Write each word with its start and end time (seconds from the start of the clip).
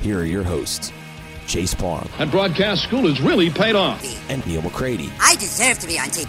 here 0.00 0.20
are 0.20 0.24
your 0.24 0.42
hosts, 0.44 0.92
Chase 1.46 1.74
Parham. 1.74 2.08
And 2.18 2.30
broadcast 2.30 2.82
school 2.84 3.06
has 3.08 3.20
really 3.20 3.50
paid 3.50 3.74
off. 3.74 4.02
and 4.30 4.44
Neal 4.46 4.62
McCready. 4.62 5.10
I 5.20 5.34
deserve 5.36 5.78
to 5.80 5.86
be 5.86 5.98
on 5.98 6.06
TV. 6.08 6.28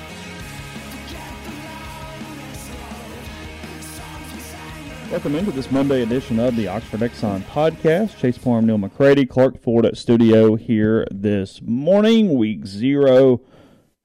Welcome 5.12 5.36
into 5.36 5.52
this 5.52 5.70
Monday 5.72 6.04
edition 6.04 6.40
of 6.40 6.56
the 6.56 6.70
Oxford 6.70 7.02
Exxon 7.02 7.42
podcast. 7.44 8.18
Chase 8.18 8.38
Parham, 8.38 8.66
Neal 8.66 8.78
McCready, 8.78 9.26
Clark 9.26 9.62
Ford 9.62 9.86
at 9.86 9.98
studio 9.98 10.56
here 10.56 11.06
this 11.12 11.62
morning. 11.62 12.38
Week 12.38 12.66
zero 12.66 13.42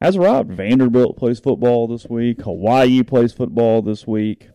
has 0.01 0.17
arrived. 0.17 0.51
Vanderbilt 0.51 1.17
plays 1.17 1.39
football 1.39 1.87
this 1.87 2.07
week. 2.07 2.43
Hawaii 2.43 3.05
plays 3.05 3.33
football 3.33 3.83
this 3.83 4.05
week. 4.05 4.49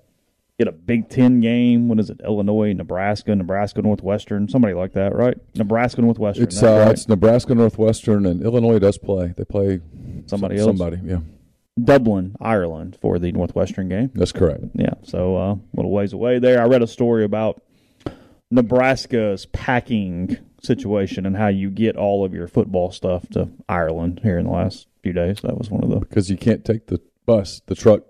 Get 0.62 0.68
a 0.68 0.72
Big 0.72 1.10
Ten 1.10 1.40
game. 1.40 1.88
What 1.88 2.00
is 2.00 2.12
it? 2.12 2.22
Illinois, 2.24 2.72
Nebraska, 2.74 3.36
Nebraska 3.36 3.82
Northwestern, 3.82 4.48
somebody 4.48 4.76
like 4.76 4.94
that, 4.94 5.16
right? 5.16 5.36
Nebraska 5.56 6.04
Northwestern. 6.04 6.44
It's 6.44 6.62
uh, 6.62 6.84
right. 6.86 6.92
it's 6.92 7.08
Nebraska 7.08 7.56
Northwestern 7.56 8.28
and 8.28 8.44
Illinois 8.44 8.78
does 8.78 9.00
play. 9.00 9.34
They 9.36 9.44
play 9.44 9.82
Somebody 10.28 10.60
some- 10.60 10.70
else? 10.70 10.78
Somebody, 10.78 11.02
yeah, 11.04 11.22
Dublin, 11.84 12.36
Ireland 12.40 12.96
for 13.02 13.18
the 13.18 13.32
Northwestern 13.32 13.90
game. 13.90 14.12
that's 14.14 14.32
correct. 14.32 14.66
Yeah, 14.76 14.94
so 15.02 15.36
uh, 15.36 15.54
a 15.54 15.60
little 15.74 15.90
ways 15.90 16.14
away 16.14 16.38
there. 16.38 16.62
I 16.62 16.66
read 16.68 16.84
a 16.84 16.88
story 16.88 17.24
about 17.24 17.60
Nebraska's 18.52 19.48
packing 19.48 20.38
situation 20.62 21.26
and 21.26 21.38
how 21.38 21.48
you 21.48 21.72
get 21.72 21.96
all 21.96 22.24
of 22.24 22.36
your 22.36 22.48
football 22.48 22.92
stuff 22.92 23.28
to 23.30 23.50
Ireland 23.68 24.20
here 24.22 24.38
in 24.38 24.46
the 24.46 24.52
last 24.52 24.86
few 25.02 25.14
days. 25.14 25.38
That 25.42 25.58
was 25.58 25.72
one 25.72 25.84
of 25.84 25.90
the. 25.90 26.02
Because 26.02 26.30
you 26.30 26.38
can't 26.38 26.64
take 26.64 26.86
the 26.86 27.02
bus, 27.26 27.64
the 27.66 27.74
truck. 27.74 28.04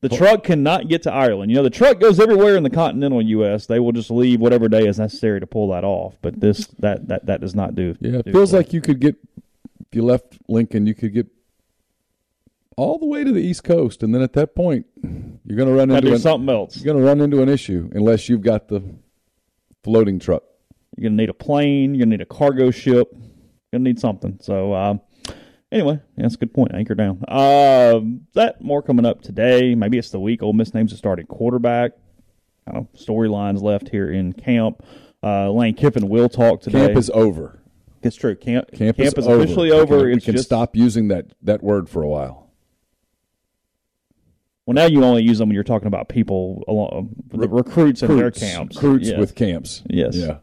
The 0.00 0.08
truck 0.08 0.44
cannot 0.44 0.88
get 0.88 1.02
to 1.04 1.12
Ireland. 1.12 1.50
You 1.50 1.56
know, 1.56 1.64
the 1.64 1.70
truck 1.70 1.98
goes 1.98 2.20
everywhere 2.20 2.56
in 2.56 2.62
the 2.62 2.70
continental 2.70 3.20
U.S. 3.20 3.66
They 3.66 3.80
will 3.80 3.90
just 3.90 4.10
leave 4.10 4.40
whatever 4.40 4.68
day 4.68 4.86
is 4.86 4.98
necessary 4.98 5.40
to 5.40 5.46
pull 5.46 5.70
that 5.70 5.82
off. 5.82 6.16
But 6.22 6.40
this 6.40 6.68
that 6.78 7.08
that 7.08 7.26
that 7.26 7.40
does 7.40 7.54
not 7.54 7.74
do. 7.74 7.96
Yeah, 8.00 8.18
it 8.18 8.26
do 8.26 8.32
feels 8.32 8.52
like 8.52 8.72
you 8.72 8.80
could 8.80 9.00
get 9.00 9.16
if 9.36 9.94
you 9.96 10.02
left 10.02 10.38
Lincoln, 10.48 10.86
you 10.86 10.94
could 10.94 11.12
get 11.12 11.26
all 12.76 12.98
the 12.98 13.06
way 13.06 13.24
to 13.24 13.32
the 13.32 13.42
East 13.42 13.64
Coast, 13.64 14.04
and 14.04 14.14
then 14.14 14.22
at 14.22 14.34
that 14.34 14.54
point, 14.54 14.86
you're 15.44 15.56
going 15.56 15.68
to 15.68 15.74
run 15.74 15.90
into 15.90 16.12
an, 16.12 16.18
something 16.20 16.48
else. 16.48 16.76
you're 16.76 16.84
going 16.84 17.02
to 17.02 17.08
run 17.08 17.20
into 17.20 17.42
an 17.42 17.48
issue 17.48 17.90
unless 17.92 18.28
you've 18.28 18.42
got 18.42 18.68
the 18.68 18.80
floating 19.82 20.20
truck. 20.20 20.44
You're 20.96 21.10
gonna 21.10 21.22
need 21.22 21.28
a 21.28 21.34
plane. 21.34 21.94
You're 21.94 22.04
gonna 22.04 22.16
need 22.16 22.22
a 22.22 22.26
cargo 22.26 22.70
ship. 22.70 23.08
You're 23.12 23.78
gonna 23.78 23.84
need 23.84 24.00
something. 24.00 24.38
So 24.42 24.74
um, 24.74 25.00
anyway, 25.72 26.00
that's 26.16 26.34
a 26.34 26.38
good 26.38 26.52
point. 26.54 26.72
Anchor 26.74 26.94
down. 26.94 27.24
Um, 27.28 28.26
that 28.34 28.60
more 28.60 28.82
coming 28.82 29.06
up 29.06 29.20
today. 29.22 29.74
Maybe 29.74 29.98
it's 29.98 30.10
the 30.10 30.20
week. 30.20 30.42
Ole 30.42 30.52
Miss 30.52 30.74
names 30.74 30.92
a 30.92 30.96
starting 30.96 31.26
quarterback. 31.26 31.92
Kind 32.66 32.78
of 32.78 32.92
storylines 32.92 33.62
left 33.62 33.88
here 33.88 34.10
in 34.10 34.32
camp. 34.32 34.82
Uh, 35.22 35.50
Lane 35.50 35.74
Kiffin 35.74 36.08
will 36.08 36.28
talk 36.28 36.60
today. 36.60 36.86
Camp 36.86 36.98
is 36.98 37.10
over. 37.10 37.60
it's 38.02 38.14
true. 38.16 38.36
Camp 38.36 38.70
Camp, 38.72 38.98
is, 39.00 39.16
over. 39.18 39.42
officially 39.42 39.70
We 39.70 39.76
over. 39.76 39.98
can- 40.00 40.06
We 40.14 40.20
can 40.20 40.34
just 40.34 40.44
stop 40.46 40.76
using 40.76 41.08
that 41.08 41.26
that 41.42 41.62
word 41.62 41.88
for 41.88 42.02
a 42.02 42.08
while. 42.08 42.50
well 44.66 44.74
now 44.74 44.84
you 44.86 45.02
only 45.02 45.22
use 45.22 45.38
them 45.38 45.48
when 45.48 45.54
you're 45.54 45.64
talking 45.64 45.88
about 45.88 46.08
people 46.08 46.62
along 46.68 47.14
the 47.28 47.48
recruits 47.48 48.02
in 48.02 48.16
their 48.16 48.30
camps. 48.30 48.76
recruits 48.76 49.10
with 49.12 49.34
camps. 49.34 49.82
Yes. 49.88 50.14
Yeah. 50.14 50.38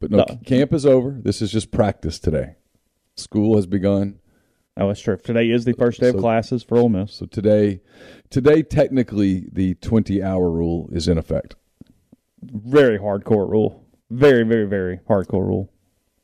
But 0.00 0.10
no, 0.10 0.18
No. 0.28 0.40
camp 0.44 0.72
is 0.72 0.84
over. 0.86 1.18
This 1.22 1.40
is 1.40 1.52
just 1.52 1.70
practice 1.70 2.18
today. 2.18 2.56
School 3.16 3.56
has 3.56 3.66
begun. 3.66 4.18
Oh, 4.78 4.88
that's 4.88 5.00
true. 5.00 5.16
Today 5.16 5.50
is 5.50 5.64
the 5.64 5.72
first 5.72 6.00
day 6.00 6.10
of 6.10 6.18
classes 6.18 6.62
for 6.62 6.76
Ole 6.76 6.90
Miss. 6.90 7.14
So 7.14 7.26
today, 7.26 7.80
today 8.28 8.62
technically 8.62 9.48
the 9.50 9.74
20 9.76 10.22
hour 10.22 10.50
rule 10.50 10.90
is 10.92 11.08
in 11.08 11.16
effect. 11.16 11.56
Very 12.42 12.98
hardcore 12.98 13.48
rule. 13.50 13.84
Very, 14.10 14.42
very, 14.44 14.66
very 14.66 14.98
hardcore 15.08 15.46
rule. 15.46 15.72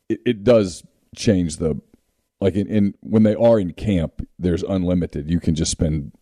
It, 0.09 0.21
it 0.27 0.45
does 0.45 0.85
change 1.17 1.57
the, 1.57 1.81
like 2.41 2.55
in, 2.55 2.67
in 2.67 2.95
when 3.01 3.23
they 3.23 3.35
are 3.35 3.59
in 3.59 3.73
camp, 3.73 4.27
there's 4.39 4.63
unlimited. 4.63 5.31
You 5.31 5.41
can 5.41 5.55
just 5.55 5.71
spend. 5.71 6.13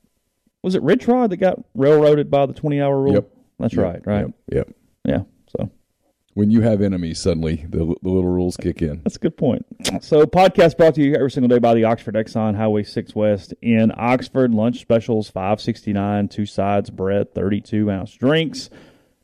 Was 0.62 0.76
it 0.76 0.82
Rich 0.82 1.08
Rod 1.08 1.30
that 1.30 1.38
got 1.38 1.58
railroaded 1.74 2.30
by 2.30 2.46
the 2.46 2.52
20 2.52 2.80
hour 2.80 3.00
rule? 3.00 3.14
Yep. 3.14 3.30
That's 3.58 3.74
Yep, 3.74 3.84
right, 3.84 4.06
right? 4.06 4.20
Yep. 4.20 4.32
yep. 4.52 4.76
When 6.34 6.50
you 6.50 6.60
have 6.60 6.80
enemies, 6.80 7.20
suddenly 7.20 7.66
the, 7.68 7.78
the 7.78 8.08
little 8.08 8.30
rules 8.30 8.56
kick 8.56 8.82
in. 8.82 9.02
that's 9.02 9.16
a 9.16 9.18
good 9.18 9.36
point. 9.36 9.66
So, 10.00 10.24
podcast 10.26 10.76
brought 10.76 10.94
to 10.94 11.02
you 11.02 11.14
every 11.14 11.30
single 11.30 11.48
day 11.48 11.58
by 11.58 11.74
the 11.74 11.84
Oxford 11.84 12.14
Exxon 12.14 12.56
Highway 12.56 12.84
6 12.84 13.14
West 13.16 13.52
in 13.60 13.92
Oxford. 13.96 14.54
Lunch 14.54 14.80
specials 14.80 15.28
569 15.28 16.28
two 16.28 16.46
sides 16.46 16.90
bread, 16.90 17.34
32 17.34 17.90
ounce 17.90 18.14
drinks. 18.14 18.70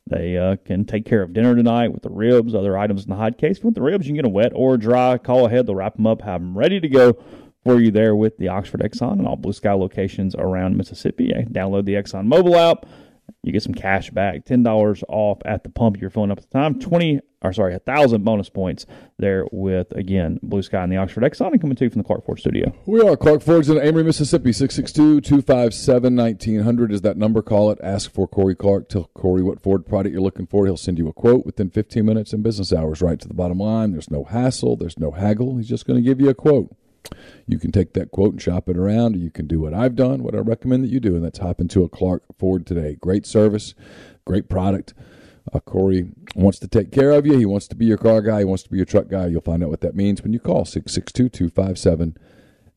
They 0.08 0.36
uh, 0.36 0.56
can 0.64 0.84
take 0.84 1.04
care 1.04 1.22
of 1.22 1.32
dinner 1.32 1.54
tonight 1.54 1.92
with 1.92 2.02
the 2.02 2.10
ribs, 2.10 2.54
other 2.54 2.78
items 2.78 3.04
in 3.04 3.10
the 3.10 3.16
hot 3.16 3.38
case. 3.38 3.62
Want 3.62 3.74
the 3.74 3.82
ribs, 3.82 4.06
you 4.06 4.10
can 4.10 4.16
get 4.16 4.22
them 4.22 4.32
wet 4.32 4.52
or 4.54 4.76
dry. 4.76 5.18
Call 5.18 5.46
ahead. 5.46 5.66
They'll 5.66 5.74
wrap 5.74 5.96
them 5.96 6.06
up, 6.06 6.22
have 6.22 6.40
them 6.40 6.56
ready 6.56 6.80
to 6.80 6.88
go 6.88 7.18
for 7.64 7.80
you 7.80 7.90
there 7.90 8.14
with 8.14 8.36
the 8.38 8.48
Oxford 8.48 8.80
Exxon 8.80 9.14
and 9.14 9.26
all 9.26 9.36
Blue 9.36 9.52
Sky 9.52 9.72
locations 9.72 10.36
around 10.36 10.76
Mississippi. 10.76 11.32
Download 11.50 11.84
the 11.84 11.94
Exxon 11.94 12.26
mobile 12.26 12.56
app. 12.56 12.86
You 13.46 13.52
get 13.52 13.62
some 13.62 13.74
cash 13.74 14.10
back, 14.10 14.44
ten 14.44 14.64
dollars 14.64 15.04
off 15.08 15.38
at 15.44 15.62
the 15.62 15.70
pump 15.70 16.00
you're 16.00 16.10
filling 16.10 16.32
up 16.32 16.38
at 16.38 16.50
the 16.50 16.58
time. 16.58 16.80
Twenty 16.80 17.20
or 17.42 17.52
sorry, 17.52 17.74
a 17.74 17.78
thousand 17.78 18.24
bonus 18.24 18.48
points 18.48 18.86
there 19.18 19.46
with 19.52 19.92
again 19.92 20.40
Blue 20.42 20.62
Sky 20.62 20.82
and 20.82 20.90
the 20.90 20.96
Oxford 20.96 21.22
Exxon 21.22 21.52
and 21.52 21.60
coming 21.60 21.76
to 21.76 21.84
you 21.84 21.90
from 21.90 22.02
the 22.02 22.04
Clark 22.06 22.26
Ford 22.26 22.40
Studio. 22.40 22.74
We 22.86 23.00
are 23.00 23.16
Clark 23.16 23.42
Ford's 23.42 23.70
in 23.70 23.78
Amory, 23.78 24.02
Mississippi. 24.02 24.52
662 24.52 25.20
257 25.20 26.16
1900 26.16 26.92
is 26.92 27.02
that 27.02 27.16
number. 27.16 27.40
Call 27.40 27.70
it. 27.70 27.78
Ask 27.84 28.12
for 28.12 28.26
Corey 28.26 28.56
Clark. 28.56 28.88
Tell 28.88 29.10
Corey 29.14 29.44
what 29.44 29.62
Ford 29.62 29.86
product 29.86 30.12
you're 30.12 30.22
looking 30.22 30.48
for. 30.48 30.66
He'll 30.66 30.76
send 30.76 30.98
you 30.98 31.06
a 31.06 31.12
quote 31.12 31.46
within 31.46 31.70
15 31.70 32.04
minutes 32.04 32.32
in 32.32 32.42
business 32.42 32.72
hours, 32.72 33.00
right 33.00 33.20
to 33.20 33.28
the 33.28 33.34
bottom 33.34 33.58
line. 33.58 33.92
There's 33.92 34.10
no 34.10 34.24
hassle, 34.24 34.74
there's 34.74 34.98
no 34.98 35.12
haggle. 35.12 35.56
He's 35.56 35.68
just 35.68 35.86
going 35.86 36.02
to 36.02 36.08
give 36.08 36.20
you 36.20 36.30
a 36.30 36.34
quote. 36.34 36.74
You 37.46 37.58
can 37.58 37.72
take 37.72 37.92
that 37.94 38.10
quote 38.10 38.32
and 38.32 38.42
shop 38.42 38.68
it 38.68 38.76
around, 38.76 39.16
you 39.16 39.30
can 39.30 39.46
do 39.46 39.60
what 39.60 39.74
I've 39.74 39.96
done, 39.96 40.22
what 40.22 40.34
I 40.34 40.38
recommend 40.38 40.84
that 40.84 40.90
you 40.90 41.00
do, 41.00 41.14
and 41.14 41.24
that's 41.24 41.38
hop 41.38 41.60
into 41.60 41.84
a 41.84 41.88
Clark 41.88 42.22
Ford 42.38 42.66
today. 42.66 42.96
Great 43.00 43.26
service, 43.26 43.74
great 44.24 44.48
product. 44.48 44.94
Uh, 45.52 45.60
Corey 45.60 46.08
wants 46.34 46.58
to 46.58 46.66
take 46.68 46.90
care 46.90 47.12
of 47.12 47.24
you. 47.24 47.38
He 47.38 47.46
wants 47.46 47.68
to 47.68 47.76
be 47.76 47.86
your 47.86 47.98
car 47.98 48.20
guy. 48.20 48.40
He 48.40 48.44
wants 48.44 48.64
to 48.64 48.70
be 48.70 48.76
your 48.76 48.86
truck 48.86 49.08
guy. 49.08 49.26
You'll 49.26 49.42
find 49.42 49.62
out 49.62 49.70
what 49.70 49.80
that 49.82 49.94
means 49.94 50.22
when 50.22 50.32
you 50.32 50.40
call 50.40 50.64
662 50.64 51.28
257 51.28 52.16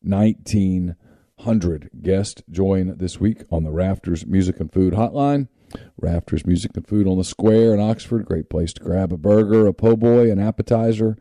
1900. 0.02 1.90
Guest 2.02 2.42
join 2.50 2.96
this 2.96 3.20
week 3.20 3.42
on 3.50 3.64
the 3.64 3.70
Rafters 3.70 4.24
Music 4.26 4.60
and 4.60 4.72
Food 4.72 4.94
Hotline. 4.94 5.48
Rafters 6.00 6.46
Music 6.46 6.76
and 6.76 6.86
Food 6.86 7.06
on 7.06 7.18
the 7.18 7.24
Square 7.24 7.74
in 7.74 7.80
Oxford. 7.80 8.24
Great 8.24 8.48
place 8.48 8.72
to 8.74 8.82
grab 8.82 9.12
a 9.12 9.16
burger, 9.16 9.66
a 9.66 9.72
po' 9.72 9.96
boy, 9.96 10.30
an 10.30 10.38
appetizer. 10.38 11.16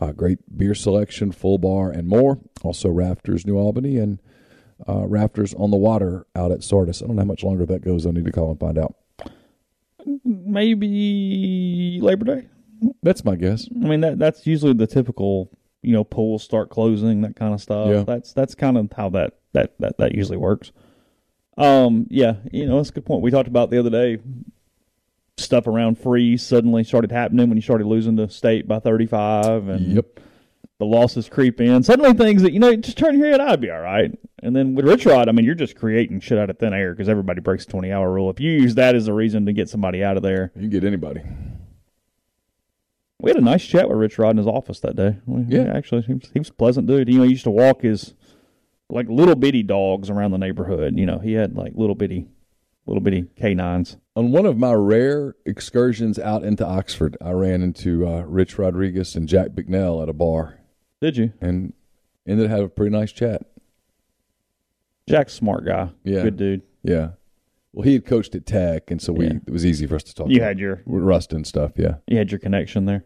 Uh, 0.00 0.12
great 0.12 0.38
beer 0.56 0.74
selection, 0.74 1.32
full 1.32 1.58
bar, 1.58 1.90
and 1.90 2.08
more. 2.08 2.38
Also, 2.62 2.88
Rafters 2.88 3.46
New 3.46 3.56
Albany 3.56 3.96
and 3.98 4.20
uh, 4.86 5.06
Rafters 5.06 5.54
on 5.54 5.70
the 5.70 5.76
water 5.76 6.26
out 6.34 6.52
at 6.52 6.62
Sardis. 6.62 7.02
I 7.02 7.06
don't 7.06 7.16
know 7.16 7.22
how 7.22 7.26
much 7.26 7.42
longer 7.42 7.64
that 7.66 7.82
goes. 7.82 8.06
I 8.06 8.10
need 8.10 8.26
to 8.26 8.32
call 8.32 8.50
and 8.50 8.60
find 8.60 8.78
out. 8.78 8.94
Maybe 10.24 11.98
Labor 12.02 12.24
Day. 12.24 12.48
That's 13.02 13.24
my 13.24 13.36
guess. 13.36 13.68
I 13.74 13.86
mean 13.86 14.02
that 14.02 14.18
that's 14.18 14.46
usually 14.46 14.74
the 14.74 14.86
typical, 14.86 15.50
you 15.82 15.92
know, 15.92 16.04
pools 16.04 16.42
start 16.42 16.68
closing, 16.68 17.22
that 17.22 17.36
kind 17.36 17.54
of 17.54 17.60
stuff. 17.60 17.88
Yeah. 17.88 18.02
That's 18.02 18.32
that's 18.32 18.54
kind 18.54 18.76
of 18.76 18.92
how 18.94 19.08
that 19.10 19.38
that 19.52 19.74
that 19.80 19.98
that 19.98 20.14
usually 20.14 20.36
works. 20.36 20.72
Um, 21.56 22.06
yeah, 22.10 22.34
you 22.52 22.66
know, 22.66 22.76
that's 22.76 22.90
a 22.90 22.92
good 22.92 23.06
point. 23.06 23.22
We 23.22 23.30
talked 23.30 23.48
about 23.48 23.70
the 23.70 23.78
other 23.78 23.90
day. 23.90 24.18
Stuff 25.38 25.66
around 25.66 25.98
freeze 25.98 26.42
suddenly 26.42 26.82
started 26.82 27.12
happening 27.12 27.48
when 27.50 27.58
you 27.58 27.62
started 27.62 27.86
losing 27.86 28.16
the 28.16 28.26
state 28.28 28.66
by 28.66 28.78
thirty 28.78 29.04
five, 29.04 29.68
and 29.68 29.94
Yep. 29.96 30.20
the 30.78 30.86
losses 30.86 31.28
creep 31.28 31.60
in. 31.60 31.82
Suddenly, 31.82 32.14
things 32.14 32.40
that 32.42 32.54
you 32.54 32.58
know, 32.58 32.74
just 32.74 32.96
turn 32.96 33.18
your 33.18 33.28
head, 33.28 33.40
I'd 33.40 33.60
be 33.60 33.70
all 33.70 33.80
right. 33.82 34.18
And 34.42 34.56
then 34.56 34.74
with 34.74 34.86
Rich 34.88 35.04
Rod, 35.04 35.28
I 35.28 35.32
mean, 35.32 35.44
you're 35.44 35.54
just 35.54 35.76
creating 35.76 36.20
shit 36.20 36.38
out 36.38 36.48
of 36.48 36.58
thin 36.58 36.72
air 36.72 36.94
because 36.94 37.10
everybody 37.10 37.42
breaks 37.42 37.66
the 37.66 37.72
twenty 37.72 37.92
hour 37.92 38.10
rule. 38.10 38.30
If 38.30 38.40
you 38.40 38.50
use 38.50 38.76
that 38.76 38.94
as 38.94 39.08
a 39.08 39.12
reason 39.12 39.44
to 39.44 39.52
get 39.52 39.68
somebody 39.68 40.02
out 40.02 40.16
of 40.16 40.22
there, 40.22 40.52
You 40.54 40.62
can 40.62 40.70
get 40.70 40.84
anybody. 40.84 41.20
we 43.20 43.30
had 43.30 43.36
a 43.38 43.42
nice 43.44 43.64
chat 43.66 43.90
with 43.90 43.98
Rich 43.98 44.18
Rod 44.18 44.30
in 44.30 44.36
his 44.38 44.46
office 44.46 44.80
that 44.80 44.96
day. 44.96 45.16
We- 45.26 45.44
Yeah. 45.54 45.70
actually, 45.74 46.00
he 46.02 46.14
was, 46.14 46.30
he 46.32 46.38
was 46.38 46.48
a 46.48 46.54
pleasant 46.54 46.86
dude. 46.86 47.08
You 47.10 47.18
know, 47.18 47.24
he 47.24 47.30
used 47.32 47.44
to 47.44 47.50
walk 47.50 47.82
his 47.82 48.14
like 48.88 49.08
little 49.10 49.34
bitty 49.34 49.64
dogs 49.64 50.08
around 50.08 50.30
the 50.30 50.38
neighborhood. 50.38 50.96
You 50.98 51.04
know, 51.04 51.18
he 51.18 51.34
had 51.34 51.56
like 51.56 51.72
little 51.74 51.94
bitty, 51.94 52.28
little 52.86 53.00
bitty 53.02 53.26
canines. 53.36 53.96
On 54.14 54.30
one 54.32 54.46
of 54.46 54.56
my 54.56 54.72
rare 54.72 55.34
excursions 55.44 56.18
out 56.18 56.42
into 56.44 56.64
Oxford, 56.66 57.16
I 57.20 57.32
ran 57.32 57.62
into 57.62 58.06
uh, 58.06 58.22
Rich 58.22 58.58
Rodriguez 58.58 59.14
and 59.16 59.28
Jack 59.28 59.54
Bicknell 59.54 60.02
at 60.02 60.08
a 60.08 60.12
bar 60.14 60.60
Did 61.00 61.16
you? 61.16 61.32
and 61.40 61.72
ended 62.26 62.46
up 62.46 62.50
having 62.50 62.66
a 62.66 62.70
pretty 62.70 62.96
nice 62.96 63.12
chat. 63.12 63.42
Jack's 65.08 65.34
a 65.34 65.36
smart 65.36 65.64
guy. 65.64 65.90
Yeah. 66.04 66.22
good 66.22 66.36
dude. 66.36 66.62
Yeah. 66.82 67.10
Well, 67.72 67.84
he 67.84 67.92
had 67.92 68.06
coached 68.06 68.34
at 68.34 68.46
Tech, 68.46 68.90
and 68.90 69.00
so 69.02 69.12
we 69.12 69.26
Yeah. 69.26 69.34
it 69.46 69.50
was 69.52 69.66
easy 69.66 69.86
for 69.86 69.96
us 69.96 70.02
to 70.04 70.14
talk. 70.14 70.28
You 70.30 70.40
had 70.42 70.58
your 70.58 70.82
Rust 70.86 71.32
and 71.32 71.46
stuff. 71.46 71.72
Yeah. 71.76 71.96
you 72.06 72.16
had 72.16 72.30
your 72.32 72.38
connection 72.38 72.86
there. 72.86 73.04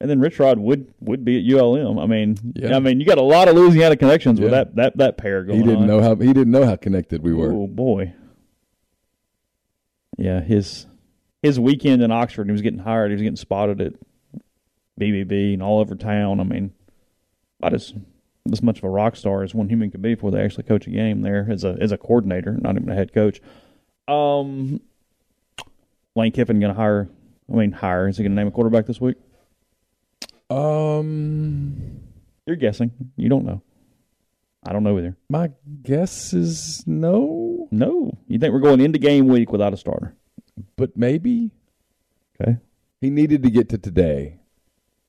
And 0.00 0.10
then 0.10 0.20
Rich 0.20 0.38
Rod 0.40 0.58
would 0.58 0.92
would 1.00 1.24
be 1.24 1.38
at 1.38 1.44
ULM. 1.58 1.98
I 1.98 2.06
mean, 2.06 2.36
Yeah. 2.54 2.76
I 2.76 2.80
mean, 2.80 3.00
you 3.00 3.06
got 3.06 3.16
a 3.16 3.22
lot 3.22 3.48
of 3.48 3.54
Louisiana 3.54 3.96
connections 3.96 4.40
with 4.40 4.50
Yeah. 4.52 4.64
that 4.64 4.76
that 4.76 4.96
that 4.98 5.16
pair 5.16 5.42
going 5.44 5.60
He 5.60 5.64
didn't 5.64 5.82
on. 5.82 5.86
know 5.86 6.00
how 6.02 6.14
he 6.16 6.32
didn't 6.34 6.50
know 6.50 6.64
how 6.66 6.76
connected 6.76 7.22
we 7.22 7.32
were. 7.32 7.50
Oh 7.52 7.66
boy. 7.66 8.12
Yeah, 10.16 10.40
his 10.40 10.86
his 11.42 11.60
weekend 11.60 12.02
in 12.02 12.10
Oxford, 12.10 12.46
he 12.46 12.52
was 12.52 12.62
getting 12.62 12.80
hired. 12.80 13.10
He 13.10 13.14
was 13.14 13.22
getting 13.22 13.36
spotted 13.36 13.80
at 13.80 13.92
BBB 14.98 15.54
and 15.54 15.62
all 15.62 15.80
over 15.80 15.94
town. 15.94 16.40
I 16.40 16.44
mean, 16.44 16.72
about 17.60 17.74
as 17.74 17.92
as 18.52 18.62
much 18.62 18.78
of 18.78 18.84
a 18.84 18.88
rock 18.90 19.16
star 19.16 19.42
as 19.42 19.54
one 19.54 19.68
human 19.68 19.90
could 19.90 20.02
be 20.02 20.14
before 20.14 20.30
they 20.30 20.42
actually 20.42 20.64
coach 20.64 20.86
a 20.86 20.90
game 20.90 21.22
there 21.22 21.46
as 21.50 21.64
a 21.64 21.76
as 21.80 21.92
a 21.92 21.98
coordinator, 21.98 22.56
not 22.60 22.76
even 22.76 22.88
a 22.88 22.94
head 22.94 23.12
coach. 23.12 23.40
Um, 24.08 24.80
Lane 26.14 26.32
Kiffin 26.32 26.60
going 26.60 26.72
to 26.72 26.80
hire. 26.80 27.08
I 27.52 27.56
mean, 27.56 27.72
hire. 27.72 28.08
Is 28.08 28.16
he 28.16 28.22
going 28.24 28.32
to 28.32 28.36
name 28.36 28.48
a 28.48 28.50
quarterback 28.50 28.86
this 28.86 29.00
week? 29.00 29.16
Um, 30.48 32.00
You're 32.46 32.56
guessing. 32.56 32.90
You 33.16 33.28
don't 33.28 33.44
know. 33.44 33.62
I 34.64 34.72
don't 34.72 34.82
know 34.82 34.98
either. 34.98 35.16
my 35.28 35.50
guess 35.82 36.32
is 36.32 36.82
no, 36.86 37.55
No. 37.70 38.18
You 38.28 38.38
think 38.38 38.52
we're 38.52 38.60
going 38.60 38.80
into 38.80 38.98
game 38.98 39.28
week 39.28 39.50
without 39.52 39.72
a 39.74 39.76
starter? 39.76 40.14
but 40.76 40.96
maybe 40.96 41.50
Okay. 42.40 42.56
he 43.00 43.10
needed 43.10 43.42
to 43.42 43.50
get 43.50 43.68
to 43.70 43.78
today. 43.78 44.38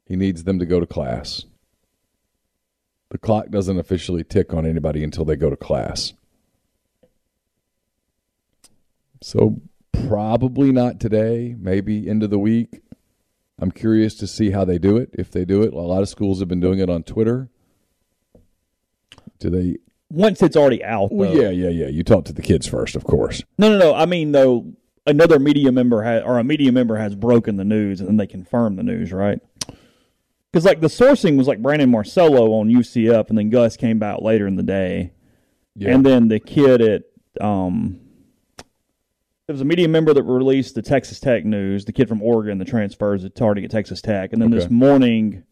He 0.05 0.15
needs 0.15 0.43
them 0.43 0.59
to 0.59 0.65
go 0.65 0.79
to 0.79 0.85
class. 0.85 1.45
The 3.09 3.17
clock 3.17 3.49
doesn't 3.49 3.79
officially 3.79 4.23
tick 4.23 4.53
on 4.53 4.65
anybody 4.65 5.03
until 5.03 5.23
they 5.25 5.35
go 5.37 5.49
to 5.49 5.55
class. 5.55 6.13
So 9.21 9.61
probably 9.91 10.71
not 10.71 10.99
today, 10.99 11.55
maybe 11.57 12.09
end 12.09 12.23
of 12.23 12.29
the 12.29 12.39
week. 12.39 12.81
I'm 13.59 13.71
curious 13.71 14.15
to 14.15 14.27
see 14.27 14.51
how 14.51 14.65
they 14.65 14.77
do 14.77 14.97
it. 14.97 15.09
If 15.13 15.31
they 15.31 15.43
do 15.45 15.63
it, 15.63 15.73
a 15.73 15.77
lot 15.77 16.01
of 16.03 16.09
schools 16.09 16.39
have 16.39 16.47
been 16.47 16.59
doing 16.59 16.79
it 16.79 16.89
on 16.89 17.03
Twitter. 17.03 17.49
Do 19.39 19.49
they? 19.49 19.77
Once 20.09 20.41
it's 20.41 20.55
already 20.55 20.83
out, 20.83 21.11
Well, 21.11 21.33
though. 21.33 21.41
yeah, 21.41 21.49
yeah, 21.49 21.69
yeah. 21.69 21.87
You 21.87 22.03
talk 22.03 22.25
to 22.25 22.33
the 22.33 22.41
kids 22.41 22.65
first, 22.65 22.95
of 22.95 23.03
course. 23.03 23.43
No, 23.57 23.69
no, 23.69 23.77
no. 23.77 23.93
I 23.93 24.05
mean, 24.05 24.31
though, 24.31 24.65
another 25.05 25.37
media 25.37 25.71
member 25.71 26.01
has, 26.03 26.23
or 26.23 26.39
a 26.39 26.43
media 26.43 26.71
member 26.71 26.95
has 26.95 27.13
broken 27.15 27.57
the 27.57 27.65
news, 27.65 27.99
and 27.99 28.07
then 28.07 28.17
they 28.17 28.27
confirm 28.27 28.77
the 28.77 28.83
news, 28.83 29.11
right? 29.11 29.39
Because 30.51 30.63
like 30.63 30.79
the 30.79 30.87
sourcing 30.87 31.37
was 31.37 31.47
like 31.47 31.61
Brandon 31.61 31.89
Marcello 31.91 32.53
on 32.53 32.69
UCF, 32.69 33.27
and 33.29 33.37
then 33.37 33.49
Gus 33.49 33.75
came 33.75 34.01
out 34.01 34.23
later 34.23 34.47
in 34.47 34.55
the 34.55 34.63
day, 34.63 35.11
Yeah. 35.75 35.93
and 35.93 36.05
then 36.05 36.29
the 36.29 36.39
kid 36.39 36.81
at 36.81 37.03
um, 37.41 37.99
there 39.45 39.53
was 39.53 39.61
a 39.61 39.65
media 39.65 39.87
member 39.89 40.13
that 40.13 40.23
released 40.23 40.73
the 40.75 40.81
Texas 40.81 41.19
Tech 41.19 41.43
news. 41.45 41.83
The 41.85 41.91
kid 41.91 42.07
from 42.07 42.21
Oregon, 42.23 42.57
the 42.59 42.65
transfers 42.65 43.23
at 43.25 43.35
target 43.35 43.65
at 43.65 43.71
Texas 43.71 44.01
Tech, 44.01 44.31
and 44.33 44.41
then 44.41 44.51
this 44.51 44.69
morning 44.69 45.43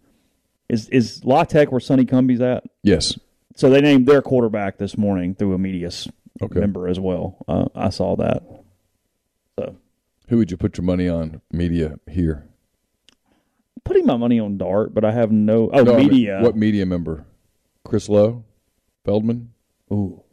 is 0.69 0.87
is 0.89 1.23
La 1.25 1.43
Tech 1.43 1.71
where 1.71 1.79
Sonny 1.81 2.05
Cumbie's 2.05 2.41
at. 2.41 2.63
yes. 2.83 3.19
So 3.55 3.69
they 3.69 3.81
named 3.81 4.05
their 4.05 4.21
quarterback 4.21 4.77
this 4.77 4.97
morning 4.97 5.33
through 5.35 5.53
a 5.53 5.57
media 5.57 5.89
Okay. 6.41 6.59
member 6.59 6.87
as 6.89 6.99
well. 6.99 7.37
Uh, 7.47 7.67
I 7.73 7.89
saw 7.89 8.15
that. 8.17 8.43
So 9.57 9.77
Who 10.27 10.37
would 10.37 10.51
you 10.51 10.57
put 10.57 10.77
your 10.77 10.83
money 10.85 11.07
on? 11.07 11.41
Media 11.51 11.97
here. 12.09 12.47
putting 13.85 14.05
my 14.05 14.17
money 14.17 14.39
on 14.39 14.57
Dart, 14.57 14.93
but 14.93 15.05
I 15.05 15.11
have 15.11 15.31
no 15.31 15.69
oh 15.71 15.83
No, 15.83 15.93
I 15.93 15.97
mean, 15.97 16.07
media. 16.09 16.39
what 16.41 16.55
media 16.57 16.85
member? 16.85 17.25
Chris 17.85 18.09
Low, 18.09 18.43
Feldman. 19.05 19.53
Ooh, 19.93 20.23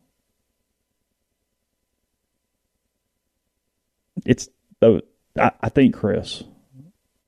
it's 4.25 4.49
though. 4.81 5.01
I, 5.39 5.53
I 5.61 5.69
think 5.69 5.95
Chris, 5.95 6.43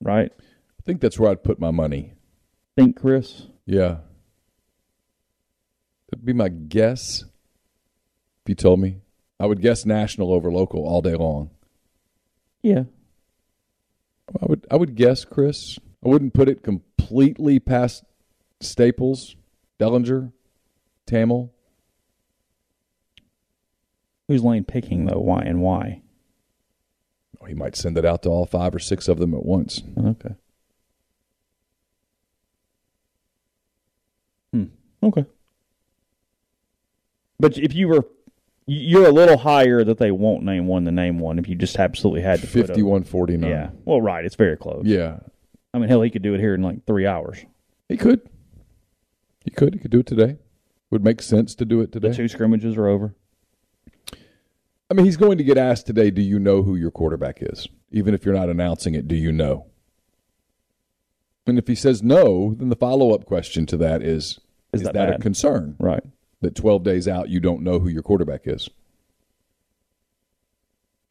right? 0.00 0.32
I 0.38 0.82
think 0.84 1.00
that's 1.00 1.18
where 1.18 1.30
I'd 1.30 1.44
put 1.44 1.58
my 1.60 1.70
money. 1.70 2.14
Think 2.76 2.96
Chris. 3.00 3.46
Yeah. 3.66 3.98
That'd 6.10 6.24
be 6.24 6.32
my 6.32 6.48
guess. 6.48 7.24
If 8.44 8.48
you 8.48 8.54
told 8.54 8.80
me, 8.80 8.98
I 9.40 9.46
would 9.46 9.60
guess 9.60 9.84
national 9.86 10.32
over 10.32 10.50
local 10.52 10.86
all 10.86 11.02
day 11.02 11.14
long. 11.14 11.50
Yeah, 12.62 12.84
I 14.40 14.46
would. 14.46 14.66
I 14.70 14.76
would 14.76 14.94
guess 14.94 15.24
Chris. 15.24 15.78
I 16.04 16.08
wouldn't 16.08 16.34
put 16.34 16.48
it 16.48 16.62
completely 16.62 17.58
past 17.58 18.04
Staples, 18.60 19.36
Dellenger, 19.80 20.32
Thamel. 21.06 21.50
who's 24.28 24.42
Lane 24.42 24.64
picking 24.64 25.06
though? 25.06 25.20
Why 25.20 25.42
and 25.42 25.60
why? 25.60 26.02
Oh, 27.40 27.46
he 27.46 27.54
might 27.54 27.76
send 27.76 27.98
it 27.98 28.04
out 28.04 28.22
to 28.22 28.30
all 28.30 28.46
five 28.46 28.74
or 28.74 28.78
six 28.78 29.08
of 29.08 29.18
them 29.18 29.34
at 29.34 29.44
once. 29.44 29.82
Okay. 29.98 30.34
Hmm. 34.52 34.64
Okay. 35.02 35.26
But 37.38 37.58
if 37.58 37.74
you 37.74 37.88
were, 37.88 38.06
you're 38.66 39.06
a 39.06 39.12
little 39.12 39.38
higher 39.38 39.84
that 39.84 39.98
they 39.98 40.10
won't 40.10 40.44
name 40.44 40.66
one 40.66 40.84
than 40.84 40.94
name 40.94 41.18
one 41.18 41.38
if 41.38 41.48
you 41.48 41.54
just 41.54 41.76
absolutely 41.78 42.22
had 42.22 42.40
to. 42.40 42.46
Fifty-one 42.46 43.04
forty-nine. 43.04 43.50
Yeah. 43.50 43.70
Well, 43.84 44.00
right. 44.00 44.24
It's 44.24 44.36
very 44.36 44.56
close. 44.56 44.84
Yeah. 44.84 45.18
I 45.72 45.78
mean, 45.78 45.88
hell, 45.88 46.02
he 46.02 46.10
could 46.10 46.22
do 46.22 46.34
it 46.34 46.40
here 46.40 46.54
in 46.54 46.62
like 46.62 46.86
three 46.86 47.06
hours. 47.06 47.44
He 47.88 47.96
could. 47.96 48.28
He 49.44 49.50
could. 49.50 49.74
He 49.74 49.80
could 49.80 49.90
do 49.90 50.00
it 50.00 50.06
today. 50.06 50.36
Would 50.90 51.04
make 51.04 51.20
sense 51.20 51.54
to 51.56 51.64
do 51.64 51.80
it 51.80 51.90
today. 51.90 52.10
The 52.10 52.14
two 52.14 52.28
scrimmages 52.28 52.76
are 52.76 52.86
over. 52.86 53.14
I 54.90 54.94
mean, 54.94 55.06
he's 55.06 55.16
going 55.16 55.38
to 55.38 55.44
get 55.44 55.58
asked 55.58 55.86
today, 55.86 56.10
do 56.10 56.22
you 56.22 56.38
know 56.38 56.62
who 56.62 56.76
your 56.76 56.90
quarterback 56.90 57.38
is? 57.40 57.66
Even 57.90 58.14
if 58.14 58.24
you're 58.24 58.34
not 58.34 58.48
announcing 58.48 58.94
it, 58.94 59.08
do 59.08 59.16
you 59.16 59.32
know? 59.32 59.66
And 61.46 61.58
if 61.58 61.66
he 61.66 61.74
says 61.74 62.02
no, 62.02 62.54
then 62.54 62.68
the 62.68 62.76
follow 62.76 63.12
up 63.12 63.24
question 63.24 63.66
to 63.66 63.76
that 63.78 64.02
is 64.02 64.38
Is 64.72 64.80
Is, 64.80 64.82
that 64.82 64.94
that, 64.94 65.14
a 65.16 65.18
concern 65.18 65.76
Right. 65.80 66.04
That 66.44 66.54
12 66.54 66.82
days 66.84 67.08
out 67.08 67.28
you 67.28 67.40
don't 67.40 67.62
know 67.62 67.78
who 67.80 67.88
your 67.88 68.02
quarterback 68.02 68.42
is? 68.46 68.70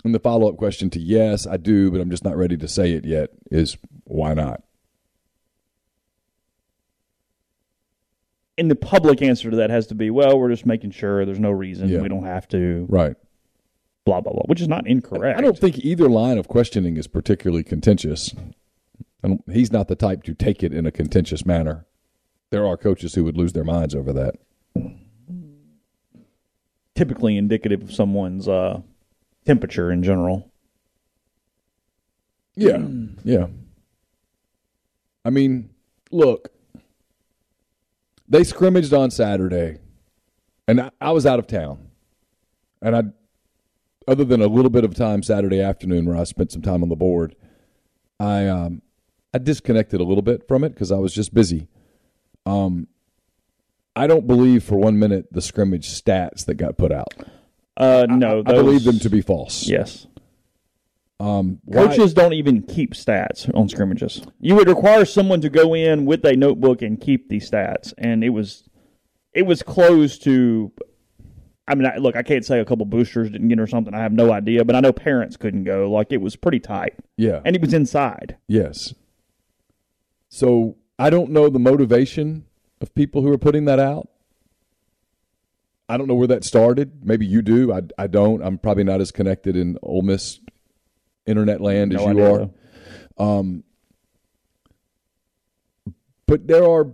And 0.05 0.13
the 0.15 0.19
follow 0.19 0.49
up 0.49 0.57
question 0.57 0.89
to 0.91 0.99
yes, 0.99 1.45
I 1.47 1.57
do, 1.57 1.91
but 1.91 1.99
I'm 2.01 2.09
just 2.09 2.23
not 2.23 2.35
ready 2.37 2.57
to 2.57 2.67
say 2.67 2.91
it 2.93 3.05
yet 3.05 3.29
is 3.51 3.77
why 4.05 4.33
not? 4.33 4.63
And 8.57 8.69
the 8.69 8.75
public 8.75 9.21
answer 9.21 9.49
to 9.49 9.55
that 9.57 9.69
has 9.69 9.87
to 9.87 9.95
be, 9.95 10.09
well, 10.11 10.37
we're 10.39 10.49
just 10.49 10.65
making 10.65 10.91
sure 10.91 11.25
there's 11.25 11.39
no 11.39 11.51
reason. 11.51 11.89
Yeah. 11.89 12.01
We 12.01 12.07
don't 12.09 12.25
have 12.25 12.47
to, 12.49 12.85
Right. 12.87 13.15
blah, 14.05 14.21
blah, 14.21 14.33
blah, 14.33 14.43
which 14.45 14.61
is 14.61 14.67
not 14.67 14.85
incorrect. 14.85 15.39
I 15.39 15.41
don't 15.41 15.57
think 15.57 15.79
either 15.79 16.07
line 16.07 16.37
of 16.37 16.47
questioning 16.47 16.97
is 16.97 17.07
particularly 17.07 17.63
contentious. 17.63 18.33
And 19.23 19.41
he's 19.51 19.71
not 19.71 19.87
the 19.87 19.95
type 19.95 20.21
to 20.23 20.35
take 20.35 20.61
it 20.63 20.73
in 20.73 20.85
a 20.85 20.91
contentious 20.91 21.45
manner. 21.45 21.85
There 22.51 22.67
are 22.67 22.77
coaches 22.77 23.15
who 23.15 23.23
would 23.23 23.37
lose 23.37 23.53
their 23.53 23.63
minds 23.63 23.95
over 23.95 24.13
that. 24.13 24.35
Typically 26.95 27.38
indicative 27.38 27.81
of 27.81 27.93
someone's 27.93 28.47
uh, 28.47 28.81
temperature 29.45 29.91
in 29.91 30.03
general. 30.03 30.51
Yeah. 32.55 32.85
Yeah. 33.23 33.47
I 35.25 35.29
mean, 35.29 35.69
look, 36.12 36.50
they 38.27 38.43
scrimmaged 38.43 38.93
on 38.93 39.12
Saturday. 39.12 39.79
and 40.67 40.81
I, 40.81 40.91
I 41.01 41.12
was 41.12 41.25
out 41.25 41.39
of 41.39 41.47
town, 41.47 41.88
and 42.81 42.95
I, 42.95 43.03
other 44.07 44.23
than 44.23 44.41
a 44.41 44.47
little 44.47 44.69
bit 44.69 44.83
of 44.83 44.95
time 44.95 45.23
Saturday 45.23 45.62
afternoon 45.62 46.05
where 46.05 46.17
I 46.17 46.23
spent 46.23 46.51
some 46.51 46.62
time 46.62 46.83
on 46.83 46.89
the 46.89 46.95
board, 46.95 47.35
I 48.19 48.47
um, 48.47 48.81
I 49.33 49.39
disconnected 49.39 50.00
a 50.00 50.03
little 50.03 50.21
bit 50.21 50.47
from 50.47 50.63
it 50.63 50.69
because 50.69 50.91
I 50.91 50.97
was 50.97 51.13
just 51.13 51.33
busy. 51.33 51.67
Um, 52.45 52.88
I 53.95 54.07
don't 54.07 54.25
believe 54.27 54.63
for 54.63 54.75
one 54.75 54.97
minute 54.97 55.27
the 55.31 55.41
scrimmage 55.41 55.88
stats 55.89 56.45
that 56.45 56.55
got 56.55 56.77
put 56.77 56.91
out. 56.91 57.13
Uh, 57.77 58.05
no, 58.09 58.43
I, 58.45 58.51
I 58.51 58.53
believe 58.53 58.83
them 58.83 59.00
to 59.00 59.09
be 59.09 59.21
false. 59.21 59.67
Yes. 59.67 60.07
Um, 61.19 61.59
Coaches 61.71 62.13
don't 62.13 62.33
even 62.33 62.63
keep 62.63 62.93
stats 62.93 63.50
on 63.55 63.69
scrimmages. 63.69 64.23
You 64.39 64.55
would 64.55 64.67
require 64.67 65.05
someone 65.05 65.41
to 65.41 65.50
go 65.50 65.73
in 65.73 66.05
with 66.05 66.25
a 66.25 66.35
notebook 66.35 66.81
and 66.81 67.00
keep 67.00 67.29
these 67.29 67.50
stats, 67.50 67.93
and 67.97 68.23
it 68.23 68.29
was 68.29 68.63
it 69.31 69.43
was 69.43 69.63
close 69.63 70.17
to. 70.19 70.71
I 71.65 71.75
mean, 71.75 71.85
I, 71.85 71.95
look, 71.95 72.17
I 72.17 72.23
can't 72.23 72.43
say 72.43 72.59
a 72.59 72.65
couple 72.65 72.85
boosters 72.85 73.29
didn't 73.29 73.47
get 73.47 73.59
or 73.59 73.67
something. 73.67 73.93
I 73.93 74.01
have 74.01 74.12
no 74.12 74.33
idea, 74.33 74.65
but 74.65 74.75
I 74.75 74.81
know 74.81 74.91
parents 74.91 75.38
couldn't 75.38 75.63
go. 75.63 75.89
Like 75.89 76.12
it 76.12 76.19
was 76.19 76.35
pretty 76.35 76.59
tight, 76.59 76.95
yeah, 77.15 77.39
and 77.45 77.55
it 77.55 77.62
was 77.62 77.73
inside. 77.73 78.38
yes. 78.47 78.93
So 80.29 80.77
I 80.97 81.12
don't 81.12 81.29
know 81.29 81.47
the 81.47 81.59
motivation 81.59 82.45
of 82.83 82.93
people 82.93 83.23
who 83.23 83.31
are 83.31 83.37
putting 83.39 83.65
that 83.65 83.79
out. 83.79 84.09
I 85.89 85.97
don't 85.97 86.07
know 86.07 86.15
where 86.15 86.27
that 86.27 86.43
started. 86.43 87.03
Maybe 87.03 87.25
you 87.25 87.41
do. 87.41 87.73
I, 87.73 87.81
I 87.97 88.07
don't. 88.07 88.43
I'm 88.43 88.57
probably 88.57 88.83
not 88.83 89.01
as 89.01 89.11
connected 89.11 89.55
in 89.55 89.77
Ole 89.81 90.01
Miss 90.01 90.39
internet 91.25 91.61
land 91.61 91.93
as 91.93 92.01
you 92.01 92.07
idea, 92.09 92.49
are. 93.17 93.35
Um, 93.41 93.63
but 96.27 96.47
there 96.47 96.63
are. 96.63 96.91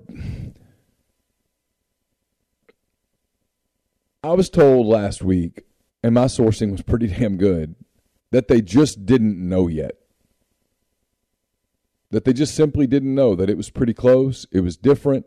I 4.23 4.33
was 4.33 4.49
told 4.49 4.87
last 4.87 5.23
week, 5.23 5.63
and 6.03 6.13
my 6.13 6.25
sourcing 6.25 6.71
was 6.71 6.81
pretty 6.81 7.07
damn 7.19 7.37
good, 7.37 7.75
that 8.31 8.47
they 8.47 8.61
just 8.61 9.05
didn't 9.05 9.37
know 9.37 9.67
yet. 9.67 9.95
That 12.11 12.25
they 12.25 12.33
just 12.33 12.55
simply 12.55 12.85
didn't 12.87 13.13
know 13.13 13.35
that 13.35 13.49
it 13.49 13.57
was 13.57 13.69
pretty 13.69 13.93
close. 13.93 14.45
It 14.51 14.61
was 14.61 14.77
different. 14.77 15.25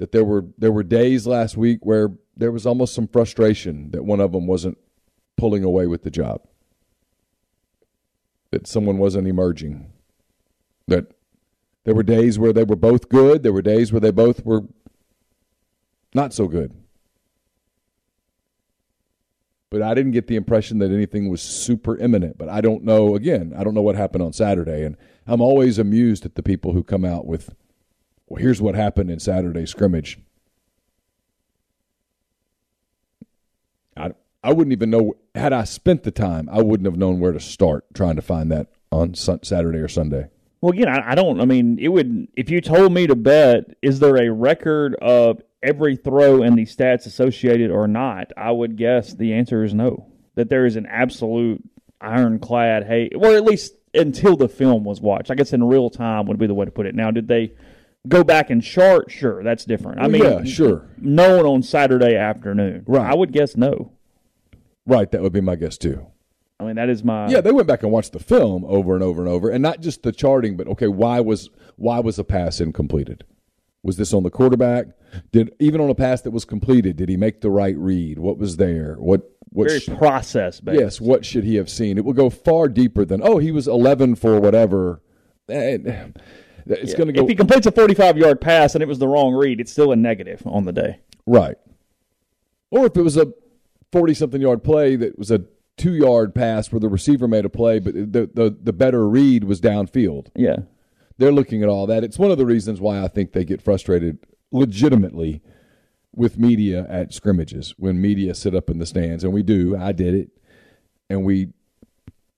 That 0.00 0.12
there 0.12 0.24
were 0.24 0.46
there 0.56 0.72
were 0.72 0.82
days 0.82 1.26
last 1.26 1.58
week 1.58 1.84
where 1.84 2.10
there 2.34 2.50
was 2.50 2.64
almost 2.64 2.94
some 2.94 3.06
frustration 3.06 3.90
that 3.90 4.02
one 4.02 4.18
of 4.18 4.32
them 4.32 4.46
wasn't 4.46 4.78
pulling 5.36 5.62
away 5.62 5.86
with 5.86 6.04
the 6.04 6.10
job. 6.10 6.40
That 8.50 8.66
someone 8.66 8.96
wasn't 8.96 9.28
emerging. 9.28 9.92
That 10.88 11.12
there 11.84 11.94
were 11.94 12.02
days 12.02 12.38
where 12.38 12.54
they 12.54 12.64
were 12.64 12.76
both 12.76 13.10
good. 13.10 13.42
There 13.42 13.52
were 13.52 13.60
days 13.60 13.92
where 13.92 14.00
they 14.00 14.10
both 14.10 14.42
were 14.44 14.62
not 16.14 16.32
so 16.32 16.48
good. 16.48 16.74
But 19.70 19.82
I 19.82 19.92
didn't 19.92 20.12
get 20.12 20.26
the 20.26 20.36
impression 20.36 20.78
that 20.78 20.90
anything 20.90 21.28
was 21.28 21.42
super 21.42 21.96
imminent. 21.98 22.38
But 22.38 22.48
I 22.48 22.62
don't 22.62 22.84
know, 22.84 23.14
again, 23.14 23.52
I 23.56 23.64
don't 23.64 23.74
know 23.74 23.82
what 23.82 23.96
happened 23.96 24.24
on 24.24 24.32
Saturday. 24.32 24.82
And 24.82 24.96
I'm 25.26 25.42
always 25.42 25.78
amused 25.78 26.24
at 26.24 26.34
the 26.36 26.42
people 26.42 26.72
who 26.72 26.82
come 26.82 27.04
out 27.04 27.26
with, 27.26 27.54
well, 28.30 28.40
here's 28.40 28.62
what 28.62 28.76
happened 28.76 29.10
in 29.10 29.18
Saturday 29.18 29.66
scrimmage. 29.66 30.18
I, 33.96 34.12
I 34.42 34.52
wouldn't 34.52 34.72
even 34.72 34.88
know, 34.88 35.14
had 35.34 35.52
I 35.52 35.64
spent 35.64 36.04
the 36.04 36.12
time, 36.12 36.48
I 36.50 36.62
wouldn't 36.62 36.86
have 36.86 36.96
known 36.96 37.18
where 37.18 37.32
to 37.32 37.40
start 37.40 37.84
trying 37.92 38.16
to 38.16 38.22
find 38.22 38.50
that 38.52 38.68
on 38.92 39.14
Saturday 39.14 39.78
or 39.78 39.88
Sunday. 39.88 40.28
Well, 40.60 40.72
again, 40.72 40.88
I, 40.88 41.12
I 41.12 41.14
don't. 41.14 41.40
I 41.40 41.44
mean, 41.44 41.78
it 41.80 41.88
would. 41.88 42.28
If 42.36 42.50
you 42.50 42.60
told 42.60 42.92
me 42.92 43.06
to 43.06 43.16
bet, 43.16 43.74
is 43.80 43.98
there 43.98 44.16
a 44.16 44.30
record 44.30 44.94
of 44.96 45.40
every 45.62 45.96
throw 45.96 46.42
and 46.42 46.56
the 46.56 46.66
stats 46.66 47.06
associated 47.06 47.70
or 47.70 47.88
not? 47.88 48.30
I 48.36 48.50
would 48.50 48.76
guess 48.76 49.14
the 49.14 49.32
answer 49.32 49.64
is 49.64 49.72
no. 49.72 50.06
That 50.34 50.50
there 50.50 50.66
is 50.66 50.76
an 50.76 50.84
absolute 50.86 51.62
ironclad. 52.00 52.86
Hey, 52.86 53.08
or 53.16 53.34
at 53.34 53.44
least 53.44 53.74
until 53.94 54.36
the 54.36 54.48
film 54.48 54.84
was 54.84 55.00
watched. 55.00 55.30
I 55.30 55.34
guess 55.34 55.54
in 55.54 55.64
real 55.64 55.88
time 55.88 56.26
would 56.26 56.38
be 56.38 56.46
the 56.46 56.54
way 56.54 56.66
to 56.66 56.70
put 56.70 56.86
it. 56.86 56.94
Now, 56.94 57.10
did 57.10 57.26
they 57.26 57.54
go 58.08 58.24
back 58.24 58.50
and 58.50 58.62
chart? 58.62 59.10
Sure, 59.10 59.42
that's 59.42 59.64
different. 59.64 60.00
I 60.00 60.08
mean, 60.08 60.22
yeah, 60.22 60.44
sure. 60.44 60.88
Known 60.98 61.46
on 61.46 61.62
Saturday 61.62 62.16
afternoon. 62.16 62.84
Right. 62.86 63.10
I 63.10 63.14
would 63.14 63.32
guess 63.32 63.56
no. 63.56 63.92
Right, 64.86 65.10
that 65.10 65.22
would 65.22 65.32
be 65.32 65.40
my 65.40 65.56
guess 65.56 65.78
too. 65.78 66.06
I 66.58 66.64
mean, 66.64 66.76
that 66.76 66.90
is 66.90 67.02
my. 67.02 67.28
Yeah, 67.28 67.40
they 67.40 67.52
went 67.52 67.66
back 67.66 67.82
and 67.82 67.90
watched 67.90 68.12
the 68.12 68.18
film 68.18 68.64
over 68.66 68.94
and 68.94 69.02
over 69.02 69.22
and 69.22 69.30
over, 69.30 69.48
and 69.48 69.62
not 69.62 69.80
just 69.80 70.02
the 70.02 70.12
charting, 70.12 70.56
but 70.56 70.68
okay, 70.68 70.88
why 70.88 71.20
was 71.20 71.48
why 71.76 72.00
was 72.00 72.18
a 72.18 72.24
pass 72.24 72.60
incompleted? 72.60 73.24
Was 73.82 73.96
this 73.96 74.12
on 74.12 74.24
the 74.24 74.30
quarterback? 74.30 74.88
Did 75.32 75.54
even 75.58 75.80
on 75.80 75.88
a 75.88 75.94
pass 75.94 76.20
that 76.20 76.32
was 76.32 76.44
completed, 76.44 76.96
did 76.96 77.08
he 77.08 77.16
make 77.16 77.40
the 77.40 77.50
right 77.50 77.76
read? 77.78 78.18
What 78.18 78.36
was 78.36 78.58
there? 78.58 78.96
What 78.96 79.22
what? 79.48 79.68
very 79.68 79.80
process 79.98 80.60
based. 80.60 80.78
yes, 80.78 81.00
what 81.00 81.24
should 81.24 81.44
he 81.44 81.56
have 81.56 81.70
seen? 81.70 81.96
It 81.96 82.04
will 82.04 82.12
go 82.12 82.28
far 82.28 82.68
deeper 82.68 83.06
than 83.06 83.22
oh, 83.22 83.38
he 83.38 83.50
was 83.50 83.66
eleven 83.66 84.14
for 84.14 84.38
whatever. 84.38 85.00
Eh, 85.48 85.78
It's 86.66 86.94
going 86.94 87.06
to 87.08 87.12
go 87.12 87.22
If 87.22 87.28
he 87.28 87.34
completes 87.34 87.66
a 87.66 87.72
45 87.72 88.16
yard 88.18 88.40
pass 88.40 88.74
and 88.74 88.82
it 88.82 88.86
was 88.86 88.98
the 88.98 89.08
wrong 89.08 89.34
read, 89.34 89.60
it's 89.60 89.72
still 89.72 89.92
a 89.92 89.96
negative 89.96 90.42
on 90.46 90.64
the 90.64 90.72
day. 90.72 91.00
right, 91.26 91.56
or 92.70 92.86
if 92.86 92.96
it 92.96 93.02
was 93.02 93.16
a 93.16 93.32
forty 93.92 94.14
something 94.14 94.40
yard 94.40 94.62
play 94.62 94.96
that 94.96 95.18
was 95.18 95.30
a 95.30 95.44
two 95.76 95.92
yard 95.92 96.34
pass 96.34 96.70
where 96.70 96.80
the 96.80 96.88
receiver 96.88 97.26
made 97.26 97.44
a 97.44 97.48
play, 97.48 97.78
but 97.78 97.94
the 97.94 98.30
the, 98.32 98.56
the 98.62 98.72
better 98.72 99.08
read 99.08 99.44
was 99.44 99.60
downfield. 99.60 100.28
Yeah. 100.36 100.56
they're 101.18 101.32
looking 101.32 101.62
at 101.62 101.68
all 101.68 101.86
that. 101.86 102.04
It's 102.04 102.18
one 102.18 102.30
of 102.30 102.38
the 102.38 102.46
reasons 102.46 102.80
why 102.80 103.02
I 103.02 103.08
think 103.08 103.32
they 103.32 103.44
get 103.44 103.60
frustrated 103.62 104.18
legitimately 104.52 105.42
with 106.14 106.38
media 106.38 106.86
at 106.88 107.12
scrimmages 107.14 107.74
when 107.78 108.00
media 108.00 108.34
sit 108.34 108.54
up 108.54 108.68
in 108.68 108.78
the 108.78 108.86
stands 108.86 109.22
and 109.24 109.32
we 109.32 109.42
do. 109.42 109.76
I 109.76 109.92
did 109.92 110.14
it, 110.14 110.30
and 111.08 111.24
we 111.24 111.48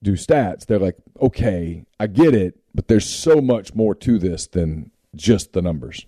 do 0.01 0.13
stats. 0.13 0.65
They're 0.65 0.79
like, 0.79 0.95
okay, 1.21 1.85
I 1.99 2.07
get 2.07 2.33
it, 2.35 2.55
but 2.73 2.87
there's 2.87 3.07
so 3.07 3.41
much 3.41 3.73
more 3.73 3.95
to 3.95 4.17
this 4.17 4.47
than 4.47 4.91
just 5.15 5.53
the 5.53 5.61
numbers. 5.61 6.05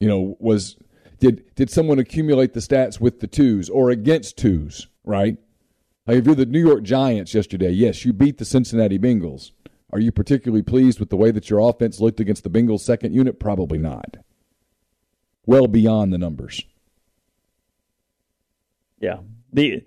You 0.00 0.08
know, 0.08 0.36
was 0.38 0.76
did 1.18 1.54
did 1.54 1.70
someone 1.70 1.98
accumulate 1.98 2.52
the 2.52 2.60
stats 2.60 3.00
with 3.00 3.20
the 3.20 3.26
twos 3.26 3.68
or 3.68 3.90
against 3.90 4.36
twos? 4.36 4.88
Right. 5.04 5.36
Like 6.06 6.18
if 6.18 6.26
you're 6.26 6.34
the 6.34 6.46
New 6.46 6.64
York 6.64 6.82
Giants 6.82 7.34
yesterday, 7.34 7.70
yes, 7.70 8.04
you 8.04 8.12
beat 8.12 8.38
the 8.38 8.44
Cincinnati 8.44 8.98
Bengals. 8.98 9.50
Are 9.90 10.00
you 10.00 10.12
particularly 10.12 10.62
pleased 10.62 11.00
with 11.00 11.10
the 11.10 11.16
way 11.16 11.30
that 11.30 11.48
your 11.48 11.60
offense 11.60 12.00
looked 12.00 12.20
against 12.20 12.44
the 12.44 12.50
Bengals' 12.50 12.80
second 12.80 13.14
unit? 13.14 13.40
Probably 13.40 13.78
not. 13.78 14.18
Well 15.46 15.66
beyond 15.66 16.12
the 16.12 16.18
numbers. 16.18 16.62
Yeah. 19.00 19.18
The 19.52 19.84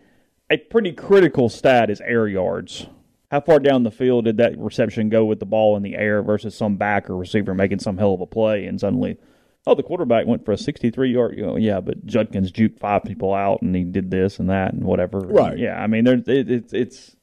a 0.50 0.58
pretty 0.58 0.92
critical 0.92 1.50
stat 1.50 1.90
is 1.90 2.02
air 2.02 2.28
yards. 2.28 2.88
How 3.32 3.40
far 3.40 3.60
down 3.60 3.84
the 3.84 3.92
field 3.92 4.26
did 4.26 4.38
that 4.38 4.58
reception 4.58 5.08
go 5.10 5.24
with 5.26 5.40
the 5.40 5.46
ball 5.46 5.78
in 5.78 5.84
the 5.84 5.96
air 5.96 6.22
versus 6.22 6.54
some 6.54 6.76
back 6.76 7.10
or 7.10 7.16
receiver 7.16 7.54
making 7.56 7.80
some 7.80 7.98
hell 7.98 8.14
of 8.14 8.20
a 8.22 8.26
play 8.28 8.66
and 8.66 8.78
suddenly 8.80 9.18
oh 9.66 9.74
the 9.74 9.84
quarterback 9.84 10.28
went 10.28 10.44
for 10.44 10.52
a 10.52 10.58
63 10.58 11.12
yard 11.14 11.38
you 11.38 11.46
know, 11.46 11.56
yeah 11.56 11.80
but 11.80 12.06
Judkins 12.06 12.52
juked 12.52 12.80
five 12.80 13.04
people 13.06 13.34
out 13.34 13.62
and 13.62 13.74
he 13.74 13.84
did 13.86 14.12
this 14.12 14.38
and 14.38 14.50
that 14.50 14.74
and 14.74 14.84
whatever 14.84 15.20
Right. 15.20 15.58
yeah 15.58 15.82
I 15.82 15.88
mean 15.88 16.04
there's 16.04 16.28
it, 16.28 16.52
it's 16.52 16.74
it's 16.74 17.16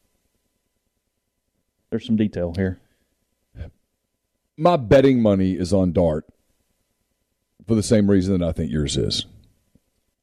there's 1.91 2.07
some 2.07 2.17
detail 2.17 2.55
here 2.57 2.81
My 4.57 4.77
betting 4.77 5.21
money 5.21 5.53
is 5.53 5.73
on 5.75 5.93
Dart 5.93 6.25
for 7.67 7.75
the 7.75 7.83
same 7.83 8.11
reason 8.11 8.39
that 8.39 8.49
I 8.49 8.53
think 8.53 8.73
yours 8.73 8.97
is. 8.97 9.27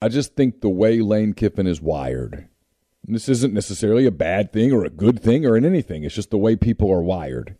I 0.01 0.09
just 0.09 0.35
think 0.35 0.61
the 0.61 0.69
way 0.69 0.99
Lane 1.01 1.33
Kiffin 1.33 1.67
is 1.67 1.79
wired, 1.81 2.33
and 2.33 2.47
this 3.07 3.29
isn't 3.29 3.53
necessarily 3.53 4.05
a 4.05 4.11
bad 4.11 4.51
thing 4.51 4.71
or 4.71 4.83
a 4.83 4.89
good 4.89 5.21
thing 5.21 5.45
or 5.45 5.55
in 5.55 5.65
anything, 5.65 6.03
it's 6.03 6.15
just 6.15 6.31
the 6.31 6.37
way 6.37 6.55
people 6.55 6.91
are 6.91 7.01
wired. 7.01 7.55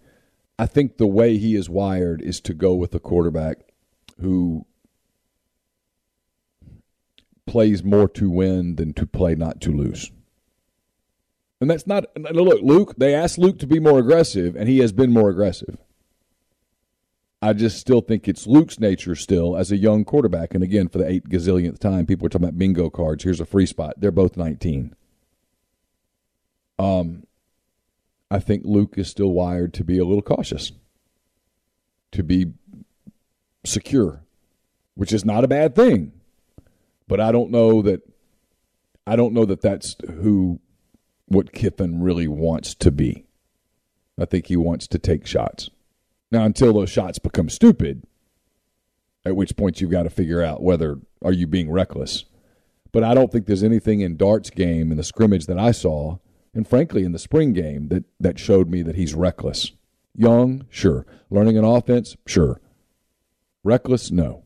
I 0.57 0.65
think 0.65 0.97
the 0.97 1.07
way 1.07 1.37
he 1.37 1.55
is 1.55 1.69
wired 1.69 2.21
is 2.21 2.39
to 2.41 2.53
go 2.53 2.73
with 2.73 2.95
a 2.95 2.99
quarterback 2.99 3.57
who 4.21 4.65
plays 7.45 7.83
more 7.83 8.07
to 8.09 8.29
win 8.29 8.75
than 8.75 8.93
to 8.93 9.05
play 9.05 9.35
not 9.35 9.61
to 9.61 9.71
lose. 9.71 10.11
And 11.61 11.69
that's 11.69 11.87
not 11.87 12.05
look, 12.15 12.61
Luke, 12.61 12.95
they 12.97 13.13
asked 13.13 13.37
Luke 13.37 13.59
to 13.59 13.67
be 13.67 13.79
more 13.79 13.99
aggressive, 13.99 14.55
and 14.55 14.67
he 14.67 14.79
has 14.79 14.91
been 14.91 15.11
more 15.11 15.29
aggressive. 15.29 15.77
I 17.41 17.53
just 17.53 17.77
still 17.77 18.01
think 18.01 18.27
it's 18.27 18.47
Luke's 18.47 18.79
nature 18.79 19.15
still 19.15 19.55
as 19.55 19.71
a 19.71 19.77
young 19.77 20.03
quarterback. 20.03 20.55
And 20.55 20.63
again, 20.63 20.87
for 20.87 20.97
the 20.97 21.07
eight 21.07 21.29
gazillionth 21.29 21.79
time, 21.79 22.05
people 22.05 22.25
are 22.25 22.29
talking 22.29 22.45
about 22.45 22.57
bingo 22.57 22.89
cards. 22.89 23.23
Here's 23.23 23.39
a 23.39 23.45
free 23.45 23.67
spot. 23.67 23.95
They're 23.97 24.11
both 24.11 24.35
19. 24.35 24.95
Um, 26.77 27.25
I 28.29 28.39
think 28.39 28.63
Luke 28.65 28.95
is 28.97 29.07
still 29.07 29.31
wired 29.31 29.73
to 29.75 29.83
be 29.83 29.97
a 29.97 30.05
little 30.05 30.21
cautious, 30.21 30.71
to 32.11 32.23
be 32.23 32.53
secure, 33.65 34.23
which 34.95 35.13
is 35.13 35.25
not 35.25 35.43
a 35.43 35.47
bad 35.47 35.75
thing. 35.75 36.11
But 37.07 37.19
I 37.19 37.31
don't 37.31 37.51
know 37.51 37.81
that. 37.83 38.01
I 39.07 39.15
don't 39.15 39.33
know 39.33 39.45
that 39.45 39.61
that's 39.61 39.95
who 40.07 40.59
what 41.27 41.53
Kiffin 41.53 42.01
really 42.01 42.27
wants 42.27 42.73
to 42.75 42.91
be. 42.91 43.25
I 44.19 44.25
think 44.25 44.47
he 44.47 44.57
wants 44.57 44.87
to 44.87 44.99
take 44.99 45.27
shots. 45.27 45.69
Now, 46.31 46.43
until 46.43 46.73
those 46.73 46.89
shots 46.89 47.19
become 47.19 47.49
stupid, 47.49 48.03
at 49.25 49.35
which 49.35 49.55
point 49.55 49.81
you've 49.81 49.91
got 49.91 50.03
to 50.03 50.09
figure 50.09 50.41
out 50.41 50.63
whether 50.63 50.99
are 51.21 51.33
you 51.33 51.47
being 51.47 51.71
reckless? 51.71 52.25
But 52.91 53.03
I 53.03 53.13
don't 53.13 53.31
think 53.31 53.45
there's 53.45 53.63
anything 53.63 54.01
in 54.01 54.17
Dart's 54.17 54.49
game 54.49 54.91
in 54.91 54.97
the 54.97 55.03
scrimmage 55.03 55.47
that 55.47 55.59
I 55.59 55.71
saw, 55.71 56.17
and 56.55 56.67
frankly 56.67 57.03
in 57.03 57.11
the 57.11 57.19
spring 57.19 57.53
game 57.53 57.89
that 57.89 58.05
that 58.19 58.39
showed 58.39 58.69
me 58.69 58.81
that 58.81 58.95
he's 58.95 59.13
reckless. 59.13 59.73
Young, 60.15 60.65
sure. 60.69 61.05
Learning 61.29 61.57
an 61.57 61.65
offense, 61.65 62.15
sure. 62.25 62.61
Reckless, 63.63 64.09
no. 64.09 64.45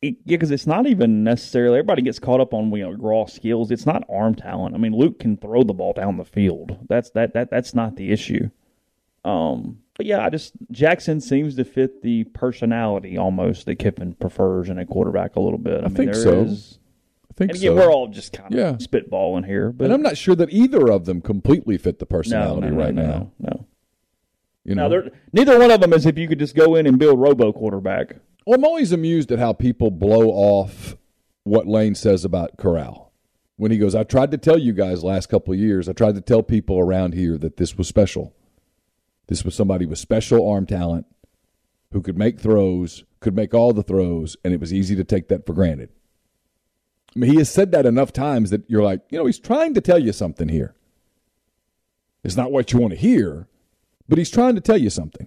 Yeah, 0.00 0.10
because 0.26 0.50
it's 0.50 0.66
not 0.66 0.86
even 0.88 1.22
necessarily 1.22 1.78
everybody 1.78 2.02
gets 2.02 2.18
caught 2.18 2.40
up 2.40 2.52
on 2.52 2.72
you 2.72 2.82
know 2.82 2.92
raw 2.92 3.26
skills. 3.26 3.70
It's 3.70 3.86
not 3.86 4.02
arm 4.10 4.34
talent. 4.34 4.74
I 4.74 4.78
mean, 4.78 4.96
Luke 4.96 5.20
can 5.20 5.36
throw 5.36 5.62
the 5.62 5.74
ball 5.74 5.92
down 5.92 6.16
the 6.16 6.24
field. 6.24 6.76
That's 6.88 7.10
that 7.10 7.34
that 7.34 7.50
that's 7.50 7.72
not 7.72 7.94
the 7.94 8.10
issue. 8.10 8.50
Um, 9.24 9.78
but 10.02 10.08
yeah, 10.08 10.24
I 10.24 10.30
just 10.30 10.52
Jackson 10.72 11.20
seems 11.20 11.54
to 11.54 11.64
fit 11.64 12.02
the 12.02 12.24
personality 12.24 13.16
almost 13.16 13.66
that 13.66 13.76
Kiffin 13.76 14.14
prefers 14.14 14.68
in 14.68 14.76
a 14.76 14.84
quarterback 14.84 15.36
a 15.36 15.40
little 15.40 15.60
bit. 15.60 15.74
I, 15.82 15.84
I 15.84 15.88
mean, 15.88 15.94
think 15.94 16.14
so. 16.16 16.42
is- 16.42 16.78
I 17.30 17.34
think 17.34 17.52
and 17.52 17.60
so. 17.60 17.74
we're 17.74 17.88
all 17.90 18.08
just 18.08 18.32
kind 18.32 18.52
of 18.52 18.58
Yeah. 18.58 18.72
spitballing 18.72 19.46
here, 19.46 19.70
but 19.70 19.84
and 19.84 19.94
I'm 19.94 20.02
not 20.02 20.16
sure 20.18 20.34
that 20.34 20.50
either 20.52 20.90
of 20.90 21.04
them 21.06 21.20
completely 21.22 21.78
fit 21.78 22.00
the 22.00 22.04
personality 22.04 22.66
no, 22.68 22.74
no, 22.74 22.76
right 22.84 22.94
no, 22.94 23.02
now. 23.06 23.30
No, 23.38 23.66
You 24.64 24.74
know, 24.74 25.08
neither 25.32 25.58
one 25.58 25.70
of 25.70 25.80
them 25.80 25.92
is 25.94 26.04
if 26.04 26.18
you 26.18 26.26
could 26.28 26.40
just 26.40 26.54
go 26.56 26.74
in 26.74 26.86
and 26.86 26.98
build 26.98 27.18
Robo 27.20 27.52
quarterback. 27.52 28.16
Well, 28.44 28.58
I'm 28.58 28.64
always 28.64 28.90
amused 28.92 29.30
at 29.32 29.38
how 29.38 29.52
people 29.54 29.90
blow 29.92 30.30
off 30.30 30.96
what 31.44 31.66
Lane 31.66 31.94
says 31.94 32.24
about 32.24 32.58
Corral. 32.58 33.12
When 33.56 33.70
he 33.70 33.78
goes, 33.78 33.94
I 33.94 34.02
tried 34.02 34.30
to 34.32 34.38
tell 34.38 34.58
you 34.58 34.72
guys 34.72 35.02
last 35.04 35.28
couple 35.28 35.54
of 35.54 35.60
years, 35.60 35.88
I 35.88 35.92
tried 35.94 36.16
to 36.16 36.20
tell 36.20 36.42
people 36.42 36.78
around 36.78 37.14
here 37.14 37.38
that 37.38 37.56
this 37.56 37.78
was 37.78 37.88
special. 37.88 38.34
This 39.28 39.44
was 39.44 39.54
somebody 39.54 39.86
with 39.86 39.98
special 39.98 40.48
arm 40.48 40.66
talent 40.66 41.06
who 41.92 42.00
could 42.00 42.18
make 42.18 42.40
throws, 42.40 43.04
could 43.20 43.36
make 43.36 43.54
all 43.54 43.72
the 43.72 43.82
throws, 43.82 44.36
and 44.44 44.52
it 44.52 44.60
was 44.60 44.72
easy 44.72 44.96
to 44.96 45.04
take 45.04 45.28
that 45.28 45.46
for 45.46 45.52
granted. 45.52 45.90
I 47.14 47.18
mean, 47.18 47.30
he 47.30 47.38
has 47.38 47.50
said 47.50 47.72
that 47.72 47.86
enough 47.86 48.12
times 48.12 48.50
that 48.50 48.68
you're 48.68 48.82
like, 48.82 49.02
you 49.10 49.18
know, 49.18 49.26
he's 49.26 49.38
trying 49.38 49.74
to 49.74 49.80
tell 49.80 49.98
you 49.98 50.12
something 50.12 50.48
here. 50.48 50.74
It's 52.24 52.36
not 52.36 52.52
what 52.52 52.72
you 52.72 52.78
want 52.78 52.92
to 52.92 52.98
hear, 52.98 53.48
but 54.08 54.18
he's 54.18 54.30
trying 54.30 54.54
to 54.54 54.60
tell 54.60 54.78
you 54.78 54.90
something. 54.90 55.26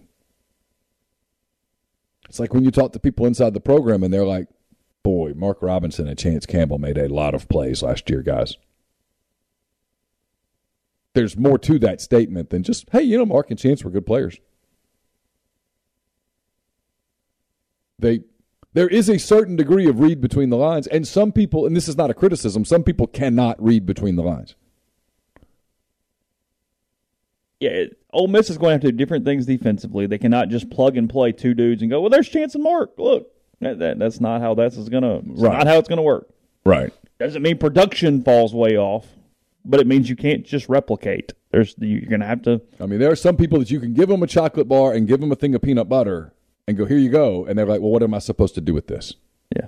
It's 2.28 2.40
like 2.40 2.54
when 2.54 2.64
you 2.64 2.72
talk 2.72 2.94
to 2.94 3.00
people 3.00 3.26
inside 3.26 3.54
the 3.54 3.60
program 3.60 4.04
and 4.04 4.14
they're 4.14 4.26
like, 4.26 4.48
boy, 5.04 5.34
Mark 5.36 5.62
Robinson 5.62 6.08
and 6.08 6.18
Chance 6.18 6.48
Campbell 6.48 6.80
made 6.80 6.98
a 6.98 7.08
lot 7.08 7.36
of 7.36 7.48
plays 7.48 7.84
last 7.84 8.10
year, 8.10 8.24
guys. 8.24 8.58
There's 11.16 11.36
more 11.38 11.58
to 11.60 11.80
that 11.80 12.02
statement 12.02 12.50
than 12.50 12.62
just, 12.62 12.88
hey, 12.92 13.02
you 13.02 13.18
know, 13.18 13.26
Mark 13.26 13.50
and 13.50 13.58
Chance 13.58 13.84
were 13.84 13.90
good 13.90 14.06
players. 14.06 14.38
They 17.98 18.20
there 18.74 18.90
is 18.90 19.10
a 19.10 19.18
certain 19.18 19.56
degree 19.56 19.88
of 19.88 20.02
read 20.02 20.20
between 20.20 20.50
the 20.50 20.58
lines, 20.58 20.86
and 20.88 21.08
some 21.08 21.32
people, 21.32 21.66
and 21.66 21.74
this 21.74 21.88
is 21.88 21.96
not 21.96 22.10
a 22.10 22.14
criticism, 22.14 22.66
some 22.66 22.84
people 22.84 23.08
cannot 23.08 23.64
read 23.64 23.86
between 23.86 24.18
the 24.18 24.22
lines. 24.22 24.56
Yeah, 27.62 27.86
Ole 28.12 28.28
Miss 28.28 28.50
is 28.50 28.58
going 28.58 28.72
to 28.72 28.74
have 28.74 28.82
to 28.82 28.92
do 28.92 28.98
different 28.98 29.24
things 29.24 29.46
defensively. 29.46 30.08
They 30.08 30.18
cannot 30.18 30.50
just 30.50 30.70
plug 30.70 30.98
and 30.98 31.10
play 31.10 31.32
two 31.32 31.54
dudes 31.54 31.82
and 31.82 31.90
go, 31.90 32.02
well, 32.02 32.10
there's 32.10 32.28
Chance 32.28 32.56
and 32.56 32.64
Mark. 32.66 32.92
Look, 32.98 33.32
that, 33.62 33.80
that, 33.80 33.98
that's 33.98 34.20
not 34.20 34.42
how 34.42 34.56
that's 34.56 34.78
going 34.90 35.04
to. 35.04 35.22
Right. 35.24 35.60
Not 35.60 35.68
how 35.68 35.78
it's 35.78 35.88
going 35.88 35.98
to 35.98 36.04
work. 36.04 36.28
Right. 36.66 36.92
Doesn't 37.18 37.42
mean 37.42 37.58
production 37.58 38.24
falls 38.24 38.54
way 38.54 38.78
off, 38.78 39.08
but 39.66 39.80
it 39.80 39.88
means 39.88 40.10
you 40.10 40.16
can't 40.16 40.46
just 40.46 40.70
replicate. 40.70 41.34
There's 41.52 41.76
you're 41.80 42.02
going 42.10 42.22
to 42.22 42.26
have 42.28 42.42
to. 42.44 42.62
I 42.80 42.86
mean, 42.86 43.00
there 43.00 43.12
are 43.12 43.16
some 43.16 43.38
people 43.38 43.60
that 43.60 43.72
you 43.72 43.80
can 43.80 43.94
give 43.94 44.10
them 44.10 44.24
a 44.24 44.28
chocolate 44.28 44.68
bar 44.68 44.94
and 44.94 45.08
give 45.08 45.20
them 45.20 45.32
a 45.32 45.36
thing 45.36 45.56
of 45.56 45.62
peanut 45.62 45.90
butter 45.90 46.34
and 46.68 46.78
go, 46.78 46.86
here 46.86 46.98
you 46.98 47.10
go. 47.10 47.46
And 47.46 47.58
they're 47.58 47.66
like, 47.66 47.82
well, 47.82 47.92
what 47.92 48.04
am 48.04 48.14
I 48.14 48.20
supposed 48.20 48.56
to 48.56 48.62
do 48.62 48.74
with 48.74 48.88
this? 48.88 49.14
Yeah, 49.56 49.68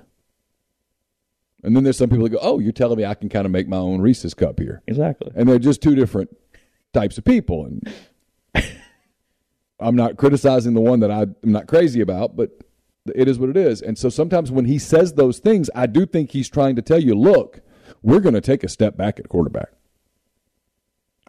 And 1.62 1.76
then 1.76 1.84
there's 1.84 1.96
some 1.96 2.10
people 2.10 2.24
that 2.24 2.30
go, 2.30 2.38
oh, 2.42 2.58
you're 2.58 2.72
telling 2.72 2.98
me 2.98 3.04
I 3.04 3.14
can 3.14 3.28
kind 3.28 3.46
of 3.46 3.52
make 3.52 3.68
my 3.68 3.76
own 3.76 4.00
Reese's 4.00 4.34
cup 4.34 4.58
here. 4.58 4.82
exactly. 4.86 5.30
And 5.36 5.48
they're 5.48 5.58
just 5.60 5.80
two 5.80 5.94
different 5.94 6.36
types 6.92 7.16
of 7.16 7.24
people. 7.24 7.64
And 7.66 7.92
I'm 9.80 9.94
not 9.94 10.16
criticizing 10.16 10.74
the 10.74 10.80
one 10.80 11.00
that 11.00 11.10
I'm 11.12 11.36
not 11.44 11.68
crazy 11.68 12.00
about, 12.00 12.34
but 12.36 12.50
it 13.14 13.28
is 13.28 13.38
what 13.38 13.48
it 13.50 13.56
is. 13.56 13.80
And 13.80 13.96
so 13.96 14.08
sometimes 14.08 14.50
when 14.50 14.64
he 14.64 14.78
says 14.78 15.14
those 15.14 15.38
things, 15.38 15.70
I 15.74 15.86
do 15.86 16.04
think 16.04 16.32
he's 16.32 16.48
trying 16.48 16.74
to 16.76 16.82
tell 16.82 16.98
you, 17.00 17.14
look, 17.14 17.60
we're 18.02 18.20
going 18.20 18.34
to 18.34 18.40
take 18.40 18.64
a 18.64 18.68
step 18.68 18.96
back 18.96 19.20
at 19.20 19.28
quarterback. 19.28 19.68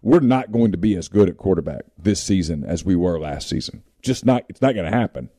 We're 0.02 0.20
not 0.20 0.52
going 0.52 0.72
to 0.72 0.78
be 0.78 0.96
as 0.96 1.08
good 1.08 1.30
at 1.30 1.38
quarterback 1.38 1.84
this 1.98 2.22
season 2.22 2.64
as 2.64 2.86
we 2.86 2.96
were 2.96 3.20
last 3.20 3.50
season. 3.50 3.84
Just 4.02 4.26
not, 4.26 4.46
it's 4.50 4.62
not 4.62 4.76
going 4.76 4.90
to 4.90 4.98
happen. 4.98 5.30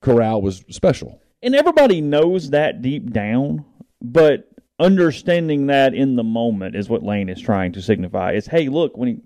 Corral 0.00 0.40
was 0.40 0.64
special. 0.70 1.20
And 1.42 1.54
everybody 1.54 2.00
knows 2.00 2.50
that 2.50 2.80
deep 2.80 3.12
down, 3.12 3.64
but 4.00 4.48
understanding 4.78 5.66
that 5.66 5.94
in 5.94 6.16
the 6.16 6.24
moment 6.24 6.76
is 6.76 6.88
what 6.88 7.02
Lane 7.02 7.28
is 7.28 7.40
trying 7.40 7.72
to 7.72 7.82
signify. 7.82 8.32
Is 8.32 8.46
hey, 8.46 8.68
look, 8.68 8.96
when 8.96 9.08
he 9.08 9.16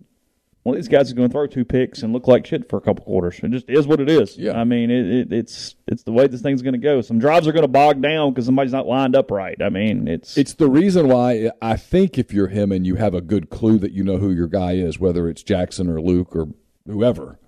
one 0.69 0.77
of 0.77 0.83
these 0.83 0.89
guys 0.89 1.07
is 1.07 1.15
going 1.15 1.27
to 1.27 1.33
throw 1.33 1.47
two 1.47 1.65
picks 1.65 2.03
and 2.03 2.13
look 2.13 2.29
like 2.29 2.45
shit 2.45 2.69
for 2.69 2.77
a 2.77 2.81
couple 2.83 3.03
quarters. 3.03 3.41
It 3.43 3.51
just 3.53 3.71
is 3.71 3.87
what 3.87 4.01
it 4.01 4.11
is. 4.11 4.37
Yeah. 4.37 4.53
I 4.53 4.65
mean, 4.65 4.91
it, 4.91 5.07
it, 5.07 5.33
it's 5.33 5.77
it's 5.87 6.03
the 6.03 6.13
way 6.13 6.27
this 6.27 6.43
thing's 6.43 6.61
going 6.61 6.75
to 6.75 6.79
go. 6.79 7.01
Some 7.01 7.19
drives 7.19 7.49
are 7.49 7.53
going 7.53 7.63
to 7.63 7.69
bog 7.69 8.03
down 8.03 8.35
because 8.35 8.45
somebody's 8.45 8.75
not 8.75 8.87
lined 8.87 9.17
up 9.17 9.31
right. 9.31 9.57
I 9.63 9.71
mean, 9.71 10.07
it's 10.07 10.37
It's 10.37 10.53
the 10.53 10.69
reason 10.69 11.09
why 11.09 11.51
I 11.63 11.77
think 11.77 12.19
if 12.19 12.35
you're 12.35 12.49
him 12.49 12.71
and 12.71 12.87
you 12.87 12.97
have 12.97 13.15
a 13.15 13.23
good 13.23 13.49
clue 13.49 13.79
that 13.79 13.93
you 13.93 14.05
know 14.05 14.19
who 14.19 14.31
your 14.31 14.47
guy 14.47 14.73
is, 14.73 14.99
whether 14.99 15.27
it's 15.27 15.43
Jackson 15.43 15.89
or 15.89 16.03
Luke 16.03 16.37
or 16.37 16.49
whoever, 16.87 17.39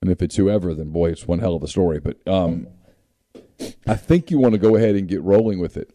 and 0.00 0.10
if 0.10 0.22
it's 0.22 0.36
whoever, 0.36 0.72
then 0.72 0.88
boy, 0.88 1.10
it's 1.10 1.28
one 1.28 1.40
hell 1.40 1.54
of 1.54 1.62
a 1.62 1.68
story. 1.68 2.00
But 2.00 2.26
um, 2.26 2.66
I 3.86 3.94
think 3.94 4.30
you 4.30 4.38
want 4.38 4.54
to 4.54 4.58
go 4.58 4.76
ahead 4.76 4.94
and 4.94 5.06
get 5.06 5.20
rolling 5.20 5.58
with 5.58 5.76
it 5.76 5.92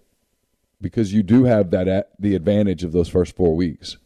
because 0.79 1.13
you 1.13 1.23
do 1.23 1.45
have 1.45 1.71
that 1.71 1.87
at 1.87 2.11
the 2.19 2.35
advantage 2.35 2.83
of 2.83 2.91
those 2.91 3.09
first 3.09 3.35
four 3.35 3.55
weeks. 3.55 3.97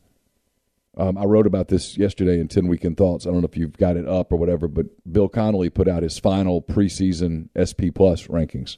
Um, 0.97 1.17
I 1.17 1.23
wrote 1.23 1.47
about 1.47 1.69
this 1.69 1.97
yesterday 1.97 2.39
in 2.39 2.47
10 2.49 2.67
Weekend 2.67 2.97
Thoughts. 2.97 3.25
I 3.25 3.31
don't 3.31 3.41
know 3.41 3.47
if 3.47 3.55
you've 3.55 3.77
got 3.77 3.95
it 3.95 4.07
up 4.07 4.31
or 4.31 4.35
whatever, 4.35 4.67
but 4.67 4.87
Bill 5.11 5.29
Connolly 5.29 5.69
put 5.69 5.87
out 5.87 6.03
his 6.03 6.19
final 6.19 6.61
preseason 6.61 7.47
SP 7.55 7.95
Plus 7.95 8.27
rankings. 8.27 8.77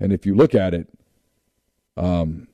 And 0.00 0.12
if 0.12 0.24
you 0.24 0.34
look 0.34 0.54
at 0.54 0.72
it, 0.72 0.88
um, 1.96 2.48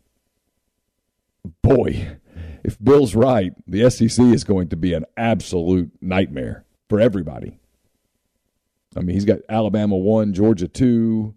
boy, 1.62 2.16
if 2.64 2.82
Bill's 2.82 3.14
right, 3.14 3.52
the 3.66 3.88
SEC 3.90 4.24
is 4.26 4.44
going 4.44 4.68
to 4.68 4.76
be 4.76 4.92
an 4.92 5.04
absolute 5.16 5.90
nightmare 6.00 6.64
for 6.88 7.00
everybody. 7.00 7.58
I 8.96 9.00
mean, 9.00 9.14
he's 9.14 9.24
got 9.24 9.38
Alabama 9.48 9.96
one, 9.96 10.32
Georgia 10.32 10.68
two. 10.68 11.34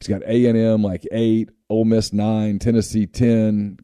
He's 0.00 0.08
got 0.08 0.22
A 0.22 0.46
and 0.46 0.58
M 0.58 0.82
like 0.82 1.06
eight, 1.12 1.50
Ole 1.68 1.84
Miss 1.84 2.12
nine, 2.12 2.58
Tennessee 2.58 3.06
ten. 3.06 3.78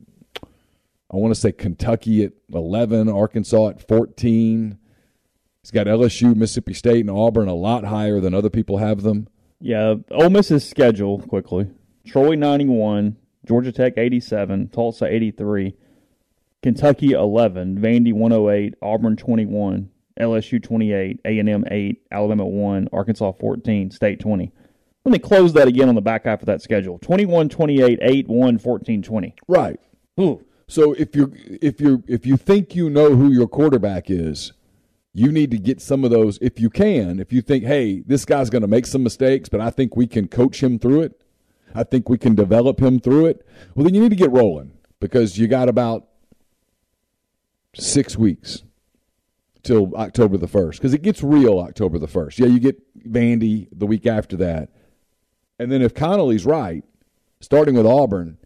I 1.12 1.16
want 1.16 1.34
to 1.34 1.40
say 1.40 1.52
Kentucky 1.52 2.24
at 2.24 2.32
eleven, 2.52 3.08
Arkansas 3.08 3.68
at 3.68 3.86
fourteen. 3.86 4.78
He's 5.62 5.70
got 5.70 5.86
LSU, 5.86 6.34
Mississippi 6.34 6.74
State, 6.74 7.00
and 7.00 7.10
Auburn 7.10 7.48
a 7.48 7.54
lot 7.54 7.84
higher 7.84 8.18
than 8.18 8.34
other 8.34 8.50
people 8.50 8.78
have 8.78 9.02
them. 9.02 9.28
yeah. 9.60 9.94
Ole 10.10 10.30
Miss's 10.30 10.68
schedule 10.68 11.20
quickly: 11.20 11.68
Troy 12.06 12.34
ninety 12.34 12.66
one, 12.66 13.16
Georgia 13.46 13.72
Tech 13.72 13.94
eighty 13.96 14.20
seven, 14.20 14.68
Tulsa 14.68 15.06
eighty 15.06 15.30
three, 15.30 15.76
Kentucky 16.62 17.12
eleven, 17.12 17.78
Vandy 17.78 18.12
one 18.12 18.30
hundred 18.30 18.50
eight, 18.52 18.74
Auburn 18.82 19.16
twenty 19.16 19.46
one, 19.46 19.90
LSU 20.18 20.62
twenty 20.62 20.92
eight, 20.92 21.20
A 21.24 21.38
and 21.38 21.48
M 21.48 21.64
eight, 21.70 22.02
Alabama 22.10 22.46
one, 22.46 22.88
Arkansas 22.92 23.32
fourteen, 23.32 23.90
State 23.90 24.18
twenty. 24.20 24.52
Let 25.04 25.12
me 25.12 25.18
close 25.18 25.52
that 25.54 25.66
again 25.68 25.88
on 25.88 25.96
the 25.96 26.00
back 26.00 26.24
half 26.24 26.40
of 26.40 26.46
that 26.46 26.62
schedule: 26.62 26.96
21, 27.00 27.48
28, 27.48 27.98
8, 28.00 28.28
1, 28.28 28.58
14, 28.58 29.02
20. 29.02 29.34
Right. 29.48 29.80
Ooh. 30.20 30.44
So 30.72 30.94
if 30.94 31.14
you 31.14 31.30
if 31.60 31.82
you 31.82 32.02
if 32.06 32.24
you 32.24 32.38
think 32.38 32.74
you 32.74 32.88
know 32.88 33.14
who 33.14 33.30
your 33.30 33.46
quarterback 33.46 34.08
is, 34.08 34.54
you 35.12 35.30
need 35.30 35.50
to 35.50 35.58
get 35.58 35.82
some 35.82 36.02
of 36.02 36.10
those 36.10 36.38
if 36.40 36.58
you 36.58 36.70
can. 36.70 37.20
If 37.20 37.30
you 37.30 37.42
think, 37.42 37.64
hey, 37.64 38.00
this 38.06 38.24
guy's 38.24 38.48
going 38.48 38.62
to 38.62 38.68
make 38.68 38.86
some 38.86 39.02
mistakes, 39.02 39.50
but 39.50 39.60
I 39.60 39.68
think 39.68 39.96
we 39.96 40.06
can 40.06 40.28
coach 40.28 40.62
him 40.62 40.78
through 40.78 41.02
it. 41.02 41.20
I 41.74 41.84
think 41.84 42.08
we 42.08 42.16
can 42.16 42.34
develop 42.34 42.80
him 42.80 43.00
through 43.00 43.26
it. 43.26 43.46
Well, 43.74 43.84
then 43.84 43.92
you 43.92 44.00
need 44.00 44.12
to 44.12 44.16
get 44.16 44.30
rolling 44.30 44.72
because 44.98 45.36
you 45.36 45.46
got 45.46 45.68
about 45.68 46.08
six 47.74 48.16
weeks 48.16 48.62
till 49.62 49.94
October 49.94 50.38
the 50.38 50.48
first 50.48 50.80
because 50.80 50.94
it 50.94 51.02
gets 51.02 51.22
real 51.22 51.58
October 51.58 51.98
the 51.98 52.08
first. 52.08 52.38
Yeah, 52.38 52.46
you 52.46 52.58
get 52.58 52.80
Vandy 53.12 53.68
the 53.72 53.84
week 53.84 54.06
after 54.06 54.38
that, 54.38 54.70
and 55.58 55.70
then 55.70 55.82
if 55.82 55.92
Connolly's 55.92 56.46
right, 56.46 56.82
starting 57.40 57.74
with 57.74 57.84
Auburn, 57.84 58.38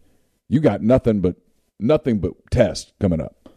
you 0.48 0.58
got 0.58 0.82
nothing 0.82 1.20
but 1.20 1.36
nothing 1.78 2.18
but 2.18 2.32
tests 2.50 2.92
coming 3.00 3.20
up. 3.20 3.48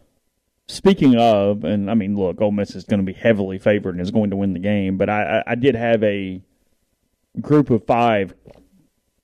Speaking 0.68 1.16
of, 1.16 1.64
and 1.64 1.90
I 1.90 1.94
mean, 1.94 2.16
look, 2.16 2.40
Ole 2.40 2.52
Miss 2.52 2.76
is 2.76 2.84
going 2.84 3.00
to 3.00 3.06
be 3.06 3.12
heavily 3.12 3.58
favored 3.58 3.94
and 3.94 4.00
is 4.00 4.12
going 4.12 4.30
to 4.30 4.36
win 4.36 4.52
the 4.52 4.60
game. 4.60 4.98
But 4.98 5.10
I, 5.10 5.42
I, 5.44 5.54
did 5.56 5.74
have 5.74 6.02
a 6.04 6.40
group 7.40 7.70
of 7.70 7.84
five 7.86 8.34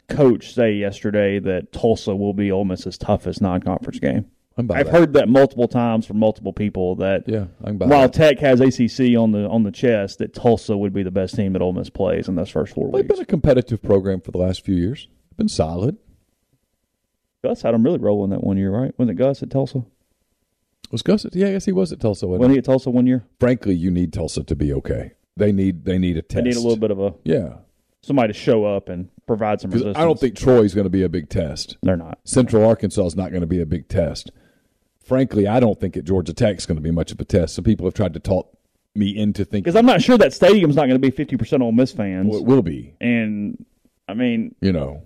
coach 0.09 0.53
say 0.55 0.73
yesterday 0.73 1.39
that 1.39 1.73
Tulsa 1.73 2.17
will 2.17 2.35
be 2.35 2.51
Ole 2.51 2.65
Miss's 2.65 2.99
toughest 2.99 3.41
non-conference 3.41 4.01
game. 4.01 4.27
I'm 4.59 4.71
I've 4.73 4.87
that. 4.87 4.93
heard 4.93 5.13
that 5.13 5.29
multiple 5.29 5.69
times 5.69 6.07
from 6.07 6.19
multiple 6.19 6.53
people 6.53 6.97
that 6.97 7.29
Yeah, 7.29 7.45
while 7.61 8.09
that. 8.09 8.13
Tech 8.13 8.39
has 8.39 8.61
ACC 8.61 9.17
on 9.17 9.33
the 9.33 9.47
on 9.49 9.65
the 9.65 9.71
chest, 9.71 10.19
that 10.19 10.35
Tulsa 10.35 10.77
would 10.77 10.95
be 10.95 11.03
the 11.03 11.11
best 11.11 11.37
team 11.37 11.53
that 11.53 11.63
Ole 11.63 11.75
Miss 11.75 11.91
plays 11.91 12.27
in 12.27 12.37
those 12.37 12.49
first 12.49 12.75
four 12.75 12.87
They've 12.91 13.05
weeks. 13.05 13.17
been 13.17 13.23
a 13.23 13.27
competitive 13.27 13.83
program 13.83 14.21
for 14.21 14.31
the 14.31 14.39
last 14.39 14.65
few 14.65 14.75
years. 14.75 15.09
Been 15.37 15.49
solid. 15.49 15.99
Gus 17.49 17.63
had 17.63 17.75
them 17.75 17.83
really 17.83 17.99
rolling 17.99 18.31
that 18.31 18.43
one 18.45 18.57
year, 18.57 18.71
right? 18.71 18.93
Wasn't 18.99 19.19
it 19.19 19.23
Gus 19.23 19.43
at 19.43 19.51
Tulsa? 19.51 19.85
Was 20.91 21.03
Gus? 21.03 21.27
Yeah, 21.33 21.49
I 21.49 21.53
guess 21.53 21.65
he 21.65 21.73
was 21.73 21.93
at 21.93 22.01
Tulsa. 22.01 22.27
wasn't 22.27 22.41
Wasn't 22.41 22.53
he? 22.55 22.59
at 22.59 22.65
Tulsa 22.65 22.91
one 22.91 23.07
year? 23.07 23.25
Frankly, 23.41 23.75
you 23.75 23.91
need 23.91 24.13
Tulsa 24.13 24.43
to 24.45 24.55
be 24.57 24.73
okay. 24.75 25.13
They 25.37 25.53
need 25.53 25.85
they 25.85 25.99
need 25.99 26.17
a 26.17 26.23
test. 26.23 26.45
They 26.45 26.51
need 26.51 26.57
a 26.57 26.61
little 26.61 26.77
bit 26.79 26.91
of 26.91 26.99
a 27.01 27.15
Yeah, 27.25 27.57
somebody 28.03 28.33
to 28.33 28.39
show 28.39 28.65
up 28.65 28.89
and 28.89 29.09
provide 29.27 29.61
some 29.61 29.71
resistance. 29.71 29.97
I 29.99 30.05
don't 30.05 30.19
think 30.19 30.37
Troy's 30.37 30.75
going 30.75 30.85
to 30.87 30.91
be 30.91 31.03
a 31.03 31.09
big 31.09 31.29
test. 31.29 31.77
they're 31.83 31.97
not. 31.97 32.19
Central 32.25 32.65
Arkansas 32.65 33.05
is 33.07 33.17
not 33.17 33.31
going 33.31 33.41
to 33.43 33.47
be 33.47 33.61
a 33.61 33.67
big 33.67 33.89
test. 33.89 34.31
Frankly, 35.05 35.47
I 35.47 35.61
don't 35.61 35.79
think 35.79 35.97
at 35.97 36.05
Georgia 36.05 36.33
Tech 36.33 36.57
is 36.59 36.67
going 36.67 36.77
to 36.77 36.83
be 36.83 36.91
much 36.91 37.13
of 37.13 37.21
a 37.21 37.25
test. 37.25 37.55
Some 37.55 37.65
people 37.65 37.87
have 37.87 37.95
tried 37.95 38.15
to 38.15 38.21
talk 38.21 38.53
me 38.95 39.17
into 39.17 39.45
thinking 39.45 39.63
Because 39.63 39.77
I'm 39.77 39.87
not 39.87 40.03
sure 40.03 40.17
that 40.19 40.33
stadium's 40.33 40.75
not 40.75 40.89
going 40.89 41.01
to 41.01 41.11
be 41.11 41.13
50% 41.13 41.61
Ole 41.61 41.71
Miss 41.73 41.93
fans. 41.93 42.29
well, 42.31 42.41
it 42.41 42.45
will 42.47 42.63
be. 42.63 42.95
and 43.01 43.65
I 44.09 44.15
mean, 44.15 44.55
You 44.61 44.73
know, 44.73 45.03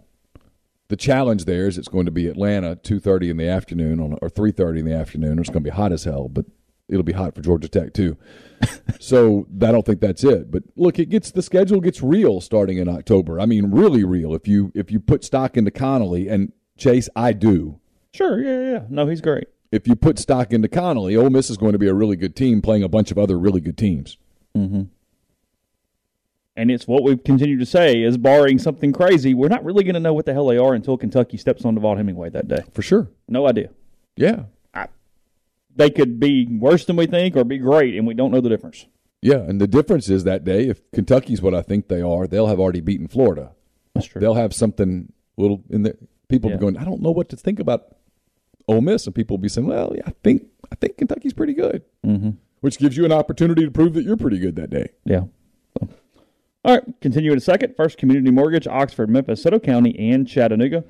the 0.91 0.97
challenge 0.97 1.47
there 1.47 1.67
is 1.67 1.79
it's 1.79 1.89
going 1.89 2.05
to 2.05 2.13
be 2.13 2.27
Atlanta 2.27 2.77
two 2.77 3.01
thirty 3.01 3.31
in 3.31 3.39
the 3.39 3.49
afternoon 3.49 4.01
on 4.01 4.19
or 4.21 4.29
three 4.29 4.53
thirty 4.53 4.81
in 4.81 4.87
the 4.87 4.95
afternoon. 4.95 5.39
It's 5.39 5.49
going 5.49 5.63
to 5.65 5.71
be 5.71 5.75
hot 5.75 5.93
as 5.93 6.05
hell, 6.05 6.29
but 6.29 6.45
it'll 6.89 7.05
be 7.05 7.13
hot 7.13 7.35
for 7.35 7.41
Georgia 7.41 7.69
Tech 7.69 7.95
too. 7.95 8.17
so 9.01 9.47
I 9.63 9.73
don't 9.73 9.87
think 9.87 10.01
that's 10.01 10.25
it. 10.25 10.51
But 10.51 10.65
look, 10.77 10.99
it 10.99 11.09
gets 11.09 11.31
the 11.31 11.43
schedule 11.43 11.81
gets 11.81 12.03
real 12.03 12.41
starting 12.41 12.79
in 12.79 12.89
October. 12.89 13.41
I 13.41 13.47
mean, 13.47 13.71
really 13.71 14.05
real. 14.05 14.35
If 14.35 14.47
you 14.49 14.73
if 14.75 14.91
you 14.91 15.01
put 15.01 15.25
stock 15.25 15.57
into 15.57 15.71
Connolly 15.71 16.29
and 16.29 16.53
Chase, 16.77 17.09
I 17.15 17.33
do. 17.33 17.79
sure, 18.13 18.43
yeah, 18.43 18.73
yeah. 18.73 18.83
No, 18.89 19.07
he's 19.07 19.21
great. 19.21 19.47
if 19.71 19.87
you 19.87 19.95
put 19.95 20.19
stock 20.19 20.53
into 20.53 20.69
Connolly, 20.69 21.17
Ole 21.17 21.31
Miss 21.31 21.51
is 21.51 21.57
going 21.57 21.73
to 21.73 21.79
be 21.79 21.89
a 21.89 21.95
really 21.95 22.17
good 22.17 22.35
team 22.35 22.61
playing 22.61 22.83
a 22.83 22.89
bunch 22.89 23.11
of 23.11 23.19
other 23.19 23.39
really 23.39 23.61
good 23.61 23.79
teams. 23.79 24.19
Mm-hmm. 24.57 24.83
And 26.61 26.71
it's 26.71 26.87
what 26.87 27.03
we've 27.03 27.25
continued 27.25 27.59
to 27.61 27.65
say 27.65 28.03
is 28.03 28.19
barring 28.19 28.59
something 28.59 28.93
crazy, 28.93 29.33
we're 29.33 29.49
not 29.49 29.65
really 29.65 29.83
going 29.83 29.95
to 29.95 30.01
know 30.01 30.13
what 30.13 30.27
the 30.27 30.35
hell 30.35 30.47
they 30.49 30.59
are 30.59 30.75
until 30.75 30.99
Kentucky 30.99 31.39
steps 31.39 31.65
on 31.65 31.75
the 31.75 31.81
Vaught-Hemingway 31.81 32.29
that 32.31 32.49
day. 32.49 32.61
For 32.75 32.83
sure. 32.83 33.09
No 33.29 33.49
idea. 33.49 33.71
Yeah. 34.15 34.43
They 35.75 35.89
could 35.89 36.21
be 36.21 36.47
worse 36.47 36.85
than 36.85 36.97
we 36.97 37.07
think 37.07 37.35
or 37.35 37.45
be 37.45 37.57
great, 37.57 37.95
and 37.97 38.07
we 38.07 38.13
don't 38.13 38.31
know 38.31 38.43
the 38.43 38.51
difference. 38.51 38.85
Yeah. 39.23 39.39
And 39.39 39.59
the 39.59 39.67
difference 39.67 40.11
is 40.11 40.25
that 40.25 40.45
day, 40.45 40.69
if 40.69 40.83
Kentucky's 40.91 41.41
what 41.41 41.55
I 41.55 41.63
think 41.63 41.89
they 41.89 42.03
are, 42.03 42.27
they'll 42.27 42.49
have 42.49 42.61
already 42.61 42.83
beaten 42.83 43.09
Florida. 43.09 43.53
That's 43.95 44.07
true. 44.07 44.21
They'll 44.21 44.35
have 44.35 44.53
something 44.53 45.11
little 45.39 45.63
in 45.71 45.85
the 45.85 45.97
people 46.29 46.51
Yeah. 46.51 46.57
be 46.57 46.61
going, 46.61 46.77
I 46.77 46.85
don't 46.85 47.01
know 47.01 47.11
what 47.13 47.31
to 47.31 47.37
think 47.37 47.59
about 47.59 47.97
Ole 48.69 48.83
Miss. 48.83 49.07
And 49.07 49.15
people 49.15 49.39
will 49.39 49.43
be 49.43 49.49
saying, 49.49 49.67
Well, 49.67 49.95
yeah, 49.97 50.03
I 50.07 50.13
think 50.23 50.47
I 50.71 50.75
think 50.75 50.99
Kentucky's 50.99 51.33
pretty 51.33 51.55
good. 51.55 51.85
Mm-hmm. 52.05 52.31
Which 52.61 52.79
gives 52.79 52.99
you 52.99 53.07
an 53.07 53.13
opportunity 53.13 53.65
to 53.65 53.71
prove 53.71 53.95
that 53.95 54.05
you're 54.05 54.19
pretty 54.19 54.39
good 54.39 54.57
that 54.57 54.69
day. 54.69 54.91
Yeah. 55.07 55.23
All 56.63 56.75
right, 56.75 56.85
continue 57.01 57.33
in 57.33 57.39
a 57.39 57.41
second. 57.41 57.75
First 57.75 57.97
Community 57.97 58.31
Mortgage, 58.31 58.67
Oxford, 58.67 59.09
Memphis, 59.09 59.43
Soto 59.43 59.59
County, 59.59 59.99
and 59.99 60.29
Chattanooga. 60.29 60.85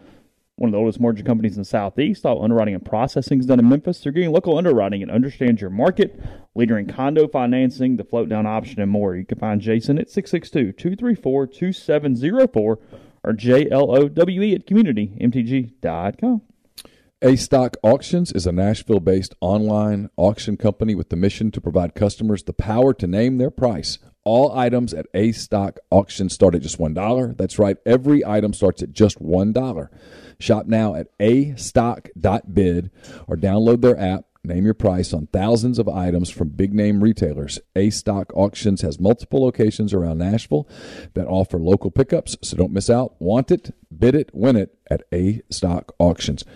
One 0.56 0.68
of 0.68 0.72
the 0.72 0.78
oldest 0.78 0.98
mortgage 0.98 1.24
companies 1.24 1.56
in 1.56 1.62
the 1.62 1.64
Southeast. 1.64 2.26
All 2.26 2.42
underwriting 2.42 2.74
and 2.74 2.84
processing 2.84 3.38
is 3.38 3.46
done 3.46 3.60
in 3.60 3.68
Memphis. 3.68 4.00
They're 4.00 4.10
getting 4.10 4.32
local 4.32 4.58
underwriting 4.58 5.00
and 5.00 5.12
understands 5.12 5.60
your 5.60 5.70
market. 5.70 6.20
Leader 6.56 6.76
in 6.76 6.86
condo 6.86 7.28
financing, 7.28 7.96
the 7.96 8.04
float 8.04 8.28
down 8.28 8.46
option, 8.46 8.80
and 8.80 8.90
more. 8.90 9.14
You 9.14 9.24
can 9.24 9.38
find 9.38 9.60
Jason 9.60 9.98
at 9.98 10.10
662 10.10 10.72
234 10.72 11.46
2704 11.46 12.78
or 13.22 13.32
JLOWE 13.32 14.54
at 14.54 14.66
communitymtg.com. 14.66 16.42
A 17.22 17.36
Stock 17.36 17.76
Auctions 17.82 18.32
is 18.32 18.46
a 18.46 18.52
Nashville 18.52 18.98
based 18.98 19.34
online 19.42 20.08
auction 20.16 20.56
company 20.56 20.94
with 20.94 21.10
the 21.10 21.16
mission 21.16 21.50
to 21.50 21.60
provide 21.60 21.94
customers 21.94 22.44
the 22.44 22.54
power 22.54 22.94
to 22.94 23.06
name 23.06 23.36
their 23.36 23.50
price. 23.50 23.98
All 24.24 24.56
items 24.56 24.94
at 24.94 25.04
A 25.12 25.32
Stock 25.32 25.78
Auctions 25.90 26.32
start 26.32 26.54
at 26.54 26.62
just 26.62 26.78
$1. 26.78 27.36
That's 27.36 27.58
right, 27.58 27.76
every 27.84 28.24
item 28.24 28.54
starts 28.54 28.82
at 28.82 28.94
just 28.94 29.22
$1. 29.22 29.88
Shop 30.38 30.64
now 30.64 30.94
at 30.94 31.08
astock.bid 31.18 32.90
or 33.26 33.36
download 33.36 33.82
their 33.82 34.00
app. 34.00 34.24
Name 34.42 34.64
your 34.64 34.72
price 34.72 35.12
on 35.12 35.26
thousands 35.26 35.78
of 35.78 35.90
items 35.90 36.30
from 36.30 36.48
big 36.48 36.72
name 36.72 37.02
retailers. 37.02 37.60
A 37.76 37.90
Stock 37.90 38.32
Auctions 38.34 38.80
has 38.80 38.98
multiple 38.98 39.42
locations 39.42 39.92
around 39.92 40.16
Nashville 40.16 40.66
that 41.12 41.26
offer 41.26 41.58
local 41.58 41.90
pickups, 41.90 42.38
so 42.40 42.56
don't 42.56 42.72
miss 42.72 42.88
out. 42.88 43.20
Want 43.20 43.50
it, 43.50 43.74
bid 43.94 44.14
it, 44.14 44.30
win 44.32 44.56
it 44.56 44.78
at 44.90 45.02
A 45.12 45.42
Stock 45.50 45.94
Auctions. 45.98 46.46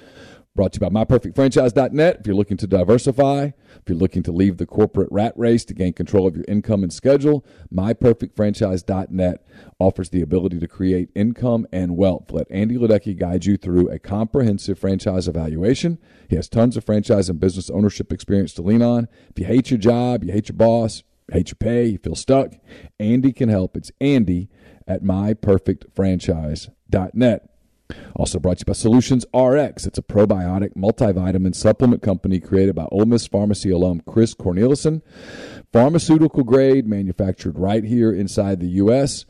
Brought 0.56 0.72
to 0.74 0.80
you 0.80 0.88
by 0.88 1.04
MyPerfectFranchise.net. 1.04 2.18
If 2.20 2.28
you're 2.28 2.36
looking 2.36 2.56
to 2.58 2.68
diversify, 2.68 3.46
if 3.46 3.88
you're 3.88 3.98
looking 3.98 4.22
to 4.22 4.30
leave 4.30 4.58
the 4.58 4.66
corporate 4.66 5.08
rat 5.10 5.32
race 5.34 5.64
to 5.64 5.74
gain 5.74 5.94
control 5.94 6.28
of 6.28 6.36
your 6.36 6.44
income 6.46 6.84
and 6.84 6.92
schedule, 6.92 7.44
MyPerfectFranchise.net 7.74 9.44
offers 9.80 10.10
the 10.10 10.22
ability 10.22 10.60
to 10.60 10.68
create 10.68 11.10
income 11.16 11.66
and 11.72 11.96
wealth. 11.96 12.30
Let 12.30 12.48
Andy 12.52 12.76
Ledecky 12.76 13.18
guide 13.18 13.46
you 13.46 13.56
through 13.56 13.88
a 13.88 13.98
comprehensive 13.98 14.78
franchise 14.78 15.26
evaluation. 15.26 15.98
He 16.30 16.36
has 16.36 16.48
tons 16.48 16.76
of 16.76 16.84
franchise 16.84 17.28
and 17.28 17.40
business 17.40 17.68
ownership 17.68 18.12
experience 18.12 18.52
to 18.52 18.62
lean 18.62 18.80
on. 18.80 19.08
If 19.30 19.40
you 19.40 19.46
hate 19.46 19.72
your 19.72 19.78
job, 19.78 20.22
you 20.22 20.30
hate 20.30 20.50
your 20.50 20.56
boss, 20.56 21.02
hate 21.32 21.48
your 21.48 21.56
pay, 21.56 21.86
you 21.86 21.98
feel 21.98 22.14
stuck, 22.14 22.52
Andy 23.00 23.32
can 23.32 23.48
help. 23.48 23.76
It's 23.76 23.90
Andy 24.00 24.50
at 24.86 25.02
MyPerfectFranchise.net. 25.02 27.53
Also 28.16 28.38
brought 28.38 28.58
to 28.58 28.62
you 28.62 28.66
by 28.66 28.72
Solutions 28.72 29.26
RX. 29.34 29.86
It's 29.86 29.98
a 29.98 30.02
probiotic 30.02 30.74
multivitamin 30.74 31.54
supplement 31.54 32.02
company 32.02 32.40
created 32.40 32.74
by 32.74 32.86
Ole 32.90 33.06
Miss 33.06 33.26
Pharmacy 33.26 33.70
alum 33.70 34.02
Chris 34.06 34.34
Cornelison. 34.34 35.02
Pharmaceutical 35.72 36.44
grade, 36.44 36.86
manufactured 36.86 37.58
right 37.58 37.84
here 37.84 38.12
inside 38.12 38.60
the 38.60 38.68
U.S. 38.68 39.26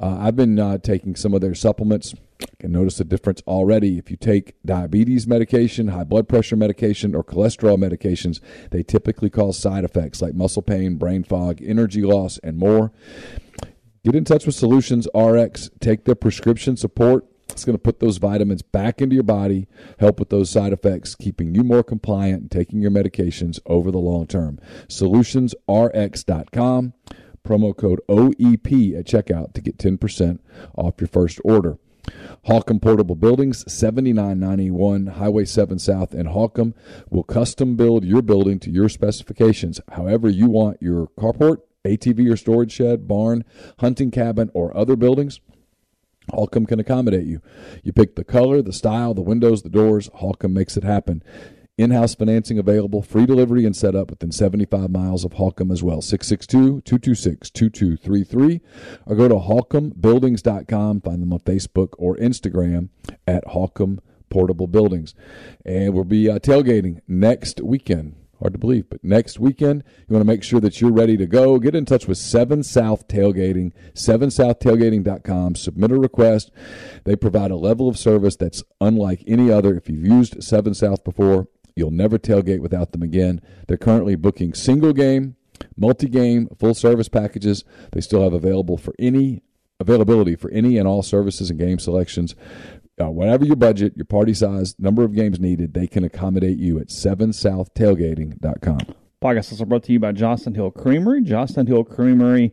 Uh, 0.00 0.18
I've 0.20 0.36
been 0.36 0.58
uh, 0.58 0.78
taking 0.78 1.16
some 1.16 1.32
of 1.32 1.40
their 1.40 1.54
supplements. 1.54 2.14
I 2.42 2.46
can 2.58 2.72
notice 2.72 3.00
a 3.00 3.04
difference 3.04 3.42
already. 3.46 3.96
If 3.96 4.10
you 4.10 4.16
take 4.16 4.56
diabetes 4.64 5.26
medication, 5.26 5.88
high 5.88 6.04
blood 6.04 6.28
pressure 6.28 6.56
medication, 6.56 7.14
or 7.14 7.24
cholesterol 7.24 7.78
medications, 7.78 8.40
they 8.70 8.82
typically 8.82 9.30
cause 9.30 9.58
side 9.58 9.84
effects 9.84 10.20
like 10.20 10.34
muscle 10.34 10.62
pain, 10.62 10.96
brain 10.96 11.24
fog, 11.24 11.62
energy 11.62 12.02
loss, 12.02 12.38
and 12.38 12.58
more. 12.58 12.92
Get 14.04 14.14
in 14.14 14.24
touch 14.24 14.44
with 14.44 14.54
Solutions 14.54 15.08
RX. 15.14 15.70
Take 15.80 16.04
their 16.04 16.14
prescription 16.14 16.76
support. 16.76 17.26
It's 17.56 17.64
going 17.64 17.74
to 17.74 17.82
put 17.82 17.98
those 18.00 18.18
vitamins 18.18 18.60
back 18.60 19.00
into 19.00 19.14
your 19.14 19.22
body, 19.22 19.66
help 19.98 20.18
with 20.18 20.28
those 20.28 20.50
side 20.50 20.74
effects, 20.74 21.14
keeping 21.14 21.54
you 21.54 21.64
more 21.64 21.82
compliant 21.82 22.42
and 22.42 22.50
taking 22.50 22.82
your 22.82 22.90
medications 22.90 23.58
over 23.64 23.90
the 23.90 23.96
long 23.96 24.26
term. 24.26 24.58
SolutionsRx.com. 24.88 26.92
Promo 27.42 27.74
code 27.74 28.00
OEP 28.10 28.98
at 28.98 29.06
checkout 29.06 29.54
to 29.54 29.62
get 29.62 29.78
10% 29.78 30.38
off 30.76 31.00
your 31.00 31.08
first 31.08 31.40
order. 31.46 31.78
Holcomb 32.44 32.78
Portable 32.78 33.16
Buildings, 33.16 33.64
7991 33.72 35.06
Highway 35.06 35.46
7 35.46 35.78
South 35.78 36.12
in 36.12 36.26
Holcomb, 36.26 36.74
will 37.08 37.24
custom 37.24 37.74
build 37.74 38.04
your 38.04 38.20
building 38.20 38.60
to 38.60 38.70
your 38.70 38.90
specifications. 38.90 39.80
However, 39.92 40.28
you 40.28 40.50
want 40.50 40.82
your 40.82 41.06
carport, 41.18 41.62
ATV 41.86 42.30
or 42.30 42.36
storage 42.36 42.72
shed, 42.72 43.08
barn, 43.08 43.46
hunting 43.78 44.10
cabin, 44.10 44.50
or 44.52 44.76
other 44.76 44.94
buildings. 44.94 45.40
Holcomb 46.32 46.66
can 46.66 46.80
accommodate 46.80 47.26
you. 47.26 47.40
You 47.82 47.92
pick 47.92 48.16
the 48.16 48.24
color, 48.24 48.62
the 48.62 48.72
style, 48.72 49.14
the 49.14 49.20
windows, 49.20 49.62
the 49.62 49.68
doors. 49.68 50.10
Holcomb 50.14 50.52
makes 50.52 50.76
it 50.76 50.84
happen. 50.84 51.22
In 51.78 51.90
house 51.90 52.14
financing 52.14 52.58
available, 52.58 53.02
free 53.02 53.26
delivery 53.26 53.66
and 53.66 53.76
setup 53.76 54.08
within 54.08 54.32
75 54.32 54.90
miles 54.90 55.26
of 55.26 55.34
Holcomb 55.34 55.70
as 55.70 55.82
well. 55.82 56.00
662 56.00 56.80
226 56.80 57.50
2233 57.50 58.60
or 59.04 59.14
go 59.14 59.28
to 59.28 59.34
holcombbuildings.com. 59.34 61.02
Find 61.02 61.22
them 61.22 61.32
on 61.34 61.40
Facebook 61.40 61.90
or 61.98 62.16
Instagram 62.16 62.88
at 63.26 63.46
Holcomb 63.48 64.00
Portable 64.30 64.66
Buildings. 64.66 65.14
And 65.66 65.92
we'll 65.92 66.04
be 66.04 66.30
uh, 66.30 66.38
tailgating 66.38 67.02
next 67.06 67.60
weekend. 67.60 68.16
Hard 68.40 68.52
to 68.52 68.58
believe, 68.58 68.90
but 68.90 69.02
next 69.02 69.40
weekend, 69.40 69.82
you 70.06 70.12
want 70.14 70.20
to 70.20 70.26
make 70.26 70.42
sure 70.42 70.60
that 70.60 70.80
you're 70.80 70.92
ready 70.92 71.16
to 71.16 71.26
go. 71.26 71.58
Get 71.58 71.74
in 71.74 71.86
touch 71.86 72.06
with 72.06 72.18
7 72.18 72.62
South 72.62 73.08
Tailgating, 73.08 73.72
7southtailgating.com. 73.94 75.54
Submit 75.54 75.90
a 75.90 75.98
request. 75.98 76.50
They 77.04 77.16
provide 77.16 77.50
a 77.50 77.56
level 77.56 77.88
of 77.88 77.98
service 77.98 78.36
that's 78.36 78.62
unlike 78.80 79.24
any 79.26 79.50
other. 79.50 79.74
If 79.74 79.88
you've 79.88 80.06
used 80.06 80.42
7 80.42 80.74
South 80.74 81.02
before, 81.02 81.48
you'll 81.74 81.90
never 81.90 82.18
tailgate 82.18 82.60
without 82.60 82.92
them 82.92 83.02
again. 83.02 83.40
They're 83.68 83.78
currently 83.78 84.16
booking 84.16 84.52
single 84.52 84.92
game, 84.92 85.36
multi 85.74 86.08
game, 86.08 86.48
full 86.58 86.74
service 86.74 87.08
packages. 87.08 87.64
They 87.92 88.02
still 88.02 88.22
have 88.22 88.34
available 88.34 88.76
for 88.76 88.94
any 88.98 89.42
availability 89.78 90.36
for 90.36 90.50
any 90.50 90.78
and 90.78 90.88
all 90.88 91.02
services 91.02 91.50
and 91.50 91.58
game 91.58 91.78
selections. 91.78 92.34
Uh, 93.00 93.10
whatever 93.10 93.44
your 93.44 93.56
budget, 93.56 93.94
your 93.96 94.06
party 94.06 94.32
size, 94.32 94.74
number 94.78 95.04
of 95.04 95.14
games 95.14 95.38
needed, 95.38 95.74
they 95.74 95.86
can 95.86 96.02
accommodate 96.02 96.58
you 96.58 96.78
at 96.78 96.88
7southtailgating.com. 96.88 98.78
Podcast 99.22 99.52
also 99.52 99.64
brought 99.64 99.82
to 99.84 99.92
you 99.92 100.00
by 100.00 100.12
Johnston 100.12 100.54
Hill 100.54 100.70
Creamery. 100.70 101.22
Johnston 101.22 101.66
Hill 101.66 101.84
Creamery 101.84 102.52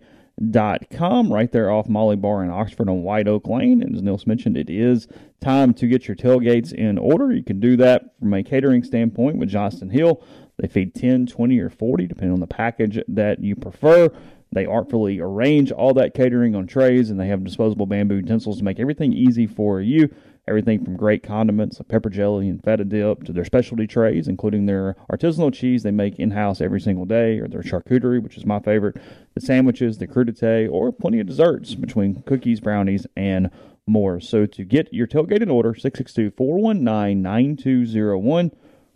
com 0.91 1.31
right 1.31 1.51
there 1.51 1.69
off 1.69 1.87
Molly 1.87 2.15
Barr 2.15 2.43
in 2.43 2.49
Oxford 2.49 2.89
on 2.89 3.03
White 3.03 3.27
Oak 3.27 3.47
Lane. 3.47 3.81
And 3.81 3.95
as 3.95 4.01
Nils 4.01 4.25
mentioned, 4.25 4.57
it 4.57 4.69
is 4.69 5.07
time 5.41 5.73
to 5.75 5.87
get 5.87 6.07
your 6.07 6.15
tailgates 6.15 6.73
in 6.73 6.97
order. 6.97 7.31
You 7.31 7.43
can 7.43 7.59
do 7.59 7.77
that 7.77 8.17
from 8.19 8.33
a 8.33 8.43
catering 8.43 8.83
standpoint 8.83 9.37
with 9.37 9.49
Johnston 9.49 9.89
Hill. 9.89 10.23
They 10.57 10.67
feed 10.67 10.95
10, 10.95 11.27
20, 11.27 11.59
or 11.59 11.69
40, 11.69 12.07
depending 12.07 12.33
on 12.33 12.39
the 12.39 12.47
package 12.47 12.99
that 13.07 13.43
you 13.43 13.55
prefer. 13.55 14.09
They 14.51 14.65
artfully 14.65 15.19
arrange 15.19 15.71
all 15.71 15.95
that 15.95 16.13
catering 16.13 16.55
on 16.55 16.67
trays, 16.67 17.09
and 17.09 17.19
they 17.19 17.27
have 17.27 17.43
disposable 17.43 17.87
bamboo 17.87 18.17
utensils 18.17 18.59
to 18.59 18.63
make 18.63 18.79
everything 18.79 19.11
easy 19.11 19.47
for 19.47 19.81
you. 19.81 20.13
Everything 20.47 20.83
from 20.83 20.97
great 20.97 21.21
condiments, 21.23 21.79
like 21.79 21.87
pepper 21.87 22.09
jelly 22.09 22.49
and 22.49 22.61
feta 22.63 22.83
dip, 22.83 23.23
to 23.23 23.31
their 23.31 23.45
specialty 23.45 23.87
trays, 23.87 24.27
including 24.27 24.65
their 24.65 24.97
artisanal 25.11 25.53
cheese 25.53 25.83
they 25.83 25.91
make 25.91 26.19
in 26.19 26.31
house 26.31 26.59
every 26.59 26.81
single 26.81 27.05
day, 27.05 27.39
or 27.39 27.47
their 27.47 27.61
charcuterie, 27.61 28.21
which 28.21 28.35
is 28.37 28.45
my 28.45 28.59
favorite, 28.59 28.97
the 29.35 29.41
sandwiches, 29.41 29.99
the 29.99 30.07
crudité, 30.07 30.69
or 30.69 30.91
plenty 30.91 31.21
of 31.21 31.27
desserts 31.27 31.75
between 31.75 32.23
cookies, 32.23 32.59
brownies, 32.59 33.07
and 33.15 33.49
more. 33.87 34.19
So 34.19 34.45
to 34.45 34.65
get 34.65 34.93
your 34.93 35.07
tailgate 35.07 35.41
in 35.41 35.49
order, 35.49 35.73
662 35.73 36.31
419 36.35 37.21
9201 37.21 38.51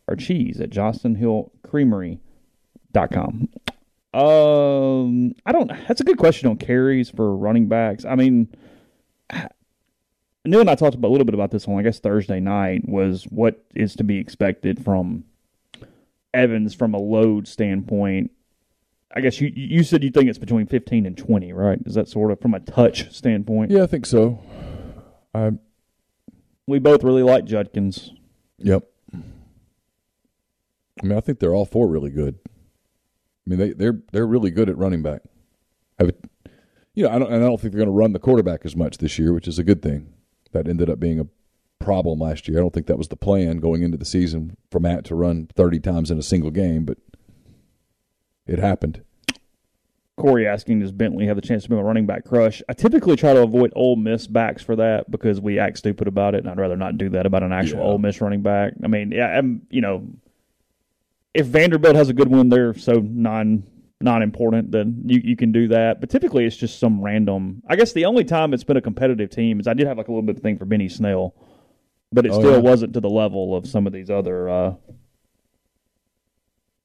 or 0.08 0.16
cheese 0.16 0.62
at 0.62 0.70
johnstonhillcreamery.com. 0.70 3.50
Um, 4.14 5.36
I 5.46 5.52
don't. 5.52 5.68
That's 5.88 6.00
a 6.02 6.06
good 6.06 6.18
question 6.18 6.50
on 6.50 6.58
carries 6.58 7.10
for 7.10 7.36
running 7.36 7.68
backs. 7.68 8.06
I 8.06 8.16
mean, 8.16 8.48
Neal 10.48 10.62
and 10.62 10.70
I 10.70 10.76
talked 10.76 10.96
about 10.96 11.10
a 11.10 11.12
little 11.12 11.26
bit 11.26 11.34
about 11.34 11.52
this 11.52 11.68
on 11.68 11.78
I 11.78 11.84
guess 11.84 12.00
Thursday 12.00 12.40
night. 12.40 12.88
Was 12.88 13.24
what 13.26 13.64
is 13.76 13.96
to 13.98 14.04
be 14.04 14.18
expected 14.18 14.84
from 14.84 15.26
Evans 16.34 16.74
from 16.74 16.94
a 16.94 17.00
load 17.00 17.48
standpoint. 17.48 18.32
I 19.16 19.22
guess 19.22 19.40
you 19.42 19.52
you 19.56 19.84
said 19.84 20.04
you 20.04 20.12
think 20.12 20.30
it's 20.30 20.38
between 20.38 20.68
fifteen 20.68 21.06
and 21.06 21.18
twenty, 21.18 21.54
right? 21.54 21.80
Is 21.86 21.96
that 21.96 22.08
sort 22.10 22.32
of 22.32 22.40
from 22.40 22.54
a 22.54 22.60
touch 22.60 23.12
standpoint? 23.14 23.72
Yeah, 23.72 23.84
I 23.84 23.88
think 23.88 24.06
so. 24.06 24.40
I 25.34 25.52
We 26.68 26.80
both 26.80 27.04
really 27.04 27.24
like 27.24 27.46
Judkins. 27.46 28.12
yep. 28.58 28.84
I 31.02 31.06
mean, 31.06 31.18
I 31.18 31.22
think 31.22 31.40
they're 31.40 31.54
all 31.54 31.66
four 31.66 31.88
really 31.88 32.10
good. 32.10 32.40
I 32.46 33.50
mean, 33.50 33.60
they 33.60 33.72
they're 33.72 34.00
they're 34.12 34.28
really 34.28 34.52
good 34.52 34.70
at 34.70 34.78
running 34.78 35.02
back. 35.04 35.22
Have 36.00 36.10
it, 36.10 36.24
you 36.94 37.04
know, 37.04 37.10
I 37.10 37.20
don't 37.20 37.32
and 37.32 37.44
I 37.44 37.48
don't 37.48 37.60
think 37.62 37.72
they're 37.74 37.80
going 37.80 37.88
to 37.88 37.92
run 37.98 38.14
the 38.14 38.20
quarterback 38.20 38.62
as 38.66 38.76
much 38.76 38.98
this 38.98 39.18
year, 39.18 39.34
which 39.34 39.48
is 39.48 39.58
a 39.58 39.64
good 39.64 39.82
thing. 39.82 40.14
That 40.54 40.68
ended 40.68 40.90
up 40.90 41.00
being 41.00 41.20
a 41.20 41.28
problem 41.84 42.20
last 42.20 42.48
year. 42.48 42.58
I 42.58 42.62
don't 42.62 42.74
think 42.74 42.88
that 42.88 42.98
was 42.98 43.08
the 43.10 43.16
plan 43.16 43.58
going 43.58 43.84
into 43.84 43.98
the 43.98 44.06
season 44.06 44.58
for 44.72 44.80
Matt 44.80 45.06
to 45.06 45.16
run 45.16 45.48
30 45.56 45.80
times 45.80 46.12
in 46.12 46.18
a 46.18 46.24
single 46.24 46.52
game, 46.52 46.86
but 46.86 46.98
it 48.46 48.60
happened. 48.60 49.02
Corey 50.18 50.48
asking, 50.48 50.80
does 50.80 50.92
Bentley 50.92 51.28
have 51.28 51.36
the 51.36 51.44
chance 51.44 51.64
to 51.64 51.70
be 51.70 51.76
a 51.76 51.84
running 51.84 52.08
back 52.08 52.26
crush? 52.26 52.64
I 52.68 52.74
typically 52.74 53.16
try 53.16 53.34
to 53.34 53.44
avoid 53.44 53.72
Ole 53.76 53.96
Miss 53.98 54.26
backs 54.26 54.64
for 54.64 54.76
that 54.76 55.12
because 55.12 55.40
we 55.40 55.60
act 55.60 55.78
stupid 55.78 56.08
about 56.08 56.34
it, 56.34 56.40
and 56.40 56.50
I'd 56.50 56.58
rather 56.58 56.76
not 56.76 56.98
do 56.98 57.10
that 57.10 57.28
about 57.28 57.44
an 57.44 57.54
actual 57.54 57.80
Yeah. 57.80 57.86
Ole 57.86 58.00
Miss 58.00 58.20
running 58.20 58.42
back. 58.42 58.74
I 58.84 58.88
mean, 58.88 59.12
yeah, 59.12 59.28
I'm, 59.38 59.62
you 59.70 59.82
know, 59.82 60.08
if 61.36 61.46
Vanderbilt 61.46 61.96
has 61.96 62.10
a 62.10 62.14
good 62.14 62.30
one, 62.30 62.50
they're 62.50 62.74
so 62.74 62.94
non 62.94 63.62
non 64.02 64.22
important, 64.22 64.72
then 64.72 65.02
you, 65.06 65.22
you 65.24 65.36
can 65.36 65.52
do 65.52 65.68
that. 65.70 66.00
But 66.00 66.10
typically, 66.10 66.46
it's 66.46 66.56
just 66.58 66.80
some 66.80 67.02
random. 67.02 67.64
I 67.68 67.76
guess 67.76 67.94
the 67.94 68.06
only 68.06 68.24
time 68.24 68.54
it's 68.54 68.64
been 68.64 68.78
a 68.78 68.82
competitive 68.82 69.30
team 69.30 69.60
is 69.60 69.68
I 69.68 69.74
did 69.74 69.88
have 69.88 69.98
like 69.98 70.08
a 70.08 70.12
little 70.12 70.22
bit 70.26 70.38
of 70.38 70.42
thing 70.44 70.58
for 70.58 70.66
Benny 70.66 70.90
Snell, 70.90 71.34
but 72.12 72.26
it 72.26 72.32
Oh, 72.32 72.40
still 72.40 72.52
yeah. 72.54 72.58
wasn't 72.60 72.94
to 72.94 73.00
the 73.00 73.10
level 73.10 73.56
of 73.56 73.68
some 73.68 73.88
of 73.88 73.94
these 73.94 74.10
other. 74.10 74.48
Uh, 74.50 74.74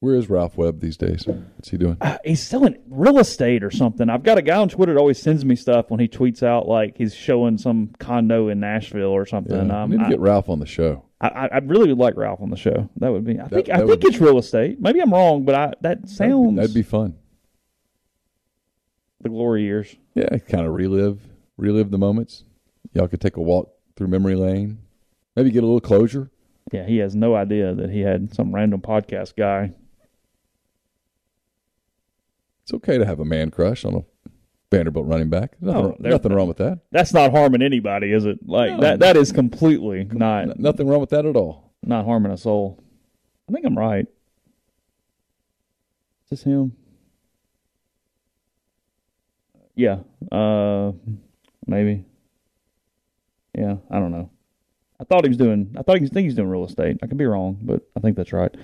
Where 0.00 0.16
is 0.16 0.28
Ralph 0.30 0.56
Webb 0.56 0.80
these 0.80 0.96
days? 0.96 1.26
What's 1.26 1.68
he 1.68 1.76
doing? 1.76 1.96
he's 2.24 2.42
selling 2.42 2.76
real 2.88 3.18
estate 3.18 3.62
or 3.62 3.70
something. 3.70 4.08
I've 4.08 4.22
got 4.24 4.38
a 4.38 4.42
guy 4.42 4.56
on 4.56 4.68
Twitter 4.68 4.94
that 4.94 4.98
always 4.98 5.20
sends 5.20 5.44
me 5.44 5.54
stuff 5.54 5.90
when 5.90 6.00
he 6.00 6.08
tweets 6.08 6.42
out 6.42 6.66
like 6.66 6.96
he's 6.96 7.14
showing 7.14 7.56
some 7.58 7.90
condo 7.98 8.48
in 8.48 8.58
Nashville 8.58 9.10
or 9.10 9.26
something. 9.26 9.68
Yeah, 9.68 9.76
I 9.76 9.82
um, 9.82 9.90
need 9.90 10.00
to 10.00 10.08
get 10.08 10.18
Ralph 10.20 10.48
on 10.48 10.58
the 10.58 10.66
show. 10.66 11.04
I, 11.28 11.48
I 11.52 11.58
really 11.58 11.88
would 11.88 11.98
like 11.98 12.16
Ralph 12.16 12.40
on 12.40 12.50
the 12.50 12.56
show. 12.56 12.88
That 12.96 13.12
would 13.12 13.24
be. 13.24 13.38
I 13.38 13.46
think 13.48 13.66
that 13.66 13.80
I 13.82 13.86
think 13.86 14.00
be- 14.00 14.08
it's 14.08 14.18
real 14.20 14.38
estate. 14.38 14.80
Maybe 14.80 15.00
I'm 15.00 15.12
wrong, 15.12 15.44
but 15.44 15.54
I 15.54 15.72
that 15.82 16.08
sounds 16.08 16.56
That'd 16.56 16.74
be 16.74 16.82
fun. 16.82 17.14
the 19.20 19.28
glory 19.28 19.62
years. 19.62 19.94
Yeah, 20.14 20.36
kind 20.38 20.66
of 20.66 20.74
relive 20.74 21.20
relive 21.56 21.90
the 21.92 21.98
moments. 21.98 22.44
Y'all 22.92 23.06
could 23.08 23.20
take 23.20 23.36
a 23.36 23.40
walk 23.40 23.72
through 23.96 24.08
memory 24.08 24.34
lane. 24.34 24.78
Maybe 25.36 25.50
get 25.50 25.62
a 25.62 25.66
little 25.66 25.80
closure. 25.80 26.30
Yeah, 26.72 26.84
he 26.86 26.98
has 26.98 27.14
no 27.14 27.34
idea 27.36 27.74
that 27.74 27.90
he 27.90 28.00
had 28.00 28.34
some 28.34 28.52
random 28.54 28.80
podcast 28.80 29.36
guy. 29.36 29.72
It's 32.64 32.72
okay 32.74 32.98
to 32.98 33.06
have 33.06 33.20
a 33.20 33.24
man 33.24 33.50
crush 33.50 33.84
on 33.84 33.94
a 33.94 34.00
Vanderbilt 34.72 35.06
running 35.06 35.28
back. 35.30 35.52
Nothing, 35.60 35.96
nothing 36.00 36.32
wrong 36.32 36.48
with 36.48 36.56
that. 36.56 36.80
That's 36.90 37.12
not 37.14 37.30
harming 37.30 37.62
anybody, 37.62 38.12
is 38.12 38.24
it? 38.24 38.40
Like 38.44 38.72
No. 38.72 38.80
that 38.80 38.98
that 39.00 39.16
is 39.16 39.30
completely 39.30 40.04
not 40.10 40.58
nothing 40.58 40.88
wrong 40.88 41.00
with 41.00 41.10
that 41.10 41.24
at 41.26 41.36
all. 41.36 41.72
not 41.84 42.04
harming 42.04 42.32
a 42.32 42.36
soul. 42.36 42.82
I 43.48 43.52
think 43.52 43.64
I'm 43.66 43.78
right. 43.78 44.06
Is 46.24 46.30
this 46.30 46.42
him? 46.42 46.72
Yeah. 49.74 49.98
Uh 50.30 50.92
maybe. 51.66 52.04
Yeah, 53.56 53.76
I 53.90 53.98
don't 53.98 54.10
know. 54.12 54.30
I 55.00 55.04
thought 55.04 55.24
he 55.24 55.28
was 55.28 55.36
doing 55.36 55.74
I 55.78 55.82
thought 55.82 55.96
he 55.96 56.00
was 56.02 56.10
think 56.10 56.24
he's 56.24 56.34
doing 56.34 56.48
real 56.48 56.64
estate. 56.64 56.98
I 57.02 57.06
could 57.06 57.18
be 57.18 57.26
wrong, 57.26 57.58
but 57.62 57.82
I 57.96 58.00
think 58.00 58.16
that's 58.16 58.32
right. 58.32 58.54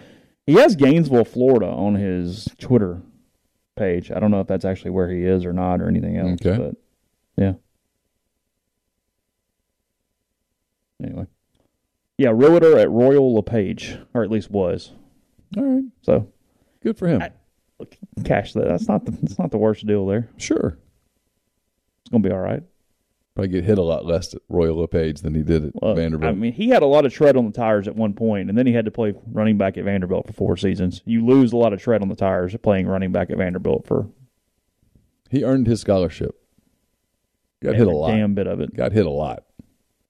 He 0.46 0.54
has 0.54 0.76
Gainesville, 0.76 1.24
Florida 1.26 1.66
on 1.66 1.94
his 1.96 2.48
Twitter 2.58 3.02
page. 3.78 4.10
I 4.10 4.18
don't 4.20 4.30
know 4.30 4.40
if 4.40 4.46
that's 4.46 4.64
actually 4.64 4.90
where 4.90 5.08
he 5.10 5.24
is 5.24 5.44
or 5.44 5.52
not 5.52 5.80
or 5.80 5.88
anything 5.88 6.16
else. 6.16 6.38
Okay. 6.44 6.56
But 6.56 6.74
yeah. 7.42 7.52
Anyway. 11.02 11.26
Yeah, 12.18 12.30
realtor 12.34 12.76
at 12.78 12.90
Royal 12.90 13.34
LePage, 13.34 13.96
or 14.14 14.24
at 14.24 14.30
least 14.30 14.50
was. 14.50 14.92
All 15.56 15.62
right, 15.64 15.84
So 16.02 16.28
good 16.82 16.98
for 16.98 17.06
him. 17.06 17.22
I- 17.22 17.32
cash 18.24 18.52
that. 18.54 18.66
That's 18.66 18.88
not 18.88 19.04
the. 19.04 19.12
That's 19.12 19.38
not 19.38 19.52
the 19.52 19.58
worst 19.58 19.86
deal 19.86 20.04
there. 20.04 20.28
sure, 20.36 20.76
It's 22.02 22.10
gonna 22.10 22.22
be 22.28 22.32
all 22.32 22.40
right. 22.40 22.62
Probably 23.38 23.52
get 23.52 23.64
hit 23.64 23.78
a 23.78 23.82
lot 23.82 24.04
less 24.04 24.34
at 24.34 24.42
Royal 24.48 24.78
LePage 24.78 25.20
than 25.20 25.32
he 25.32 25.42
did 25.42 25.66
at 25.66 25.72
Well, 25.74 25.94
Vanderbilt. 25.94 26.28
I 26.28 26.34
mean, 26.34 26.52
he 26.52 26.70
had 26.70 26.82
a 26.82 26.86
lot 26.86 27.06
of 27.06 27.12
tread 27.14 27.36
on 27.36 27.46
the 27.46 27.52
tires 27.52 27.86
at 27.86 27.94
one 27.94 28.12
point, 28.12 28.48
and 28.48 28.58
then 28.58 28.66
he 28.66 28.72
had 28.72 28.84
to 28.86 28.90
play 28.90 29.14
running 29.30 29.56
back 29.56 29.78
at 29.78 29.84
Vanderbilt 29.84 30.26
for 30.26 30.32
four 30.32 30.56
seasons. 30.56 31.02
You 31.04 31.24
lose 31.24 31.52
a 31.52 31.56
lot 31.56 31.72
of 31.72 31.80
tread 31.80 32.02
on 32.02 32.08
the 32.08 32.16
tires 32.16 32.56
playing 32.64 32.88
running 32.88 33.12
back 33.12 33.30
at 33.30 33.36
Vanderbilt 33.36 33.86
for 33.86 34.08
he 35.30 35.44
earned 35.44 35.68
his 35.68 35.80
scholarship. 35.80 36.34
Got 37.62 37.76
hit 37.76 37.86
a 37.86 37.90
lot. 37.90 38.10
damn 38.10 38.34
bit 38.34 38.48
of 38.48 38.60
it. 38.60 38.74
Got 38.74 38.90
hit 38.90 39.06
a 39.06 39.10
lot. 39.10 39.44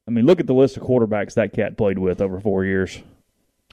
I 0.06 0.10
mean, 0.10 0.24
look 0.24 0.40
at 0.40 0.46
the 0.46 0.54
list 0.54 0.78
of 0.78 0.82
quarterbacks 0.82 1.34
that 1.34 1.52
cat 1.52 1.76
played 1.76 1.98
with 1.98 2.22
over 2.22 2.40
four 2.40 2.64
years. 2.64 3.02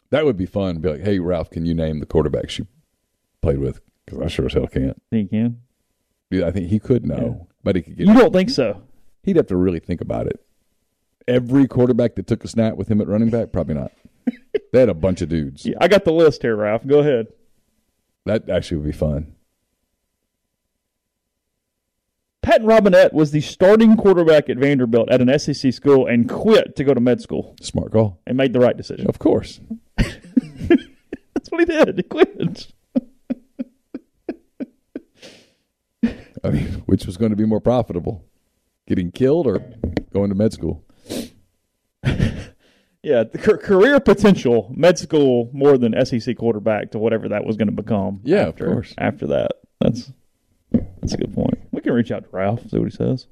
That 0.09 0.25
would 0.25 0.35
be 0.35 0.45
fun. 0.45 0.79
Be 0.79 0.89
like, 0.89 1.01
hey, 1.01 1.19
Ralph, 1.19 1.49
can 1.49 1.65
you 1.65 1.73
name 1.73 2.01
the 2.01 2.05
quarterbacks 2.05 2.59
you 2.59 2.67
played 3.41 3.59
with? 3.59 3.79
Because 4.05 4.19
I 4.19 4.27
sure 4.27 4.47
as 4.47 4.53
hell 4.53 4.67
can't. 4.67 5.01
Think 5.11 5.31
you 5.31 5.39
can? 5.39 5.61
Yeah, 6.29 6.47
I 6.47 6.51
think 6.51 6.67
he 6.67 6.79
could 6.79 7.05
know, 7.05 7.47
but 7.63 7.77
he 7.77 7.83
could 7.83 7.95
get. 7.97 8.07
You 8.07 8.13
don't 8.13 8.33
think 8.33 8.49
so? 8.49 8.81
He'd 9.25 9.37
have 9.37 9.47
to 9.47 9.57
really 9.57 9.79
think 9.79 10.01
about 10.01 10.27
it. 10.27 10.39
Every 11.27 11.67
quarterback 11.67 12.13
that 12.15 12.27
took 12.27 12.43
a 12.43 12.47
snap 12.47 12.75
with 12.75 12.87
him 12.89 13.01
at 13.01 13.07
running 13.07 13.31
back, 13.31 13.51
probably 13.51 13.73
not. 13.73 13.91
they 14.71 14.79
had 14.79 14.89
a 14.89 14.93
bunch 14.93 15.21
of 15.23 15.29
dudes. 15.29 15.65
Yeah, 15.65 15.77
I 15.81 15.87
got 15.87 16.05
the 16.05 16.13
list 16.13 16.43
here, 16.43 16.55
Ralph. 16.55 16.85
Go 16.85 16.99
ahead. 16.99 17.27
That 18.25 18.47
actually 18.49 18.77
would 18.77 18.85
be 18.85 18.91
fun. 18.91 19.33
Patton 22.43 22.67
Robinette 22.67 23.11
was 23.13 23.31
the 23.31 23.41
starting 23.41 23.97
quarterback 23.97 24.47
at 24.51 24.57
Vanderbilt 24.57 25.09
at 25.09 25.19
an 25.19 25.39
SEC 25.39 25.73
school 25.73 26.05
and 26.05 26.29
quit 26.29 26.75
to 26.75 26.83
go 26.83 26.93
to 26.93 27.01
med 27.01 27.19
school 27.19 27.55
Smart 27.59 27.91
call. 27.91 28.21
and 28.27 28.37
made 28.37 28.53
the 28.53 28.59
right 28.59 28.77
decision. 28.77 29.07
Of 29.07 29.17
course. 29.17 29.59
That's 29.97 31.49
what 31.49 31.61
he 31.61 31.65
did. 31.65 31.97
He 31.97 32.03
quit. 32.03 32.67
I 36.43 36.49
mean, 36.51 36.67
which 36.85 37.07
was 37.07 37.17
going 37.17 37.31
to 37.31 37.35
be 37.35 37.45
more 37.45 37.59
profitable, 37.61 38.23
getting 38.87 39.11
killed 39.11 39.47
or 39.47 39.59
going 40.13 40.29
to 40.29 40.35
med 40.35 40.53
school? 40.53 40.83
Yeah, 43.03 43.23
career 43.25 43.99
potential, 43.99 44.71
med 44.75 44.97
school 44.97 45.51
more 45.53 45.77
than 45.77 45.93
SEC 46.07 46.35
quarterback 46.37 46.89
to 46.89 46.97
whatever 46.97 47.29
that 47.29 47.45
was 47.45 47.55
going 47.55 47.67
to 47.67 47.71
become. 47.71 48.19
Yeah, 48.23 48.45
of 48.45 48.47
after, 48.55 48.65
course. 48.65 48.95
After 48.97 49.27
that, 49.27 49.51
that's 49.79 50.11
that's 50.71 51.13
a 51.13 51.17
good 51.17 51.31
point. 51.35 51.59
We 51.71 51.81
can 51.81 51.93
reach 51.93 52.09
out 52.11 52.23
to 52.23 52.29
Ralph, 52.31 52.67
see 52.67 52.79
what 52.79 52.89
he 52.89 52.95
says. 52.97 53.27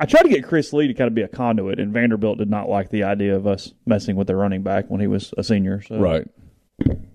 I 0.00 0.06
tried 0.06 0.22
to 0.24 0.28
get 0.28 0.42
Chris 0.42 0.72
Lee 0.72 0.88
to 0.88 0.94
kind 0.94 1.06
of 1.06 1.14
be 1.14 1.22
a 1.22 1.28
conduit, 1.28 1.78
and 1.78 1.92
Vanderbilt 1.92 2.38
did 2.38 2.50
not 2.50 2.68
like 2.68 2.90
the 2.90 3.04
idea 3.04 3.36
of 3.36 3.46
us 3.46 3.72
messing 3.86 4.16
with 4.16 4.26
their 4.26 4.36
running 4.36 4.64
back 4.64 4.86
when 4.90 5.00
he 5.00 5.06
was 5.06 5.32
a 5.38 5.44
senior. 5.44 5.80
So 5.82 5.96
Right. 6.00 6.26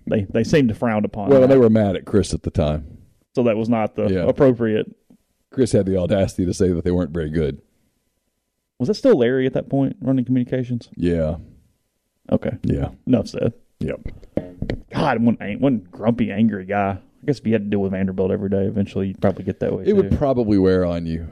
They 0.07 0.25
they 0.29 0.45
seemed 0.45 0.69
to 0.69 0.75
frown 0.75 1.03
upon. 1.03 1.27
It. 1.27 1.31
Well, 1.31 1.41
that. 1.41 1.47
they 1.47 1.57
were 1.57 1.69
mad 1.69 1.97
at 1.97 2.05
Chris 2.05 2.33
at 2.33 2.43
the 2.43 2.51
time. 2.51 2.99
so 3.35 3.43
that 3.43 3.57
was 3.57 3.67
not 3.67 3.95
the 3.95 4.07
Yeah. 4.07 4.27
appropriate. 4.29 4.95
Chris 5.51 5.71
had 5.73 5.85
the 5.85 5.97
audacity 5.97 6.45
to 6.45 6.53
say 6.53 6.69
that 6.69 6.83
they 6.83 6.91
weren't 6.91 7.11
very 7.11 7.29
good. 7.29 7.61
Was 8.79 8.87
that 8.87 8.95
still 8.95 9.17
Larry 9.17 9.45
at 9.45 9.53
that 9.53 9.69
point 9.69 9.97
running 10.01 10.25
communications? 10.25 10.89
Yeah. 10.95 11.35
Okay, 12.31 12.57
Yeah. 12.63 12.89
enough 13.05 13.27
said. 13.27 13.53
Yep. 13.79 13.99
God, 14.91 15.21
one 15.23 15.37
one 15.59 15.87
grumpy, 15.91 16.31
angry 16.31 16.65
guy. 16.65 16.91
I 16.99 17.25
guess 17.25 17.39
if 17.39 17.45
you 17.45 17.53
had 17.53 17.65
to 17.65 17.69
deal 17.69 17.79
with 17.79 17.91
Vanderbilt 17.91 18.31
every 18.31 18.49
day, 18.49 18.63
eventually 18.65 19.07
you'd 19.09 19.21
probably 19.21 19.43
get 19.43 19.59
that 19.59 19.73
way. 19.75 19.83
It 19.83 19.87
too. 19.87 19.95
would 19.95 20.17
probably 20.17 20.57
wear 20.57 20.85
on 20.85 21.05
you. 21.05 21.27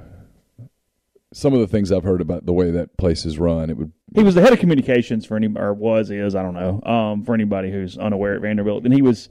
Some 1.31 1.53
of 1.53 1.59
the 1.59 1.67
things 1.67 1.91
I've 1.91 2.03
heard 2.03 2.21
about 2.21 2.45
the 2.47 2.53
way 2.53 2.71
that 2.71 2.97
place 2.97 3.23
is 3.25 3.37
run, 3.37 3.69
it 3.69 3.77
would. 3.77 3.91
he 4.15 4.23
was 4.23 4.33
the 4.35 4.41
head 4.41 4.51
of 4.51 4.59
communications 4.59 5.25
for 5.25 5.37
any 5.37 5.47
or 5.55 5.73
was 5.73 6.09
is 6.09 6.33
I 6.35 6.41
don't 6.41 6.55
know 6.55 6.81
um, 6.91 7.23
for 7.23 7.33
anybody 7.35 7.71
who's 7.71 7.97
unaware 7.97 8.35
at 8.35 8.41
Vanderbilt, 8.41 8.83
and 8.83 8.93
he 8.93 9.01
was. 9.01 9.29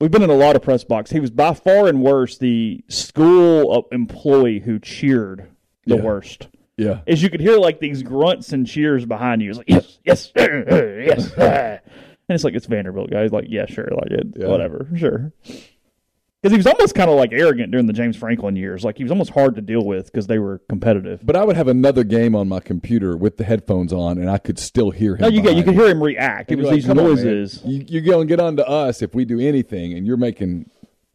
We've 0.00 0.10
been 0.10 0.22
in 0.22 0.30
a 0.30 0.34
lot 0.34 0.56
of 0.56 0.62
press 0.62 0.82
box. 0.82 1.10
He 1.10 1.20
was 1.20 1.30
by 1.30 1.52
far 1.54 1.86
and 1.86 2.02
worse 2.02 2.38
the 2.38 2.82
school 2.88 3.86
employee 3.92 4.60
who 4.60 4.78
cheered 4.78 5.48
the 5.86 5.96
Yeah. 5.96 6.02
worst. 6.02 6.48
Yeah, 6.78 7.00
As 7.06 7.22
you 7.22 7.28
could 7.28 7.40
hear 7.40 7.58
like 7.58 7.78
these 7.80 8.02
grunts 8.02 8.54
and 8.54 8.66
cheers 8.66 9.04
behind 9.04 9.42
you. 9.42 9.50
It's 9.50 9.58
like 9.58 9.68
yes, 9.68 9.98
yes, 10.02 10.32
yes, 10.34 11.32
and 11.36 11.80
it's 12.30 12.42
like 12.42 12.54
it's 12.54 12.64
Vanderbilt 12.64 13.10
guys. 13.10 13.32
Like 13.32 13.44
yeah, 13.50 13.66
sure, 13.66 13.88
like 13.92 14.10
it, 14.10 14.26
Yeah. 14.36 14.46
whatever, 14.46 14.88
sure. 14.96 15.32
Because 16.42 16.52
he 16.52 16.56
was 16.56 16.66
almost 16.66 16.94
kind 16.94 17.10
of 17.10 17.16
like 17.16 17.32
arrogant 17.32 17.70
during 17.70 17.86
the 17.86 17.92
James 17.92 18.16
Franklin 18.16 18.56
years. 18.56 18.82
Like 18.82 18.96
he 18.96 19.04
was 19.04 19.10
almost 19.10 19.30
hard 19.30 19.56
to 19.56 19.60
deal 19.60 19.84
with 19.84 20.06
because 20.06 20.26
they 20.26 20.38
were 20.38 20.58
competitive. 20.70 21.20
but 21.22 21.36
I 21.36 21.44
would 21.44 21.56
have 21.56 21.68
another 21.68 22.02
game 22.02 22.34
on 22.34 22.48
my 22.48 22.60
computer 22.60 23.14
with 23.14 23.36
the 23.36 23.44
headphones 23.44 23.92
on, 23.92 24.16
and 24.16 24.30
I 24.30 24.38
could 24.38 24.58
still 24.58 24.90
hear 24.90 25.16
him. 25.16 25.22
No, 25.22 25.28
you 25.28 25.42
get 25.42 25.54
you 25.56 25.62
could 25.62 25.74
hear 25.74 25.88
him 25.88 26.02
react. 26.02 26.50
It 26.50 26.56
was 26.56 26.66
like, 26.66 26.76
these 26.76 26.86
"Come 26.86 26.98
on, 26.98 27.04
noises. 27.04 27.60
You, 27.64 27.84
you're 27.86 28.02
going 28.02 28.26
to 28.26 28.32
get 28.32 28.40
on 28.40 28.56
to 28.56 28.66
us 28.66 29.02
if 29.02 29.14
we 29.14 29.26
do 29.26 29.38
anything, 29.38 29.92
and 29.92 30.06
you're 30.06 30.16
making 30.16 30.70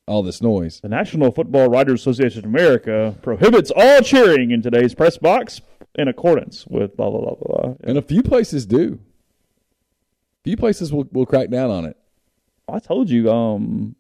all 0.07 0.21
this 0.21 0.43
noise. 0.43 0.79
The 0.81 0.89
National 0.89 1.31
Football 1.31 1.69
Writers 1.69 2.01
Association 2.01 2.39
of 2.39 2.45
America 2.45 3.17
prohibits 3.23 3.71
all 3.75 4.01
cheering 4.01 4.51
in 4.51 4.61
today's 4.61 4.93
press 4.93 5.17
box 5.17 5.61
in 5.95 6.07
accordance 6.07 6.67
with 6.67 6.95
blah 6.95 7.09
blah 7.09 7.21
blah 7.21 7.33
blah. 7.35 7.61
blah. 7.61 7.73
And 7.83 7.97
a 7.97 8.03
few 8.03 8.21
places 8.21 8.67
do. 8.67 8.99
A 10.41 10.43
few 10.43 10.57
places 10.57 10.93
will, 10.93 11.07
will 11.11 11.25
crack 11.25 11.49
down 11.49 11.71
on 11.71 11.85
it. 11.85 11.97
I 12.69 12.77
told 12.77 13.09
you, 13.09 13.31
um, 13.31 13.95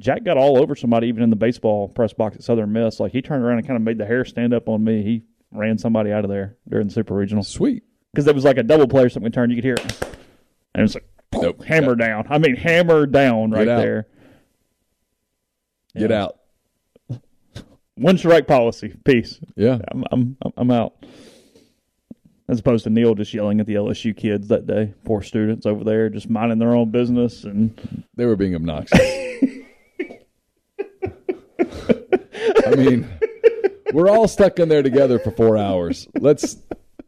Jack 0.00 0.22
got 0.24 0.36
all 0.36 0.58
over 0.58 0.74
somebody 0.76 1.08
even 1.08 1.22
in 1.22 1.30
the 1.30 1.36
baseball 1.36 1.88
press 1.88 2.12
box 2.12 2.36
at 2.36 2.42
Southern 2.44 2.72
Miss. 2.72 3.00
Like 3.00 3.12
he 3.12 3.20
turned 3.22 3.42
around 3.44 3.58
and 3.58 3.66
kind 3.66 3.76
of 3.76 3.82
made 3.82 3.98
the 3.98 4.06
hair 4.06 4.24
stand 4.24 4.54
up 4.54 4.68
on 4.68 4.82
me. 4.84 5.02
He 5.02 5.22
ran 5.50 5.76
somebody 5.78 6.12
out 6.12 6.24
of 6.24 6.30
there 6.30 6.56
during 6.68 6.86
the 6.88 6.92
Super 6.92 7.14
Regional 7.14 7.42
Sweet. 7.42 7.82
because 8.12 8.26
it 8.26 8.34
was 8.34 8.44
like 8.44 8.58
a 8.58 8.62
double 8.62 8.86
play 8.86 9.04
or 9.04 9.08
something 9.08 9.32
turn. 9.32 9.50
You 9.50 9.56
could 9.56 9.64
hear 9.64 9.74
it, 9.74 10.02
and 10.74 10.80
it 10.80 10.82
was 10.82 10.94
like 10.94 11.04
Nope. 11.32 11.62
hammer 11.64 11.94
down. 11.94 12.26
I 12.30 12.38
mean, 12.38 12.56
hammer 12.56 13.06
down 13.06 13.50
right 13.50 13.68
out. 13.68 13.76
there. 13.78 14.06
Get 15.96 16.12
out. 16.12 16.38
One 17.96 18.16
strike 18.18 18.46
policy. 18.46 18.94
Peace. 19.04 19.40
Yeah. 19.56 19.78
I'm 19.90 20.04
I'm 20.12 20.36
I'm 20.56 20.70
out. 20.70 20.94
As 22.48 22.60
opposed 22.60 22.84
to 22.84 22.90
Neal 22.90 23.14
just 23.14 23.34
yelling 23.34 23.60
at 23.60 23.66
the 23.66 23.74
LSU 23.74 24.16
kids 24.16 24.48
that 24.48 24.66
day. 24.66 24.94
Poor 25.04 25.20
students 25.22 25.66
over 25.66 25.84
there 25.84 26.08
just 26.08 26.30
minding 26.30 26.58
their 26.58 26.74
own 26.74 26.90
business 26.90 27.44
and 27.44 28.04
They 28.16 28.24
were 28.24 28.36
being 28.36 28.54
obnoxious. 28.54 28.98
I 31.60 32.74
mean, 32.76 33.08
we're 33.92 34.08
all 34.08 34.28
stuck 34.28 34.58
in 34.58 34.68
there 34.68 34.82
together 34.82 35.18
for 35.18 35.30
four 35.30 35.56
hours. 35.56 36.06
Let's 36.18 36.56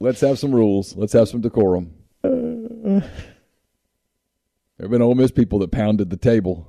let's 0.01 0.21
have 0.21 0.39
some 0.39 0.53
rules. 0.55 0.97
Let's 0.97 1.13
have 1.13 1.29
some 1.29 1.41
decorum. 1.41 1.93
There 2.23 3.03
have 4.81 4.91
been 4.91 5.03
Ole 5.03 5.15
Miss 5.15 5.31
people 5.31 5.59
that 5.61 5.71
pounded 5.71 6.11
the 6.11 6.17
table. 6.17 6.67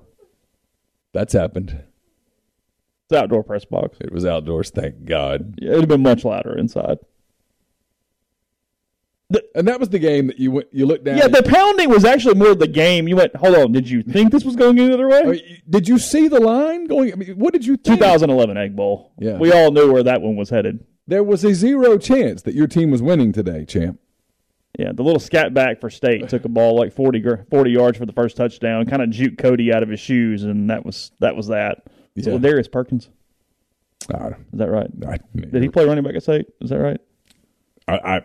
That's 1.13 1.33
happened. 1.33 1.81
it's 3.09 3.17
outdoor 3.17 3.43
press 3.43 3.65
box. 3.65 3.97
It 4.01 4.11
was 4.11 4.25
outdoors, 4.25 4.69
thank 4.69 5.05
God. 5.05 5.55
Yeah, 5.59 5.69
it'd 5.71 5.81
have 5.81 5.89
been 5.89 6.03
much 6.03 6.23
louder 6.25 6.57
inside. 6.57 6.99
And 9.55 9.67
that 9.67 9.79
was 9.79 9.89
the 9.89 9.99
game 9.99 10.27
that 10.27 10.39
you 10.39 10.51
went. 10.51 10.67
You 10.71 10.85
looked 10.85 11.03
down. 11.05 11.17
Yeah, 11.17 11.27
the 11.27 11.43
pounding 11.43 11.89
was 11.89 12.03
actually 12.05 12.35
more 12.35 12.55
the 12.55 12.67
game. 12.67 13.07
You 13.07 13.15
went, 13.15 13.35
hold 13.35 13.55
on, 13.55 13.71
did 13.71 13.89
you 13.89 14.01
think 14.03 14.31
this 14.31 14.43
was 14.43 14.55
going 14.55 14.79
any 14.79 14.93
other 14.93 15.11
Oh, 15.11 15.29
way? 15.29 15.43
you- 15.47 15.57
did 15.69 15.87
you 15.87 15.97
see 15.99 16.27
the 16.27 16.39
line 16.39 16.85
going? 16.85 17.13
I 17.13 17.15
mean, 17.15 17.29
what 17.37 17.53
did 17.53 17.65
you 17.65 17.75
think? 17.77 17.99
2011 17.99 18.57
Egg 18.57 18.75
Bowl. 18.75 19.11
Yeah. 19.19 19.37
We 19.37 19.51
all 19.51 19.71
knew 19.71 19.91
where 19.91 20.03
that 20.03 20.21
one 20.21 20.35
was 20.35 20.49
headed. 20.49 20.85
There 21.07 21.23
was 21.23 21.43
a 21.43 21.53
zero 21.53 21.97
chance 21.97 22.41
that 22.43 22.53
your 22.55 22.67
team 22.67 22.91
was 22.91 23.01
winning 23.01 23.31
today, 23.31 23.65
champ. 23.65 23.99
Yeah, 24.79 24.91
the 24.93 25.03
little 25.03 25.19
scat 25.19 25.53
back 25.53 25.81
for 25.81 25.89
state 25.89 26.29
took 26.29 26.45
a 26.45 26.49
ball 26.49 26.77
like 26.77 26.93
40, 26.93 27.23
40 27.49 27.71
yards 27.71 27.97
for 27.97 28.05
the 28.05 28.13
first 28.13 28.37
touchdown, 28.37 28.85
kind 28.85 29.01
of 29.01 29.09
juke 29.09 29.37
Cody 29.37 29.73
out 29.73 29.83
of 29.83 29.89
his 29.89 29.99
shoes, 29.99 30.43
and 30.43 30.69
that 30.69 30.85
was 30.85 31.11
that 31.19 31.35
was 31.35 31.47
that. 31.47 31.83
So 32.21 32.31
Yeah. 32.31 32.37
Darius 32.37 32.69
Perkins, 32.69 33.09
I, 34.13 34.27
is 34.29 34.35
that 34.53 34.69
right? 34.69 34.89
I, 35.07 35.17
Did 35.35 35.61
he 35.61 35.69
play 35.69 35.85
running 35.85 36.03
back 36.03 36.15
at 36.15 36.23
state? 36.23 36.45
Is 36.61 36.69
that 36.69 36.79
right? 36.79 36.99
I, 37.87 37.93
I, 37.97 38.21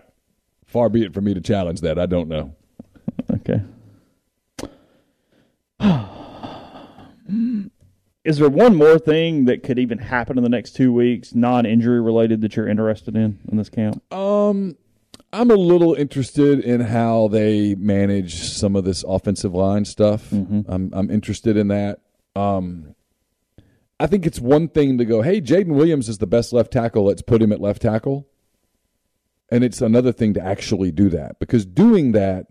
far 0.66 0.88
be 0.88 1.04
it 1.04 1.14
for 1.14 1.20
me 1.20 1.34
to 1.34 1.40
challenge 1.40 1.80
that. 1.80 1.98
I 1.98 2.06
don't 2.06 2.28
know. 2.28 2.54
Okay. 3.30 3.62
Is 8.24 8.38
there 8.38 8.48
one 8.48 8.74
more 8.74 8.98
thing 8.98 9.44
that 9.44 9.62
could 9.62 9.78
even 9.78 9.98
happen 9.98 10.36
in 10.36 10.42
the 10.42 10.50
next 10.50 10.72
two 10.72 10.92
weeks, 10.92 11.34
non-injury 11.34 12.00
related, 12.00 12.40
that 12.40 12.56
you're 12.56 12.68
interested 12.68 13.14
in 13.16 13.38
in 13.50 13.56
this 13.56 13.68
camp? 13.68 14.02
Um, 14.12 14.76
I'm 15.32 15.50
a 15.50 15.56
little 15.56 15.94
interested 15.94 16.60
in 16.60 16.80
how 16.80 17.28
they 17.28 17.74
manage 17.76 18.34
some 18.34 18.74
of 18.74 18.84
this 18.84 19.04
offensive 19.06 19.54
line 19.54 19.84
stuff. 19.84 20.32
I'm 20.32 20.90
I'm 20.92 21.10
interested 21.10 21.56
in 21.56 21.68
that. 21.68 22.00
Um, 22.34 22.94
I 23.98 24.06
think 24.06 24.26
it's 24.26 24.40
one 24.40 24.68
thing 24.68 24.98
to 24.98 25.04
go, 25.04 25.22
hey, 25.22 25.40
Jaden 25.40 25.74
Williams 25.74 26.08
is 26.08 26.18
the 26.18 26.26
best 26.26 26.52
left 26.52 26.72
tackle. 26.72 27.04
Let's 27.04 27.22
put 27.22 27.40
him 27.40 27.52
at 27.52 27.60
left 27.60 27.82
tackle. 27.82 28.28
And 29.50 29.62
it's 29.62 29.80
another 29.80 30.12
thing 30.12 30.34
to 30.34 30.42
actually 30.42 30.90
do 30.90 31.08
that 31.10 31.38
because 31.38 31.64
doing 31.64 32.12
that 32.12 32.46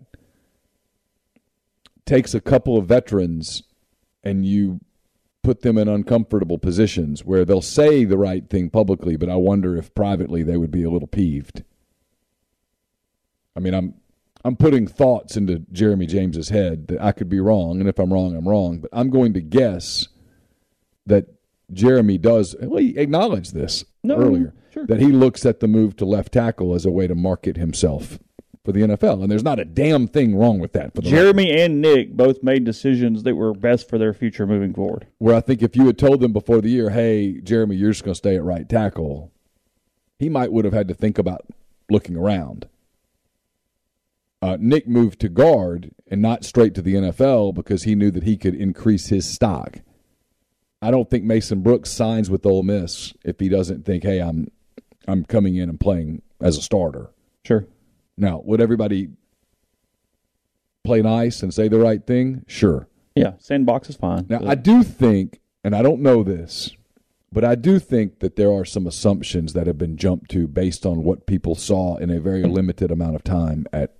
takes 2.06 2.34
a 2.34 2.40
couple 2.40 2.78
of 2.78 2.86
veterans 2.86 3.62
and 4.24 4.46
you 4.46 4.80
put 5.42 5.62
them 5.62 5.78
in 5.78 5.88
uncomfortable 5.88 6.58
positions 6.58 7.24
where 7.24 7.44
they'll 7.44 7.62
say 7.62 8.04
the 8.04 8.18
right 8.18 8.48
thing 8.48 8.70
publicly, 8.70 9.16
but 9.16 9.28
I 9.28 9.36
wonder 9.36 9.76
if 9.76 9.94
privately 9.94 10.42
they 10.42 10.56
would 10.56 10.72
be 10.72 10.82
a 10.82 10.90
little 10.90 11.06
peeved. 11.06 11.62
I 13.54 13.60
mean, 13.60 13.74
I'm 13.74 13.94
I'm 14.44 14.56
putting 14.56 14.86
thoughts 14.86 15.36
into 15.36 15.64
Jeremy 15.72 16.06
James's 16.06 16.50
head 16.50 16.88
that 16.88 17.00
I 17.02 17.12
could 17.12 17.28
be 17.28 17.40
wrong, 17.40 17.80
and 17.80 17.88
if 17.88 17.98
I'm 17.98 18.12
wrong, 18.12 18.36
I'm 18.36 18.48
wrong. 18.48 18.78
But 18.78 18.90
I'm 18.92 19.10
going 19.10 19.32
to 19.34 19.40
guess 19.40 20.06
that 21.04 21.26
Jeremy 21.72 22.18
does. 22.18 22.54
Well, 22.60 22.80
he 22.80 22.96
acknowledged 22.96 23.54
this 23.54 23.84
No, 24.06 24.16
earlier 24.16 24.54
sure. 24.72 24.86
that 24.86 25.00
he 25.00 25.08
looks 25.08 25.44
at 25.44 25.60
the 25.60 25.68
move 25.68 25.96
to 25.96 26.04
left 26.04 26.32
tackle 26.32 26.74
as 26.74 26.86
a 26.86 26.90
way 26.90 27.06
to 27.06 27.14
market 27.14 27.56
himself 27.56 28.18
for 28.64 28.72
the 28.72 28.80
NFL, 28.80 29.22
and 29.22 29.30
there's 29.30 29.44
not 29.44 29.60
a 29.60 29.64
damn 29.64 30.08
thing 30.08 30.36
wrong 30.36 30.58
with 30.58 30.72
that. 30.72 30.92
Jeremy 31.00 31.52
and 31.52 31.80
Nick 31.80 32.16
both 32.16 32.42
made 32.42 32.64
decisions 32.64 33.22
that 33.22 33.36
were 33.36 33.54
best 33.54 33.88
for 33.88 33.96
their 33.96 34.12
future 34.12 34.46
moving 34.46 34.74
forward. 34.74 35.06
where 35.18 35.36
I 35.36 35.40
think 35.40 35.62
if 35.62 35.76
you 35.76 35.86
had 35.86 35.98
told 35.98 36.20
them 36.20 36.32
before 36.32 36.60
the 36.60 36.68
year, 36.70 36.90
"Hey, 36.90 37.40
Jeremy, 37.40 37.76
you're 37.76 37.92
just 37.92 38.04
going 38.04 38.14
to 38.14 38.18
stay 38.18 38.36
at 38.36 38.42
right 38.42 38.68
tackle," 38.68 39.30
he 40.18 40.28
might 40.28 40.52
would 40.52 40.64
have 40.64 40.74
had 40.74 40.88
to 40.88 40.94
think 40.94 41.16
about 41.18 41.46
looking 41.88 42.16
around. 42.16 42.66
Uh, 44.42 44.56
Nick 44.60 44.86
moved 44.86 45.20
to 45.20 45.28
guard 45.28 45.92
and 46.08 46.20
not 46.20 46.44
straight 46.44 46.74
to 46.74 46.82
the 46.82 46.94
NFL 46.94 47.54
because 47.54 47.84
he 47.84 47.94
knew 47.94 48.10
that 48.10 48.24
he 48.24 48.36
could 48.36 48.54
increase 48.54 49.08
his 49.08 49.28
stock. 49.32 49.80
I 50.82 50.90
don't 50.90 51.08
think 51.08 51.24
Mason 51.24 51.62
Brooks 51.62 51.90
signs 51.90 52.30
with 52.30 52.44
Ole 52.44 52.62
Miss 52.62 53.14
if 53.24 53.40
he 53.40 53.48
doesn't 53.48 53.84
think, 53.84 54.02
"Hey, 54.04 54.20
I'm 54.20 54.50
I'm 55.08 55.24
coming 55.24 55.56
in 55.56 55.68
and 55.68 55.80
playing 55.80 56.22
as 56.40 56.58
a 56.58 56.62
starter." 56.62 57.10
Sure. 57.44 57.66
Now, 58.16 58.42
would 58.44 58.60
everybody 58.60 59.10
play 60.84 61.02
nice 61.02 61.42
and 61.42 61.52
say 61.52 61.68
the 61.68 61.78
right 61.78 62.06
thing? 62.06 62.44
Sure. 62.46 62.88
Yeah, 63.14 63.32
sandbox 63.38 63.88
is 63.90 63.96
fine. 63.96 64.26
Now, 64.28 64.40
I 64.44 64.54
do 64.54 64.82
think, 64.82 65.40
and 65.64 65.74
I 65.74 65.82
don't 65.82 66.02
know 66.02 66.22
this, 66.22 66.72
but 67.32 67.44
I 67.44 67.54
do 67.54 67.78
think 67.78 68.20
that 68.20 68.36
there 68.36 68.52
are 68.52 68.64
some 68.64 68.86
assumptions 68.86 69.54
that 69.54 69.66
have 69.66 69.78
been 69.78 69.96
jumped 69.96 70.30
to 70.32 70.46
based 70.46 70.84
on 70.84 71.02
what 71.02 71.26
people 71.26 71.54
saw 71.54 71.96
in 71.96 72.10
a 72.10 72.20
very 72.20 72.42
limited 72.42 72.90
amount 72.90 73.16
of 73.16 73.24
time 73.24 73.66
at 73.72 73.96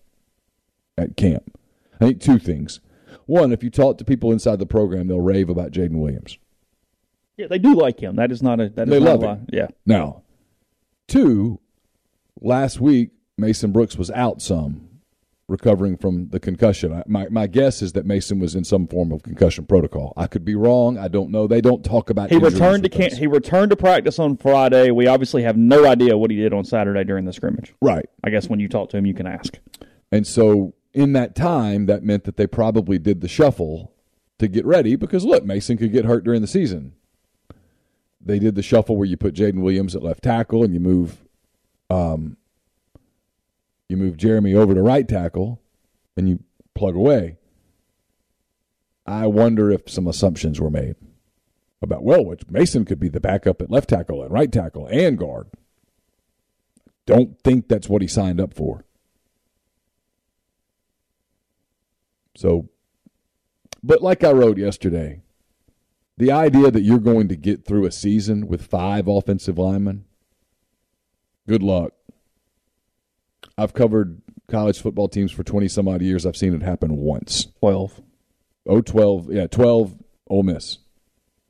at 0.98 1.16
camp. 1.16 1.58
I 2.00 2.06
think 2.06 2.20
two 2.20 2.38
things. 2.38 2.80
One, 3.26 3.52
if 3.52 3.62
you 3.62 3.70
talk 3.70 3.98
to 3.98 4.04
people 4.04 4.32
inside 4.32 4.58
the 4.58 4.66
program, 4.66 5.08
they'll 5.08 5.20
rave 5.20 5.48
about 5.48 5.72
Jaden 5.72 5.98
Williams. 5.98 6.38
Yeah, 7.36 7.46
they 7.48 7.58
do 7.58 7.74
like 7.74 8.00
him. 8.00 8.16
That 8.16 8.30
is 8.32 8.42
not 8.42 8.60
a 8.60 8.68
that 8.70 8.88
is 8.88 8.90
They 8.90 9.00
not 9.00 9.06
love 9.06 9.22
a 9.22 9.26
lie. 9.26 9.32
him. 9.34 9.46
Yeah. 9.52 9.68
Now, 9.84 10.22
two, 11.08 11.60
last 12.40 12.80
week 12.80 13.10
Mason 13.38 13.72
Brooks 13.72 13.96
was 13.96 14.10
out 14.10 14.40
some, 14.40 14.88
recovering 15.48 15.96
from 15.96 16.28
the 16.28 16.40
concussion. 16.40 16.92
I, 16.92 17.02
my 17.06 17.28
my 17.28 17.46
guess 17.46 17.82
is 17.82 17.92
that 17.92 18.06
Mason 18.06 18.38
was 18.38 18.54
in 18.54 18.64
some 18.64 18.86
form 18.86 19.12
of 19.12 19.22
concussion 19.22 19.66
protocol. 19.66 20.12
I 20.16 20.26
could 20.26 20.44
be 20.44 20.54
wrong. 20.54 20.98
I 20.98 21.08
don't 21.08 21.30
know. 21.30 21.46
They 21.46 21.60
don't 21.60 21.84
talk 21.84 22.10
about. 22.10 22.30
He 22.30 22.38
returned 22.38 22.82
to 22.84 22.88
camp. 22.88 23.12
He 23.12 23.26
returned 23.26 23.70
to 23.70 23.76
practice 23.76 24.18
on 24.18 24.36
Friday. 24.36 24.90
We 24.90 25.06
obviously 25.06 25.42
have 25.42 25.56
no 25.56 25.86
idea 25.86 26.16
what 26.16 26.30
he 26.30 26.36
did 26.36 26.52
on 26.52 26.64
Saturday 26.64 27.04
during 27.04 27.24
the 27.26 27.32
scrimmage. 27.32 27.74
right, 27.80 28.06
I 28.24 28.30
guess 28.30 28.48
when 28.48 28.60
you 28.60 28.68
talk 28.68 28.90
to 28.90 28.96
him, 28.96 29.06
you 29.06 29.14
can 29.14 29.26
ask. 29.26 29.58
and 30.10 30.26
so 30.26 30.74
in 30.94 31.12
that 31.12 31.34
time, 31.36 31.86
that 31.86 32.02
meant 32.02 32.24
that 32.24 32.38
they 32.38 32.46
probably 32.46 32.98
did 32.98 33.20
the 33.20 33.28
shuffle 33.28 33.92
to 34.38 34.48
get 34.48 34.64
ready 34.64 34.96
because 34.96 35.24
look, 35.26 35.44
Mason 35.44 35.76
could 35.76 35.92
get 35.92 36.06
hurt 36.06 36.24
during 36.24 36.40
the 36.40 36.46
season. 36.46 36.94
They 38.26 38.40
did 38.40 38.56
the 38.56 38.62
shuffle 38.62 38.96
where 38.96 39.06
you 39.06 39.16
put 39.16 39.34
Jaden 39.34 39.62
Williams 39.62 39.94
at 39.94 40.02
left 40.02 40.24
tackle 40.24 40.64
and 40.64 40.74
you 40.74 40.80
move, 40.80 41.24
um, 41.88 42.36
you 43.88 43.96
move 43.96 44.16
Jeremy 44.16 44.52
over 44.52 44.74
to 44.74 44.82
right 44.82 45.08
tackle, 45.08 45.60
and 46.16 46.28
you 46.28 46.40
plug 46.74 46.96
away. 46.96 47.36
I 49.06 49.28
wonder 49.28 49.70
if 49.70 49.88
some 49.88 50.08
assumptions 50.08 50.60
were 50.60 50.70
made 50.70 50.96
about, 51.80 52.02
well, 52.02 52.24
which 52.24 52.50
Mason 52.50 52.84
could 52.84 52.98
be 52.98 53.08
the 53.08 53.20
backup 53.20 53.62
at 53.62 53.70
left 53.70 53.90
tackle 53.90 54.24
and 54.24 54.32
right 54.32 54.50
tackle 54.50 54.88
and 54.88 55.16
guard. 55.16 55.46
Don't 57.06 57.40
think 57.44 57.68
that's 57.68 57.88
what 57.88 58.02
he 58.02 58.08
signed 58.08 58.40
up 58.40 58.52
for. 58.52 58.84
So, 62.36 62.68
but 63.84 64.02
like 64.02 64.24
I 64.24 64.32
wrote 64.32 64.58
yesterday, 64.58 65.22
the 66.18 66.32
idea 66.32 66.70
that 66.70 66.82
you're 66.82 66.98
going 66.98 67.28
to 67.28 67.36
get 67.36 67.64
through 67.64 67.86
a 67.86 67.92
season 67.92 68.46
with 68.46 68.66
five 68.66 69.06
offensive 69.08 69.58
linemen, 69.58 70.04
good 71.48 71.62
luck. 71.62 71.92
I've 73.58 73.74
covered 73.74 74.22
college 74.48 74.80
football 74.80 75.08
teams 75.08 75.32
for 75.32 75.42
20 75.42 75.68
some 75.68 75.88
odd 75.88 76.02
years. 76.02 76.26
I've 76.26 76.36
seen 76.36 76.54
it 76.54 76.62
happen 76.62 76.96
once. 76.96 77.46
12. 77.60 78.00
Oh, 78.66 78.80
12. 78.80 79.32
Yeah, 79.32 79.46
12 79.46 79.96
Ole 80.28 80.42
Miss. 80.42 80.78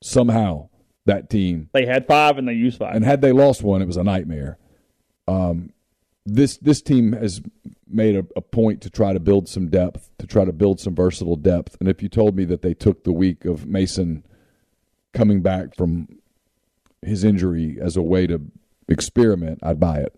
Somehow 0.02 0.68
that 1.06 1.30
team. 1.30 1.70
They 1.72 1.86
had 1.86 2.06
five 2.06 2.38
and 2.38 2.46
they 2.46 2.52
used 2.52 2.78
five. 2.78 2.94
And 2.94 3.04
had 3.04 3.20
they 3.20 3.32
lost 3.32 3.62
one, 3.62 3.82
it 3.82 3.86
was 3.86 3.96
a 3.96 4.04
nightmare. 4.04 4.58
Um, 5.26 5.72
this 6.24 6.56
this 6.58 6.82
team 6.82 7.12
has 7.12 7.40
made 7.88 8.16
a, 8.16 8.26
a, 8.34 8.40
point 8.40 8.80
to 8.82 8.90
try 8.90 9.12
to 9.12 9.20
build 9.20 9.48
some 9.48 9.68
depth, 9.68 10.10
to 10.18 10.26
try 10.26 10.44
to 10.44 10.52
build 10.52 10.80
some 10.80 10.94
versatile 10.94 11.36
depth. 11.36 11.76
And 11.78 11.88
if 11.88 12.02
you 12.02 12.08
told 12.08 12.36
me 12.36 12.44
that 12.46 12.62
they 12.62 12.74
took 12.74 13.04
the 13.04 13.12
week 13.12 13.44
of 13.44 13.66
Mason 13.66 14.24
coming 15.16 15.40
back 15.40 15.74
from 15.74 16.06
his 17.02 17.24
injury 17.24 17.78
as 17.80 17.96
a 17.96 18.02
way 18.02 18.26
to 18.26 18.40
experiment, 18.88 19.58
I'd 19.62 19.80
buy 19.80 19.98
it. 20.00 20.14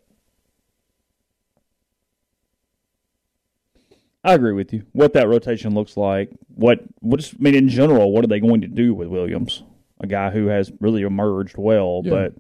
I 4.24 4.34
agree 4.34 4.52
with 4.52 4.72
you. 4.72 4.84
What 4.92 5.12
that 5.14 5.28
rotation 5.28 5.74
looks 5.74 5.96
like, 5.96 6.30
what 6.54 6.80
what 7.00 7.20
is, 7.20 7.32
I 7.32 7.42
mean 7.42 7.54
in 7.54 7.68
general, 7.68 8.12
what 8.12 8.24
are 8.24 8.28
they 8.28 8.40
going 8.40 8.60
to 8.62 8.66
do 8.66 8.92
with 8.92 9.08
Williams? 9.08 9.62
A 10.00 10.06
guy 10.06 10.30
who 10.30 10.48
has 10.48 10.70
really 10.80 11.02
emerged 11.02 11.56
well, 11.56 12.02
yeah. 12.04 12.10
but 12.10 12.34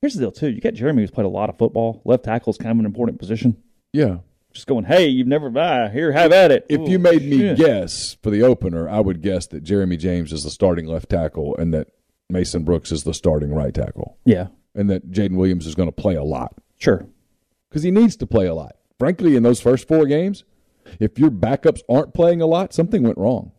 here's 0.00 0.14
the 0.14 0.20
deal 0.20 0.32
too. 0.32 0.50
You 0.50 0.60
got 0.60 0.74
Jeremy 0.74 1.02
who's 1.02 1.10
played 1.10 1.26
a 1.26 1.28
lot 1.28 1.50
of 1.50 1.58
football. 1.58 2.00
Left 2.04 2.24
tackle 2.24 2.52
is 2.52 2.56
kind 2.56 2.70
of 2.70 2.78
an 2.78 2.86
important 2.86 3.18
position. 3.18 3.60
Yeah. 3.92 4.18
Just 4.52 4.66
going, 4.66 4.84
hey, 4.84 5.06
you've 5.06 5.28
never 5.28 5.48
been 5.48 5.92
here, 5.92 6.10
have 6.10 6.32
at 6.32 6.50
it. 6.50 6.66
If 6.68 6.80
Ooh, 6.80 6.90
you 6.90 6.98
made 6.98 7.22
me 7.22 7.38
shit. 7.38 7.58
guess 7.58 8.16
for 8.22 8.30
the 8.30 8.42
opener, 8.42 8.88
I 8.88 8.98
would 9.00 9.22
guess 9.22 9.46
that 9.48 9.62
Jeremy 9.62 9.96
James 9.96 10.32
is 10.32 10.42
the 10.42 10.50
starting 10.50 10.86
left 10.86 11.08
tackle 11.08 11.56
and 11.56 11.72
that 11.72 11.88
Mason 12.28 12.64
Brooks 12.64 12.90
is 12.90 13.04
the 13.04 13.14
starting 13.14 13.52
right 13.54 13.72
tackle. 13.72 14.18
Yeah. 14.24 14.48
And 14.74 14.90
that 14.90 15.10
Jaden 15.10 15.36
Williams 15.36 15.66
is 15.66 15.74
going 15.74 15.88
to 15.88 15.92
play 15.92 16.16
a 16.16 16.24
lot. 16.24 16.54
Sure. 16.78 17.06
Because 17.68 17.84
he 17.84 17.92
needs 17.92 18.16
to 18.16 18.26
play 18.26 18.46
a 18.46 18.54
lot. 18.54 18.76
Frankly, 18.98 19.36
in 19.36 19.44
those 19.44 19.60
first 19.60 19.86
four 19.86 20.06
games, 20.06 20.44
if 20.98 21.18
your 21.18 21.30
backups 21.30 21.80
aren't 21.88 22.12
playing 22.12 22.42
a 22.42 22.46
lot, 22.46 22.74
something 22.74 23.02
went 23.02 23.18
wrong. 23.18 23.52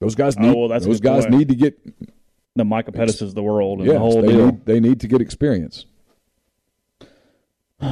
Those 0.00 0.14
guys 0.14 0.36
oh, 0.38 0.42
need. 0.42 0.56
Oh, 0.56 0.66
well, 0.66 0.80
those 0.80 1.00
guys 1.00 1.24
point. 1.24 1.36
need 1.36 1.48
to 1.48 1.54
get 1.54 1.78
the 2.56 2.64
Micah 2.64 2.92
Pettus 2.92 3.22
is 3.22 3.34
the 3.34 3.42
world 3.42 3.80
and 3.80 3.86
yes, 3.86 3.94
the 3.94 3.98
whole 3.98 4.22
they 4.22 4.28
deal. 4.28 4.46
Need, 4.46 4.66
they 4.66 4.80
need 4.80 5.00
to 5.00 5.08
get 5.08 5.20
experience. 5.20 5.86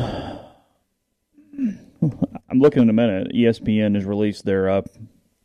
I'm 2.51 2.61
looking 2.61 2.83
in 2.83 2.91
a 2.91 2.93
minute. 2.93 3.33
ESPN 3.35 3.95
has 3.95 4.05
released 4.05 4.45
their 4.45 4.69
uh, 4.69 4.83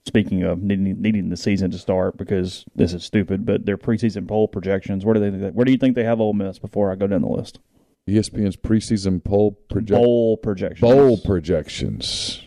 speaking 0.05 0.43
of 0.43 0.61
needing, 0.61 1.01
needing 1.01 1.29
the 1.29 1.37
season 1.37 1.71
to 1.71 1.77
start 1.77 2.17
because 2.17 2.65
this 2.75 2.93
is 2.93 3.03
stupid, 3.03 3.45
but 3.45 3.65
their 3.65 3.77
preseason 3.77 4.27
poll 4.27 4.47
projections. 4.47 5.05
Where 5.05 5.13
do 5.13 5.19
they? 5.31 5.49
Where 5.49 5.65
do 5.65 5.71
you 5.71 5.77
think 5.77 5.95
they 5.95 6.03
have 6.03 6.19
Ole 6.19 6.33
Miss 6.33 6.59
before 6.59 6.91
I 6.91 6.95
go 6.95 7.07
down 7.07 7.21
the 7.21 7.29
list? 7.29 7.59
ESPN's 8.07 8.57
preseason 8.57 9.23
poll 9.23 9.51
project 9.69 10.01
bowl 10.01 10.37
projections. 10.37 10.81
Bowl 10.81 11.17
projections. 11.17 12.41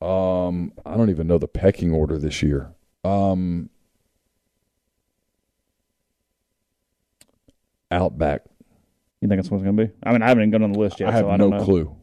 Um, 0.00 0.72
I 0.86 0.96
don't 0.96 1.10
even 1.10 1.26
know 1.26 1.36
the 1.36 1.46
pecking 1.46 1.92
order 1.92 2.16
this 2.16 2.42
year. 2.42 2.72
Um, 3.04 3.68
Outback. 7.90 8.42
You 9.20 9.28
think 9.28 9.38
that's 9.38 9.50
what 9.50 9.58
it's 9.58 9.64
going 9.64 9.76
to 9.76 9.86
be? 9.86 9.92
I 10.02 10.12
mean, 10.12 10.22
I 10.22 10.28
haven't 10.28 10.44
even 10.44 10.50
gone 10.50 10.62
on 10.62 10.72
the 10.72 10.78
list 10.78 11.00
yet. 11.00 11.10
I 11.10 11.12
have 11.12 11.24
so 11.24 11.30
I 11.30 11.36
no 11.36 11.50
know. 11.50 11.64
clue. 11.64 11.96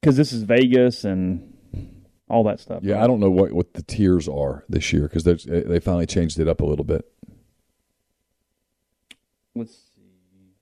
Because 0.00 0.16
this 0.16 0.32
is 0.32 0.42
Vegas 0.42 1.04
and 1.04 1.54
all 2.28 2.44
that 2.44 2.58
stuff. 2.58 2.82
Yeah, 2.82 2.94
right? 2.94 3.04
I 3.04 3.06
don't 3.06 3.20
know 3.20 3.30
what, 3.30 3.52
what 3.52 3.74
the 3.74 3.82
tiers 3.82 4.28
are 4.28 4.64
this 4.68 4.92
year 4.92 5.02
because 5.02 5.24
they 5.24 5.80
finally 5.80 6.06
changed 6.06 6.40
it 6.40 6.48
up 6.48 6.60
a 6.60 6.64
little 6.64 6.84
bit. 6.84 7.04
Let's 9.54 9.72
see. 9.72 9.86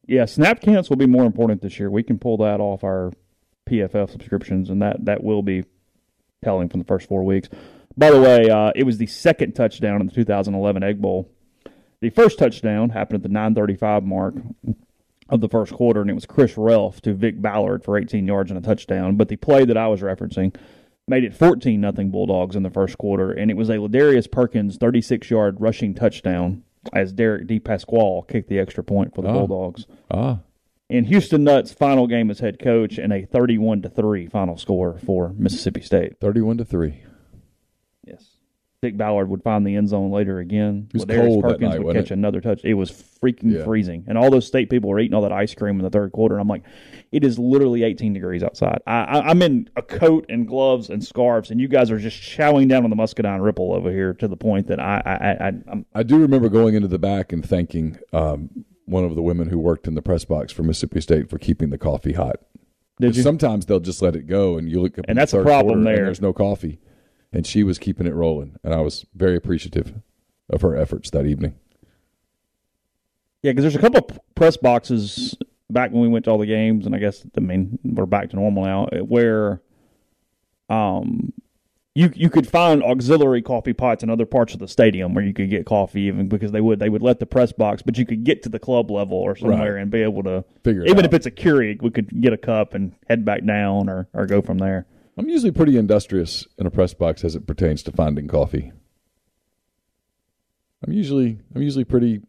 Yeah, 0.07 0.25
snap 0.25 0.61
counts 0.61 0.89
will 0.89 0.97
be 0.97 1.07
more 1.07 1.25
important 1.25 1.63
this 1.63 1.79
year. 1.79 1.91
We 1.91 2.03
can 2.03 2.19
pull 2.19 2.39
that 2.39 2.61
off 2.61 2.83
our 2.83 3.13
PFF 3.69 4.11
subscriptions, 4.11 4.71
and 4.71 4.83
that, 4.83 5.05
that 5.05 5.23
will 5.23 5.43
be 5.43 5.65
telling 6.43 6.69
from 6.69 6.81
the 6.81 6.87
first 6.87 7.09
four 7.09 7.23
weeks. 7.25 7.49
By 7.97 8.11
the 8.11 8.21
way, 8.21 8.49
uh, 8.49 8.73
it 8.75 8.85
was 8.85 8.99
the 8.99 9.07
second 9.07 9.53
touchdown 9.53 10.01
in 10.01 10.07
the 10.07 10.13
2011 10.13 10.83
Egg 10.83 11.01
Bowl 11.01 11.31
the 12.01 12.11
first 12.11 12.39
touchdown 12.39 12.91
happened 12.91 13.17
at 13.17 13.23
the 13.23 13.29
9:35 13.29 14.05
mark 14.05 14.35
of 15.29 15.41
the 15.41 15.49
first 15.49 15.73
quarter, 15.73 16.01
and 16.01 16.11
it 16.11 16.15
was 16.15 16.27
Chris 16.27 16.55
Relf 16.55 17.01
to 17.03 17.13
Vic 17.13 17.41
Ballard 17.41 17.85
for 17.85 17.99
18 17.99 18.27
yards 18.27 18.51
and 18.51 18.59
a 18.59 18.63
touchdown. 18.63 19.17
But 19.17 19.29
the 19.29 19.37
play 19.37 19.65
that 19.65 19.77
I 19.77 19.89
was 19.89 20.01
referencing 20.01 20.55
made 21.07 21.25
it 21.25 21.35
14 21.35 21.81
nothing 21.81 22.11
Bulldogs 22.11 22.57
in 22.57 22.63
the 22.63 22.71
first 22.71 22.99
quarter, 22.99 23.33
and 23.33 23.51
it 23.51 23.57
was 23.57 23.69
a 23.69 23.77
Ladarius 23.77 24.31
Perkins 24.31 24.77
36 24.77 25.31
yard 25.31 25.61
rushing 25.61 25.95
touchdown 25.95 26.63
as 26.93 27.13
Derek 27.13 27.47
DePasquale 27.47 28.27
kicked 28.29 28.49
the 28.49 28.59
extra 28.59 28.85
point 28.85 29.15
for 29.15 29.23
the 29.23 29.29
ah. 29.29 29.33
Bulldogs. 29.33 29.87
Ah. 30.11 30.39
In 30.89 31.05
Houston 31.05 31.45
Nutt's 31.45 31.73
final 31.73 32.07
game 32.07 32.31
as 32.31 32.41
head 32.41 32.59
coach, 32.59 32.97
and 32.97 33.13
a 33.13 33.27
31 33.27 33.83
to 33.83 33.91
three 33.91 34.27
final 34.27 34.57
score 34.57 34.99
for 35.05 35.35
Mississippi 35.37 35.83
State. 35.83 36.19
31 36.19 36.59
to 36.59 36.65
three. 36.65 37.03
Vic 38.83 38.97
Ballard 38.97 39.29
would 39.29 39.43
find 39.43 39.67
the 39.67 39.75
end 39.75 39.89
zone 39.89 40.13
later 40.13 40.39
again. 40.39 40.89
It 40.95 40.99
was 40.99 41.05
cold 41.05 41.43
Perkins 41.43 41.61
that 41.61 41.69
night, 41.79 41.83
would 41.85 41.97
catch 41.97 42.13
it? 42.13 42.15
another 42.15 42.41
touch. 42.41 42.65
It 42.65 42.75
was 42.75 42.93
freaking 42.93 43.53
Yeah. 43.53 43.65
freezing, 43.65 44.05
and 44.07 44.17
all 44.17 44.31
those 44.31 44.47
state 44.47 44.71
people 44.71 44.89
were 44.91 45.01
eating 45.01 45.15
all 45.15 45.23
that 45.23 45.33
ice 45.33 45.53
cream 45.53 45.79
in 45.79 45.83
the 45.83 45.91
third 45.91 46.13
quarter. 46.13 46.37
And 46.37 46.43
I'm 46.43 46.47
like, 46.47 46.63
it 47.11 47.25
is 47.25 47.41
literally 47.41 47.83
18 47.83 48.13
degrees 48.13 48.45
outside. 48.45 48.79
I, 48.87 49.01
I, 49.03 49.31
I'm 49.31 49.43
in 49.43 49.69
a 49.75 49.83
coat 49.83 50.27
and 50.29 50.47
gloves 50.47 50.91
and 50.91 51.03
scarves, 51.05 51.51
and 51.51 51.61
you 51.61 51.67
guys 51.67 51.91
are 51.91 51.99
just 51.99 52.23
chowing 52.23 52.69
down 52.69 52.85
on 52.85 52.91
the 52.91 52.95
muscadine 52.97 53.41
ripple 53.41 53.73
over 53.73 53.91
here 53.91 54.15
to 54.15 54.29
the 54.29 54.37
point 54.37 54.69
that 54.69 54.79
I, 54.79 55.03
I, 55.05 55.47
I, 55.49 55.53
I'm 55.73 55.87
I 55.93 56.03
do 56.05 56.19
remember 56.19 56.49
going 56.49 56.77
into 56.77 56.89
the 56.89 57.01
back 57.01 57.33
and 57.33 57.45
thanking 57.45 57.99
um, 58.13 58.65
one 58.85 59.03
of 59.05 59.17
the 59.17 59.23
women 59.23 59.49
who 59.49 59.59
worked 59.59 59.89
in 59.89 59.97
the 59.97 60.03
press 60.03 60.25
box 60.25 60.53
for 60.53 60.63
Mississippi 60.63 61.01
State 61.01 61.29
for 61.29 61.39
keeping 61.39 61.71
the 61.71 61.79
coffee 61.79 62.13
hot. 62.13 62.37
did 63.01 63.17
you? 63.17 63.25
Sometimes 63.25 63.67
they'll 63.67 63.81
just 63.81 64.03
let 64.03 64.15
it 64.15 64.29
go, 64.29 64.57
and 64.57 64.71
you 64.71 64.81
look 64.81 65.01
up, 65.01 65.07
And 65.09 65.19
that's 65.19 65.33
a 65.33 65.43
problem 65.43 65.83
there. 65.83 66.05
there's 66.05 66.21
no 66.21 66.33
coffee, 66.33 66.79
and 67.33 67.47
she 67.47 67.63
was 67.63 67.79
keeping 67.79 68.07
it 68.07 68.15
rolling, 68.15 68.57
and 68.65 68.73
I 68.75 68.81
was 68.81 69.07
very 69.15 69.37
appreciative 69.37 69.95
of 70.51 70.63
her 70.63 70.77
efforts 70.77 71.11
that 71.11 71.27
evening. 71.27 71.55
Yeah, 73.43 73.53
because 73.53 73.63
there's 73.65 73.77
a 73.77 73.79
couple 73.79 74.17
press 74.35 74.57
boxes 74.57 75.37
back 75.71 75.93
when 75.93 76.01
we 76.03 76.09
went 76.09 76.25
to 76.25 76.31
all 76.31 76.39
the 76.39 76.47
games, 76.47 76.87
and 76.87 76.95
I 76.95 76.99
guess 76.99 77.25
I 77.37 77.41
mean 77.41 77.79
we're 77.85 78.07
back 78.07 78.31
to 78.31 78.37
normal 78.37 78.65
now, 78.65 78.87
where 79.03 79.61
um 80.69 81.33
you 81.95 82.11
you 82.15 82.29
could 82.31 82.47
find 82.47 82.83
auxiliary 82.83 83.43
coffee 83.43 83.73
pots 83.73 84.03
in 84.03 84.11
other 84.11 84.27
parts 84.27 84.55
of 84.55 84.61
the 84.61 84.69
stadium 84.69 85.15
where 85.15 85.25
you 85.25 85.33
could 85.33 85.51
get 85.51 85.67
coffee, 85.67 86.03
even 86.03 86.29
because 86.29 86.53
they 86.53 86.61
would 86.61 86.79
they 86.81 86.89
would 86.89 87.03
let 87.03 87.21
the 87.21 87.27
press 87.27 87.53
box, 87.53 87.83
but 87.83 87.97
you 87.99 88.05
could 88.07 88.25
get 88.25 88.43
to 88.43 88.49
the 88.49 88.59
club 88.59 88.91
level 88.91 89.17
or 89.19 89.37
somewhere 89.37 89.75
Right. 89.75 89.83
and 89.83 89.91
be 89.91 90.03
able 90.03 90.23
to 90.25 90.45
Figure 90.65 90.83
it 90.83 90.89
even 90.91 91.01
out. 91.01 91.05
if 91.07 91.15
it's 91.15 91.27
a 91.27 91.31
Keurig, 91.31 91.81
we 91.83 91.91
could 91.91 92.21
get 92.21 92.33
a 92.33 92.37
cup 92.37 92.75
and 92.75 92.93
head 93.09 93.25
back 93.25 93.45
down 93.45 93.89
or 93.89 94.09
or 94.15 94.27
go 94.27 94.43
from 94.43 94.59
there. 94.59 94.87
I'm 95.19 95.29
usually 95.29 95.51
pretty 95.53 95.77
industrious 95.77 96.47
in 96.59 96.67
a 96.67 96.71
press 96.71 96.95
box 96.95 97.25
as 97.25 97.35
it 97.35 97.47
pertains 97.47 97.83
to 97.85 97.93
finding 97.93 98.29
coffee. 98.29 98.73
I'm 100.87 100.93
usually 100.93 101.39
I'm 101.55 101.63
usually 101.63 101.85
pretty 101.85 102.21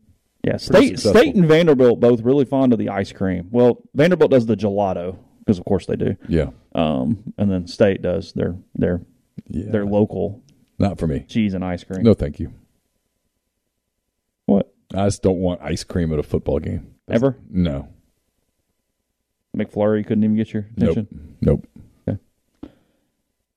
Yeah, 0.43 0.57
State 0.57 0.87
successful. 0.99 1.21
State 1.21 1.35
and 1.35 1.45
Vanderbilt 1.45 1.99
both 1.99 2.21
really 2.21 2.45
fond 2.45 2.73
of 2.73 2.79
the 2.79 2.89
ice 2.89 3.11
cream. 3.11 3.47
Well, 3.51 3.83
Vanderbilt 3.93 4.31
does 4.31 4.47
the 4.47 4.57
gelato 4.57 5.17
because 5.39 5.59
of 5.59 5.65
course 5.65 5.85
they 5.85 5.95
do. 5.95 6.15
yeah 6.27 6.49
Um, 6.73 7.33
and 7.37 7.51
then 7.51 7.67
State 7.67 8.01
does 8.01 8.33
their 8.33 8.55
their 8.75 9.01
yeah 9.47 9.69
their 9.71 9.85
local 9.85 10.41
not 10.79 10.97
for 10.97 11.05
me. 11.07 11.25
cheese 11.27 11.53
and 11.53 11.63
ice 11.63 11.83
cream. 11.83 12.03
No, 12.03 12.13
thank 12.15 12.39
you. 12.39 12.53
What 14.47 14.73
I 14.95 15.05
just 15.05 15.21
don't 15.21 15.37
want 15.39 15.61
ice 15.61 15.83
cream 15.83 16.11
at 16.11 16.17
a 16.19 16.23
football 16.23 16.57
game. 16.59 16.95
ever? 17.07 17.37
No. 17.51 17.89
McFlurry 19.55 20.05
couldn't 20.05 20.23
even 20.23 20.35
get 20.35 20.53
your 20.53 20.67
attention. 20.77 21.07
Nope. 21.41 21.65
Nope. 21.75 21.83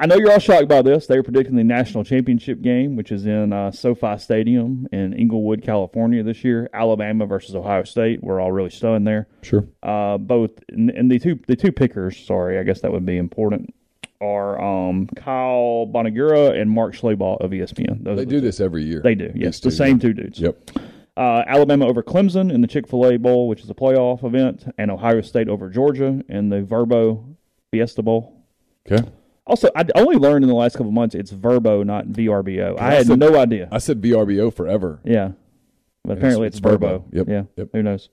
I 0.02 0.06
know 0.06 0.16
you're 0.16 0.32
all 0.32 0.40
shocked 0.40 0.66
by 0.66 0.82
this. 0.82 1.06
They 1.06 1.16
were 1.16 1.22
predicting 1.22 1.54
the 1.54 1.62
national 1.62 2.02
championship 2.02 2.60
game, 2.60 2.96
which 2.96 3.12
is 3.12 3.24
in 3.24 3.52
uh, 3.52 3.70
SoFi 3.70 4.18
Stadium 4.18 4.88
in 4.90 5.12
Inglewood, 5.12 5.62
California 5.62 6.24
this 6.24 6.42
year. 6.42 6.68
Alabama 6.74 7.24
versus 7.24 7.54
Ohio 7.54 7.84
State. 7.84 8.20
We're 8.20 8.40
all 8.40 8.50
really 8.50 8.70
stunned 8.70 9.06
there. 9.06 9.28
Sure. 9.42 9.64
Uh, 9.80 10.18
both 10.18 10.50
and, 10.70 10.90
and 10.90 11.08
the 11.08 11.20
two 11.20 11.38
the 11.46 11.54
two 11.54 11.70
pickers. 11.70 12.18
Sorry, 12.18 12.58
I 12.58 12.64
guess 12.64 12.80
that 12.80 12.90
would 12.90 13.06
be 13.06 13.16
important. 13.16 13.72
Are 14.20 14.60
um, 14.60 15.06
Kyle 15.14 15.88
Bonagura 15.88 16.60
and 16.60 16.68
Mark 16.68 16.96
Schlabach 16.96 17.40
of 17.40 17.52
ESPN. 17.52 18.02
Those 18.02 18.18
They 18.18 18.24
the 18.24 18.30
do 18.30 18.36
two. 18.38 18.40
this 18.40 18.58
every 18.60 18.82
year. 18.82 19.02
They 19.04 19.14
do. 19.14 19.30
Yes, 19.36 19.60
the 19.60 19.70
same 19.70 20.00
two 20.00 20.14
dudes. 20.14 20.40
Yep. 20.40 20.70
Uh, 21.16 21.44
Alabama 21.46 21.86
over 21.86 22.02
Clemson 22.02 22.52
in 22.52 22.60
the 22.60 22.66
Chick 22.66 22.88
Fil 22.88 23.06
A 23.06 23.16
Bowl, 23.18 23.46
which 23.46 23.62
is 23.62 23.70
a 23.70 23.74
playoff 23.74 24.24
event, 24.24 24.64
and 24.78 24.90
Ohio 24.90 25.20
State 25.20 25.48
over 25.48 25.70
Georgia 25.70 26.24
in 26.28 26.48
the 26.48 26.62
Verbo 26.62 27.36
Fiesta 27.70 28.02
Bowl. 28.02 28.44
Okay. 28.90 29.08
Also, 29.46 29.68
I 29.74 29.84
only 29.96 30.16
learned 30.16 30.44
in 30.44 30.48
the 30.48 30.54
last 30.54 30.76
couple 30.76 30.92
months 30.92 31.14
it's 31.14 31.30
Verbo, 31.32 31.82
not 31.82 32.06
VRBO. 32.06 32.78
I 32.80 32.86
I 32.88 32.94
had 32.94 33.06
said- 33.08 33.18
no 33.18 33.36
idea. 33.36 33.68
I 33.72 33.78
said 33.78 34.00
VRBO 34.00 34.52
forever. 34.54 35.00
Yeah. 35.04 35.32
But 36.04 36.18
apparently 36.18 36.46
it's, 36.48 36.56
it's 36.56 36.62
Verbo. 36.62 36.88
Verbo. 36.88 37.04
Yep, 37.12 37.28
Yeah. 37.28 37.42
yep. 37.56 37.68
Who 37.72 37.82
knows? 37.82 38.08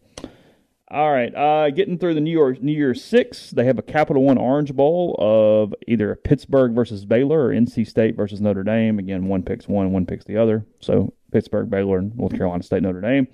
All 0.92 1.12
right. 1.12 1.34
Uh, 1.36 1.70
getting 1.70 2.00
through 2.00 2.16
the 2.16 2.22
New 2.22 2.32
York 2.32 2.64
New 2.64 2.72
Year's 2.72 3.04
Six, 3.04 3.52
they 3.52 3.66
have 3.66 3.78
a 3.78 3.84
Capital 3.84 4.24
One 4.24 4.40
Orange 4.40 4.74
Bowl 4.74 5.16
of 5.20 5.74
either 5.88 6.16
Pittsburgh 6.16 6.74
versus 6.74 7.06
Baylor 7.06 7.46
or 7.48 7.50
NC 7.54 7.86
State 7.88 8.16
versus 8.16 8.42
Notre 8.42 8.64
Dame. 8.64 8.98
Again, 8.98 9.28
one 9.28 9.44
picks 9.44 9.68
one, 9.68 9.92
one 9.92 10.08
picks 10.08 10.26
the 10.26 10.38
other. 10.38 10.66
So 10.80 11.14
Pittsburgh, 11.32 11.70
Baylor, 11.70 12.00
and 12.00 12.16
North 12.18 12.36
Carolina 12.36 12.64
State, 12.64 12.82
Notre 12.82 13.02
Dame. 13.02 13.28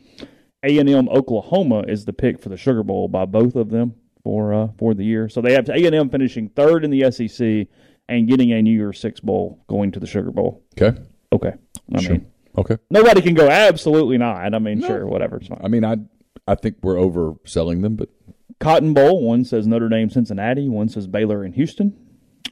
A 0.64 0.78
and 0.80 0.90
M 0.90 1.08
Oklahoma 1.08 1.86
is 1.88 2.04
the 2.04 2.12
pick 2.14 2.40
for 2.42 2.50
the 2.50 2.58
Sugar 2.58 2.84
Bowl 2.84 3.08
by 3.08 3.24
both 3.24 3.56
of 3.56 3.70
them 3.70 3.94
for 4.24 4.54
uh, 4.54 4.68
for 4.78 4.94
the 4.94 5.06
year. 5.06 5.30
So 5.30 5.40
they 5.40 5.54
have 5.54 5.70
A 5.70 5.86
and 5.86 5.96
M 5.96 6.10
finishing 6.10 6.50
third 6.50 6.84
in 6.84 6.92
the 6.92 7.10
SEC 7.10 7.68
and 8.08 8.28
getting 8.28 8.52
a 8.52 8.62
New 8.62 8.76
Year's 8.76 9.00
Six 9.00 9.20
bowl 9.20 9.64
going 9.68 9.92
to 9.92 10.00
the 10.00 10.08
Sugar 10.08 10.32
Bowl. 10.32 10.64
Okay. 10.82 10.98
Okay. 11.34 11.54
I 11.94 12.02
Sure. 12.02 12.12
mean, 12.14 12.26
Okay. 12.58 12.78
nobody 12.90 13.22
can 13.22 13.34
go 13.34 13.48
absolutely 13.50 14.18
not. 14.18 14.54
I 14.54 14.60
mean, 14.60 14.82
sure, 14.82 15.06
whatever, 15.08 15.38
it's 15.38 15.48
fine. 15.48 15.60
I 15.64 15.68
mean, 15.68 15.84
I 15.84 15.98
I 16.48 16.56
think 16.56 16.78
we're 16.84 16.96
overselling 16.96 17.82
them, 17.82 17.96
but 17.96 18.10
Cotton 18.60 18.94
Bowl, 18.94 19.22
one 19.24 19.44
says 19.44 19.66
Notre 19.68 19.90
Dame, 19.90 20.10
Cincinnati, 20.10 20.70
one 20.70 20.88
says 20.90 21.08
Baylor 21.08 21.44
and 21.44 21.54
Houston. 21.56 21.94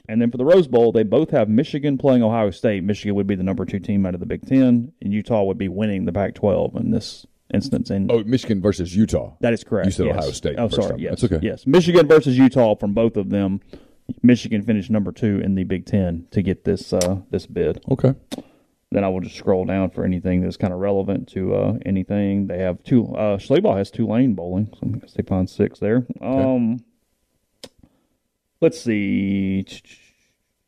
And 0.08 0.20
then 0.20 0.30
for 0.30 0.36
the 0.36 0.44
Rose 0.44 0.66
Bowl, 0.68 0.92
they 0.92 1.02
both 1.04 1.30
have 1.30 1.48
Michigan 1.48 1.96
playing 1.96 2.22
Ohio 2.22 2.50
State. 2.50 2.82
Michigan 2.84 3.14
would 3.14 3.26
be 3.26 3.36
the 3.36 3.42
number 3.44 3.64
two 3.64 3.78
team 3.78 4.04
out 4.04 4.12
of 4.12 4.20
the 4.20 4.26
Big 4.26 4.46
Ten, 4.46 4.92
and 5.00 5.12
Utah 5.14 5.44
would 5.44 5.56
be 5.56 5.68
winning 5.68 6.04
the 6.04 6.12
Pac 6.12 6.34
12 6.34 6.76
in 6.76 6.90
this 6.90 7.24
instance. 7.54 7.88
And 7.88 8.10
oh, 8.10 8.22
Michigan 8.24 8.60
versus 8.60 8.94
Utah. 8.94 9.32
that 9.40 9.54
is 9.54 9.64
correct. 9.64 9.86
You 9.86 9.92
said 9.92 10.06
yes. 10.06 10.16
Ohio 10.18 10.30
State 10.32 10.56
Oh, 10.58 10.68
sorry. 10.68 10.88
time. 10.90 10.98
Yes. 10.98 11.20
That's 11.20 11.32
okay. 11.32 11.46
Yes. 11.46 11.66
Michigan 11.66 12.06
versus 12.06 12.36
Utah 12.36 12.74
from 12.74 12.92
both 12.92 13.16
of 13.16 13.30
them. 13.30 13.60
Michigan 14.22 14.62
finished 14.62 14.90
number 14.90 15.12
two 15.12 15.40
in 15.40 15.54
the 15.54 15.64
Big 15.64 15.86
Ten 15.86 16.26
to 16.30 16.42
get 16.42 16.64
this 16.64 16.92
uh, 16.92 17.18
this 17.30 17.46
bid. 17.46 17.82
Okay. 17.90 18.14
Then 18.90 19.02
I 19.02 19.08
will 19.08 19.20
just 19.20 19.36
scroll 19.36 19.64
down 19.64 19.90
for 19.90 20.04
anything 20.04 20.40
that's 20.40 20.56
kind 20.56 20.72
of 20.72 20.78
relevant 20.78 21.28
to 21.30 21.54
uh, 21.54 21.78
anything. 21.84 22.46
They 22.46 22.58
have 22.58 22.82
two. 22.84 23.06
Uh, 23.14 23.38
Schlabach 23.38 23.76
has 23.76 23.90
Tulane 23.90 24.34
bowling, 24.34 24.72
so 24.72 24.88
I 24.94 24.98
guess 24.98 25.12
they 25.14 25.22
find 25.24 25.50
six 25.50 25.80
there. 25.80 26.06
Um, 26.20 26.84
let's 28.60 28.80
see. 28.80 29.66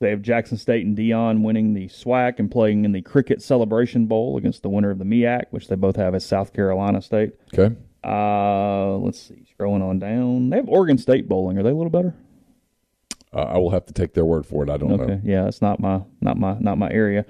They 0.01 0.11
have 0.11 0.22
Jackson 0.22 0.59
State 0.59 0.84
and 0.84 0.97
Deion 0.97 1.43
winning 1.43 1.72
the 1.72 1.87
SWAC 1.87 2.39
and 2.39 2.51
playing 2.51 2.84
in 2.84 2.93
the 2.93 3.01
Cricket 3.01 3.41
Celebration 3.41 4.07
Bowl 4.07 4.37
against 4.37 4.62
the 4.62 4.68
winner 4.68 4.91
of 4.91 4.99
the 4.99 5.05
MEAC, 5.05 5.45
which 5.51 5.68
they 5.68 5.76
both 5.76 5.97
have 5.97 6.14
as 6.14 6.24
South 6.24 6.53
Carolina 6.53 7.01
State. 7.01 7.32
Okay. 7.55 7.74
Uh, 8.05 8.97
let's 8.97 9.20
see. 9.20 9.47
Scrolling 9.59 9.82
on 9.82 9.99
down, 9.99 10.51
they 10.51 10.57
have 10.57 10.68
Oregon 10.68 10.99
State 10.99 11.28
bowling. 11.28 11.59
Are 11.59 11.62
they 11.62 11.70
a 11.70 11.74
little 11.74 11.91
better? 11.91 12.14
Uh, 13.33 13.41
I 13.41 13.59
will 13.59 13.70
have 13.70 13.87
to 13.87 13.93
take 13.93 14.14
their 14.14 14.24
word 14.24 14.47
for 14.47 14.62
it. 14.62 14.70
I 14.70 14.77
don't 14.77 14.93
Okay, 14.93 15.14
know. 15.14 15.20
yeah, 15.24 15.47
it's 15.47 15.61
not 15.61 15.81
my 15.81 16.03
not 16.20 16.39
my 16.39 16.57
not 16.59 16.79
my 16.79 16.91
area. 16.91 17.24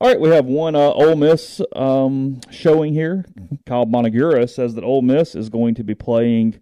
All 0.00 0.08
right, 0.08 0.20
we 0.20 0.28
have 0.28 0.44
one 0.46 0.76
uh, 0.76 0.90
Ole 0.92 1.16
Miss 1.16 1.60
um, 1.74 2.40
showing 2.50 2.92
here. 2.94 3.24
Kyle 3.66 3.84
Bonagura 3.86 4.48
says 4.48 4.74
that 4.76 4.84
Ole 4.84 5.02
Miss 5.02 5.34
is 5.34 5.48
going 5.48 5.74
to 5.74 5.82
be 5.82 5.94
playing 5.96 6.60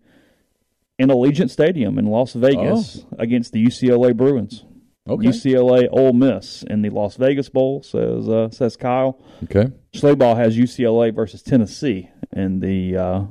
in 0.98 1.10
Allegiant 1.10 1.50
Stadium 1.50 1.98
in 1.98 2.06
Las 2.06 2.32
Vegas 2.32 3.04
against 3.18 3.52
the 3.52 3.62
UCLA 3.62 4.16
Bruins. 4.16 4.64
Okay. 5.08 5.28
UCLA 5.28 5.86
Ole 5.92 6.14
Miss 6.14 6.62
in 6.62 6.80
the 6.82 6.88
Las 6.90 7.16
Vegas 7.16 7.48
Bowl 7.50 7.82
says 7.82 8.26
uh, 8.28 8.48
says 8.50 8.76
Kyle. 8.76 9.20
Okay. 9.44 9.70
Schlabach 9.92 10.36
has 10.38 10.56
UCLA 10.56 11.14
versus 11.14 11.42
Tennessee 11.42 12.08
in 12.32 12.60
the 12.60 12.96
uh, 12.96 13.24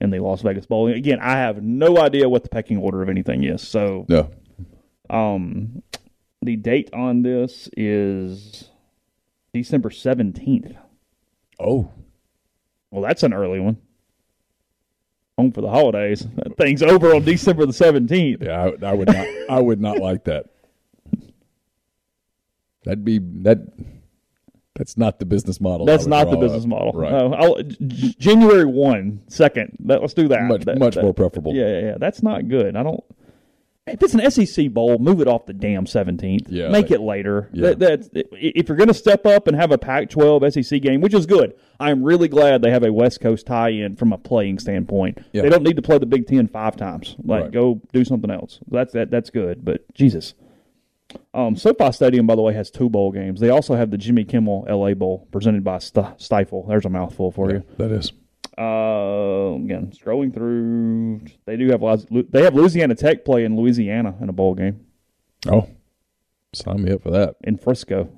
in 0.00 0.08
the 0.10 0.20
Las 0.20 0.40
Vegas 0.40 0.64
Bowl. 0.64 0.88
Again, 0.88 1.18
I 1.20 1.32
have 1.32 1.62
no 1.62 1.98
idea 1.98 2.28
what 2.30 2.42
the 2.44 2.48
pecking 2.48 2.78
order 2.78 3.02
of 3.02 3.10
anything 3.10 3.44
is. 3.44 3.60
So 3.66 4.06
No. 4.08 4.30
Um, 5.10 5.82
the 6.42 6.56
date 6.56 6.90
on 6.92 7.22
this 7.22 7.68
is 7.76 8.70
December 9.52 9.90
17th. 9.90 10.76
Oh. 11.58 11.90
Well, 12.90 13.02
that's 13.02 13.22
an 13.22 13.32
early 13.34 13.60
one. 13.60 13.76
Home 15.38 15.52
for 15.52 15.60
the 15.60 15.70
holidays. 15.70 16.26
That 16.36 16.56
thing's 16.56 16.82
over 16.82 17.14
on 17.14 17.22
December 17.24 17.66
the 17.66 17.72
17th. 17.72 18.42
Yeah, 18.44 18.70
I, 18.86 18.90
I 18.90 18.94
would 18.94 19.08
not. 19.08 19.26
I 19.50 19.60
would 19.60 19.80
not 19.80 19.98
like 19.98 20.24
that. 20.24 20.46
That'd 22.84 23.04
be 23.04 23.18
that. 23.42 23.58
That's 24.76 24.96
not 24.96 25.18
the 25.18 25.26
business 25.26 25.60
model. 25.60 25.84
That's 25.84 26.06
not 26.06 26.30
the 26.30 26.36
business 26.38 26.62
up. 26.62 26.68
model. 26.70 26.92
Right. 26.92 27.10
No, 27.12 27.34
I'll, 27.34 27.62
January 27.62 28.64
1, 28.64 29.24
second. 29.28 29.76
That, 29.80 30.00
let's 30.00 30.14
do 30.14 30.28
that. 30.28 30.44
Much- 30.44 30.64
That- 30.64 30.78
much 30.78 30.94
that- 30.94 31.02
more 31.04 31.12
preferable. 31.12 31.54
Yeah, 31.54 31.66
yeah, 31.68 31.80
yeah. 31.80 31.94
That's 31.98 32.22
not 32.22 32.48
good. 32.48 32.76
I 32.76 32.82
don't. 32.82 33.04
If 33.92 34.02
it's 34.02 34.14
an 34.14 34.30
SEC 34.30 34.70
bowl, 34.70 34.98
move 34.98 35.20
it 35.20 35.28
off 35.28 35.46
the 35.46 35.52
damn 35.52 35.84
17th. 35.86 36.46
Yeah, 36.48 36.68
Make 36.68 36.90
it 36.90 37.00
later. 37.00 37.48
Yeah. 37.52 37.70
That, 37.74 37.78
that's, 37.78 38.08
if 38.14 38.68
you're 38.68 38.76
going 38.76 38.88
to 38.88 38.94
step 38.94 39.26
up 39.26 39.46
and 39.46 39.56
have 39.56 39.72
a 39.72 39.78
Pac 39.78 40.10
12 40.10 40.52
SEC 40.54 40.80
game, 40.82 41.00
which 41.00 41.14
is 41.14 41.26
good, 41.26 41.54
I'm 41.78 42.02
really 42.02 42.28
glad 42.28 42.62
they 42.62 42.70
have 42.70 42.84
a 42.84 42.92
West 42.92 43.20
Coast 43.20 43.46
tie 43.46 43.70
in 43.70 43.96
from 43.96 44.12
a 44.12 44.18
playing 44.18 44.58
standpoint. 44.58 45.18
Yeah. 45.32 45.42
They 45.42 45.48
don't 45.48 45.62
need 45.62 45.76
to 45.76 45.82
play 45.82 45.98
the 45.98 46.06
Big 46.06 46.26
Ten 46.26 46.46
five 46.48 46.76
times. 46.76 47.16
Like, 47.24 47.42
Right. 47.44 47.52
go 47.52 47.80
do 47.92 48.04
something 48.04 48.30
else. 48.30 48.60
That's 48.70 48.92
that. 48.92 49.10
That's 49.10 49.30
good. 49.30 49.64
But 49.64 49.92
Jesus. 49.94 50.34
Um, 51.34 51.56
SoFi 51.56 51.90
Stadium, 51.92 52.26
by 52.26 52.36
the 52.36 52.42
way, 52.42 52.54
has 52.54 52.70
two 52.70 52.88
bowl 52.88 53.10
games. 53.10 53.40
They 53.40 53.50
also 53.50 53.74
have 53.74 53.90
the 53.90 53.98
Jimmy 53.98 54.24
Kimmel 54.24 54.64
LA 54.68 54.94
Bowl 54.94 55.26
presented 55.32 55.64
by 55.64 55.78
St- 55.78 56.18
Stifel. 56.18 56.68
There's 56.68 56.84
a 56.84 56.88
mouthful 56.90 57.32
for 57.32 57.50
you. 57.50 57.64
That 57.78 57.90
is. 57.90 58.12
Uh, 58.60 59.54
again, 59.56 59.90
scrolling 59.96 60.34
through, 60.34 61.22
they 61.46 61.56
do 61.56 61.68
have 61.70 61.80
lots. 61.82 62.04
They 62.10 62.42
have 62.42 62.54
Louisiana 62.54 62.94
Tech 62.94 63.24
play 63.24 63.44
in 63.46 63.56
Louisiana 63.56 64.14
in 64.20 64.28
a 64.28 64.32
bowl 64.32 64.54
game 64.54 64.84
Oh, 65.48 65.66
sign 66.52 66.82
me 66.82 66.92
up 66.92 67.02
for 67.02 67.10
that. 67.10 67.36
in 67.42 67.56
Frisco. 67.56 68.10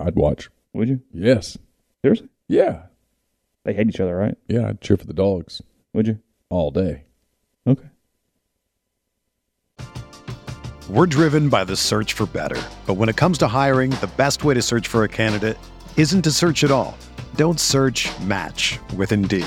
I'd 0.00 0.16
watch. 0.16 0.50
Would 0.72 0.88
you 0.88 1.00
Yes. 1.12 1.56
seriously? 2.02 2.28
Yeah. 2.48 2.82
They 3.64 3.72
hate 3.74 3.88
each 3.88 4.00
other, 4.00 4.16
right? 4.16 4.36
Yeah. 4.48 4.68
I'd 4.68 4.80
cheer 4.80 4.96
for 4.96 5.06
the 5.06 5.12
dogs 5.12 5.62
Would 5.92 6.08
you? 6.08 6.18
all 6.50 6.70
day. 6.72 7.04
Okay. 7.66 7.88
We're 10.90 11.06
driven 11.06 11.48
by 11.50 11.64
the 11.64 11.76
search 11.76 12.14
for 12.14 12.26
better. 12.26 12.60
But 12.86 12.94
when 12.94 13.08
it 13.08 13.16
comes 13.16 13.38
to 13.38 13.46
hiring, 13.46 13.90
the 13.90 14.10
best 14.16 14.42
way 14.42 14.54
to 14.54 14.62
search 14.62 14.88
for 14.88 15.04
a 15.04 15.08
candidate 15.08 15.58
isn't 15.96 16.22
to 16.22 16.30
search 16.32 16.64
at 16.64 16.70
all. 16.70 16.96
Don't 17.36 17.60
search 17.60 18.08
match 18.20 18.78
with 18.96 19.12
Indeed. 19.12 19.46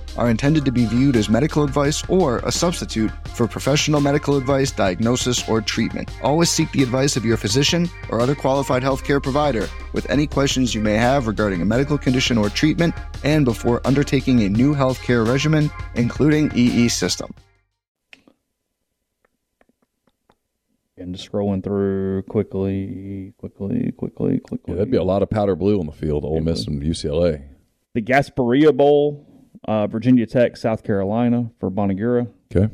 are 0.17 0.29
intended 0.29 0.65
to 0.65 0.71
be 0.71 0.85
viewed 0.85 1.15
as 1.15 1.29
medical 1.29 1.63
advice 1.63 2.03
or 2.09 2.39
a 2.39 2.51
substitute 2.51 3.11
for 3.29 3.47
professional 3.47 4.01
medical 4.01 4.37
advice, 4.37 4.71
diagnosis, 4.71 5.47
or 5.47 5.61
treatment. 5.61 6.09
Always 6.23 6.49
seek 6.49 6.71
the 6.71 6.83
advice 6.83 7.15
of 7.15 7.25
your 7.25 7.37
physician 7.37 7.89
or 8.09 8.19
other 8.19 8.35
qualified 8.35 8.83
healthcare 8.83 9.21
provider 9.21 9.67
with 9.93 10.09
any 10.09 10.27
questions 10.27 10.75
you 10.75 10.81
may 10.81 10.95
have 10.95 11.27
regarding 11.27 11.61
a 11.61 11.65
medical 11.65 11.97
condition 11.97 12.37
or 12.37 12.49
treatment 12.49 12.93
and 13.23 13.45
before 13.45 13.81
undertaking 13.85 14.41
a 14.43 14.49
new 14.49 14.73
healthcare 14.73 15.27
regimen, 15.27 15.69
including 15.95 16.51
EE 16.55 16.87
system. 16.89 17.33
And 20.97 21.15
just 21.15 21.31
scrolling 21.31 21.63
through 21.63 22.23
quickly, 22.23 23.33
quickly, 23.37 23.91
quickly, 23.97 24.39
quickly. 24.39 24.59
Yeah, 24.67 24.75
that'd 24.75 24.91
be 24.91 24.97
a 24.97 25.03
lot 25.03 25.23
of 25.23 25.31
powder 25.31 25.55
blue 25.55 25.79
on 25.79 25.87
the 25.87 25.91
field, 25.91 26.23
Ole 26.23 26.41
Miss 26.41 26.67
and 26.67 26.81
UCLA. 26.81 27.43
The 27.95 28.01
Gasparilla 28.03 28.75
Bowl, 28.75 29.27
uh, 29.67 29.87
Virginia 29.87 30.25
Tech, 30.25 30.57
South 30.57 30.83
Carolina 30.83 31.51
for 31.59 31.69
Bonagura. 31.69 32.27
Okay. 32.55 32.73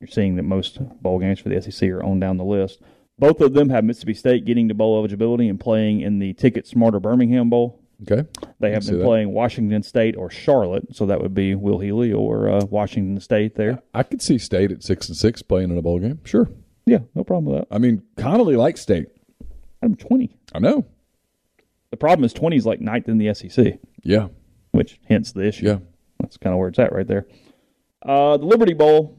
You're 0.00 0.08
seeing 0.08 0.36
that 0.36 0.44
most 0.44 0.78
bowl 1.02 1.18
games 1.18 1.40
for 1.40 1.50
the 1.50 1.60
SEC 1.60 1.88
are 1.90 2.02
on 2.02 2.20
down 2.20 2.38
the 2.38 2.44
list. 2.44 2.80
Both 3.18 3.42
of 3.42 3.52
them 3.52 3.68
have 3.68 3.84
Mississippi 3.84 4.14
State 4.14 4.46
getting 4.46 4.68
to 4.68 4.74
bowl 4.74 4.96
eligibility 4.98 5.48
and 5.48 5.60
playing 5.60 6.00
in 6.00 6.18
the 6.18 6.32
TicketSmarter 6.34 7.02
Birmingham 7.02 7.50
Bowl. 7.50 7.82
Okay. 8.10 8.26
They 8.60 8.70
have 8.70 8.86
been 8.86 8.98
that. 8.98 9.04
playing 9.04 9.32
Washington 9.32 9.82
State 9.82 10.16
or 10.16 10.30
Charlotte, 10.30 10.96
so 10.96 11.04
that 11.04 11.20
would 11.20 11.34
be 11.34 11.54
Will 11.54 11.80
Healy 11.80 12.14
or 12.14 12.48
uh, 12.48 12.64
Washington 12.64 13.20
State 13.20 13.56
there. 13.56 13.82
I 13.92 14.04
could 14.04 14.22
see 14.22 14.38
State 14.38 14.72
at 14.72 14.82
six 14.82 15.08
and 15.08 15.16
six 15.18 15.42
playing 15.42 15.70
in 15.70 15.76
a 15.76 15.82
bowl 15.82 15.98
game. 15.98 16.18
Sure. 16.24 16.48
Yeah, 16.86 17.00
no 17.14 17.22
problem 17.22 17.52
with 17.52 17.68
that. 17.68 17.74
I 17.74 17.76
mean, 17.76 18.02
Connelly 18.16 18.56
likes 18.56 18.80
State. 18.80 19.08
I'm 19.82 19.96
20. 19.96 20.34
I 20.54 20.58
know. 20.60 20.86
The 21.90 21.96
problem 21.96 22.24
is 22.24 22.32
20 22.32 22.56
is 22.56 22.66
like 22.66 22.80
ninth 22.80 23.08
in 23.08 23.18
the 23.18 23.32
SEC, 23.34 23.78
Yeah. 24.02 24.28
which 24.72 25.00
hence 25.08 25.32
the 25.32 25.46
issue. 25.46 25.66
Yeah. 25.66 25.78
That's 26.20 26.36
kind 26.36 26.52
of 26.52 26.58
where 26.60 26.68
it's 26.68 26.78
at 26.78 26.92
right 26.92 27.06
there. 27.06 27.26
Uh, 28.02 28.36
the 28.36 28.46
Liberty 28.46 28.74
Bowl, 28.74 29.18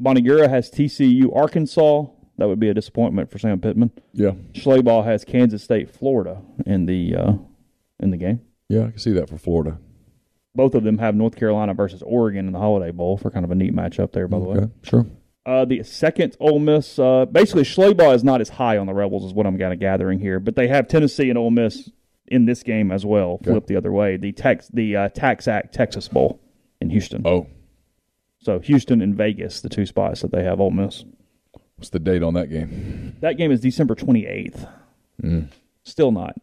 Bonagura 0.00 0.48
has 0.48 0.70
TCU, 0.70 1.34
Arkansas. 1.34 2.06
That 2.38 2.46
would 2.48 2.60
be 2.60 2.68
a 2.68 2.74
disappointment 2.74 3.30
for 3.30 3.38
Sam 3.38 3.60
Pittman. 3.60 3.90
Yeah. 4.12 4.32
Schlabach 4.52 5.04
has 5.04 5.24
Kansas 5.24 5.62
State, 5.62 5.90
Florida 5.90 6.40
in 6.64 6.86
the 6.86 7.14
uh, 7.16 7.32
in 8.00 8.10
the 8.10 8.16
game. 8.16 8.40
Yeah. 8.68 8.84
I 8.86 8.90
can 8.90 8.98
see 8.98 9.12
that 9.12 9.28
for 9.28 9.38
Florida. 9.38 9.78
Both 10.54 10.74
of 10.74 10.84
them 10.84 10.98
have 10.98 11.14
North 11.14 11.36
Carolina 11.36 11.74
versus 11.74 12.02
Oregon 12.02 12.46
in 12.46 12.52
the 12.52 12.58
Holiday 12.58 12.90
Bowl 12.92 13.16
for 13.18 13.30
kind 13.30 13.44
of 13.44 13.50
a 13.50 13.54
neat 13.54 13.74
matchup 13.74 14.12
there, 14.12 14.28
by 14.28 14.38
the 14.38 14.44
way. 14.44 14.68
Sure. 14.82 15.06
Uh, 15.46 15.64
the 15.64 15.82
second 15.82 16.36
Ole 16.40 16.58
Miss, 16.58 16.98
uh, 16.98 17.24
basically 17.26 17.62
Schlabach 17.62 18.14
is 18.14 18.22
not 18.24 18.40
as 18.40 18.48
high 18.50 18.76
on 18.78 18.86
the 18.86 18.92
Rebels, 18.94 19.24
is 19.24 19.32
what 19.32 19.46
I'm 19.46 19.58
kind 19.58 19.72
of 19.72 19.78
gathering 19.80 20.18
here. 20.20 20.40
But 20.40 20.56
they 20.56 20.68
have 20.68 20.88
Tennessee 20.88 21.28
and 21.28 21.38
Ole 21.38 21.50
Miss 21.50 21.90
in 22.30 22.44
this 22.46 22.62
game 22.62 22.90
as 22.92 23.04
well. 23.06 23.38
Flip 23.42 23.66
the 23.66 23.76
other 23.76 23.92
way. 23.92 24.16
The 24.16 24.32
tax 24.32 24.68
the 24.68 24.96
uh, 24.96 25.08
TaxAct 25.10 25.72
Texas 25.72 26.08
Bowl 26.08 26.40
in 26.80 26.90
Houston. 26.90 27.22
Oh, 27.26 27.46
So 28.40 28.58
Houston 28.60 29.02
and 29.02 29.14
Vegas, 29.14 29.60
the 29.60 29.68
two 29.68 29.86
spots 29.86 30.20
that 30.22 30.30
they 30.32 30.44
have 30.44 30.60
Ole 30.60 30.70
Miss. 30.70 31.04
what's 31.76 31.90
the 31.90 31.98
date 31.98 32.22
on 32.22 32.34
that 32.34 32.48
game? 32.50 33.16
That 33.20 33.36
game 33.36 33.50
is 33.52 33.60
December 33.60 33.94
28th. 33.94 34.68
Still 35.84 36.12
not 36.12 36.36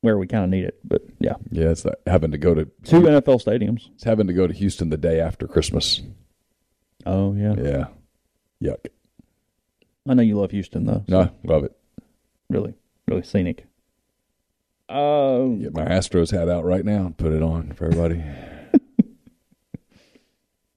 where 0.00 0.16
we 0.18 0.26
kind 0.26 0.44
of 0.44 0.50
need 0.50 0.64
it, 0.64 0.78
but 0.84 1.02
yeah, 1.18 1.34
Yeah, 1.50 1.70
it's 1.70 1.82
that 1.82 1.98
having 2.06 2.30
to 2.32 2.38
go 2.38 2.54
to 2.54 2.66
two 2.84 3.00
NFL 3.02 3.42
stadiums. 3.44 3.88
it's 3.94 4.04
having 4.04 4.26
to 4.26 4.32
go 4.34 4.46
to 4.46 4.52
Houston 4.54 4.90
the 4.90 4.96
day 4.98 5.18
after 5.20 5.46
Christmas. 5.46 6.02
Oh 7.06 7.34
yeah, 7.34 7.54
Yeah. 7.56 7.84
Yuck. 8.62 8.86
I 10.08 10.14
know 10.14 10.22
you 10.22 10.38
love 10.38 10.50
Houston 10.52 10.84
though. 10.86 11.04
so 11.08 11.22
No, 11.22 11.30
love 11.44 11.64
it. 11.64 11.74
really, 12.50 12.74
really 13.08 13.22
scenic. 13.22 13.66
Uh, 14.88 15.46
Get 15.60 15.74
my 15.74 15.84
Astros 15.84 16.30
hat 16.30 16.48
out 16.48 16.64
right 16.64 16.84
now 16.84 17.06
and 17.06 17.16
put 17.16 17.32
it 17.32 17.42
on 17.42 17.72
for 17.72 17.86
everybody. 17.86 18.22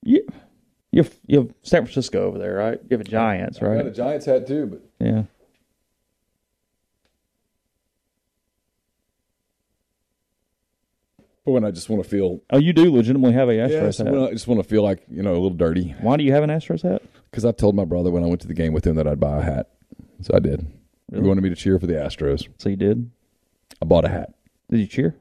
you, 0.04 0.26
you 0.92 1.04
have, 1.04 1.14
you 1.28 1.40
have 1.40 1.54
San 1.62 1.84
Francisco 1.84 2.24
over 2.24 2.38
there, 2.38 2.54
right? 2.56 2.80
You 2.90 2.98
have 2.98 3.02
a 3.06 3.10
Giants, 3.10 3.62
right? 3.62 3.74
I 3.74 3.78
got 3.84 3.88
a? 3.88 3.92
Giants 3.92 4.26
hat 4.26 4.48
too, 4.48 4.66
but 4.68 4.82
Yeah. 5.06 5.24
but 11.46 11.52
when 11.52 11.64
I 11.64 11.72
just 11.72 11.90
want 11.90 12.04
to 12.04 12.10
feel 12.10 12.42
Oh, 12.50 12.58
you 12.58 12.74
do 12.74 12.92
legitimately 12.92 13.34
have 13.34 13.50
a 13.50 13.54
Astros 13.54 14.00
yeah, 14.04 14.12
hat. 14.20 14.30
I 14.30 14.32
just 14.32 14.48
want 14.48 14.62
to 14.62 14.68
feel 14.68 14.84
like 14.84 15.04
you 15.10 15.24
know 15.24 15.32
a 15.32 15.40
little 15.40 15.50
dirty 15.52 15.96
Why 16.02 16.18
do 16.18 16.24
you 16.24 16.34
have 16.34 16.44
an 16.44 16.50
Astros 16.50 16.84
hat? 16.84 17.02
because 17.32 17.46
I 17.46 17.52
told 17.52 17.76
my 17.76 17.86
brother 17.86 18.12
when 18.12 18.24
I 18.24 18.28
went 18.28 18.42
to 18.42 18.48
the 18.48 18.54
game 18.54 18.74
with 18.74 18.86
him 18.86 18.96
that 18.96 19.08
I'd 19.08 19.20
buy 19.20 19.40
a 19.40 19.42
hat, 19.42 19.70
so 20.22 20.34
I 20.34 20.40
did. 20.40 20.66
Really? 21.12 21.24
He 21.24 21.28
wanted 21.28 21.42
me 21.42 21.50
to 21.50 21.56
cheer 21.56 21.80
for 21.80 21.88
the 21.88 21.94
Astros. 21.94 22.48
So 22.58 22.70
you 22.70 22.76
did? 22.76 23.10
I 23.82 23.86
bought 23.86 24.06
a 24.06 24.10
hat. 24.10 24.34
Did 24.70 24.80
you 24.80 24.88
cheer? 24.88 25.16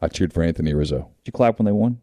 I 0.00 0.08
cheered 0.08 0.32
for 0.32 0.42
Anthony 0.42 0.74
Rizzo. 0.74 1.10
Did 1.24 1.28
you 1.28 1.32
clap 1.32 1.58
when 1.58 1.66
they 1.66 1.72
won? 1.72 2.00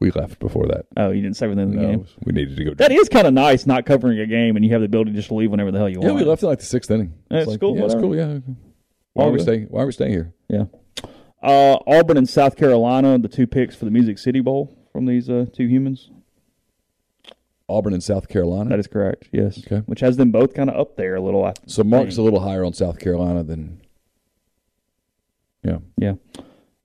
We 0.00 0.10
left 0.10 0.38
before 0.40 0.66
that. 0.66 0.86
Oh, 0.96 1.10
you 1.10 1.22
didn't 1.22 1.36
say 1.36 1.46
within 1.46 1.70
the 1.70 1.76
No, 1.76 1.88
game. 1.88 2.06
we 2.24 2.32
needed 2.32 2.56
to 2.56 2.64
go. 2.64 2.74
That 2.74 2.90
is 2.90 3.08
kind 3.08 3.26
of 3.26 3.32
nice, 3.34 3.66
not 3.66 3.86
covering 3.86 4.18
a 4.18 4.26
game, 4.26 4.56
and 4.56 4.64
you 4.64 4.72
have 4.72 4.80
the 4.80 4.86
ability 4.86 5.12
to 5.12 5.16
just 5.16 5.28
to 5.28 5.34
leave 5.34 5.50
whenever 5.52 5.70
the 5.70 5.78
hell 5.78 5.88
you 5.88 5.98
want. 5.98 6.04
yeah, 6.06 6.10
want. 6.12 6.24
we 6.24 6.28
left 6.28 6.42
in 6.42 6.48
like 6.48 6.58
the 6.58 6.66
sixth 6.66 6.90
inning. 6.90 7.14
That's 7.30 7.46
like, 7.46 7.60
cool, 7.60 7.76
Yeah, 7.76 7.84
it's 7.84 7.94
whatever. 7.94 8.08
cool. 8.08 8.16
Yeah. 8.16 8.38
Why 9.12 9.24
are 9.26 9.30
we 9.30 9.38
good. 9.38 9.42
staying? 9.44 9.62
Why 9.70 9.82
are 9.82 9.86
we 9.86 9.92
staying 9.92 10.10
here? 10.12 10.34
Yeah. 10.48 10.64
Uh, 11.40 11.78
Auburn 11.86 12.16
and 12.16 12.28
South 12.28 12.56
Carolina, 12.56 13.16
the 13.18 13.28
two 13.28 13.46
picks 13.46 13.76
for 13.76 13.84
the 13.84 13.90
Music 13.92 14.18
City 14.18 14.40
Bowl 14.40 14.76
from 14.92 15.06
these 15.06 15.28
uh, 15.30 15.46
two 15.52 15.66
humans. 15.68 16.10
Auburn 17.68 17.92
and 17.94 18.02
South 18.02 18.28
Carolina. 18.28 18.70
That 18.70 18.78
is 18.80 18.86
correct. 18.86 19.28
Yes. 19.32 19.58
Okay. 19.64 19.78
Which 19.86 20.00
has 20.00 20.16
them 20.16 20.30
both 20.32 20.52
kind 20.54 20.68
of 20.68 20.78
up 20.78 20.96
there 20.96 21.14
a 21.14 21.20
little. 21.20 21.44
I 21.44 21.54
so 21.66 21.84
Mark's 21.84 22.16
think. 22.16 22.18
a 22.18 22.22
little 22.22 22.40
higher 22.40 22.64
on 22.64 22.72
South 22.72 22.98
Carolina 22.98 23.42
than. 23.44 23.81
Yeah. 25.62 25.78
Yeah. 25.96 26.14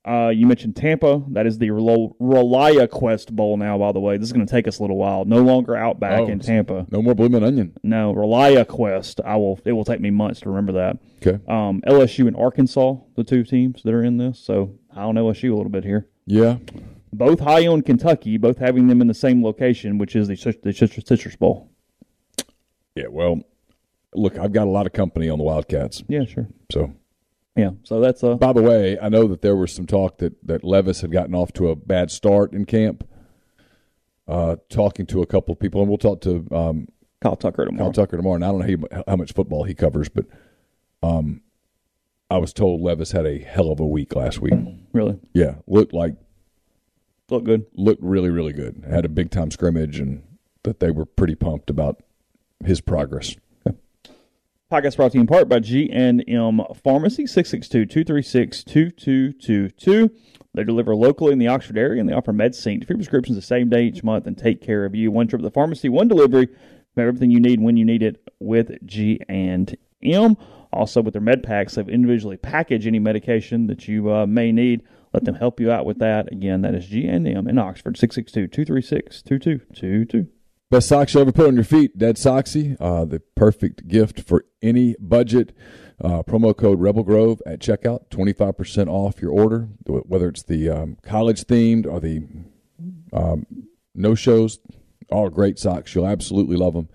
Uh, 0.06 0.30
you 0.30 0.48
mentioned 0.48 0.74
Tampa. 0.76 1.22
That 1.32 1.46
is 1.46 1.58
the 1.58 1.70
Rel- 1.72 2.16
ReliaQuest 2.22 3.34
Bowl 3.34 3.58
now, 3.58 3.78
by 3.78 3.92
the 3.92 4.00
way. 4.00 4.16
This 4.18 4.28
is 4.28 4.32
going 4.34 4.46
to 4.46 4.50
take 4.50 4.66
us 4.66 4.80
a 4.80 4.82
little 4.82 4.96
while. 4.96 5.26
No 5.26 5.42
longer 5.42 5.76
Outback 5.76 6.22
Oh, 6.22 6.28
in 6.28 6.40
Tampa. 6.40 6.86
No 6.90 7.02
more 7.02 7.14
blooming 7.14 7.44
onion. 7.44 7.74
No, 7.84 8.14
ReliaQuest. 8.14 9.20
I 9.26 9.36
will. 9.36 9.60
It 9.66 9.74
will 9.74 9.84
take 9.84 10.00
me 10.00 10.10
months 10.10 10.40
to 10.42 10.50
remember 10.50 10.72
that. 10.74 10.98
Okay. 11.26 11.44
Um, 11.52 11.82
LSU 11.86 12.26
and 12.28 12.38
Arkansas, 12.38 12.96
the 13.16 13.26
two 13.26 13.44
teams 13.44 13.84
that 13.84 13.94
are 13.94 14.04
in 14.04 14.18
this. 14.18 14.40
So 14.40 14.78
I 14.96 15.02
on 15.02 15.16
LSU 15.16 15.52
a 15.52 15.56
little 15.56 15.70
bit 15.72 15.84
here. 15.84 16.08
Yeah. 16.26 16.58
Both 17.12 17.42
high 17.42 17.68
on 17.68 17.82
Kentucky, 17.82 18.38
both 18.38 18.60
having 18.60 18.88
them 18.88 19.02
in 19.02 19.08
the 19.08 19.14
same 19.14 19.44
location, 19.44 19.98
which 19.98 20.16
is 20.16 20.30
the 20.30 20.36
the 20.64 20.72
Citrus, 20.72 21.06
Citrus 21.06 21.36
Bowl. 21.36 21.70
Yeah. 22.96 23.08
Well, 23.10 23.42
look, 24.14 24.38
I've 24.38 24.54
got 24.54 24.68
a 24.68 24.72
lot 24.72 24.86
of 24.86 24.94
company 24.94 25.28
on 25.30 25.38
the 25.38 25.44
Wildcats. 25.44 26.04
Yeah, 26.08 26.24
sure. 26.26 26.48
So, 26.72 26.94
Yeah. 27.58 27.72
So 27.84 28.00
that's 28.00 28.24
a. 28.24 28.36
by 28.36 28.54
the 28.54 28.62
way, 28.62 28.98
I 29.00 29.10
know 29.10 29.28
that 29.28 29.42
there 29.42 29.56
was 29.56 29.74
some 29.74 29.88
talk 29.88 30.20
that 30.20 30.34
that 30.48 30.64
Levis 30.64 31.02
had 31.02 31.12
gotten 31.12 31.34
off 31.36 31.52
to 31.54 31.70
a 31.70 31.76
bad 31.76 32.12
start 32.12 32.54
in 32.54 32.66
camp. 32.66 33.08
Uh, 34.28 34.58
talking 34.70 35.06
to 35.06 35.22
a 35.22 35.26
couple 35.26 35.54
of 35.54 35.60
people, 35.60 35.80
and 35.80 35.90
we'll 35.90 35.98
talk 35.98 36.20
to 36.20 36.46
um, 36.52 36.88
Kyle 37.22 37.38
Tucker 37.38 37.64
tomorrow. 37.66 37.86
Kyle 37.86 37.94
Tucker 37.94 38.18
tomorrow. 38.18 38.36
And 38.36 38.44
I 38.44 38.50
don't 38.50 38.60
know 38.82 38.88
how, 38.92 39.04
how 39.08 39.16
much 39.16 39.34
football 39.34 39.64
he 39.64 39.74
covers, 39.74 40.10
but 40.10 40.26
um, 41.02 41.42
I 42.30 42.38
was 42.38 42.52
told 42.52 42.82
Levis 42.82 43.14
had 43.14 43.26
a 43.26 43.40
hell 43.40 43.72
of 43.72 43.80
a 43.80 43.86
week 43.88 44.16
last 44.16 44.42
week. 44.42 44.54
Really 44.92 45.18
Yeah, 45.34 45.56
looked 45.66 45.94
like 45.94 46.16
looked 47.30 47.46
good. 47.46 47.68
looked 47.74 48.04
really 48.04 48.30
really 48.30 48.52
good. 48.54 48.84
Had 48.90 49.06
a 49.06 49.10
big 49.10 49.32
time 49.32 49.50
scrimmage, 49.50 49.98
and 49.98 50.24
that 50.64 50.82
they 50.82 50.92
were 50.92 51.06
pretty 51.06 51.36
pumped 51.36 51.70
about 51.70 52.04
his 52.66 52.82
progress. 52.82 53.36
Podcast 54.70 54.98
brought 54.98 55.14
to 55.14 55.18
you 55.18 55.22
in 55.22 55.28
part 55.28 55.48
by 55.48 55.60
G&M 55.60 56.62
Pharmacy, 56.84 57.24
662-236-2222. 57.24 60.12
They 60.54 60.64
deliver 60.66 60.94
locally 60.94 61.32
in 61.32 61.40
the 61.40 61.48
Oxford 61.48 61.78
area, 61.78 62.02
and 62.02 62.10
they 62.10 62.14
offer 62.14 62.34
MedSync 62.34 62.86
free 62.86 62.98
prescriptions 62.98 63.38
the 63.38 63.42
same 63.42 63.70
day 63.70 63.84
each 63.84 64.04
month 64.04 64.28
and 64.28 64.38
take 64.38 64.62
care 64.62 64.84
of 64.84 64.94
you. 64.94 65.10
One 65.10 65.30
trip 65.30 65.40
to 65.40 65.48
the 65.48 65.52
pharmacy, 65.52 65.88
one 65.88 66.10
delivery. 66.10 66.50
Everything 66.98 67.32
you 67.32 67.40
need 67.40 67.62
when 67.62 67.78
you 67.78 67.86
need 67.86 68.04
it 68.04 68.22
with 68.40 68.86
G&M. 68.86 70.38
Also, 70.74 71.02
with 71.02 71.14
their 71.14 71.22
med 71.22 71.44
packs, 71.44 71.76
they've 71.76 71.88
individually 71.88 72.36
packaged 72.36 72.88
any 72.88 73.00
medication 73.00 73.68
that 73.68 73.88
you 73.88 74.12
uh, 74.12 74.26
may 74.26 74.52
need. 74.52 74.84
Let 75.14 75.24
them 75.24 75.36
help 75.36 75.62
you 75.62 75.72
out 75.72 75.86
with 75.86 76.00
that. 76.00 76.30
Again, 76.30 76.62
that 76.64 76.76
is 76.76 76.88
G&M 76.88 77.26
in 77.26 77.58
Oxford, 77.58 77.96
662-236-2222. 77.96 80.28
Best 80.70 80.90
socks 80.90 81.14
you 81.14 81.22
ever 81.22 81.32
put 81.32 81.48
on 81.48 81.56
your 81.56 81.64
feet, 81.64 81.98
DeadSoxy. 81.98 82.76
Uh, 82.78 83.06
the 83.06 83.22
perfect 83.36 83.88
gift 83.88 84.20
for 84.20 84.44
any 84.62 84.96
budget. 85.00 85.56
Uh, 86.04 86.22
promo 86.24 86.56
code 86.56 86.82
Rebel 86.82 87.04
Grove 87.04 87.42
at 87.46 87.60
checkout, 87.60 88.10
twenty 88.10 88.34
five 88.34 88.58
percent 88.58 88.90
off 88.90 89.22
your 89.22 89.32
order. 89.32 89.70
Whether 89.86 90.28
it's 90.28 90.44
the 90.44 90.70
um, 90.70 90.98
college 91.04 91.46
themed 91.46 91.88
or 91.88 92.02
the 92.02 92.28
um, 93.14 93.46
no 93.96 94.14
shows, 94.14 94.60
All 95.10 95.30
great 95.30 95.58
socks. 95.58 95.96
You'll 95.96 96.06
absolutely 96.06 96.58
love 96.58 96.74
them. 96.74 96.90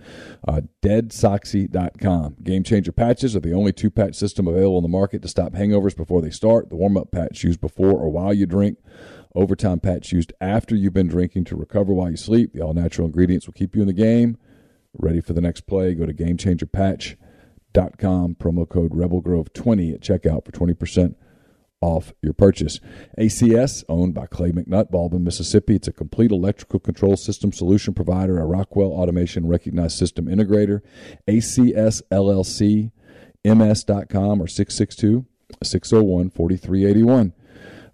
Uh, 0.46 0.60
DeadSoxy.com. 0.82 2.36
Game 2.42 2.62
changer 2.62 2.92
patches 2.92 3.34
are 3.34 3.40
the 3.40 3.54
only 3.54 3.72
two 3.72 3.90
patch 3.90 4.16
system 4.16 4.46
available 4.46 4.78
in 4.78 4.82
the 4.82 4.88
market 4.88 5.22
to 5.22 5.28
stop 5.28 5.54
hangovers 5.54 5.96
before 5.96 6.20
they 6.20 6.30
start. 6.30 6.68
The 6.68 6.76
warm 6.76 6.98
up 6.98 7.10
patch 7.10 7.42
used 7.42 7.60
before 7.62 7.92
or 7.92 8.10
while 8.10 8.34
you 8.34 8.44
drink. 8.44 8.76
Overtime 9.34 9.80
patch 9.80 10.12
used 10.12 10.32
after 10.40 10.76
you've 10.76 10.92
been 10.92 11.08
drinking 11.08 11.44
to 11.44 11.56
recover 11.56 11.94
while 11.94 12.10
you 12.10 12.16
sleep. 12.16 12.52
The 12.52 12.60
all 12.60 12.74
natural 12.74 13.06
ingredients 13.06 13.46
will 13.46 13.54
keep 13.54 13.74
you 13.74 13.80
in 13.80 13.88
the 13.88 13.94
game. 13.94 14.36
Ready 14.92 15.22
for 15.22 15.32
the 15.32 15.40
next 15.40 15.62
play? 15.62 15.94
Go 15.94 16.04
to 16.04 16.12
GameChangerPatch.com. 16.12 18.34
Promo 18.34 18.68
code 18.68 18.92
RebelGrove20 18.92 19.94
at 19.94 20.00
checkout 20.00 20.44
for 20.44 20.52
20% 20.52 21.14
off 21.80 22.12
your 22.22 22.34
purchase. 22.34 22.78
ACS, 23.18 23.84
owned 23.88 24.12
by 24.14 24.26
Clay 24.26 24.52
McNutt, 24.52 24.90
Baldwin, 24.90 25.24
Mississippi. 25.24 25.76
It's 25.76 25.88
a 25.88 25.92
complete 25.92 26.30
electrical 26.30 26.78
control 26.78 27.16
system 27.16 27.52
solution 27.52 27.94
provider, 27.94 28.38
a 28.38 28.44
Rockwell 28.44 28.92
Automation 28.92 29.48
recognized 29.48 29.96
system 29.98 30.26
integrator. 30.26 30.82
ACS 31.26 32.02
LLC, 32.10 32.92
MS.com 33.44 34.40
or 34.40 34.46
662 34.46 35.26
601 35.62 36.30
4381. 36.30 37.32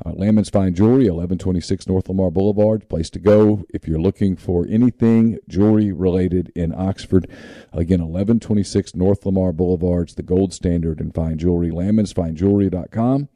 Uh, 0.07 0.13
Landman's 0.13 0.49
Fine 0.49 0.75
Jewelry, 0.75 1.11
1126 1.11 1.89
North 1.89 2.09
Lamar 2.09 2.31
Boulevard, 2.31 2.89
place 2.89 3.11
to 3.11 3.19
go 3.19 3.65
if 3.75 3.89
you're 3.89 3.99
looking 4.01 4.37
for 4.37 4.65
anything 4.69 5.39
jewelry 5.49 5.91
related 5.91 6.53
in 6.55 6.73
Oxford. 6.73 7.27
Again, 7.73 8.01
1126 8.01 8.95
North 8.95 9.27
Lamar 9.27 9.53
Boulevard's 9.53 10.15
the 10.15 10.23
gold 10.23 10.53
standard 10.53 11.01
in 11.01 11.11
fine 11.11 11.37
jewelry. 11.37 11.71
Landmansfinejewelry.com 11.71 13.29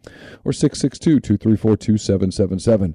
or 0.44 0.52
662 0.52 1.20
234 1.20 1.76
2777. 1.76 2.94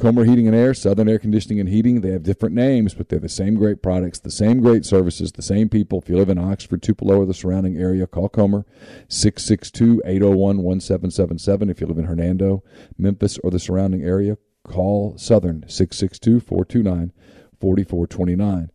Comer 0.00 0.24
Heating 0.24 0.46
and 0.46 0.56
Air, 0.56 0.72
Southern 0.72 1.10
Air 1.10 1.18
Conditioning 1.18 1.60
and 1.60 1.68
Heating, 1.68 2.00
they 2.00 2.12
have 2.12 2.22
different 2.22 2.54
names, 2.54 2.94
but 2.94 3.10
they're 3.10 3.18
the 3.18 3.28
same 3.28 3.54
great 3.56 3.82
products, 3.82 4.18
the 4.18 4.30
same 4.30 4.60
great 4.60 4.86
services, 4.86 5.30
the 5.30 5.42
same 5.42 5.68
people. 5.68 6.00
If 6.00 6.08
you 6.08 6.16
live 6.16 6.30
in 6.30 6.38
Oxford, 6.38 6.82
Tupelo, 6.82 7.18
or 7.18 7.26
the 7.26 7.34
surrounding 7.34 7.76
area, 7.76 8.06
call 8.06 8.30
Comer 8.30 8.64
662 9.08 10.00
801 10.06 10.62
1777. 10.62 11.68
If 11.68 11.82
you 11.82 11.86
live 11.86 11.98
in 11.98 12.06
Hernando, 12.06 12.64
Memphis, 12.96 13.36
or 13.44 13.50
the 13.50 13.58
surrounding 13.58 14.02
area, 14.02 14.38
call 14.64 15.18
Southern 15.18 15.68
662 15.68 16.40
429 16.40 17.12
4429. 17.60 18.70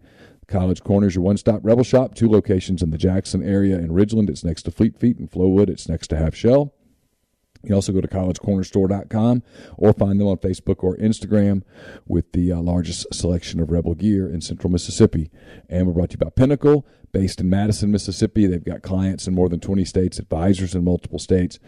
College 0.47 0.83
Corner 0.83 1.07
is 1.07 1.15
your 1.15 1.23
one 1.23 1.37
stop 1.37 1.61
rebel 1.63 1.83
shop, 1.83 2.13
two 2.13 2.29
locations 2.29 2.83
in 2.83 2.91
the 2.91 2.99
Jackson 2.99 3.41
area 3.41 3.79
in 3.79 3.89
Ridgeland. 3.89 4.29
It's 4.29 4.43
next 4.43 4.61
to 4.63 4.71
Fleet 4.71 4.99
Feet 4.99 5.17
and 5.17 5.31
Flowwood. 5.31 5.69
It's 5.69 5.89
next 5.89 6.09
to 6.09 6.17
Half 6.17 6.35
Shell. 6.35 6.75
You 7.69 7.75
also 7.75 7.91
go 7.91 8.01
to 8.01 8.07
collegecornerstore.com 8.07 9.43
or 9.77 9.93
find 9.93 10.19
them 10.19 10.27
on 10.27 10.37
Facebook 10.37 10.83
or 10.83 10.95
Instagram 10.97 11.63
with 12.07 12.31
the 12.31 12.51
uh, 12.51 12.61
largest 12.61 13.13
selection 13.13 13.59
of 13.59 13.71
Rebel 13.71 13.95
gear 13.95 14.29
in 14.29 14.41
central 14.41 14.71
Mississippi. 14.71 15.31
And 15.69 15.87
we're 15.87 15.93
brought 15.93 16.11
to 16.11 16.13
you 16.13 16.25
by 16.25 16.29
Pinnacle, 16.29 16.85
based 17.11 17.39
in 17.39 17.49
Madison, 17.49 17.91
Mississippi. 17.91 18.45
They've 18.45 18.63
got 18.63 18.81
clients 18.81 19.27
in 19.27 19.33
more 19.33 19.49
than 19.49 19.59
20 19.59 19.85
states, 19.85 20.19
advisors 20.19 20.75
in 20.75 20.83
multiple 20.83 21.19
states. 21.19 21.59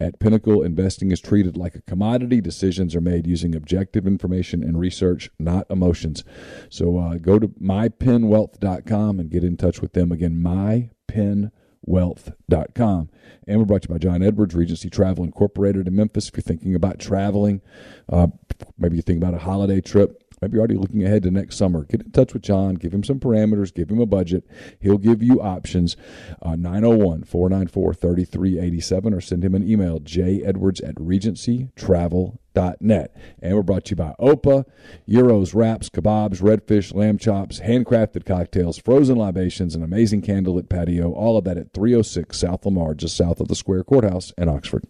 At 0.00 0.18
Pinnacle, 0.18 0.62
investing 0.62 1.10
is 1.10 1.20
treated 1.20 1.56
like 1.56 1.74
a 1.74 1.82
commodity. 1.82 2.40
Decisions 2.40 2.94
are 2.94 3.00
made 3.00 3.26
using 3.26 3.54
objective 3.54 4.06
information 4.06 4.62
and 4.62 4.78
research, 4.78 5.30
not 5.38 5.66
emotions. 5.70 6.24
So 6.68 6.98
uh, 6.98 7.14
go 7.18 7.38
to 7.38 7.48
mypinwealth.com 7.48 9.20
and 9.20 9.30
get 9.30 9.44
in 9.44 9.56
touch 9.56 9.80
with 9.80 9.92
them. 9.92 10.12
Again, 10.12 10.36
mypinwealth.com 10.36 11.61
wealth.com. 11.84 13.10
And 13.46 13.58
we're 13.58 13.64
brought 13.64 13.82
to 13.82 13.88
you 13.88 13.94
by 13.94 13.98
John 13.98 14.22
Edwards, 14.22 14.54
Regency 14.54 14.88
Travel 14.88 15.24
Incorporated 15.24 15.86
in 15.86 15.96
Memphis. 15.96 16.28
If 16.28 16.36
you're 16.36 16.42
thinking 16.42 16.74
about 16.74 16.98
traveling, 16.98 17.60
uh, 18.08 18.28
maybe 18.78 18.96
you 18.96 19.02
think 19.02 19.18
about 19.18 19.34
a 19.34 19.38
holiday 19.38 19.80
trip, 19.80 20.22
maybe 20.40 20.54
you're 20.54 20.60
already 20.60 20.76
looking 20.76 21.04
ahead 21.04 21.22
to 21.24 21.30
next 21.30 21.56
summer, 21.56 21.84
get 21.84 22.02
in 22.02 22.10
touch 22.12 22.32
with 22.32 22.42
John, 22.42 22.74
give 22.74 22.92
him 22.92 23.04
some 23.04 23.18
parameters, 23.18 23.74
give 23.74 23.90
him 23.90 24.00
a 24.00 24.06
budget. 24.06 24.44
He'll 24.80 24.98
give 24.98 25.22
you 25.22 25.40
options. 25.40 25.96
Uh, 26.40 26.56
901 26.56 27.24
494 27.24 27.94
3387 27.94 29.14
or 29.14 29.20
send 29.20 29.44
him 29.44 29.54
an 29.54 29.68
email, 29.68 29.98
Edwards 30.44 30.80
at 30.80 30.94
regencytravel.com 30.96 32.38
net. 32.80 33.16
And 33.40 33.54
we're 33.54 33.62
brought 33.62 33.86
to 33.86 33.90
you 33.90 33.96
by 33.96 34.14
Opa, 34.20 34.64
gyros, 35.08 35.54
wraps, 35.54 35.88
kebabs, 35.88 36.40
redfish, 36.40 36.94
lamb 36.94 37.18
chops, 37.18 37.60
handcrafted 37.60 38.24
cocktails, 38.24 38.78
frozen 38.78 39.16
libations, 39.16 39.74
an 39.74 39.82
amazing 39.82 40.22
candlelit 40.22 40.68
patio. 40.68 41.12
All 41.12 41.36
of 41.36 41.44
that 41.44 41.58
at 41.58 41.72
306 41.72 42.38
South 42.38 42.64
Lamar, 42.64 42.94
just 42.94 43.16
south 43.16 43.40
of 43.40 43.48
the 43.48 43.54
Square 43.54 43.84
Courthouse 43.84 44.32
in 44.36 44.48
Oxford. 44.48 44.86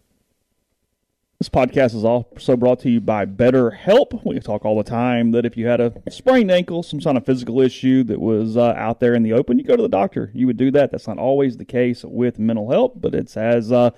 This 1.43 1.49
podcast 1.49 1.97
is 1.97 2.05
also 2.05 2.57
brought 2.57 2.79
to 2.81 2.89
you 2.89 3.01
by 3.01 3.27
BetterHelp. 3.27 4.25
We 4.25 4.39
talk 4.39 4.65
all 4.65 4.77
the 4.77 4.89
time 4.89 5.33
that 5.33 5.45
if 5.45 5.57
you 5.57 5.67
had 5.67 5.81
a 5.81 5.93
sprained 6.09 6.53
ankle, 6.53 6.85
some 6.85 7.01
kind 7.01 7.17
of 7.19 7.27
physical 7.27 7.61
issue 7.61 8.05
that 8.05 8.21
was 8.21 8.57
uh, 8.57 8.75
out 8.77 9.01
there 9.01 9.13
in 9.15 9.25
the 9.25 9.33
open, 9.33 9.59
you 9.59 9.65
go 9.65 9.75
to 9.75 9.83
the 9.83 9.89
doctor. 9.89 10.31
You 10.35 10.47
would 10.47 10.57
do 10.57 10.71
that. 10.71 10.93
That's 10.93 11.09
not 11.09 11.19
always 11.19 11.57
the 11.57 11.65
case 11.65 12.05
with 12.05 12.39
mental 12.39 12.71
health, 12.71 12.93
but 12.95 13.13
it's 13.13 13.37
as 13.37 13.73
uh, 13.73 13.91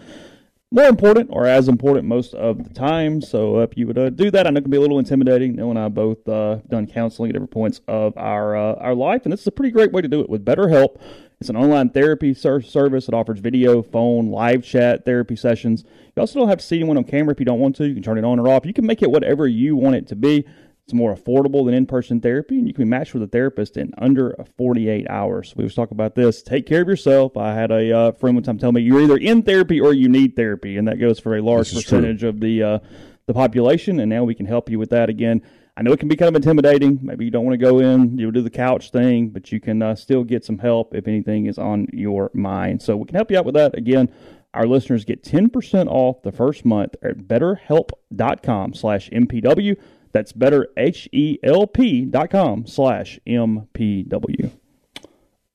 more 0.75 0.87
important 0.87 1.31
or 1.33 1.47
as 1.47 1.69
important 1.69 2.05
most 2.05 2.35
of 2.35 2.65
the 2.65 2.75
time. 2.75 3.23
So 3.23 3.61
if 3.61 3.77
you 3.79 3.87
would 3.87 3.97
uh, 3.97 4.11
do 4.11 4.31
that, 4.33 4.47
I 4.47 4.51
know 4.51 4.59
it 4.59 4.63
can 4.63 4.73
be 4.73 4.77
a 4.77 4.81
little 4.81 4.99
intimidating. 4.99 5.55
Neal 5.55 5.71
and 5.71 5.79
I 5.79 5.89
both 5.89 6.29
uh, 6.29 6.57
done 6.69 6.89
counseling 6.89 7.31
at 7.31 7.35
different 7.35 7.53
points 7.53 7.81
of 7.87 8.17
our 8.17 8.57
uh, 8.57 8.75
our 8.75 8.95
life, 8.95 9.23
and 9.25 9.33
this 9.33 9.43
is 9.43 9.47
a 9.47 9.53
pretty 9.53 9.71
great 9.71 9.93
way 9.93 10.03
to 10.03 10.09
do 10.09 10.21
it 10.21 10.29
with 10.29 10.45
BetterHelp. 10.45 11.01
It's 11.41 11.49
an 11.49 11.57
online 11.57 11.91
therapy 11.91 12.35
service 12.35 13.07
that 13.07 13.15
offers 13.15 13.39
video, 13.39 13.83
phone, 13.83 14.31
live 14.31 14.65
chat 14.65 15.05
therapy 15.05 15.37
sessions. 15.37 15.85
You 16.17 16.21
also 16.21 16.41
don't 16.41 16.49
have 16.49 16.59
to 16.59 16.65
see 16.65 16.77
anyone 16.77 16.97
on 16.97 17.05
camera 17.05 17.33
if 17.33 17.39
you 17.39 17.47
don't 17.47 17.61
want 17.61 17.77
to. 17.77 17.87
You 17.87 17.95
can 17.95 18.03
turn 18.03 18.19
it 18.19 18.25
on 18.25 18.41
or 18.41 18.49
off. 18.49 18.67
You 18.67 18.73
can 18.73 18.87
make 18.87 19.03
it 19.03 19.11
whatever 19.11 19.47
you 19.47 19.77
want 19.77 19.95
it 19.95 20.09
to 20.09 20.17
be. 20.17 20.45
It's 20.87 20.93
more 20.93 21.15
affordable 21.15 21.65
than 21.65 21.73
in 21.73 21.87
person 21.87 22.21
therapy, 22.21 22.59
and 22.59 22.69
you 22.69 22.75
can 22.75 22.85
be 22.85 22.91
matched 22.91 23.15
with 23.15 23.23
a 23.23 23.27
therapist 23.27 23.79
in 23.79 23.93
under 23.97 24.37
48 24.59 25.09
hours. 25.09 25.55
We 25.57 25.65
was 25.65 25.75
talking 25.75 25.97
about 25.97 26.15
this. 26.15 26.43
Take 26.43 26.67
care 26.67 26.83
of 26.83 26.89
yourself. 26.89 27.39
I 27.39 27.55
had 27.55 27.71
a 27.71 27.91
uh, 27.91 28.13
friend 28.13 28.37
one 28.37 28.43
time 28.43 28.59
tell 28.59 28.71
me 28.71 28.83
you're 28.83 29.01
either 29.01 29.17
in 29.17 29.43
therapy 29.43 29.81
or 29.81 29.95
you 29.95 30.11
need 30.11 30.37
therapy, 30.37 30.77
and 30.77 30.87
that 30.87 31.01
goes 31.01 31.19
for 31.19 31.37
a 31.37 31.43
large 31.43 31.73
percentage 31.73 32.21
true. 32.21 32.29
of 32.29 32.41
the 32.41 32.63
uh, 32.63 32.79
the 33.27 33.33
population. 33.33 33.99
And 34.01 34.11
now 34.11 34.25
we 34.25 34.35
can 34.35 34.45
help 34.45 34.69
you 34.69 34.79
with 34.79 34.91
that 34.91 35.09
again. 35.09 35.41
I 35.77 35.83
know 35.83 35.93
it 35.93 35.99
can 35.99 36.09
be 36.09 36.17
kind 36.17 36.29
of 36.29 36.37
intimidating. 36.37 37.01
Maybe 37.03 37.25
you 37.25 37.31
don't 37.31 37.45
want 37.45 37.59
to 37.59 37.65
go 37.65 37.81
in, 37.81 38.17
You'll 38.17 38.31
do 38.31 38.43
the 38.43 38.51
couch 38.51 38.91
thing, 38.91 39.31
but 39.31 39.51
you 39.51 39.61
can 39.61 39.83
uh, 39.83 39.95
still 39.97 40.23
get 40.23 40.45
some 40.45 40.59
help 40.59 40.95
if 40.95 41.09
anything 41.09 41.47
is 41.47 41.59
on 41.59 41.89
your 41.93 42.31
mind. 42.33 42.83
So 42.83 42.97
we 42.97 43.07
can 43.07 43.17
help 43.17 43.31
you 43.31 43.39
out 43.39 43.45
with 43.45 43.55
that. 43.55 43.77
Again, 43.77 44.09
our 44.53 44.67
listeners 44.67 45.05
get 45.05 45.25
10% 45.25 45.89
off 45.89 46.23
the 46.23 46.31
first 46.31 46.65
month 46.65 46.95
at 47.03 47.19
betterhelp.com 47.27 48.75
slash 48.75 49.11
MPW. 49.11 49.77
That's 50.15 50.33
betterhelp.com 50.33 52.67
slash 52.67 53.21
MPW. 53.27 54.51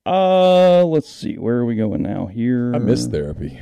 Uh, 0.06 0.84
let's 0.84 1.10
see. 1.10 1.38
Where 1.38 1.56
are 1.56 1.66
we 1.66 1.76
going 1.76 2.02
now? 2.02 2.26
Here. 2.26 2.76
I 2.76 2.80
miss 2.80 3.08
therapy. 3.08 3.58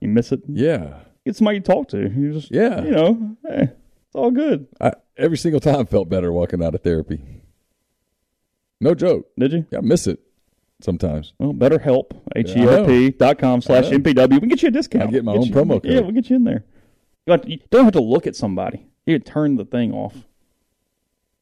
You 0.00 0.08
miss 0.08 0.32
it? 0.32 0.40
Yeah. 0.48 0.94
Get 1.24 1.36
somebody 1.36 1.60
to 1.60 1.64
talk 1.64 1.86
to. 1.90 2.10
You 2.10 2.32
just, 2.32 2.50
yeah. 2.50 2.82
You 2.82 2.90
know, 2.90 3.36
hey, 3.48 3.62
it's 3.62 4.14
all 4.14 4.32
good. 4.32 4.66
I, 4.80 4.94
every 5.16 5.36
single 5.36 5.60
time 5.60 5.86
felt 5.86 6.08
better 6.08 6.32
walking 6.32 6.60
out 6.60 6.74
of 6.74 6.82
therapy. 6.82 7.22
No 8.80 8.96
joke. 8.96 9.28
Did 9.38 9.52
you? 9.52 9.64
Yeah, 9.70 9.78
I 9.78 9.82
miss 9.82 10.08
it 10.08 10.18
sometimes. 10.80 11.34
Well, 11.38 11.54
BetterHelp, 11.54 12.20
H-E-L-P 12.34 13.10
dot 13.10 13.38
com 13.38 13.62
slash 13.62 13.84
MPW. 13.84 14.32
We 14.32 14.40
can 14.40 14.48
get 14.48 14.62
you 14.62 14.68
a 14.68 14.72
discount. 14.72 15.04
I 15.04 15.10
get 15.12 15.24
my 15.24 15.34
get 15.34 15.38
own 15.38 15.46
you, 15.46 15.54
promo 15.54 15.80
code. 15.80 15.84
Yeah, 15.84 16.00
we'll 16.00 16.10
get 16.10 16.28
you 16.28 16.34
in 16.34 16.42
there. 16.42 16.64
You, 17.26 17.36
to, 17.36 17.48
you 17.48 17.60
don't 17.70 17.84
have 17.84 17.92
to 17.92 18.02
look 18.02 18.26
at 18.26 18.34
somebody. 18.34 18.88
You 19.06 19.20
can 19.20 19.24
turn 19.24 19.54
the 19.54 19.64
thing 19.64 19.92
off. 19.92 20.16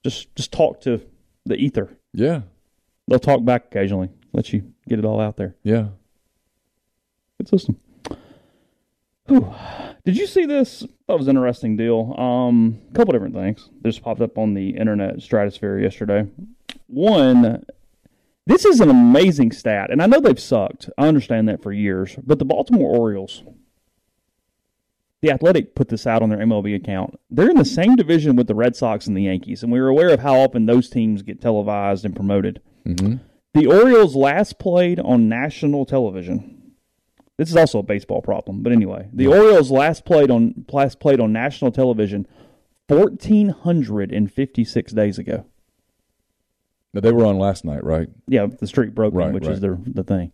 Just 0.03 0.35
just 0.35 0.53
talk 0.53 0.81
to 0.83 1.01
the 1.47 1.57
ether. 1.57 1.97
Yeah. 2.13 2.43
They'll 3.09 3.19
talk 3.19 3.45
back 3.45 3.67
occasionally. 3.67 4.11
Let 4.33 4.53
you 4.53 4.73
get 4.89 4.99
it 4.99 5.05
all 5.05 5.21
out 5.21 5.37
there. 5.37 5.57
Yeah. 5.63 5.89
Good 7.39 7.49
system. 7.49 7.79
Whew. 9.27 9.55
Did 10.05 10.17
you 10.17 10.27
see 10.27 10.47
this? 10.47 10.85
That 11.07 11.19
was 11.19 11.29
an 11.29 11.37
interesting 11.37 11.77
deal. 11.77 12.15
Um, 12.19 12.81
a 12.91 12.95
couple 12.95 13.13
different 13.13 13.35
things. 13.35 13.69
This 13.81 13.99
popped 13.99 14.21
up 14.21 14.39
on 14.39 14.55
the 14.55 14.71
internet 14.71 15.21
stratosphere 15.23 15.79
yesterday. 15.79 16.27
One, 16.87 17.65
this 18.47 18.65
is 18.65 18.81
an 18.81 18.91
amazing 18.91 19.53
stat, 19.53 19.91
and 19.91 20.03
I 20.03 20.07
know 20.07 20.21
they've 20.21 20.41
sucked. 20.41 20.91
I 20.99 21.07
understand 21.07 21.49
that 21.49 21.63
for 21.63 21.73
years, 21.73 22.17
but 22.25 22.39
the 22.39 22.45
Baltimore 22.45 22.97
Orioles 22.97 23.45
the 25.23 25.31
Athletic 25.31 25.75
put 25.75 25.89
this 25.89 26.07
out 26.07 26.23
on 26.23 26.31
their 26.31 26.39
MLB 26.39 26.75
account. 26.75 27.19
They're 27.31 27.51
in 27.51 27.57
the 27.57 27.65
same 27.65 27.97
division 27.97 28.37
with 28.37 28.47
the 28.47 28.55
Red 28.55 28.75
Sox 28.75 29.07
and 29.07 29.17
the 29.17 29.23
Yankees, 29.23 29.63
and 29.63 29.71
we 29.71 29.79
are 29.79 29.89
aware 29.89 30.11
of 30.11 30.21
how 30.21 30.37
often 30.37 30.67
those 30.67 30.89
teams 30.89 31.23
get 31.23 31.41
televised 31.41 32.05
and 32.05 32.17
promoted. 32.17 32.61
Mm-hmm. 32.87 33.17
The 33.53 33.67
Orioles 33.67 34.17
last 34.17 34.59
played 34.59 34.99
on 35.01 35.29
national 35.29 35.85
television. 35.85 36.73
This 37.37 37.51
is 37.51 37.57
also 37.57 37.79
a 37.79 37.83
baseball 37.83 38.23
problem, 38.23 38.63
but 38.63 38.73
anyway, 38.73 39.09
the 39.13 39.25
yeah. 39.25 39.31
Orioles 39.31 39.71
last 39.71 40.05
played 40.05 40.31
on 40.31 40.67
last 40.71 41.01
played 41.01 41.21
on 41.21 41.33
national 41.33 41.73
television 41.73 42.27
fourteen 42.89 43.49
hundred 43.49 44.13
and 44.13 44.31
fifty 44.31 44.65
six 44.65 44.93
days 44.93 45.19
ago. 45.19 45.47
Now 46.93 47.01
they 47.01 47.13
were 47.13 47.25
on 47.25 47.39
last 47.39 47.65
night, 47.65 47.83
right? 47.83 48.09
Yeah, 48.27 48.47
the 48.47 48.67
streak 48.67 48.95
broke, 48.95 49.15
right, 49.15 49.33
which 49.33 49.45
right. 49.45 49.53
is 49.53 49.61
the 49.61 49.81
the 49.87 50.05
thing. 50.05 50.33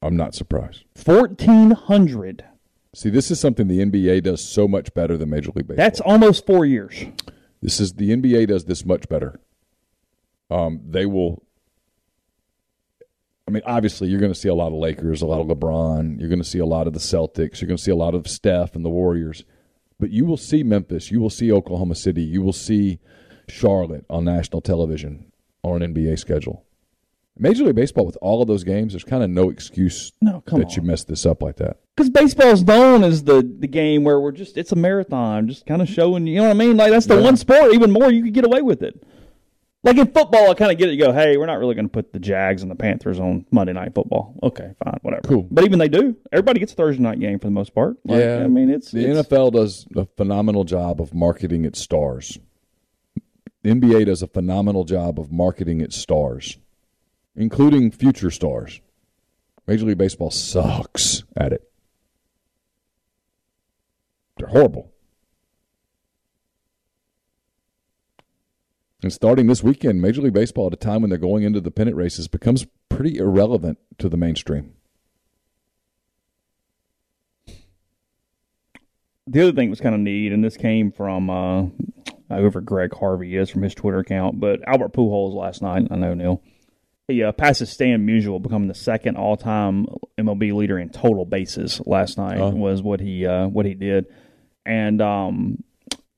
I'm 0.00 0.16
not 0.16 0.34
surprised. 0.34 0.84
Fourteen 0.94 1.72
hundred. 1.72 2.44
See, 2.98 3.10
this 3.10 3.30
is 3.30 3.38
something 3.38 3.68
the 3.68 3.78
NBA 3.78 4.24
does 4.24 4.44
so 4.44 4.66
much 4.66 4.92
better 4.92 5.16
than 5.16 5.30
Major 5.30 5.52
League 5.54 5.68
Baseball. 5.68 5.76
That's 5.76 6.00
almost 6.00 6.44
four 6.46 6.66
years. 6.66 7.04
This 7.62 7.78
is 7.78 7.92
the 7.92 8.10
NBA 8.10 8.48
does 8.48 8.64
this 8.64 8.84
much 8.84 9.08
better. 9.08 9.38
Um, 10.50 10.80
they 10.84 11.06
will. 11.06 11.44
I 13.46 13.52
mean, 13.52 13.62
obviously, 13.64 14.08
you're 14.08 14.18
going 14.18 14.32
to 14.32 14.38
see 14.38 14.48
a 14.48 14.54
lot 14.54 14.72
of 14.72 14.80
Lakers, 14.80 15.22
a 15.22 15.26
lot 15.26 15.40
of 15.40 15.46
LeBron. 15.46 16.18
You're 16.18 16.28
going 16.28 16.42
to 16.42 16.48
see 16.48 16.58
a 16.58 16.66
lot 16.66 16.88
of 16.88 16.92
the 16.92 16.98
Celtics. 16.98 17.60
You're 17.60 17.68
going 17.68 17.76
to 17.76 17.82
see 17.82 17.92
a 17.92 17.96
lot 17.96 18.16
of 18.16 18.26
Steph 18.26 18.74
and 18.74 18.84
the 18.84 18.90
Warriors. 18.90 19.44
But 20.00 20.10
you 20.10 20.26
will 20.26 20.36
see 20.36 20.64
Memphis. 20.64 21.12
You 21.12 21.20
will 21.20 21.30
see 21.30 21.52
Oklahoma 21.52 21.94
City. 21.94 22.22
You 22.22 22.42
will 22.42 22.52
see 22.52 22.98
Charlotte 23.48 24.06
on 24.10 24.24
national 24.24 24.60
television 24.60 25.30
on 25.62 25.82
an 25.82 25.94
NBA 25.94 26.18
schedule. 26.18 26.64
Major 27.38 27.62
League 27.62 27.76
Baseball, 27.76 28.04
with 28.06 28.18
all 28.20 28.42
of 28.42 28.48
those 28.48 28.64
games, 28.64 28.92
there's 28.92 29.04
kind 29.04 29.22
of 29.22 29.30
no 29.30 29.50
excuse 29.50 30.10
No, 30.20 30.40
come 30.40 30.58
that 30.58 30.70
on. 30.70 30.74
you 30.74 30.82
mess 30.82 31.04
this 31.04 31.24
up 31.24 31.40
like 31.44 31.58
that. 31.58 31.76
Because 31.98 32.10
baseball's 32.10 32.62
known 32.62 33.02
as 33.02 33.24
the, 33.24 33.42
the 33.42 33.66
game 33.66 34.04
where 34.04 34.20
we're 34.20 34.30
just 34.30 34.56
it's 34.56 34.70
a 34.70 34.76
marathon, 34.76 35.48
just 35.48 35.66
kind 35.66 35.82
of 35.82 35.88
showing 35.88 36.28
you 36.28 36.36
know 36.36 36.44
what 36.44 36.50
I 36.50 36.54
mean. 36.54 36.76
Like 36.76 36.92
that's 36.92 37.06
the 37.06 37.16
Yeah. 37.16 37.22
one 37.22 37.36
sport 37.36 37.74
even 37.74 37.90
more 37.90 38.08
you 38.08 38.22
could 38.22 38.34
get 38.34 38.44
away 38.44 38.62
with 38.62 38.84
it. 38.84 39.02
Like 39.82 39.96
in 39.96 40.06
football, 40.06 40.48
I 40.48 40.54
kind 40.54 40.70
of 40.70 40.78
get 40.78 40.90
it. 40.90 40.92
You 40.92 41.06
go, 41.06 41.12
hey, 41.12 41.36
we're 41.36 41.46
not 41.46 41.58
really 41.58 41.74
going 41.74 41.86
to 41.86 41.92
put 41.92 42.12
the 42.12 42.20
Jags 42.20 42.62
and 42.62 42.70
the 42.70 42.76
Panthers 42.76 43.18
on 43.18 43.46
Monday 43.50 43.72
Night 43.72 43.94
Football. 43.96 44.36
Okay, 44.44 44.74
fine, 44.84 44.98
whatever. 45.02 45.22
Cool. 45.22 45.48
But 45.50 45.64
even 45.64 45.80
they 45.80 45.88
do. 45.88 46.16
Everybody 46.30 46.60
gets 46.60 46.72
a 46.72 46.76
Thursday 46.76 47.02
night 47.02 47.18
game 47.18 47.40
for 47.40 47.48
the 47.48 47.52
most 47.52 47.74
part. 47.74 47.96
Like, 48.04 48.20
yeah, 48.20 48.42
I 48.44 48.46
mean 48.46 48.70
it's 48.70 48.92
the 48.92 49.04
it's, 49.04 49.28
NFL 49.28 49.54
does 49.54 49.84
a 49.96 50.06
phenomenal 50.16 50.62
job 50.62 51.00
of 51.00 51.12
marketing 51.12 51.64
its 51.64 51.80
stars. 51.80 52.38
The 53.64 53.70
NBA 53.70 54.06
does 54.06 54.22
a 54.22 54.28
phenomenal 54.28 54.84
job 54.84 55.18
of 55.18 55.32
marketing 55.32 55.80
its 55.80 55.96
stars, 55.96 56.58
including 57.34 57.90
future 57.90 58.30
stars. 58.30 58.80
Major 59.66 59.86
League 59.86 59.98
Baseball 59.98 60.30
sucks 60.30 61.24
at 61.36 61.52
it. 61.52 61.67
They're 64.38 64.48
horrible. 64.48 64.92
And 69.02 69.12
starting 69.12 69.46
this 69.46 69.62
weekend, 69.62 70.02
Major 70.02 70.22
League 70.22 70.32
Baseball, 70.32 70.66
at 70.66 70.72
a 70.72 70.76
time 70.76 71.02
when 71.02 71.10
they're 71.10 71.18
going 71.18 71.44
into 71.44 71.60
the 71.60 71.70
pennant 71.70 71.96
races, 71.96 72.26
becomes 72.26 72.66
pretty 72.88 73.18
irrelevant 73.18 73.78
to 73.98 74.08
the 74.08 74.16
mainstream. 74.16 74.74
the 79.30 79.42
other 79.42 79.52
thing 79.52 79.68
that 79.68 79.70
was 79.70 79.80
kind 79.80 79.94
of 79.94 80.00
neat, 80.00 80.32
and 80.32 80.42
this 80.42 80.56
came 80.56 80.90
from 80.90 81.30
uh, 81.30 81.66
whoever 82.28 82.60
Greg 82.60 82.94
Harvey 82.94 83.36
is 83.36 83.50
from 83.50 83.62
his 83.62 83.74
Twitter 83.74 83.98
account, 83.98 84.40
but 84.40 84.60
Albert 84.66 84.92
Pujols 84.92 85.34
last 85.34 85.62
night. 85.62 85.86
I 85.90 85.96
know 85.96 86.14
Neal. 86.14 86.42
He 87.08 87.22
uh, 87.22 87.32
passes 87.32 87.70
Stan 87.70 88.06
Musial, 88.06 88.42
becoming 88.42 88.68
the 88.68 88.74
second 88.74 89.16
all-time 89.16 89.86
MLB 90.18 90.52
leader 90.54 90.78
in 90.78 90.90
total 90.90 91.24
bases 91.24 91.80
last 91.86 92.18
night. 92.18 92.38
Oh. 92.38 92.50
Was 92.50 92.82
what 92.82 93.00
he 93.00 93.26
uh, 93.26 93.46
what 93.48 93.64
he 93.64 93.74
did, 93.74 94.06
and 94.68 95.00
um, 95.02 95.64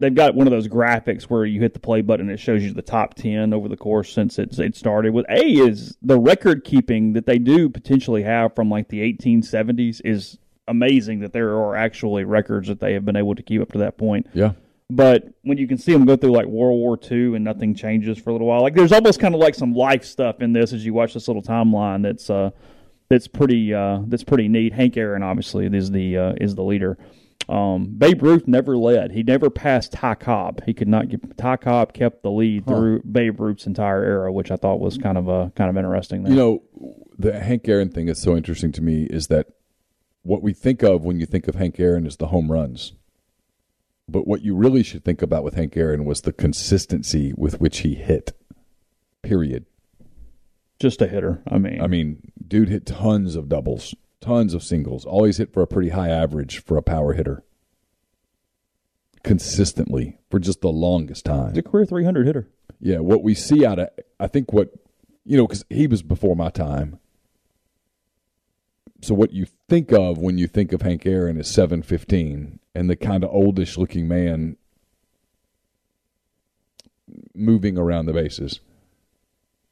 they've 0.00 0.14
got 0.14 0.34
one 0.34 0.46
of 0.46 0.50
those 0.50 0.68
graphics 0.68 1.24
where 1.24 1.44
you 1.44 1.60
hit 1.60 1.72
the 1.74 1.80
play 1.80 2.00
button 2.02 2.26
and 2.26 2.32
it 2.34 2.40
shows 2.40 2.62
you 2.62 2.72
the 2.72 2.82
top 2.82 3.14
10 3.14 3.52
over 3.52 3.68
the 3.68 3.76
course 3.76 4.12
since 4.12 4.38
it's, 4.38 4.58
it 4.58 4.74
started 4.76 5.12
with 5.14 5.24
a 5.30 5.42
is 5.44 5.96
the 6.02 6.18
record 6.18 6.64
keeping 6.64 7.12
that 7.14 7.26
they 7.26 7.38
do 7.38 7.68
potentially 7.68 8.22
have 8.22 8.54
from 8.54 8.68
like 8.70 8.88
the 8.88 9.00
1870s 9.00 10.00
is 10.04 10.38
amazing 10.68 11.20
that 11.20 11.32
there 11.32 11.50
are 11.50 11.76
actually 11.76 12.24
records 12.24 12.68
that 12.68 12.80
they 12.80 12.92
have 12.94 13.04
been 13.04 13.16
able 13.16 13.34
to 13.34 13.42
keep 13.42 13.60
up 13.60 13.72
to 13.72 13.78
that 13.78 13.98
point 13.98 14.26
Yeah. 14.34 14.52
but 14.88 15.24
when 15.42 15.58
you 15.58 15.66
can 15.68 15.78
see 15.78 15.92
them 15.92 16.04
go 16.06 16.16
through 16.16 16.32
like 16.32 16.46
World 16.46 16.78
War 16.78 16.98
II 17.10 17.34
and 17.36 17.44
nothing 17.44 17.74
changes 17.74 18.18
for 18.18 18.30
a 18.30 18.32
little 18.32 18.46
while, 18.46 18.62
like 18.62 18.74
there's 18.74 18.92
almost 18.92 19.20
kind 19.20 19.34
of 19.34 19.40
like 19.40 19.54
some 19.54 19.72
life 19.74 20.04
stuff 20.04 20.40
in 20.40 20.52
this 20.52 20.72
as 20.72 20.84
you 20.84 20.94
watch 20.94 21.12
this 21.14 21.26
little 21.28 21.42
timeline. 21.42 22.02
That's 22.02 22.30
uh, 22.30 22.50
that's 23.08 23.26
pretty 23.26 23.74
uh, 23.74 24.00
that's 24.06 24.22
pretty 24.24 24.46
neat. 24.48 24.72
Hank 24.72 24.96
Aaron 24.96 25.22
obviously 25.24 25.66
is 25.66 25.90
the 25.90 26.16
uh, 26.16 26.32
is 26.40 26.54
the 26.54 26.62
leader. 26.62 26.96
Um, 27.50 27.86
Babe 27.98 28.22
Ruth 28.22 28.46
never 28.46 28.76
led. 28.76 29.10
He 29.10 29.22
never 29.24 29.50
passed 29.50 29.92
Ty 29.92 30.14
Cobb. 30.16 30.62
He 30.64 30.72
could 30.72 30.86
not 30.86 31.08
get 31.08 31.36
Ty 31.36 31.56
Cobb 31.56 31.92
kept 31.92 32.22
the 32.22 32.30
lead 32.30 32.64
through 32.66 33.02
Babe 33.02 33.40
Ruth's 33.40 33.66
entire 33.66 34.04
era, 34.04 34.32
which 34.32 34.50
I 34.52 34.56
thought 34.56 34.78
was 34.78 34.96
kind 34.96 35.18
of 35.18 35.28
uh, 35.28 35.50
kind 35.56 35.68
of 35.68 35.76
interesting. 35.76 36.22
There. 36.22 36.32
You 36.32 36.38
know, 36.38 36.62
the 37.18 37.40
Hank 37.40 37.68
Aaron 37.68 37.90
thing 37.90 38.08
is 38.08 38.20
so 38.22 38.36
interesting 38.36 38.70
to 38.72 38.82
me 38.82 39.04
is 39.04 39.26
that 39.26 39.48
what 40.22 40.42
we 40.42 40.52
think 40.52 40.82
of 40.82 41.02
when 41.04 41.18
you 41.18 41.26
think 41.26 41.48
of 41.48 41.56
Hank 41.56 41.80
Aaron 41.80 42.06
is 42.06 42.16
the 42.18 42.28
home 42.28 42.52
runs. 42.52 42.92
But 44.08 44.26
what 44.26 44.42
you 44.42 44.54
really 44.54 44.82
should 44.82 45.04
think 45.04 45.20
about 45.22 45.44
with 45.44 45.54
Hank 45.54 45.76
Aaron 45.76 46.04
was 46.04 46.20
the 46.22 46.32
consistency 46.32 47.32
with 47.36 47.60
which 47.60 47.78
he 47.78 47.94
hit. 47.94 48.32
Period. 49.22 49.66
just 50.78 51.02
a 51.02 51.06
hitter. 51.06 51.42
I 51.48 51.58
mean, 51.58 51.80
I 51.80 51.86
mean, 51.86 52.32
dude 52.46 52.68
hit 52.68 52.86
tons 52.86 53.36
of 53.36 53.48
doubles, 53.48 53.94
tons 54.20 54.54
of 54.54 54.62
singles, 54.62 55.04
always 55.04 55.38
hit 55.38 55.52
for 55.52 55.62
a 55.62 55.66
pretty 55.66 55.90
high 55.90 56.08
average 56.08 56.62
for 56.62 56.76
a 56.76 56.82
power 56.82 57.14
hitter. 57.14 57.42
Consistently 59.22 60.18
for 60.30 60.38
just 60.38 60.60
the 60.60 60.70
longest 60.70 61.24
time. 61.24 61.50
he's 61.50 61.58
a 61.58 61.62
career 61.62 61.84
300 61.84 62.26
hitter. 62.26 62.48
Yeah, 62.80 63.00
what 63.00 63.22
we 63.22 63.34
see 63.34 63.66
out 63.66 63.78
of, 63.78 63.88
I 64.18 64.26
think 64.26 64.52
what, 64.52 64.72
you 65.24 65.36
know, 65.36 65.46
because 65.46 65.64
he 65.68 65.86
was 65.86 66.02
before 66.02 66.34
my 66.34 66.48
time. 66.48 66.98
So 69.02 69.14
what 69.14 69.32
you 69.32 69.46
think 69.68 69.92
of 69.92 70.18
when 70.18 70.38
you 70.38 70.46
think 70.46 70.72
of 70.72 70.82
Hank 70.82 71.06
Aaron 71.06 71.38
is 71.38 71.48
715 71.48 72.58
and 72.74 72.90
the 72.90 72.96
kind 72.96 73.24
of 73.24 73.30
oldish 73.30 73.76
looking 73.76 74.08
man 74.08 74.56
moving 77.34 77.78
around 77.78 78.06
the 78.06 78.12
bases. 78.12 78.60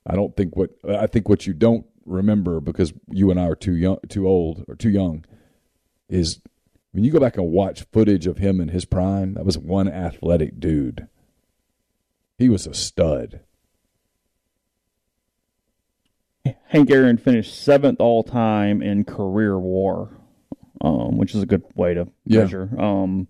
I 0.07 0.15
don't 0.15 0.37
think 0.37 0.57
what, 0.57 0.71
I 0.89 1.07
think 1.07 1.29
what 1.29 1.47
you 1.47 1.53
don't 1.53 1.87
remember 2.09 2.61
because 2.61 2.93
you 3.09 3.31
and 3.31 3.39
I 3.39 3.47
are 3.49 3.55
too 3.55 3.75
young, 3.77 3.99
too 4.09 4.27
old 4.27 4.65
or 4.69 4.75
too 4.75 4.91
young 4.91 5.25
is 6.09 6.41
when 6.93 7.05
you 7.05 7.13
go 7.13 7.21
back 7.21 7.37
and 7.37 7.51
watch 7.53 7.85
footage 7.93 8.27
of 8.27 8.39
him 8.39 8.61
in 8.61 8.69
his 8.69 8.85
prime, 8.85 9.35
that 9.35 9.45
was 9.45 9.59
one 9.59 9.89
athletic 9.89 10.59
dude. 10.59 11.07
He 12.39 12.49
was 12.49 12.67
a 12.67 12.75
stud. 12.75 13.41
Hank 16.69 16.91
Aaron 16.91 17.19
finished 17.19 17.63
seventh 17.63 18.01
all 18.01 18.23
time 18.23 18.81
in 18.83 19.05
career 19.05 19.59
WAR, 19.59 20.09
um, 20.81 21.19
which 21.19 21.35
is 21.35 21.43
a 21.43 21.47
good 21.47 21.63
way 21.75 21.95
to 21.95 22.09
Yeah. 22.25 22.41
measure. 22.41 22.71
Um, 22.81 23.29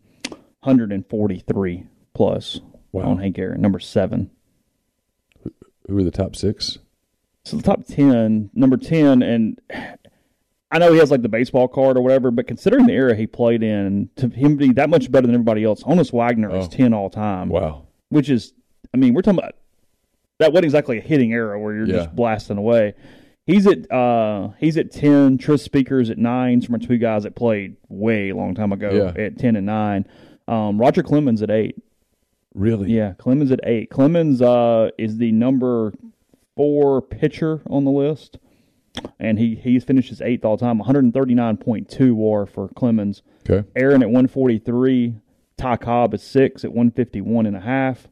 143 0.62 1.84
plus 2.14 2.60
Wow. 2.92 3.10
on 3.10 3.18
Hank 3.18 3.38
Aaron, 3.38 3.60
number 3.60 3.78
seven. 3.80 4.30
Who 5.88 5.96
are 5.98 6.02
the 6.04 6.10
top 6.10 6.36
six? 6.36 6.78
So 7.50 7.56
the 7.56 7.62
top 7.62 7.86
10, 7.86 8.50
number 8.54 8.76
10, 8.76 9.22
and 9.22 9.60
I 10.70 10.78
know 10.78 10.92
he 10.92 10.98
has 10.98 11.10
like 11.10 11.22
the 11.22 11.28
baseball 11.28 11.66
card 11.68 11.96
or 11.96 12.02
whatever, 12.02 12.30
but 12.30 12.46
considering 12.46 12.86
the 12.86 12.92
era 12.92 13.14
he 13.16 13.26
played 13.26 13.62
in, 13.62 14.10
to 14.16 14.28
him 14.28 14.56
be 14.56 14.72
that 14.74 14.90
much 14.90 15.10
better 15.10 15.26
than 15.26 15.34
everybody 15.34 15.64
else, 15.64 15.82
Honus 15.82 16.12
Wagner 16.12 16.54
is 16.54 16.66
Oh. 16.66 16.68
10 16.70 16.92
all 16.92 17.08
time, 17.08 17.48
Wow. 17.48 17.86
which 18.10 18.28
is, 18.28 18.52
I 18.92 18.98
mean, 18.98 19.14
we're 19.14 19.22
talking 19.22 19.38
about 19.38 19.54
that 20.40 20.52
wasn't 20.52 20.66
exactly 20.66 20.98
a 20.98 21.00
hitting 21.00 21.32
era 21.32 21.58
where 21.58 21.74
you're 21.74 21.86
Yeah. 21.86 21.96
just 21.96 22.14
blasting 22.14 22.58
away. 22.58 22.94
He's 23.46 23.66
at 23.66 23.90
uh 23.90 24.50
he's 24.58 24.76
at 24.76 24.92
ten. 24.92 25.38
Tris 25.38 25.62
Speakers 25.62 26.10
at 26.10 26.18
nine. 26.18 26.62
Are 26.70 26.78
two 26.78 26.98
guys 26.98 27.22
that 27.22 27.34
played 27.34 27.76
way 27.88 28.30
long 28.32 28.54
time 28.54 28.72
ago 28.72 28.90
Yeah. 29.16 29.22
at 29.24 29.38
ten 29.38 29.56
and 29.56 29.64
nine. 29.66 30.04
Um, 30.46 30.78
Roger 30.78 31.02
Clemens 31.02 31.40
at 31.42 31.50
eight. 31.50 31.76
Really? 32.54 32.92
Yeah, 32.92 33.14
Clemens 33.14 33.50
at 33.50 33.60
eight. 33.64 33.88
Clemens 33.90 34.42
uh, 34.42 34.90
is 34.98 35.16
the 35.16 35.32
number 35.32 35.92
four 36.58 37.00
pitcher 37.00 37.62
on 37.70 37.84
the 37.84 37.90
list, 37.92 38.36
and 39.20 39.38
he 39.38 39.54
he's 39.54 39.84
finished 39.84 40.08
his 40.08 40.20
eighth 40.20 40.44
all 40.44 40.58
time. 40.58 40.78
One 40.78 40.86
hundred 40.86 41.14
thirty 41.14 41.36
nine 41.36 41.56
point 41.56 41.88
two 41.88 42.16
WAR 42.16 42.46
for 42.46 42.68
Clemens. 42.70 43.22
Okay. 43.48 43.66
Aaron 43.76 44.02
at 44.02 44.10
one 44.10 44.26
forty 44.26 44.58
three. 44.58 45.14
Ty 45.56 45.76
Cobb 45.76 46.14
at 46.14 46.20
six 46.20 46.64
at 46.64 46.72
one 46.72 46.90
fifty 46.90 47.20
one 47.20 47.46
and 47.46 47.56
a 47.56 47.60
half. 47.60 48.08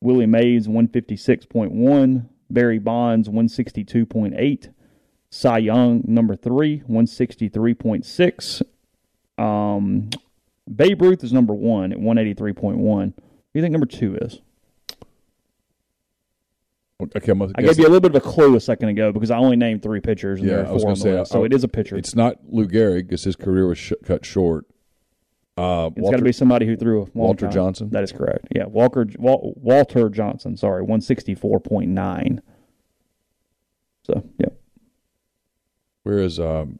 Willie 0.00 0.26
Mays 0.26 0.68
one 0.68 0.86
fifty 0.86 1.16
six 1.16 1.44
point 1.44 1.72
one. 1.72 2.28
Barry 2.48 2.78
Bonds 2.78 3.28
one 3.28 3.48
sixty 3.48 3.82
two 3.82 4.06
point 4.06 4.34
eight. 4.36 4.70
Cy 5.30 5.58
Young 5.58 6.02
number 6.06 6.36
three 6.36 6.78
one 6.86 7.08
sixty 7.08 7.48
three 7.48 7.74
point 7.74 8.06
six. 8.06 8.62
Um, 9.36 10.10
Babe 10.72 11.02
Ruth 11.02 11.24
is 11.24 11.32
number 11.32 11.54
one 11.54 11.92
at 11.92 11.98
one 11.98 12.18
eighty 12.18 12.34
three 12.34 12.52
point 12.52 12.78
one. 12.78 13.14
Who 13.16 13.22
do 13.22 13.58
you 13.58 13.62
think 13.62 13.72
number 13.72 13.86
two 13.86 14.16
is? 14.20 14.40
Okay. 17.16 17.32
I'm 17.32 17.42
I 17.42 17.62
gave 17.62 17.78
you 17.78 17.84
a 17.84 17.88
little 17.90 18.00
bit 18.00 18.14
of 18.14 18.16
a 18.16 18.20
clue 18.20 18.56
a 18.56 18.60
second 18.60 18.88
ago 18.90 19.12
because 19.12 19.30
I 19.30 19.36
only 19.38 19.56
named 19.56 19.82
three 19.82 20.00
pitchers 20.00 20.40
and 20.40 20.48
Yeah, 20.48 20.56
there 20.56 20.68
I 20.68 20.72
was 20.72 20.82
gonna 20.84 20.96
say, 20.96 21.18
list. 21.18 21.32
So 21.32 21.42
I- 21.42 21.46
it 21.46 21.52
is 21.54 21.64
a 21.64 21.68
pitcher. 21.68 21.96
It's 21.96 22.14
not 22.14 22.36
Lou 22.48 22.66
Gehrig 22.66 23.04
because 23.08 23.24
his 23.24 23.36
career 23.36 23.66
was 23.66 23.78
sh- 23.78 23.92
cut 24.04 24.24
short. 24.24 24.66
Uh, 25.56 25.90
It's 25.96 26.10
got 26.10 26.16
to 26.16 26.22
be 26.22 26.32
somebody 26.32 26.64
who 26.64 26.74
threw 26.76 27.02
a 27.02 27.06
Walter 27.12 27.46
time. 27.46 27.52
Johnson? 27.52 27.90
That 27.90 28.02
is 28.02 28.12
correct. 28.12 28.48
Yeah, 28.54 28.64
Walker 28.66 29.06
Wal, 29.18 29.52
Walter 29.56 30.08
Johnson. 30.08 30.56
Sorry, 30.56 30.82
one 30.82 31.00
sixty 31.02 31.34
four 31.34 31.60
point 31.60 31.90
nine. 31.90 32.40
So 34.04 34.22
yeah, 34.38 34.48
Where 36.04 36.18
is 36.18 36.40
um, 36.40 36.78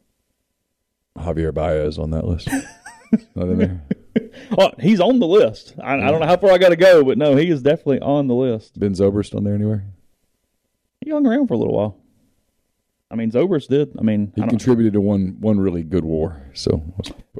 Javier 1.18 1.52
Baez 1.52 1.98
on 1.98 2.10
that 2.12 2.26
list? 2.26 2.48
not 3.34 3.48
in 3.48 3.58
there. 3.58 3.82
oh, 4.56 4.70
he's 4.80 5.00
on 5.00 5.18
the 5.18 5.26
list. 5.26 5.74
I, 5.82 5.94
I 5.94 6.10
don't 6.10 6.20
know 6.20 6.26
how 6.26 6.36
far 6.38 6.50
I 6.52 6.58
got 6.58 6.70
to 6.70 6.76
go, 6.76 7.04
but 7.04 7.18
no, 7.18 7.36
he 7.36 7.50
is 7.50 7.60
definitely 7.62 8.00
on 8.00 8.28
the 8.28 8.34
list. 8.34 8.78
Ben 8.80 8.94
Zobrist 8.94 9.34
on 9.34 9.44
there 9.44 9.54
anywhere? 9.54 9.84
He 11.00 11.10
hung 11.10 11.26
around 11.26 11.46
for 11.48 11.54
a 11.54 11.56
little 11.58 11.74
while. 11.74 11.96
I 13.10 13.16
mean, 13.16 13.30
Zobrist 13.32 13.68
did. 13.68 13.96
I 13.98 14.02
mean, 14.02 14.32
He 14.36 14.42
I 14.42 14.46
contributed 14.46 14.92
to 14.92 15.00
one 15.00 15.36
one 15.40 15.58
really 15.58 15.82
good 15.82 16.04
war. 16.04 16.42
So 16.54 16.82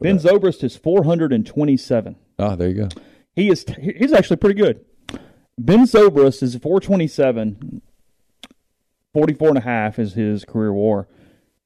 Ben 0.00 0.16
that- 0.16 0.32
Zobrist 0.32 0.64
is 0.64 0.76
four 0.76 1.04
hundred 1.04 1.32
and 1.32 1.46
twenty 1.46 1.76
seven. 1.76 2.16
ah, 2.38 2.56
there 2.56 2.68
you 2.68 2.74
go. 2.74 2.88
He 3.36 3.48
is 3.50 3.64
he's 3.80 4.12
actually 4.12 4.36
pretty 4.38 4.60
good. 4.60 4.84
Ben 5.58 5.84
Zobrist 5.84 6.42
is 6.42 6.56
427. 6.56 7.82
44 9.12 9.48
and 9.48 9.58
a 9.58 9.62
half 9.62 9.98
is 9.98 10.14
his 10.14 10.44
career 10.44 10.72
WAR. 10.72 11.06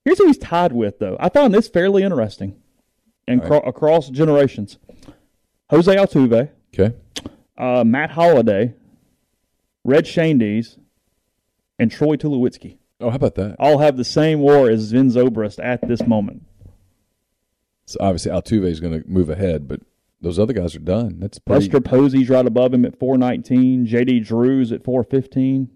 Here's 0.05 0.19
who 0.19 0.27
he's 0.27 0.39
tied 0.39 0.73
with, 0.73 0.99
though. 0.99 1.17
I 1.21 1.29
found 1.29 1.53
this 1.55 1.69
fairly 1.69 2.03
interesting, 2.03 2.57
and 3.29 3.41
right. 3.41 3.49
cro- 3.49 3.61
across 3.61 4.09
generations. 4.09 4.79
Jose 5.71 5.95
Altuve, 5.95 6.49
Okay. 6.75 6.95
uh, 7.59 7.85
Matt 7.85 8.11
Holliday, 8.13 8.75
Red 9.85 10.07
Schoendienst, 10.07 10.79
and 11.79 11.91
Troy 11.91 12.17
Tulowitzki 12.17 12.79
Oh, 13.01 13.11
how 13.11 13.17
about 13.17 13.35
that? 13.37 13.57
all 13.59 13.79
have 13.79 13.97
the 13.97 14.05
same 14.05 14.41
WAR 14.41 14.69
as 14.71 14.93
Ben 14.93 15.11
Zobrist 15.11 15.63
at 15.63 15.87
this 15.89 16.07
moment. 16.07 16.45
So 17.87 17.99
obviously 18.01 18.31
Altuve 18.33 18.65
is 18.67 18.81
going 18.81 19.03
to 19.03 19.09
move 19.09 19.29
ahead, 19.29 19.69
but 19.69 19.81
those 20.21 20.39
other 20.39 20.53
guys 20.55 20.75
are 20.75 20.79
done. 20.81 21.19
That's 21.21 21.39
pretty. 21.39 21.69
Buster 21.69 21.81
Posey's 21.81 22.31
right 22.31 22.47
above 22.47 22.73
him 22.73 22.85
at 22.87 22.99
419. 22.99 23.85
J.D. 23.85 24.21
Drew's 24.21 24.73
at 24.73 24.83
415. 24.85 25.69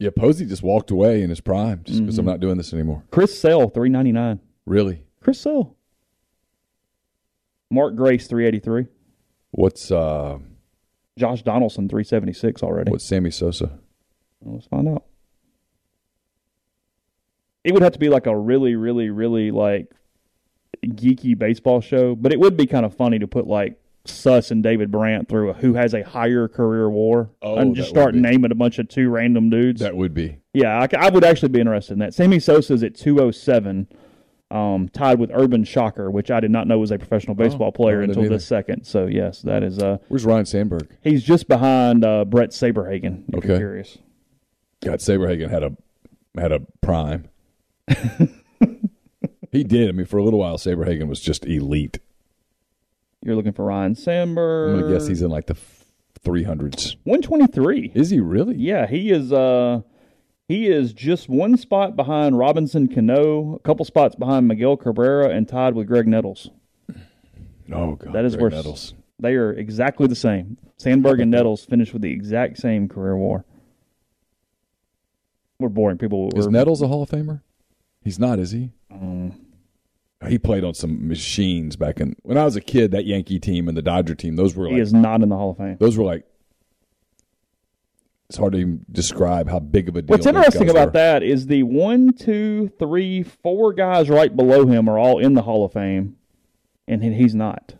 Yeah, 0.00 0.10
Posey 0.14 0.44
just 0.44 0.62
walked 0.62 0.90
away 0.90 1.22
in 1.22 1.30
his 1.30 1.40
prime 1.40 1.82
just 1.84 2.00
because 2.00 2.18
I'm 2.18 2.24
Mm-hmm. 2.24 2.30
not 2.30 2.40
doing 2.40 2.56
this 2.58 2.74
anymore. 2.74 3.04
Chris 3.10 3.40
Sale, 3.40 3.70
399. 3.70 4.38
Really? 4.66 5.02
Chris 5.22 5.40
Sale. 5.40 5.74
Mark 7.70 7.96
Grace, 7.96 8.26
383. 8.26 8.86
What's 9.52 9.90
uh 9.90 10.38
Josh 11.18 11.42
Donaldson, 11.42 11.88
376 11.88 12.62
already. 12.62 12.90
what's 12.90 13.04
Sammy 13.04 13.30
Sosa? 13.30 13.78
Let's 14.44 14.66
find 14.66 14.88
out. 14.88 15.04
It 17.64 17.72
would 17.72 17.82
have 17.82 17.92
to 17.92 17.98
be 17.98 18.08
like 18.08 18.26
a 18.26 18.36
really, 18.36 18.76
really, 18.76 19.10
really 19.10 19.50
like 19.50 19.90
geeky 20.84 21.36
baseball 21.36 21.80
show, 21.80 22.14
but 22.14 22.32
it 22.32 22.40
would 22.40 22.56
be 22.56 22.66
kind 22.66 22.86
of 22.86 22.94
funny 22.94 23.18
to 23.18 23.26
put 23.26 23.46
like 23.46 23.78
Suss 24.04 24.50
and 24.50 24.62
David 24.62 24.90
Brandt 24.90 25.28
through 25.28 25.50
a, 25.50 25.52
who 25.54 25.74
has 25.74 25.92
a 25.92 26.02
higher 26.02 26.48
career 26.48 26.88
WAR 26.88 27.28
Oh, 27.42 27.56
and 27.58 27.74
just 27.74 27.90
start 27.90 28.14
naming 28.14 28.52
a 28.52 28.54
bunch 28.54 28.78
of 28.78 28.88
two 28.88 29.10
random 29.10 29.50
dudes. 29.50 29.80
That 29.80 29.96
would 29.96 30.14
be. 30.14 30.38
Yeah, 30.54 30.86
I 30.98 31.10
would 31.10 31.24
actually 31.24 31.50
be 31.50 31.60
interested 31.60 31.94
in 31.94 31.98
that. 31.98 32.14
Sammy 32.14 32.38
Sosa's 32.38 32.82
at 32.82 32.94
207, 32.94 33.86
um, 34.50 34.88
tied 34.88 35.18
with 35.18 35.30
Urban 35.34 35.62
Shocker, 35.64 36.10
which 36.10 36.30
I 36.30 36.40
did 36.40 36.50
not 36.50 36.66
know 36.66 36.78
was 36.78 36.90
a 36.90 36.96
professional 36.96 37.34
baseball 37.34 37.70
player 37.70 37.96
Oh, 37.96 37.98
I 37.98 38.06
didn't 38.06 38.10
until 38.12 38.24
either. 38.26 38.34
this 38.36 38.46
second. 38.46 38.84
So, 38.84 39.06
yes, 39.06 39.42
that 39.42 39.62
is. 39.62 39.78
Uh, 39.78 39.98
Where's 40.08 40.24
Ryne 40.24 40.46
Sandberg? 40.46 40.88
he's 41.02 41.22
just 41.22 41.48
behind 41.48 42.02
uh, 42.04 42.24
Brett 42.24 42.50
Saberhagen, 42.50 43.24
if 43.28 43.44
you're 43.44 43.52
Okay. 43.54 43.58
curious. 43.58 43.98
God, 44.82 45.00
Saberhagen 45.00 45.50
had 45.50 45.62
a 45.62 45.76
had 46.38 46.52
a 46.52 46.60
prime. 46.80 47.28
he 49.52 49.64
did. 49.64 49.88
I 49.88 49.92
mean, 49.92 50.06
for 50.06 50.18
a 50.18 50.22
little 50.24 50.38
while, 50.40 50.56
Saberhagen 50.58 51.08
was 51.08 51.20
just 51.20 51.44
elite. 51.46 51.98
You're 53.22 53.34
looking 53.34 53.52
for 53.52 53.64
Ryne 53.64 53.94
Sandberg. 53.94 54.74
I'm 54.74 54.80
gonna 54.80 54.92
guess 54.92 55.06
he's 55.08 55.22
in 55.22 55.30
like 55.30 55.46
the 55.46 55.56
three 56.22 56.44
hundreds. 56.44 56.96
123. 57.04 57.92
Is 57.94 58.10
he 58.10 58.20
really? 58.20 58.56
Yeah, 58.56 58.86
he 58.86 59.10
is. 59.10 59.32
Uh, 59.32 59.80
he 60.46 60.68
is 60.68 60.92
just 60.92 61.28
one 61.28 61.56
spot 61.56 61.96
behind 61.96 62.38
Robinson 62.38 62.88
Cano, 62.88 63.56
a 63.56 63.58
couple 63.60 63.84
spots 63.84 64.14
behind 64.14 64.48
Miguel 64.48 64.76
Cabrera, 64.76 65.28
and 65.30 65.46
tied 65.48 65.74
with 65.74 65.88
Graig 65.88 66.06
Nettles. 66.06 66.50
Oh 67.70 67.96
God, 67.96 68.14
That 68.14 68.24
is 68.24 68.34
Graig 68.36 68.40
where 68.40 68.50
Nettles. 68.50 68.94
they 69.18 69.34
are 69.34 69.52
exactly 69.52 70.06
the 70.06 70.14
same. 70.14 70.56
Sandberg 70.78 71.20
and 71.20 71.30
Nettles 71.32 71.64
finished 71.66 71.92
with 71.92 72.00
the 72.02 72.10
exact 72.12 72.56
same 72.58 72.88
career 72.88 73.16
war. 73.16 73.44
We're 75.60 75.68
boring 75.68 75.98
people. 75.98 76.30
Is 76.36 76.46
We're, 76.46 76.52
Nettles 76.52 76.82
a 76.82 76.88
Hall 76.88 77.02
of 77.02 77.10
Famer? 77.10 77.40
He's 78.02 78.18
not, 78.18 78.38
is 78.38 78.52
he? 78.52 78.70
um, 78.92 79.40
He 80.28 80.38
played 80.38 80.62
on 80.64 80.74
some 80.74 81.08
machines 81.08 81.76
back 81.76 82.00
in 82.00 82.14
when 82.22 82.38
I 82.38 82.44
was 82.44 82.56
a 82.56 82.60
kid. 82.60 82.92
That 82.92 83.06
Yankee 83.06 83.40
team 83.40 83.68
and 83.68 83.76
the 83.76 83.82
Dodger 83.82 84.14
team, 84.14 84.36
those 84.36 84.54
were 84.54 84.66
he 84.68 84.74
like 84.74 84.82
is 84.82 84.92
not 84.92 85.22
in 85.22 85.28
the 85.28 85.36
Hall 85.36 85.50
of 85.50 85.56
Fame. 85.58 85.76
those 85.80 85.96
were 85.96 86.04
like. 86.04 86.24
It's 88.28 88.36
hard 88.36 88.52
to 88.52 88.58
even 88.58 88.84
describe 88.92 89.48
how 89.48 89.58
big 89.58 89.88
of 89.88 89.96
a 89.96 90.02
deal. 90.02 90.12
What's 90.12 90.26
interesting 90.26 90.68
about 90.68 90.88
were. 90.88 90.92
that 90.92 91.22
is 91.22 91.46
the 91.46 91.62
one, 91.62 92.12
two, 92.12 92.70
three, 92.78 93.22
four 93.22 93.72
guys 93.72 94.10
right 94.10 94.36
below 94.36 94.66
him 94.66 94.86
are 94.86 94.98
all 94.98 95.18
in 95.18 95.32
the 95.32 95.40
Hall 95.40 95.64
of 95.64 95.72
Fame, 95.72 96.16
and 96.86 97.02
he's 97.02 97.34
not. 97.34 97.74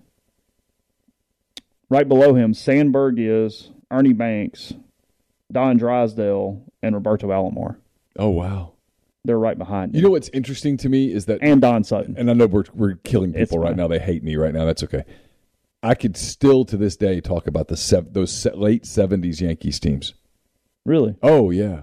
Right 1.91 2.09
below 2.09 2.33
him, 2.35 2.55
Sandberg 2.55 3.19
is, 3.19 3.73
Ernie 3.91 4.15
Banks, 4.15 4.73
Don 5.53 5.77
Drysdale, 5.77 6.63
and 6.83 6.95
Roberto 6.95 7.29
Alomar. 7.29 7.77
Oh 8.19 8.29
wow! 8.31 8.73
They're 9.25 9.39
right 9.39 9.57
behind 9.59 9.95
You 9.95 9.99
him. 9.99 10.05
know 10.05 10.11
what's 10.11 10.29
interesting 10.31 10.77
to 10.79 10.89
me 10.89 11.13
is 11.13 11.27
that, 11.27 11.39
and 11.43 11.61
Don 11.61 11.85
Sutton. 11.85 12.15
and 12.19 12.31
I 12.31 12.35
know 12.35 12.47
we're 12.47 12.65
we're 12.75 12.95
killing 12.97 13.33
people 13.33 13.59
right 13.59 13.77
now. 13.77 13.89
They 13.89 13.99
hate 13.99 14.23
me 14.23 14.37
right 14.37 14.53
now. 14.55 14.65
That's 14.65 14.83
okay. 14.85 15.05
I 15.83 15.95
could 15.95 16.17
still 16.17 16.65
to 16.67 16.77
this 16.77 16.97
day 16.97 17.21
talk 17.21 17.47
about 17.47 17.69
the 17.69 17.77
sev- 17.77 18.13
those 18.13 18.33
se- 18.33 18.55
late 18.55 18.85
seventies 18.85 19.41
Yankees 19.41 19.79
teams. 19.81 20.15
Really? 20.85 21.17
Oh 21.23 21.51
yeah, 21.51 21.83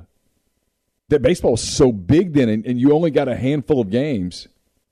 that 1.10 1.22
baseball 1.22 1.52
was 1.52 1.62
so 1.64 1.92
big 1.92 2.34
then, 2.34 2.50
and, 2.50 2.66
and 2.66 2.80
you 2.80 2.92
only 2.94 3.12
got 3.12 3.28
a 3.28 3.36
handful 3.36 3.80
of 3.80 3.90
games, 3.90 4.48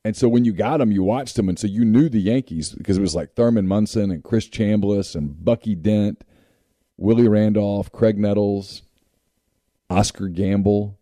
and 0.05 0.15
so 0.15 0.29
when 0.29 0.45
you 0.45 0.53
got 0.53 0.77
them, 0.77 0.91
you 0.91 1.03
watched 1.03 1.35
them, 1.35 1.49
and 1.49 1.59
so 1.59 1.67
you 1.67 1.83
knew 1.83 2.07
the 2.09 2.19
Yankees 2.21 2.69
because 2.73 2.97
it 2.97 3.01
was 3.01 3.13
like 3.15 3.33
Thurman 3.35 3.67
Munson 3.67 4.09
and 4.11 4.23
Chris 4.23 4.47
Chambliss 4.47 5.15
and 5.15 5.43
Bucky 5.43 5.75
Dent, 5.75 6.23
Willie 6.97 7.27
Randolph, 7.27 7.91
Graig 7.91 8.17
Nettles, 8.17 8.83
Oscar 9.89 10.27
Gamble, 10.27 10.97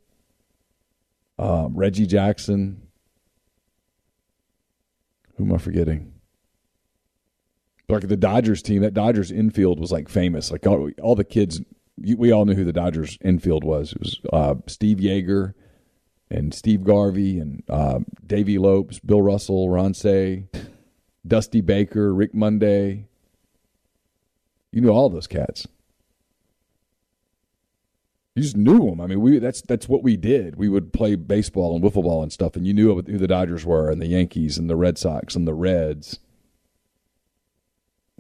um, 1.38 1.76
Reggie 1.76 2.08
Jackson. 2.08 2.82
Who 5.36 5.46
am 5.46 5.54
I 5.54 5.58
forgetting? 5.58 6.14
Like 7.90 8.08
the 8.08 8.16
Dodgers 8.16 8.62
team, 8.62 8.84
that 8.84 8.94
Dodgers 8.94 9.32
infield 9.32 9.80
was 9.80 9.92
like 9.92 10.08
famous. 10.08 10.50
Like 10.50 10.66
all, 10.66 10.90
all 11.02 11.16
the 11.16 11.26
kids 11.26 11.62
we 11.98 12.32
all 12.32 12.46
knew 12.46 12.56
who 12.56 12.64
the 12.64 12.74
Dodgers 12.74 13.18
infield 13.22 13.64
was. 13.64 13.94
It 13.94 14.00
was 14.00 14.22
uh, 14.32 14.56
Steve 14.68 14.98
Yeager 14.98 15.54
and 16.30 16.54
Steve 16.54 16.84
Garvey 16.84 17.40
and 17.40 17.64
uh, 17.70 18.00
Davey 18.26 18.58
Lopes, 18.58 19.00
Bill 19.00 19.22
Russell, 19.22 19.70
Ron 19.70 19.94
Cey, 19.94 20.48
Dusty 21.28 21.62
Baker, 21.62 22.14
Rick 22.14 22.34
Monday. 22.34 23.08
You 24.72 24.82
knew 24.82 24.90
all 24.90 25.10
those 25.10 25.28
cats. 25.28 25.68
You 28.36 28.44
just 28.44 28.56
knew 28.56 28.90
them. 28.90 29.02
I 29.02 29.08
mean, 29.08 29.20
we 29.20 29.40
that's 29.40 29.62
that's 29.62 29.90
what 29.90 30.04
we 30.04 30.16
did. 30.16 30.56
We 30.56 30.70
would 30.70 30.94
play 30.94 31.16
baseball 31.16 31.76
and 31.76 31.84
wiffle 31.84 32.04
ball 32.04 32.24
and 32.24 32.32
stuff, 32.32 32.56
and 32.56 32.66
you 32.66 32.74
knew 32.74 32.96
who 32.96 33.02
the 33.02 33.28
Dodgers 33.28 33.66
were, 33.66 33.90
and 33.90 34.02
the 34.02 34.08
Yankees, 34.08 34.58
and 34.58 34.70
the 34.70 34.78
Red 34.78 34.98
Sox, 34.98 35.36
and 35.36 35.46
the 35.46 35.54
Reds. 35.54 36.20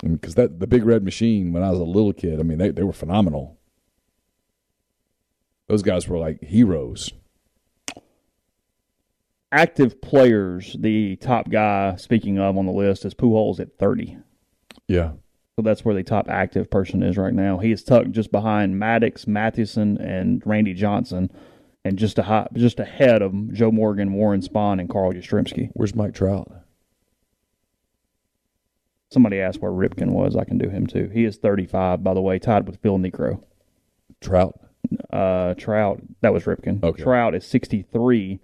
Because 0.04 0.36
that 0.36 0.60
the 0.60 0.68
big 0.68 0.84
red 0.84 1.04
machine 1.04 1.54
when 1.54 1.64
I 1.64 1.70
was 1.70 1.80
a 1.80 1.84
little 1.84 2.12
kid, 2.12 2.40
I 2.40 2.44
mean, 2.44 2.58
they 2.58 2.72
they 2.72 2.84
were 2.84 2.92
phenomenal. 2.92 3.58
Those 5.68 5.84
guys 5.84 6.08
were 6.10 6.18
like 6.18 6.44
heroes. 6.44 7.12
Active 9.54 10.02
players, 10.02 10.76
the 10.80 11.16
top 11.18 11.50
guy, 11.50 11.96
speaking 11.96 12.40
of 12.40 12.58
on 12.58 12.66
the 12.66 12.72
list, 12.72 13.06
is 13.06 13.14
Pujols 13.14 13.60
at 13.60 13.78
30. 13.78 14.18
Yeah. 14.88 15.12
So 15.58 15.64
that's 15.64 15.84
where 15.84 15.96
the 15.96 16.04
top 16.04 16.30
active 16.30 16.70
person 16.70 17.04
is 17.04 17.18
right 17.18 17.34
now. 17.34 17.58
He 17.58 17.72
is 17.72 17.84
tucked 17.84 18.12
just 18.12 18.32
behind 18.32 18.76
Maddux, 18.76 19.28
Mathewson, 19.28 19.98
and 19.98 20.42
Randy 20.46 20.74
Johnson, 20.74 21.30
and 21.84 21.98
just 21.98 22.18
a 22.18 22.24
high, 22.24 22.48
just 22.54 22.80
ahead 22.80 23.22
of 23.22 23.54
Joe 23.54 23.72
Morgan, 23.72 24.14
Warren 24.14 24.42
Spahn, 24.42 24.80
and 24.80 24.90
Carl 24.90 25.12
Yastrzemski. 25.14 25.70
Where's 25.74 25.94
Mike 25.94 26.14
Trout? 26.14 26.50
Somebody 29.12 29.42
asked 29.42 29.62
where 29.62 29.72
Ripken 29.72 30.12
was. 30.12 30.38
I 30.38 30.46
can 30.46 30.58
do 30.58 30.70
him 30.70 30.88
too. 30.88 31.10
He 31.14 31.26
is 31.26 31.36
35, 31.36 32.02
by 32.02 32.14
the 32.14 32.22
way, 32.22 32.40
tied 32.40 32.66
with 32.66 32.82
Phil 32.82 32.98
Niekro. 32.98 33.44
Trout. 34.22 34.58
Uh, 35.12 35.54
Trout, 35.56 36.02
that 36.22 36.32
was 36.32 36.46
Ripken. 36.46 36.82
Okay. 36.82 37.04
Trout 37.04 37.36
is 37.36 37.46
63, 37.46 38.40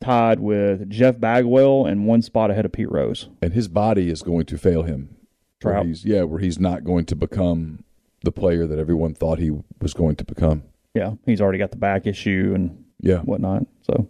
tied 0.00 0.40
with 0.40 0.90
Jeff 0.90 1.20
Bagwell, 1.20 1.86
and 1.86 2.06
one 2.06 2.22
spot 2.22 2.50
ahead 2.50 2.64
of 2.64 2.72
Pete 2.72 2.90
Rose. 2.90 3.28
And 3.40 3.52
his 3.52 3.68
body 3.68 4.10
is 4.10 4.22
going 4.22 4.46
to 4.46 4.58
fail 4.58 4.82
him. 4.82 5.16
Where 5.62 5.74
Trout. 5.74 5.86
he's, 5.86 6.04
yeah, 6.04 6.22
where 6.22 6.38
he's 6.40 6.58
not 6.58 6.84
going 6.84 7.04
to 7.06 7.16
become 7.16 7.84
the 8.24 8.32
player 8.32 8.66
that 8.66 8.78
everyone 8.78 9.14
thought 9.14 9.38
he 9.38 9.50
was 9.80 9.94
going 9.94 10.16
to 10.16 10.24
become. 10.24 10.62
Yeah, 10.94 11.14
he's 11.26 11.40
already 11.40 11.58
got 11.58 11.70
the 11.70 11.76
back 11.78 12.06
issue 12.06 12.52
and 12.54 12.84
Yeah. 13.00 13.18
whatnot. 13.18 13.66
So 13.82 14.08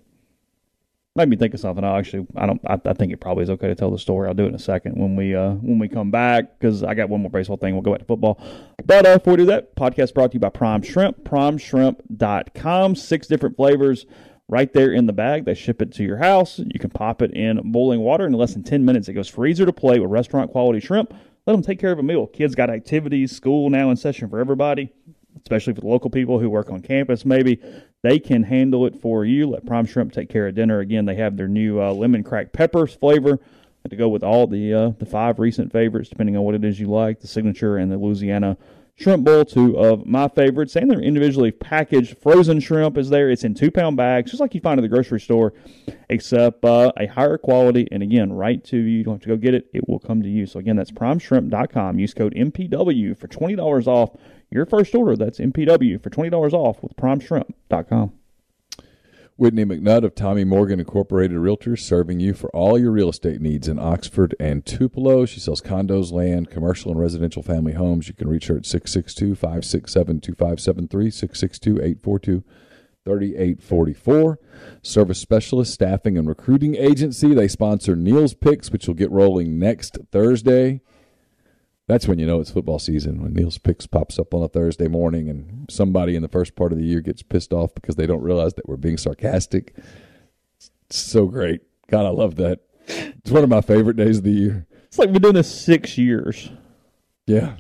made 1.17 1.29
me 1.29 1.37
think 1.37 1.53
of 1.55 1.61
something. 1.61 1.85
I 1.85 1.99
actually, 1.99 2.27
I 2.37 2.47
don't. 2.47 2.61
I, 2.67 2.81
I 2.85 2.93
think 2.95 3.13
it 3.13 3.21
probably 3.21 3.43
is 3.45 3.51
okay 3.51 3.67
to 3.69 3.75
tell 3.75 3.91
the 3.91 3.99
story. 3.99 4.27
I'll 4.29 4.35
do 4.35 4.45
it 4.45 4.49
in 4.49 4.55
a 4.55 4.59
second 4.61 4.97
when 4.97 5.17
we 5.17 5.35
uh 5.35 5.51
when 5.55 5.79
we 5.79 5.89
come 5.89 6.11
back 6.11 6.59
because 6.59 6.83
I 6.83 6.95
got 6.95 7.09
one 7.09 7.21
more 7.21 7.31
baseball 7.31 7.57
thing. 7.59 7.75
We'll 7.75 7.83
go 7.83 7.91
back 7.93 8.01
to 8.01 8.07
football. 8.07 8.41
But 8.87 9.05
uh, 9.07 9.19
before 9.19 9.33
we 9.35 9.39
do 9.39 9.47
that, 9.47 9.77
podcast 9.77 10.15
brought 10.15 10.31
to 10.31 10.35
you 10.37 10.41
by 10.41 10.49
Prime 10.51 10.83
Shrimp. 10.83 11.25
PrimeShrimp.com. 11.25 12.95
Six 12.97 13.27
different 13.27 13.57
flavors. 13.57 14.07
Right 14.49 14.73
there 14.73 14.93
in 14.93 15.07
the 15.07 15.13
bag, 15.13 15.45
they 15.45 15.55
ship 15.55 15.81
it 15.81 15.93
to 15.93 16.03
your 16.03 16.17
house. 16.17 16.59
You 16.59 16.81
can 16.81 16.91
pop 16.91 17.23
it 17.23 17.31
in 17.35 17.71
boiling 17.71 18.01
water 18.01 18.27
in 18.27 18.33
less 18.33 18.53
than 18.55 18.65
10 18.65 18.85
minutes. 18.85 19.07
It 19.09 19.13
goes 19.13 19.29
freezer 19.29 19.65
to 19.65 19.73
plate 19.73 20.01
with 20.01 20.11
restaurant 20.11 20.51
quality 20.51 20.81
shrimp. 20.81 21.15
Let 21.47 21.55
them 21.55 21.63
take 21.63 21.81
care 21.81 21.93
of 21.93 21.99
a 21.99 22.03
meal. 22.03 22.27
Kids 22.27 22.55
got 22.55 22.71
activities, 22.71 23.35
school 23.35 23.71
now 23.71 23.91
in 23.91 23.97
session 23.97 24.29
for 24.29 24.39
everybody 24.39 24.93
especially 25.43 25.75
for 25.75 25.81
the 25.81 25.87
local 25.87 26.11
people 26.11 26.39
who 26.39 26.51
work 26.51 26.71
on 26.71 26.81
campus, 26.81 27.25
maybe 27.25 27.61
they 28.03 28.19
can 28.19 28.43
handle 28.43 28.87
it 28.87 29.01
for 29.01 29.25
you. 29.25 29.49
Let 29.49 29.67
Prime 29.67 29.87
Shrimp 29.87 30.13
take 30.13 30.29
care 30.29 30.47
of 30.47 30.55
dinner. 30.55 30.81
Again, 30.81 31.05
they 31.05 31.15
have 31.17 31.37
their 31.37 31.49
new 31.49 31.81
uh, 31.81 31.93
lemon 31.93 32.23
crack 32.23 32.53
peppers 32.53 32.95
flavor 32.95 33.39
to 33.89 33.97
go 33.97 34.09
with 34.09 34.23
all 34.23 34.47
the 34.47 34.75
uh, 34.75 34.91
the 34.99 35.07
five 35.07 35.39
recent 35.39 35.73
favorites, 35.73 36.09
depending 36.09 36.37
on 36.37 36.43
what 36.43 36.55
it 36.55 36.65
is 36.65 36.79
you 36.79 36.89
like. 36.89 37.21
The 37.21 37.27
signature 37.27 37.79
and 37.79 37.91
the 37.91 37.97
Louisiana 37.97 38.57
shrimp 39.01 39.25
bowl, 39.25 39.45
two 39.45 39.79
of 39.79 40.07
my 40.07 40.29
favorites, 40.29 40.77
and 40.77 40.91
their 40.91 41.01
individually 41.01 41.51
packaged 41.51 42.19
frozen 42.19 42.61
shrimp 42.61 42.99
is 42.99 43.09
there. 43.09 43.31
It's 43.31 43.45
in 43.45 43.55
two 43.55 43.71
pound 43.71 43.97
bags, 43.97 44.31
just 44.31 44.41
like 44.41 44.55
you 44.55 44.61
find 44.61 44.79
at 44.79 44.83
the 44.83 44.89
grocery 44.89 45.21
store, 45.21 45.55
except 46.09 46.65
uh, 46.65 46.93
a 46.97 47.07
higher 47.07 47.39
quality. 47.39 47.89
And 47.91 48.03
again, 48.03 48.33
right 48.33 48.63
to 48.65 48.77
you. 48.77 48.99
You 48.99 49.05
don't 49.05 49.15
have 49.15 49.23
to 49.23 49.29
go 49.29 49.37
get 49.37 49.55
it; 49.55 49.69
it 49.73 49.89
will 49.89 49.99
come 49.99 50.23
to 50.23 50.29
you. 50.29 50.47
So 50.47 50.59
again, 50.59 50.77
that's 50.77 50.91
primeshrimp.com. 50.91 51.99
Use 51.99 52.15
code 52.15 52.35
MPW 52.35 53.17
for 53.17 53.27
twenty 53.27 53.57
dollars 53.57 53.89
off 53.89 54.11
your 54.51 54.67
first 54.67 54.95
order. 54.95 55.17
That's 55.17 55.39
MPW 55.39 56.03
for 56.03 56.11
twenty 56.11 56.31
dollars 56.31 56.53
off 56.53 56.83
with 56.83 56.95
primeshrimp.com. 56.97 58.13
Whitney 59.41 59.65
McNutt 59.65 60.05
of 60.05 60.15
Tommy 60.15 60.45
Morgan 60.45 60.81
Incorporated 60.81 61.39
Realtors 61.39 61.79
serving 61.79 62.21
you 62.21 62.35
for 62.35 62.51
all 62.51 62.79
your 62.79 62.91
real 62.91 63.09
estate 63.09 63.41
needs 63.41 63.69
in 63.69 63.79
Oxford 63.79 64.35
and 64.39 64.67
Tupelo. 64.67 65.25
She 65.25 65.41
sells 65.41 65.63
condos, 65.63 66.13
land, 66.13 66.51
commercial, 66.51 66.91
and 66.91 67.01
residential 67.01 67.43
family 67.43 67.73
homes. 67.73 68.07
You 68.07 68.13
can 68.13 68.29
reach 68.29 68.49
her 68.49 68.59
at 68.59 68.67
662 68.67 69.35
567 69.35 70.21
2573, 70.21 71.11
662 71.11 71.71
842 71.77 72.45
3844. 73.07 74.39
Service 74.83 75.19
Specialist 75.19 75.73
Staffing 75.73 76.19
and 76.19 76.29
Recruiting 76.29 76.75
Agency. 76.75 77.33
They 77.33 77.49
sponsor 77.49 77.97
Neal's 77.97 78.35
Picks, 78.35 78.71
which 78.71 78.87
will 78.87 78.95
get 78.95 79.11
rolling 79.11 79.59
next 79.59 79.97
Thursday. 80.13 80.83
That's 81.91 82.07
when 82.07 82.21
you 82.21 82.27
know 82.27 82.39
it's 82.39 82.53
football 82.53 82.79
season 82.79 83.21
when 83.21 83.33
Neal's 83.35 83.59
Picks 83.59 83.85
pops 83.85 84.17
up 84.17 84.33
on 84.33 84.45
a 84.45 84.49
Thursday 84.49 84.87
morning 84.87 85.29
and 85.29 85.69
somebody 85.69 86.15
in 86.15 86.23
the 86.23 86.29
first 86.29 86.55
part 86.55 86.71
of 86.71 86.79
the 86.79 86.85
year 86.85 87.01
gets 87.01 87.21
pissed 87.21 87.53
off 87.53 87.75
because 87.75 87.97
they 87.97 88.07
don't 88.07 88.23
realize 88.23 88.55
that 88.55 88.69
we're 88.69 88.77
being 88.77 88.97
sarcastic. 88.97 89.75
It's 90.57 90.71
so 90.97 91.27
great. 91.27 91.63
God, 91.89 92.07
I 92.07 92.11
love 92.11 92.37
that. 92.37 92.61
It's 92.87 93.33
one 93.33 93.43
of 93.43 93.51
my 93.51 93.61
favorite 93.61 93.97
days 93.97 94.19
of 94.19 94.23
the 94.23 94.31
year. 94.31 94.69
It's 94.85 95.01
like 95.01 95.07
we've 95.07 95.15
been 95.15 95.23
doing 95.23 95.35
this 95.35 95.53
six 95.53 95.99
years. 95.99 96.53
Yeah. 97.27 97.57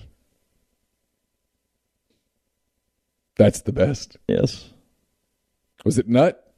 That's 3.34 3.62
the 3.62 3.72
best. 3.72 4.16
Yes. 4.28 4.70
Was 5.84 5.98
it 5.98 6.08
Nutt? 6.08 6.54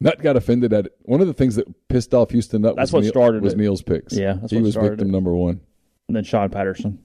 Nutt 0.00 0.22
got 0.22 0.38
offended 0.38 0.72
at 0.72 0.86
it. 0.86 0.96
One 1.02 1.20
of 1.20 1.26
the 1.26 1.34
things 1.34 1.56
that 1.56 1.66
pissed 1.88 2.14
off 2.14 2.30
Houston 2.30 2.62
Nutt 2.62 2.76
That's 2.76 2.92
was, 2.92 2.94
what 2.94 3.02
Neal- 3.02 3.12
started 3.12 3.42
was 3.42 3.52
it. 3.52 3.58
Neal's 3.58 3.82
picks. 3.82 4.16
Yeah, 4.16 4.38
he 4.48 4.62
was 4.62 4.74
victim 4.74 5.08
it. 5.08 5.12
number 5.12 5.34
one. 5.34 5.60
And 6.08 6.16
then 6.16 6.24
Sean 6.24 6.50
Patterson. 6.50 6.98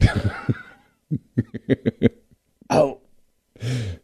oh. 2.70 3.00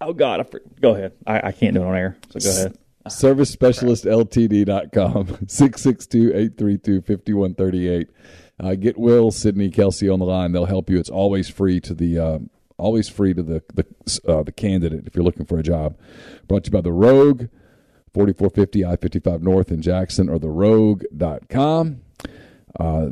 Oh, 0.00 0.12
God. 0.12 0.40
I 0.40 0.42
for- 0.44 0.62
go 0.80 0.94
ahead. 0.94 1.12
I, 1.26 1.48
I 1.48 1.52
can't 1.52 1.74
do 1.74 1.82
it 1.82 1.86
on 1.86 1.96
air. 1.96 2.16
So 2.30 2.40
go 2.40 2.50
ahead. 2.50 2.78
Service 3.08 3.50
Specialist 3.50 4.04
LTD.com, 4.04 5.46
662 5.48 6.28
832 6.28 7.00
5138. 7.00 8.08
Uh, 8.62 8.74
Get 8.74 8.98
Will, 8.98 9.30
Sydney, 9.30 9.70
Kelsey 9.70 10.08
on 10.08 10.18
the 10.18 10.26
line. 10.26 10.52
They'll 10.52 10.66
help 10.66 10.90
you. 10.90 10.98
It's 10.98 11.10
always 11.10 11.48
free 11.48 11.80
to 11.80 11.94
the. 11.94 12.18
Uh, 12.18 12.38
Always 12.78 13.10
free 13.10 13.34
to 13.34 13.42
the 13.42 13.62
the, 13.74 13.84
uh, 14.26 14.42
the 14.42 14.52
candidate 14.52 15.06
if 15.06 15.14
you're 15.14 15.22
looking 15.22 15.44
for 15.44 15.58
a 15.58 15.62
job. 15.62 15.98
Brought 16.48 16.64
to 16.64 16.68
you 16.68 16.72
by 16.72 16.80
the 16.80 16.92
Rogue, 16.92 17.48
4450 18.14 18.86
I 18.86 18.96
55 18.96 19.42
North 19.42 19.70
in 19.70 19.82
Jackson, 19.82 20.30
or 20.30 20.38
the 20.38 20.48
Rogue.com. 20.48 22.00
Uh, 22.80 23.08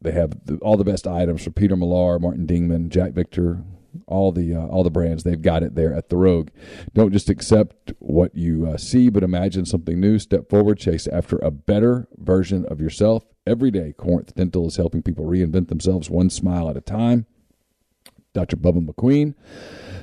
they 0.00 0.12
have 0.12 0.44
the, 0.44 0.56
all 0.58 0.76
the 0.76 0.84
best 0.84 1.06
items 1.06 1.42
from 1.42 1.54
Peter 1.54 1.76
Millar, 1.76 2.18
Martin 2.18 2.46
Dingman, 2.46 2.88
Jack 2.88 3.12
Victor, 3.12 3.62
all 4.06 4.32
the 4.32 4.54
uh, 4.54 4.66
all 4.66 4.84
the 4.84 4.90
brands. 4.90 5.24
They've 5.24 5.40
got 5.40 5.62
it 5.62 5.74
there 5.74 5.94
at 5.94 6.08
the 6.08 6.16
Rogue. 6.16 6.50
Don't 6.94 7.12
just 7.12 7.28
accept 7.28 7.92
what 7.98 8.34
you 8.34 8.66
uh, 8.66 8.76
see, 8.76 9.08
but 9.08 9.22
imagine 9.22 9.64
something 9.64 9.98
new. 9.98 10.18
Step 10.18 10.48
forward, 10.48 10.78
chase 10.78 11.06
after 11.06 11.36
a 11.38 11.50
better 11.50 12.08
version 12.16 12.64
of 12.66 12.80
yourself. 12.80 13.24
Every 13.46 13.70
day, 13.70 13.94
Corinth 13.96 14.34
Dental 14.34 14.66
is 14.68 14.76
helping 14.76 15.02
people 15.02 15.24
reinvent 15.24 15.68
themselves 15.68 16.10
one 16.10 16.30
smile 16.30 16.68
at 16.68 16.76
a 16.76 16.82
time. 16.82 17.26
Dr. 18.34 18.56
Bubba 18.56 18.86
McQueen, 18.86 19.34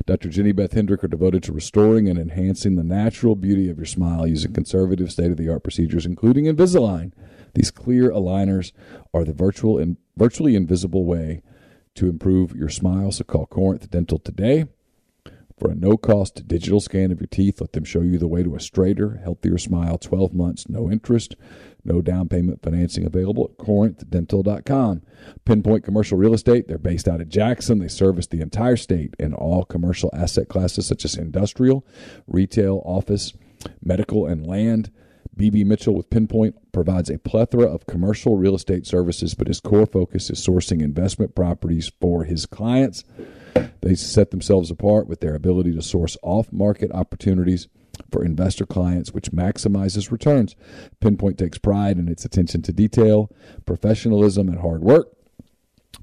Dr. 0.05 0.29
Jenny 0.29 0.51
Beth 0.51 0.73
Hendrick 0.73 1.03
are 1.03 1.07
devoted 1.07 1.43
to 1.43 1.53
restoring 1.53 2.09
and 2.09 2.19
enhancing 2.19 2.75
the 2.75 2.83
natural 2.83 3.35
beauty 3.35 3.69
of 3.69 3.77
your 3.77 3.85
smile 3.85 4.27
using 4.27 4.51
conservative, 4.51 5.11
state 5.11 5.31
of 5.31 5.37
the 5.37 5.47
art 5.47 5.63
procedures, 5.63 6.05
including 6.05 6.45
Invisalign. 6.45 7.13
These 7.55 7.71
clear 7.71 8.11
aligners 8.11 8.71
are 9.13 9.23
the 9.23 9.33
virtual 9.33 9.79
and 9.79 9.97
virtually 10.15 10.55
invisible 10.55 11.05
way 11.05 11.41
to 11.95 12.07
improve 12.07 12.55
your 12.55 12.69
smile. 12.69 13.11
So 13.11 13.23
call 13.23 13.47
Corinth 13.47 13.89
Dental 13.89 14.19
today 14.19 14.65
for 15.57 15.71
a 15.71 15.75
no 15.75 15.95
cost 15.95 16.47
digital 16.47 16.81
scan 16.81 17.11
of 17.11 17.19
your 17.19 17.27
teeth. 17.27 17.61
Let 17.61 17.71
them 17.71 17.85
show 17.85 18.01
you 18.01 18.17
the 18.17 18.27
way 18.27 18.43
to 18.43 18.55
a 18.55 18.59
straighter, 18.59 19.21
healthier 19.23 19.57
smile. 19.57 19.97
12 19.97 20.33
months, 20.33 20.67
no 20.67 20.91
interest, 20.91 21.35
no 21.83 22.01
down 22.01 22.27
payment 22.27 22.61
financing 22.61 23.05
available 23.05 23.49
at 23.49 23.65
corinthdental.com. 23.65 25.01
Pinpoint 25.45 25.83
Commercial 25.83 26.17
Real 26.17 26.33
Estate, 26.33 26.67
they're 26.67 26.77
based 26.77 27.07
out 27.07 27.21
of 27.21 27.29
Jackson. 27.29 27.79
They 27.79 27.87
service 27.87 28.27
the 28.27 28.41
entire 28.41 28.77
state 28.77 29.15
in 29.17 29.33
all 29.33 29.63
commercial 29.63 30.09
asset 30.13 30.49
classes 30.49 30.85
such 30.85 31.05
as 31.05 31.15
industrial, 31.15 31.85
retail, 32.27 32.81
office, 32.85 33.33
medical, 33.81 34.25
and 34.27 34.45
land. 34.45 34.91
BB 35.37 35.65
Mitchell 35.65 35.95
with 35.95 36.09
Pinpoint 36.09 36.71
provides 36.71 37.09
a 37.09 37.19
plethora 37.19 37.65
of 37.65 37.87
commercial 37.87 38.37
real 38.37 38.55
estate 38.55 38.87
services, 38.87 39.33
but 39.33 39.47
his 39.47 39.59
core 39.59 39.85
focus 39.85 40.29
is 40.29 40.45
sourcing 40.45 40.81
investment 40.81 41.35
properties 41.35 41.91
for 41.99 42.23
his 42.23 42.45
clients. 42.45 43.03
They 43.81 43.95
set 43.95 44.31
themselves 44.31 44.71
apart 44.71 45.07
with 45.07 45.19
their 45.19 45.35
ability 45.35 45.73
to 45.73 45.81
source 45.81 46.15
off 46.23 46.53
market 46.53 46.91
opportunities 46.93 47.67
for 48.11 48.23
investor 48.23 48.65
clients, 48.65 49.11
which 49.11 49.31
maximizes 49.31 50.09
returns. 50.09 50.55
Pinpoint 51.01 51.37
takes 51.37 51.57
pride 51.57 51.97
in 51.97 52.07
its 52.07 52.23
attention 52.23 52.61
to 52.63 52.71
detail, 52.71 53.29
professionalism, 53.65 54.47
and 54.47 54.59
hard 54.59 54.81
work. 54.81 55.11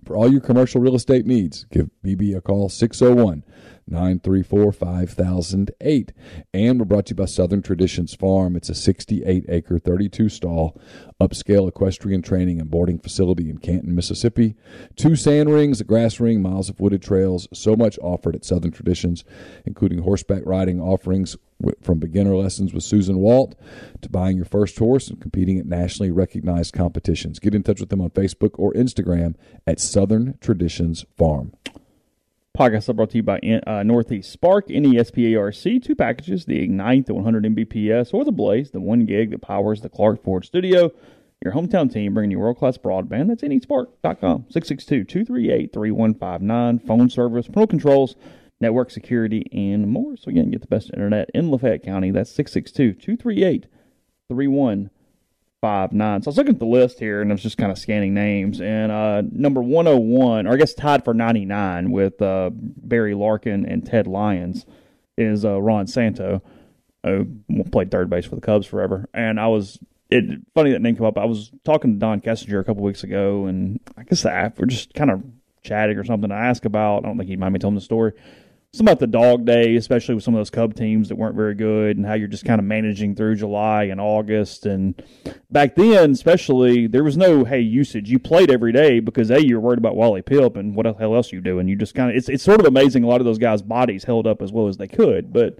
For 0.05 0.17
all 0.17 0.31
your 0.31 0.41
commercial 0.41 0.81
real 0.81 0.95
estate 0.95 1.27
needs, 1.27 1.65
give 1.71 1.91
BB 2.05 2.37
a 2.37 2.41
call 2.41 2.69
601 2.69 3.45
934 3.93 4.73
5008. 4.73 6.13
And 6.53 6.79
we're 6.79 6.85
brought 6.85 7.07
to 7.07 7.11
you 7.11 7.17
by 7.17 7.27
Southern 7.27 7.63
Traditions 7.63 8.15
Farm. 8.15 8.57
It's 8.57 8.69
a 8.69 8.75
68 8.75 9.45
acre, 9.49 9.79
32 9.79 10.29
stall, 10.29 10.81
upscale 11.21 11.69
equestrian 11.69 12.23
training 12.23 12.61
and 12.61 12.71
boarding 12.71 12.99
facility 12.99 13.49
in 13.49 13.59
Canton, 13.59 13.95
Mississippi. 13.95 14.57
Two 14.97 15.15
sand 15.15 15.53
rings, 15.53 15.81
a 15.81 15.85
grass 15.85 16.19
ring, 16.19 16.43
miles 16.43 16.69
of 16.69 16.81
wooded 16.81 17.03
trails, 17.03 17.47
so 17.53 17.77
much 17.77 17.99
offered 18.03 18.35
at 18.35 18.45
Southern 18.45 18.73
Traditions, 18.73 19.25
including 19.65 19.99
horseback 19.99 20.43
riding 20.47 20.81
offerings 20.81 21.37
from 21.81 21.99
beginner 21.99 22.35
lessons 22.35 22.73
with 22.73 22.83
Susan 22.83 23.19
Walt 23.19 23.55
to 24.01 24.09
buying 24.09 24.37
your 24.37 24.47
first 24.47 24.79
horse 24.79 25.09
and 25.09 25.21
competing 25.21 25.59
at 25.59 25.67
nationally 25.67 26.11
recognized 26.11 26.75
competitions. 26.75 27.39
Get 27.39 27.55
in 27.55 27.63
touch 27.63 27.81
with 27.81 27.91
them 27.91 28.01
on 28.01 28.11
Facebook 28.11 28.59
or 28.59 28.73
Instagram 28.73 29.35
at 29.67 29.81
Southern 29.81 30.39
Traditions 30.41 31.05
Farm. 31.17 31.53
Podcast 32.57 32.89
are 32.91 32.93
brought 32.93 33.11
to 33.11 33.17
you 33.17 33.23
by 33.23 33.39
uh, 33.67 33.83
Northeast 33.83 34.31
Spark, 34.31 34.69
NESPARC, 34.69 35.83
two 35.83 35.95
packages, 35.95 36.45
the 36.45 36.63
Ignite, 36.63 37.07
the 37.07 37.15
100 37.15 37.45
Mbps, 37.45 38.13
or 38.13 38.27
the 38.27 38.33
Blaze, 38.33 38.73
the 38.73 38.81
one 38.81 39.07
gig 39.07 39.31
that 39.31 39.41
powers 39.41 39.81
the 39.81 39.89
Clark 39.89 40.23
Ford 40.23 40.45
studio. 40.45 40.93
Your 41.43 41.55
hometown 41.55 41.91
team 41.91 42.13
bringing 42.13 42.33
you 42.33 42.39
world-class 42.39 42.77
broadband. 42.77 43.29
That's 43.29 43.43
nesparc.com, 43.43 44.45
662-238-3159, 44.53 46.87
phone 46.87 47.09
service, 47.09 47.47
parental 47.47 47.69
controls, 47.69 48.17
network 48.61 48.91
security, 48.91 49.47
and 49.51 49.89
more. 49.89 50.19
So 50.19 50.29
again, 50.29 50.51
get 50.51 50.61
the 50.61 50.67
best 50.67 50.91
internet 50.93 51.31
in 51.33 51.51
Lafayette 51.51 51.83
County. 51.83 52.11
That's 52.11 52.37
662-238-3159 52.37 54.91
five 55.63 55.93
nine. 55.93 56.21
So 56.21 56.29
I 56.29 56.31
was 56.31 56.37
looking 56.37 56.55
at 56.55 56.59
the 56.59 56.67
list 56.67 56.99
here, 56.99 57.23
and 57.23 57.31
I 57.31 57.35
was 57.35 57.43
just 57.43 57.57
kind 57.57 57.73
of 57.73 57.79
scanning 57.79 58.13
names. 58.13 58.61
And 58.61 58.93
uh, 58.93 59.23
number 59.31 59.63
one 59.63 59.87
hundred 59.87 60.01
one, 60.01 60.47
or 60.47 60.53
I 60.53 60.57
guess 60.57 60.75
tied 60.75 61.05
for 61.05 61.15
ninety 61.15 61.47
nine 61.47 61.91
with 61.91 62.21
uh, 62.21 62.51
Barry 62.53 63.15
Larkin 63.15 63.65
and 63.65 63.87
Ted 63.87 64.07
Lyons, 64.07 64.67
is 65.17 65.45
uh, 65.45 65.63
Ron 65.63 65.87
Santo, 65.87 66.43
who 67.03 67.27
played 67.71 67.91
third 67.91 68.11
base 68.11 68.27
for 68.27 68.35
the 68.35 68.43
Cubs 68.43 68.67
forever. 68.67 69.09
And 69.15 69.41
I 69.41 69.47
was 69.47 69.79
it 70.11 70.25
funny 70.55 70.73
that 70.73 70.83
name 70.83 70.97
came 70.97 71.07
up. 71.07 71.17
I 71.17 71.25
was 71.25 71.51
talking 71.65 71.95
to 71.95 71.99
Don 71.99 72.21
Kessinger 72.21 72.61
a 72.61 72.65
couple 72.65 72.83
weeks 72.83 73.05
ago, 73.05 73.47
and 73.47 73.81
I 73.97 74.03
guess 74.03 74.25
we're 74.25 74.67
just 74.67 74.93
kind 74.93 75.11
of 75.11 75.23
chatting 75.63 75.97
or 75.97 76.05
something. 76.05 76.31
I 76.31 76.49
asked 76.49 76.67
about. 76.67 77.05
I 77.05 77.09
don't 77.09 77.17
think 77.17 77.31
he 77.31 77.37
mind 77.37 77.55
me 77.55 77.61
telling 77.61 77.77
the 77.77 77.81
story 77.81 78.13
some 78.75 78.87
about 78.87 79.01
the 79.01 79.07
dog 79.07 79.45
day, 79.45 79.77
especially 79.77 80.15
with 80.15 80.25
some 80.25 80.35
of 80.35 80.39
those 80.39 80.49
Cub 80.49 80.75
teams 80.75 81.11
that 81.11 81.17
weren't 81.17 81.37
very 81.37 81.55
good, 81.55 81.99
and 81.99 82.07
how 82.07 82.15
you're 82.15 82.27
just 82.27 82.47
kind 82.47 82.59
of 82.59 82.65
managing 82.65 83.15
through 83.15 83.37
July 83.37 83.85
and 83.85 84.01
August. 84.01 84.65
And 84.65 85.03
back 85.51 85.75
then, 85.75 86.13
especially, 86.13 86.87
there 86.87 87.05
was 87.05 87.19
no 87.19 87.45
hey 87.45 87.61
usage. 87.61 88.09
You 88.09 88.19
played 88.19 88.51
every 88.51 88.73
day 88.73 89.01
because 89.01 89.31
a 89.31 89.45
you're 89.45 89.61
worried 89.61 89.79
about 89.79 89.95
Wally 89.95 90.23
Pipp 90.23 90.57
and 90.57 90.75
what 90.75 90.87
the 90.87 90.95
hell 90.95 91.15
else 91.15 91.33
you 91.33 91.43
doing. 91.43 91.69
You 91.69 91.77
just 91.77 91.95
kind 91.95 92.11
of 92.11 92.17
it's 92.17 92.31
it's 92.31 92.43
sort 92.43 92.61
of 92.61 92.67
amazing. 92.67 93.05
A 93.05 93.09
lot 93.09 93.21
of 93.21 93.27
those 93.27 93.39
guys' 93.39 93.61
bodies 93.61 94.05
held 94.05 94.27
up 94.27 94.41
as 94.41 94.53
well 94.53 94.69
as 94.69 94.79
they 94.79 94.89
could, 94.89 95.35
but 95.35 95.59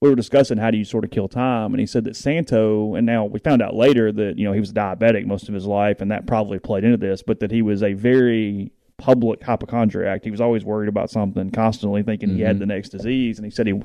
we 0.00 0.08
were 0.08 0.14
discussing 0.14 0.58
how 0.58 0.70
do 0.70 0.78
you 0.78 0.84
sort 0.84 1.04
of 1.04 1.10
kill 1.10 1.26
time, 1.26 1.72
and 1.72 1.80
he 1.80 1.86
said 1.86 2.04
that 2.04 2.14
Santo, 2.14 2.94
and 2.94 3.06
now 3.06 3.24
we 3.24 3.40
found 3.40 3.60
out 3.60 3.74
later 3.74 4.12
that 4.12 4.38
you 4.38 4.44
know 4.44 4.52
he 4.52 4.60
was 4.60 4.72
diabetic 4.72 5.26
most 5.26 5.48
of 5.48 5.54
his 5.54 5.66
life, 5.66 6.00
and 6.00 6.12
that 6.12 6.28
probably 6.28 6.60
played 6.60 6.84
into 6.84 6.96
this, 6.96 7.24
but 7.24 7.40
that 7.40 7.50
he 7.50 7.60
was 7.60 7.82
a 7.82 7.94
very 7.94 8.70
public 8.98 9.42
hypochondriac. 9.42 10.24
He 10.24 10.30
was 10.30 10.40
always 10.40 10.64
worried 10.64 10.88
about 10.88 11.10
something, 11.10 11.50
constantly 11.50 12.02
thinking 12.02 12.30
he 12.30 12.40
had 12.40 12.52
mm-hmm. 12.52 12.60
the 12.60 12.66
next 12.66 12.90
disease, 12.90 13.38
and 13.38 13.44
he 13.44 13.50
said 13.50 13.66
he 13.66 13.80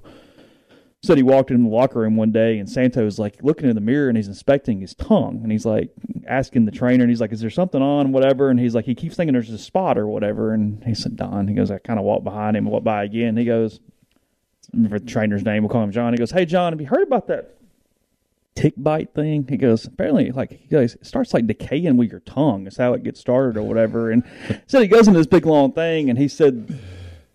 said 1.03 1.17
he 1.17 1.23
walked 1.23 1.49
in 1.49 1.63
the 1.63 1.69
locker 1.69 1.99
room 1.99 2.15
one 2.15 2.31
day 2.31 2.59
and 2.59 2.69
Santo's 2.69 3.17
like 3.17 3.41
looking 3.41 3.67
in 3.67 3.73
the 3.73 3.81
mirror 3.81 4.07
and 4.07 4.15
he's 4.15 4.27
inspecting 4.27 4.81
his 4.81 4.93
tongue 4.93 5.39
and 5.41 5.51
he's 5.51 5.65
like 5.65 5.89
asking 6.27 6.65
the 6.65 6.71
trainer 6.71 7.03
and 7.03 7.09
he's 7.09 7.19
like, 7.19 7.31
"Is 7.31 7.41
there 7.41 7.49
something 7.49 7.81
on 7.81 8.11
whatever?" 8.11 8.49
And 8.49 8.59
he's 8.59 8.75
like, 8.75 8.85
he 8.85 8.93
keeps 8.93 9.15
thinking 9.15 9.33
there's 9.33 9.49
a 9.49 9.57
spot 9.57 9.97
or 9.97 10.07
whatever. 10.07 10.53
And 10.53 10.83
he 10.83 10.93
said, 10.93 11.15
"Don." 11.15 11.47
He 11.47 11.55
goes, 11.55 11.71
I 11.71 11.79
kind 11.79 11.97
of 11.97 12.05
walked 12.05 12.23
behind 12.23 12.55
him, 12.55 12.65
and 12.65 12.71
walked 12.71 12.85
by 12.85 13.03
again. 13.03 13.35
He 13.35 13.45
goes, 13.45 13.79
for 14.89 14.99
the 14.99 15.05
trainer's 15.05 15.43
name, 15.43 15.63
we'll 15.63 15.69
call 15.69 15.83
him 15.83 15.91
John. 15.91 16.13
He 16.13 16.17
goes, 16.17 16.31
"Hey 16.31 16.45
John, 16.45 16.71
have 16.71 16.79
you 16.79 16.87
heard 16.87 17.07
about 17.07 17.27
that 17.27 17.57
tick 18.55 18.73
bite 18.77 19.13
thing?" 19.13 19.45
He 19.47 19.57
goes, 19.57 19.85
"Apparently, 19.85 20.31
like 20.31 20.51
he 20.51 20.67
goes, 20.67 20.95
it 20.95 21.05
starts 21.05 21.33
like 21.33 21.47
decaying 21.47 21.97
with 21.97 22.11
your 22.11 22.21
tongue. 22.21 22.63
That's 22.65 22.77
how 22.77 22.93
it 22.93 23.03
gets 23.03 23.19
started 23.19 23.57
or 23.57 23.63
whatever." 23.63 24.11
And 24.11 24.23
so 24.67 24.81
he 24.81 24.87
goes 24.87 25.07
into 25.07 25.19
this 25.19 25.27
big 25.27 25.45
long 25.45 25.71
thing 25.71 26.09
and 26.09 26.17
he 26.17 26.27
said, 26.27 26.79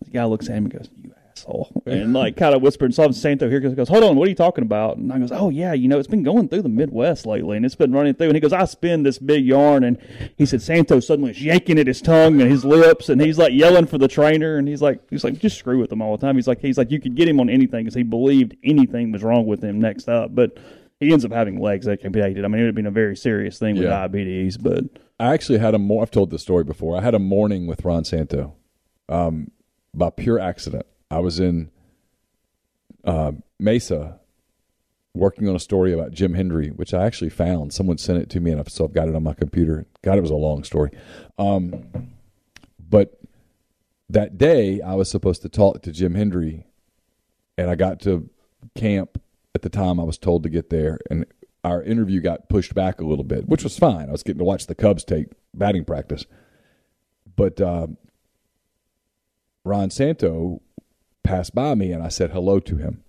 the 0.07 0.11
guy 0.11 0.25
looks 0.25 0.49
at 0.49 0.57
him 0.57 0.65
and 0.65 0.73
goes, 0.73 0.89
"You 1.03 1.13
asshole," 1.31 1.83
and 1.87 2.13
like 2.13 2.37
kind 2.39 2.55
of 2.55 2.63
whispered. 2.63 2.95
So 2.95 3.11
Santo 3.11 3.49
here 3.49 3.61
goes, 3.61 3.75
goes, 3.75 3.89
"Hold 3.89 4.05
on, 4.05 4.17
what 4.17 4.27
are 4.27 4.31
you 4.31 4.37
talking 4.37 4.63
about?" 4.63 4.97
And 4.97 5.13
I 5.13 5.19
goes, 5.19 5.33
"Oh 5.33 5.51
yeah, 5.51 5.73
you 5.73 5.89
know, 5.89 5.99
it's 5.99 6.09
been 6.09 6.23
going 6.23 6.49
through 6.49 6.63
the 6.63 6.69
Midwest 6.69 7.27
lately, 7.27 7.57
and 7.57 7.67
it's 7.67 7.75
been 7.75 7.93
running 7.93 8.15
through." 8.15 8.29
And 8.29 8.37
he 8.37 8.41
goes, 8.41 8.53
"I 8.53 8.65
spin 8.65 9.03
this 9.03 9.19
big 9.19 9.45
yarn," 9.45 9.85
and 9.85 9.99
he 10.37 10.47
said 10.47 10.63
Santo 10.63 11.01
suddenly 11.01 11.33
is 11.33 11.43
yanking 11.43 11.79
at 11.79 11.87
his 11.87 12.01
tongue 12.01 12.41
and 12.41 12.51
his 12.51 12.65
lips, 12.65 13.09
and 13.09 13.21
he's 13.21 13.39
like 13.39 13.53
yelling 13.53 13.87
for 13.87 13.99
the 13.99 14.09
trainer, 14.09 14.57
and 14.57 14.69
he's 14.69 14.83
like, 14.83 15.01
he's 15.11 15.25
like, 15.25 15.39
just 15.39 15.59
screw 15.59 15.79
with 15.79 15.91
him 15.91 16.03
all 16.03 16.17
the 16.17 16.25
time. 16.25 16.37
He's 16.37 16.49
like, 16.49 16.61
he's 16.61 16.79
like, 16.79 16.91
you 16.91 17.01
could 17.01 17.17
get 17.17 17.29
him 17.29 17.41
on 17.41 17.51
anything 17.51 17.85
because 17.85 17.95
he 17.95 18.03
believed 18.03 18.57
anything 18.63 19.13
was 19.13 19.23
wrong 19.23 19.47
with 19.47 19.63
him 19.63 19.81
next 19.81 20.09
up, 20.09 20.35
but. 20.35 20.57
He 21.01 21.13
ends 21.13 21.25
up 21.25 21.33
having 21.33 21.61
legs 21.61 21.87
that 21.87 22.01
can 22.01 22.11
be 22.13 22.21
amputated. 22.21 22.45
I 22.45 22.49
mean, 22.49 22.61
it 22.61 22.63
would 22.65 22.69
have 22.69 22.75
been 22.75 22.87
a 22.87 22.91
very 22.91 23.17
serious 23.17 23.59
thing 23.59 23.75
with 23.75 23.85
Yeah. 23.85 23.91
diabetes, 23.91 24.57
but 24.57 24.85
I 25.21 25.35
actually 25.35 25.59
had 25.59 25.75
a 25.75 25.79
more. 25.79 26.03
I've 26.03 26.11
told 26.11 26.31
this 26.31 26.43
story 26.43 26.65
before. 26.65 26.97
I 26.97 27.03
had 27.03 27.15
a 27.15 27.19
morning 27.19 27.67
with 27.67 27.85
Ron 27.85 28.05
Santo, 28.05 28.55
um, 29.09 29.51
by 29.95 30.11
pure 30.11 30.39
accident. 30.39 30.87
I 31.11 31.19
was 31.21 31.39
in 31.41 31.71
uh, 33.05 33.33
Mesa 33.59 34.21
working 35.15 35.49
on 35.49 35.57
a 35.57 35.61
story 35.61 35.93
about 35.93 36.13
Jim 36.13 36.35
Hendry, 36.35 36.69
which 36.69 36.93
I 36.93 37.05
actually 37.07 37.31
found. 37.31 37.73
Someone 37.73 37.97
sent 37.99 38.19
it 38.19 38.29
to 38.31 38.41
me, 38.41 38.51
and 38.51 38.61
I've, 38.61 38.69
so 38.69 38.85
I've 38.85 38.93
got 38.93 39.09
it 39.09 39.15
on 39.15 39.23
my 39.23 39.33
computer. 39.35 39.87
God, 40.03 40.19
it 40.19 40.23
was 40.23 40.31
a 40.31 40.35
long 40.35 40.65
story. 40.65 40.91
Um, 41.39 42.11
but 42.79 43.19
that 44.11 44.37
day, 44.39 44.81
I 44.83 44.95
was 44.95 45.11
supposed 45.11 45.43
to 45.43 45.49
talk 45.49 45.83
to 45.83 45.93
Jim 45.93 46.15
Hendry, 46.15 46.67
and 47.57 47.71
I 47.71 47.75
got 47.75 48.01
to 48.01 48.29
camp 48.77 49.19
at 49.57 49.63
the 49.63 49.69
time 49.71 49.99
I 49.99 50.05
was 50.05 50.19
told 50.19 50.43
to 50.43 50.49
get 50.49 50.71
there, 50.71 51.01
and 51.11 51.27
our 51.65 51.83
interview 51.83 52.21
got 52.21 52.49
pushed 52.49 52.75
back 52.75 53.01
a 53.01 53.07
little 53.07 53.25
bit, 53.25 53.49
which 53.49 53.65
was 53.65 53.79
fine. 53.79 54.09
I 54.09 54.13
was 54.13 54.23
getting 54.23 54.39
to 54.39 54.45
watch 54.45 54.67
the 54.67 54.75
Cubs 54.75 55.03
take 55.03 55.29
batting 55.55 55.85
practice, 55.85 56.27
but 57.35 57.61
uh, 57.61 57.89
Ron 59.65 59.91
Santo 59.91 60.61
passed 61.25 61.55
by 61.55 61.75
me, 61.75 61.91
and 61.91 62.03
I 62.03 62.09
said 62.09 62.31
hello 62.31 62.61
to 62.61 62.77
him, 62.77 63.03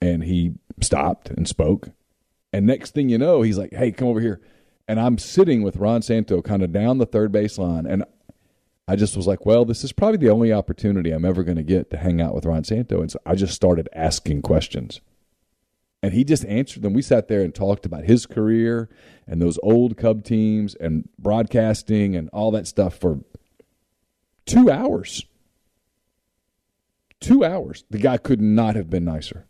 and 0.00 0.22
he 0.22 0.52
stopped 0.80 1.30
and 1.30 1.48
spoke, 1.48 1.88
and 2.52 2.66
next 2.66 2.92
thing 2.92 3.08
you 3.08 3.18
know, 3.18 3.40
he's 3.40 3.58
like, 3.58 3.72
"Hey, 3.72 3.90
come 3.90 4.08
over 4.08 4.20
here," 4.20 4.42
and 4.86 5.00
I'm 5.00 5.16
sitting 5.16 5.62
with 5.62 5.78
Ron 5.78 6.02
Santo, 6.02 6.42
kind 6.42 6.62
of 6.62 6.72
down 6.72 6.98
the 6.98 7.06
third 7.06 7.32
base 7.32 7.56
line, 7.56 7.86
and 7.86 8.04
I 8.86 8.96
just 8.96 9.16
was 9.16 9.26
like, 9.26 9.46
well, 9.46 9.64
this 9.64 9.82
is 9.82 9.92
probably 9.92 10.18
the 10.18 10.30
only 10.30 10.52
opportunity 10.52 11.10
I'm 11.10 11.24
ever 11.24 11.42
going 11.42 11.56
to 11.56 11.62
get 11.62 11.90
to 11.90 11.96
hang 11.96 12.20
out 12.20 12.34
with 12.34 12.44
Ron 12.44 12.64
Santo. 12.64 13.00
And 13.00 13.10
so 13.10 13.18
I 13.24 13.34
just 13.34 13.54
started 13.54 13.88
asking 13.94 14.42
questions. 14.42 15.00
And 16.04 16.12
he 16.12 16.22
just 16.22 16.44
answered 16.44 16.82
them. 16.82 16.92
We 16.92 17.00
sat 17.00 17.28
there 17.28 17.40
and 17.40 17.54
talked 17.54 17.86
about 17.86 18.04
his 18.04 18.26
career 18.26 18.90
and 19.26 19.40
those 19.40 19.58
old 19.62 19.96
Cub 19.96 20.22
teams 20.22 20.74
and 20.74 21.08
broadcasting 21.18 22.14
and 22.14 22.28
all 22.28 22.50
that 22.50 22.66
stuff 22.66 22.98
for 22.98 23.20
two 24.44 24.70
hours. 24.70 25.24
Two 27.20 27.42
hours. 27.42 27.84
The 27.88 27.96
guy 27.96 28.18
could 28.18 28.42
not 28.42 28.76
have 28.76 28.90
been 28.90 29.06
nicer. 29.06 29.46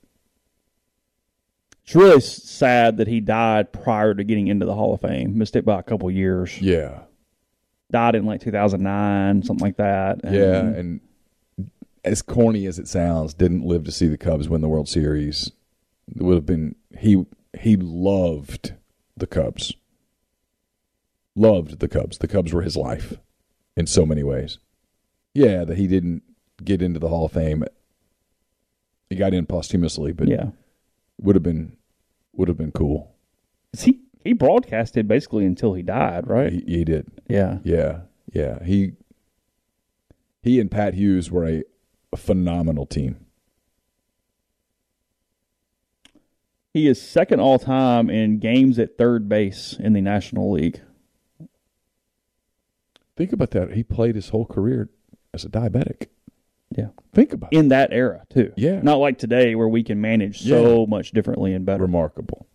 It's 1.82 1.96
really 1.96 2.20
sad 2.20 2.98
that 2.98 3.08
he 3.08 3.18
died 3.18 3.72
prior 3.72 4.14
to 4.14 4.22
getting 4.22 4.46
into 4.46 4.64
the 4.64 4.74
Hall 4.74 4.94
of 4.94 5.00
Fame. 5.00 5.36
Missed 5.36 5.56
it 5.56 5.64
by 5.64 5.80
a 5.80 5.82
couple 5.82 6.08
years. 6.08 6.60
Yeah. 6.60 7.00
Died 7.90 8.14
in 8.14 8.26
like 8.26 8.42
2009, 8.42 9.42
something 9.42 9.66
like 9.66 9.78
that. 9.78 10.20
And 10.22 10.34
Yeah. 10.36 10.60
And 10.60 11.00
as 12.04 12.22
corny 12.22 12.66
as 12.66 12.78
it 12.78 12.86
sounds, 12.86 13.34
didn't 13.34 13.64
live 13.64 13.82
to 13.86 13.90
see 13.90 14.06
the 14.06 14.16
Cubs 14.16 14.48
win 14.48 14.60
the 14.60 14.68
World 14.68 14.88
Series. 14.88 15.50
It 16.08 16.22
would 16.22 16.34
have 16.34 16.46
been 16.46 16.76
he 16.98 17.24
he 17.58 17.76
loved 17.76 18.74
the 19.16 19.26
Cubs. 19.26 19.74
Loved 21.36 21.80
the 21.80 21.88
Cubs. 21.88 22.18
The 22.18 22.28
Cubs 22.28 22.52
were 22.52 22.62
his 22.62 22.76
life 22.76 23.18
in 23.76 23.86
so 23.86 24.06
many 24.06 24.22
ways. 24.22 24.58
Yeah, 25.34 25.64
that 25.64 25.76
he 25.76 25.86
didn't 25.86 26.22
get 26.62 26.82
into 26.82 27.00
the 27.00 27.08
Hall 27.08 27.26
of 27.26 27.32
Fame. 27.32 27.64
He 29.10 29.16
got 29.16 29.34
in 29.34 29.46
posthumously, 29.46 30.12
but 30.12 30.28
yeah. 30.28 30.50
would 31.20 31.36
have 31.36 31.42
been 31.42 31.76
would 32.32 32.48
have 32.48 32.56
been 32.56 32.72
cool. 32.72 33.14
He 33.76 34.00
he 34.22 34.32
broadcasted 34.32 35.08
basically 35.08 35.44
until 35.44 35.74
he 35.74 35.82
died, 35.82 36.26
right? 36.26 36.52
He, 36.52 36.64
he 36.66 36.84
did. 36.84 37.06
yeah. 37.28 37.58
Yeah, 37.64 38.00
yeah. 38.32 38.62
He 38.64 38.92
he 40.42 40.60
and 40.60 40.70
Pat 40.70 40.94
Hughes 40.94 41.30
were 41.30 41.48
a, 41.48 41.62
a 42.12 42.16
phenomenal 42.16 42.86
team. 42.86 43.23
He 46.74 46.88
is 46.88 47.00
second 47.00 47.38
all 47.38 47.60
time 47.60 48.10
in 48.10 48.40
games 48.40 48.80
at 48.80 48.98
third 48.98 49.28
base 49.28 49.76
in 49.78 49.92
the 49.92 50.00
National 50.00 50.50
League. 50.50 50.80
Think 53.16 53.32
about 53.32 53.52
that. 53.52 53.74
He 53.74 53.84
played 53.84 54.16
his 54.16 54.30
whole 54.30 54.44
career 54.44 54.90
as 55.32 55.44
a 55.44 55.48
diabetic. 55.48 56.08
Yeah. 56.76 56.88
Think 57.12 57.32
about 57.32 57.52
it. 57.52 57.56
In 57.56 57.68
that 57.68 57.92
era, 57.92 58.24
too. 58.28 58.52
Yeah. 58.56 58.80
Not 58.82 58.96
like 58.96 59.18
today 59.18 59.54
where 59.54 59.68
we 59.68 59.84
can 59.84 60.00
manage 60.00 60.42
so 60.42 60.84
much 60.84 61.12
differently 61.12 61.54
and 61.54 61.64
better. 61.64 61.84
Remarkable. 61.84 62.48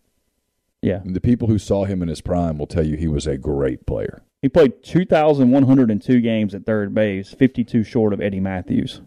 Yeah. 0.82 1.00
And 1.02 1.16
the 1.16 1.22
people 1.22 1.48
who 1.48 1.58
saw 1.58 1.86
him 1.86 2.02
in 2.02 2.10
his 2.10 2.20
prime 2.20 2.58
will 2.58 2.68
tell 2.68 2.86
you 2.86 2.98
he 2.98 3.08
was 3.08 3.26
a 3.26 3.38
great 3.38 3.86
player. 3.86 4.24
He 4.42 4.50
played 4.50 4.84
2,102 4.84 6.20
games 6.20 6.54
at 6.54 6.66
third 6.66 6.94
base, 6.94 7.34
52 7.34 7.86
short 7.86 8.12
of 8.12 8.20
Eddie 8.20 8.42
Mathews. 8.42 9.00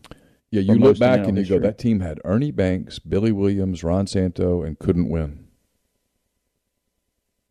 Yeah, 0.53 0.61
you 0.61 0.75
look 0.75 0.99
back 0.99 1.27
and 1.27 1.39
you 1.39 1.47
go, 1.47 1.59
that 1.61 1.79
team 1.79 2.01
had 2.01 2.21
Ernie 2.27 2.51
Banks, 2.51 2.99
Billy 2.99 3.33
Williams, 3.33 3.83
Ron 3.83 4.07
Santo, 4.07 4.63
and 4.63 4.79
couldn't 4.79 5.09
win. 5.09 5.39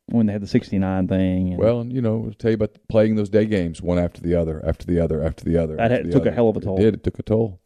when 0.05 0.25
they 0.27 0.33
had 0.33 0.41
the 0.41 0.47
69 0.47 1.07
thing. 1.07 1.53
And 1.53 1.57
Well, 1.57 1.79
and 1.79 1.91
you 1.91 2.01
know, 2.01 2.25
I'll 2.27 2.33
tell 2.33 2.51
you 2.51 2.55
about 2.55 2.77
playing 2.89 3.15
those 3.15 3.29
day 3.29 3.45
games 3.45 3.81
one 3.81 3.97
after 3.97 4.21
the 4.21 4.35
other, 4.35 4.61
after 4.65 4.85
the 4.85 4.99
other, 4.99 5.23
after 5.23 5.43
the 5.45 5.57
other. 5.57 5.77
That 5.77 5.89
had- 5.89 6.05
the 6.05 6.11
took 6.11 6.25
a 6.25 6.31
hell 6.31 6.49
of 6.49 6.57
a 6.57 6.59
toll. 6.59 6.77
It 6.77 6.81
did. 6.81 6.93
It 6.95 7.03
took 7.03 7.17
a 7.17 7.23
toll. 7.23 7.59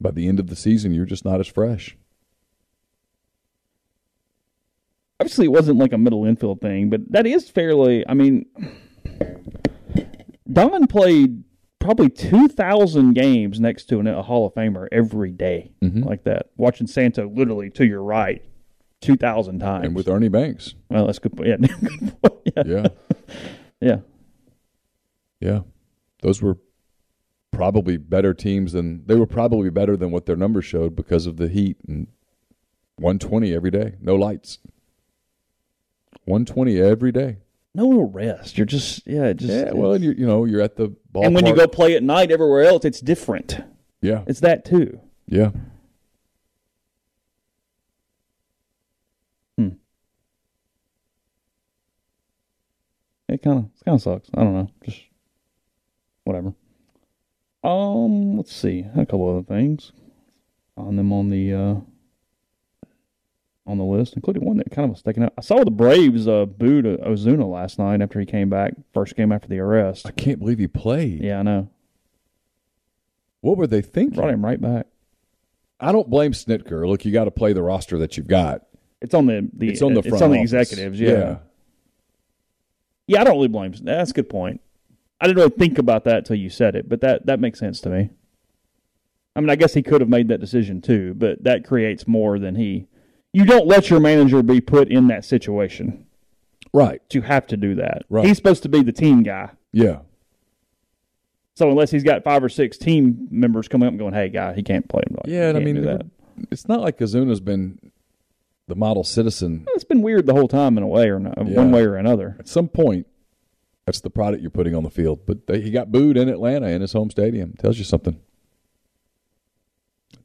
By 0.00 0.12
the 0.12 0.28
end 0.28 0.38
of 0.40 0.46
the 0.46 0.54
season, 0.56 0.94
you're 0.94 1.04
just 1.04 1.24
not 1.24 1.40
as 1.40 1.46
fresh. 1.46 1.96
obviously 5.20 5.46
it 5.46 5.52
wasn't 5.52 5.76
like 5.78 5.92
a 5.92 5.98
middle 5.98 6.24
infield 6.24 6.60
thing, 6.60 6.88
but 6.90 7.00
that 7.10 7.26
is 7.26 7.50
fairly. 7.50 8.06
I 8.08 8.14
mean, 8.14 8.46
Don 10.52 10.86
played 10.86 11.42
probably 11.78 12.08
2,000 12.10 13.14
games 13.14 13.60
next 13.60 13.86
to 13.86 14.00
an- 14.00 14.06
a 14.06 14.22
Hall 14.22 14.46
of 14.46 14.54
Famer 14.54 14.88
every 14.92 15.30
day, 15.30 15.72
Mhm. 15.82 16.04
like 16.04 16.24
that. 16.24 16.50
Watching 16.56 16.86
Santo 16.86 17.28
literally 17.28 17.70
to 17.70 17.86
your 17.86 18.02
right 18.02 18.42
2,000 19.00 19.60
times. 19.60 19.86
And 19.86 19.94
with 19.94 20.08
Ernie 20.08 20.28
Banks. 20.28 20.74
well, 20.90 21.06
that's 21.06 21.18
good. 21.18 21.36
point. 21.36 21.48
Yeah, 21.48 21.56
good 21.80 22.22
point. 22.22 22.34
yeah, 22.56 22.62
Yeah. 22.66 22.86
yeah. 23.80 23.98
Yeah. 25.40 25.60
Those 26.22 26.42
were 26.42 26.58
probably 27.52 27.96
better 27.96 28.34
teams 28.34 28.72
than 28.72 29.04
they 29.06 29.14
were 29.14 29.26
probably 29.26 29.70
better 29.70 29.96
than 29.96 30.10
what 30.10 30.26
their 30.26 30.36
numbers 30.36 30.64
showed 30.64 30.96
because 30.96 31.26
of 31.26 31.36
the 31.36 31.48
heat 31.48 31.76
and 31.86 32.08
120 32.98 33.54
every 33.54 33.70
day, 33.70 33.94
no 34.00 34.16
lights. 34.16 34.58
120 36.24 36.80
every 36.80 37.12
day. 37.12 37.38
No 37.74 37.90
real 37.90 38.10
rest. 38.10 38.58
You're 38.58 38.66
just 38.66 39.06
yeah, 39.06 39.32
just 39.32 39.52
Yeah, 39.52 39.72
well, 39.72 39.92
and 39.92 40.02
you 40.02 40.12
you 40.12 40.26
know, 40.26 40.44
you're 40.44 40.60
at 40.62 40.76
the 40.76 40.94
ball. 41.12 41.24
and 41.24 41.34
when 41.34 41.46
you 41.46 41.54
go 41.54 41.66
play 41.66 41.94
at 41.96 42.02
night 42.02 42.30
everywhere 42.30 42.64
else, 42.64 42.84
it's 42.84 43.00
different. 43.00 43.60
Yeah. 44.00 44.24
It's 44.26 44.40
that 44.40 44.64
too. 44.64 45.00
Yeah. 45.26 45.50
It 53.28 53.42
kind 53.42 53.58
of 53.58 53.64
it 53.64 53.84
kind 53.84 53.94
of 53.96 54.02
sucks. 54.02 54.30
I 54.34 54.42
don't 54.42 54.54
know. 54.54 54.70
Just 54.84 55.02
whatever. 56.24 56.54
Um, 57.62 58.36
let's 58.36 58.54
see. 58.54 58.86
A 58.96 59.04
couple 59.04 59.28
other 59.28 59.42
things 59.42 59.92
on 60.76 60.96
them 60.96 61.12
on 61.12 61.28
the 61.28 61.52
uh 61.52 61.74
on 63.68 63.78
the 63.78 63.84
list, 63.84 64.14
including 64.14 64.44
one 64.44 64.56
that 64.56 64.70
kind 64.70 64.84
of 64.84 64.90
was 64.90 65.00
sticking 65.00 65.22
out. 65.22 65.34
I 65.38 65.42
saw 65.42 65.62
the 65.62 65.70
Braves 65.70 66.26
uh, 66.26 66.46
booed 66.46 66.84
Ozuna 66.84 67.48
last 67.48 67.78
night 67.78 68.00
after 68.00 68.18
he 68.18 68.26
came 68.26 68.48
back, 68.48 68.72
first 68.94 69.14
game 69.14 69.30
after 69.30 69.46
the 69.46 69.58
arrest. 69.60 70.06
I 70.06 70.10
can't 70.10 70.38
believe 70.38 70.58
he 70.58 70.66
played. 70.66 71.22
Yeah, 71.22 71.40
I 71.40 71.42
know. 71.42 71.68
What 73.40 73.56
were 73.56 73.66
they 73.66 73.82
thinking? 73.82 74.16
Brought 74.18 74.30
him 74.30 74.44
right 74.44 74.60
back. 74.60 74.86
I 75.78 75.92
don't 75.92 76.10
blame 76.10 76.32
Snitker. 76.32 76.88
Look, 76.88 77.04
you 77.04 77.12
got 77.12 77.24
to 77.24 77.30
play 77.30 77.52
the 77.52 77.62
roster 77.62 77.98
that 77.98 78.16
you've 78.16 78.26
got. 78.26 78.62
It's 79.00 79.14
on 79.14 79.26
the, 79.26 79.48
the 79.52 79.68
It's 79.68 79.82
on 79.82 79.94
the 79.94 80.00
it's 80.00 80.20
on 80.20 80.30
the 80.32 80.38
office. 80.38 80.52
executives. 80.52 80.98
Yeah. 80.98 81.36
yeah, 83.06 83.20
I 83.20 83.24
don't 83.24 83.34
really 83.34 83.46
blame. 83.48 83.72
That's 83.82 84.10
a 84.10 84.14
good 84.14 84.28
point. 84.28 84.60
I 85.20 85.26
didn't 85.26 85.38
really 85.38 85.50
think 85.56 85.78
about 85.78 86.04
that 86.04 86.18
until 86.18 86.36
you 86.36 86.50
said 86.50 86.74
it, 86.74 86.88
but 86.88 87.00
that 87.02 87.26
that 87.26 87.38
makes 87.38 87.58
sense 87.58 87.80
to 87.82 87.90
me. 87.90 88.10
I 89.36 89.40
mean, 89.40 89.50
I 89.50 89.56
guess 89.56 89.74
he 89.74 89.82
could 89.82 90.00
have 90.00 90.10
made 90.10 90.26
that 90.28 90.40
decision 90.40 90.80
too, 90.80 91.14
but 91.14 91.44
that 91.44 91.64
creates 91.64 92.08
more 92.08 92.38
than 92.40 92.56
he. 92.56 92.88
You 93.38 93.44
don't 93.44 93.68
let 93.68 93.88
your 93.88 94.00
manager 94.00 94.42
be 94.42 94.60
put 94.60 94.88
in 94.88 95.06
that 95.08 95.24
situation. 95.24 96.06
Right. 96.72 97.00
You 97.12 97.22
have 97.22 97.46
to 97.46 97.56
do 97.56 97.76
that. 97.76 98.02
Right. 98.10 98.26
He's 98.26 98.36
supposed 98.36 98.64
to 98.64 98.68
be 98.68 98.82
the 98.82 98.90
team 98.90 99.22
guy. 99.22 99.50
Yeah. 99.72 100.00
So 101.54 101.70
unless 101.70 101.92
he's 101.92 102.02
got 102.02 102.24
five 102.24 102.42
or 102.42 102.48
six 102.48 102.76
team 102.76 103.28
members 103.30 103.68
coming 103.68 103.86
up 103.86 103.92
and 103.92 103.98
going, 104.00 104.12
"Hey, 104.12 104.28
guy, 104.28 104.54
he 104.54 104.62
can't 104.64 104.88
play 104.88 105.02
him." 105.08 105.14
Like, 105.14 105.26
Yeah, 105.28 105.50
and 105.50 105.56
I 105.56 105.60
mean, 105.60 105.82
that. 105.82 106.02
it's 106.50 106.66
not 106.66 106.80
like 106.80 106.98
Ozuna's 106.98 107.38
been 107.40 107.78
the 108.66 108.74
model 108.74 109.04
citizen. 109.04 109.66
It's 109.74 109.84
been 109.84 110.02
weird 110.02 110.26
the 110.26 110.34
whole 110.34 110.48
time 110.48 110.76
in 110.76 110.82
a 110.82 110.88
way 110.88 111.08
or 111.08 111.20
no, 111.20 111.30
uh, 111.30 111.44
Yeah. 111.46 111.56
one 111.58 111.70
way 111.70 111.82
or 111.82 111.94
another. 111.94 112.34
At 112.40 112.48
some 112.48 112.66
point, 112.68 113.06
that's 113.86 114.00
the 114.00 114.10
product 114.10 114.42
you're 114.42 114.50
putting 114.50 114.74
on 114.74 114.82
the 114.82 114.90
field. 114.90 115.20
But 115.26 115.46
they, 115.46 115.60
he 115.60 115.70
got 115.70 115.92
booed 115.92 116.16
in 116.16 116.28
Atlanta 116.28 116.66
in 116.68 116.80
his 116.80 116.92
home 116.92 117.10
stadium. 117.10 117.54
Tells 117.56 117.78
you 117.78 117.84
something. 117.84 118.18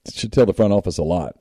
It 0.05 0.13
should 0.15 0.33
tell 0.33 0.45
the 0.47 0.53
front 0.53 0.73
office 0.73 0.97
a 0.97 1.03
lot. 1.03 1.35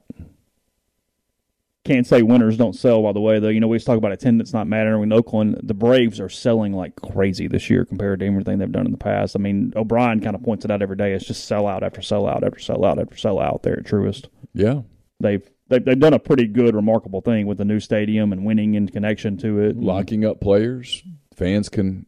Can't 1.85 2.07
say 2.07 2.23
winners 2.23 2.57
don't 2.57 2.75
sell. 2.75 3.03
By 3.03 3.13
the 3.13 3.21
way, 3.21 3.41
though, 3.41 3.49
you 3.49 3.59
know 3.59 3.67
we 3.67 3.75
always 3.75 3.85
talk 3.85 3.99
about 3.99 4.13
attendance 4.13 4.53
not 4.53 4.69
mattering. 4.69 5.03
In 5.03 5.13
Oakland, 5.13 5.59
the 5.65 5.75
Braves 5.75 6.21
are 6.21 6.29
selling 6.29 6.73
like 6.73 6.95
crazy 6.95 7.49
this 7.49 7.69
year 7.69 7.85
compared 7.85 8.21
to 8.21 8.27
everything 8.27 8.59
they've 8.59 8.71
done 8.71 8.87
in 8.87 8.93
the 8.93 8.99
past. 8.99 9.35
I 9.35 9.41
mean, 9.41 9.73
O'Brien 9.75 10.21
kind 10.21 10.37
of 10.37 10.45
points 10.45 10.65
it 10.65 10.71
out 10.71 10.81
every 10.81 10.97
day. 10.97 11.13
It's 11.13 11.25
just 11.25 11.51
sellout 11.51 11.83
after 11.83 12.01
sellout 12.01 12.45
after 12.45 12.61
sellout 12.61 13.01
after 13.01 13.17
sellout 13.17 13.63
there 13.63 13.81
at 13.81 13.85
Truist. 13.85 14.29
Yeah. 14.55 14.83
They've 15.19 15.49
they've, 15.69 15.85
they've 15.85 15.99
done 15.99 16.15
a 16.15 16.21
pretty 16.21 16.47
good, 16.47 16.77
remarkable 16.77 17.21
thing 17.21 17.47
with 17.47 17.59
the 17.59 17.65
new 17.65 17.81
stadium 17.81 18.33
and 18.33 18.45
winning 18.45 18.75
in 18.75 18.89
connection 18.89 19.37
to 19.39 19.59
it. 19.61 19.77
Locking 19.77 20.25
up 20.25 20.41
players. 20.41 21.03
Fans 21.35 21.69
can, 21.69 22.07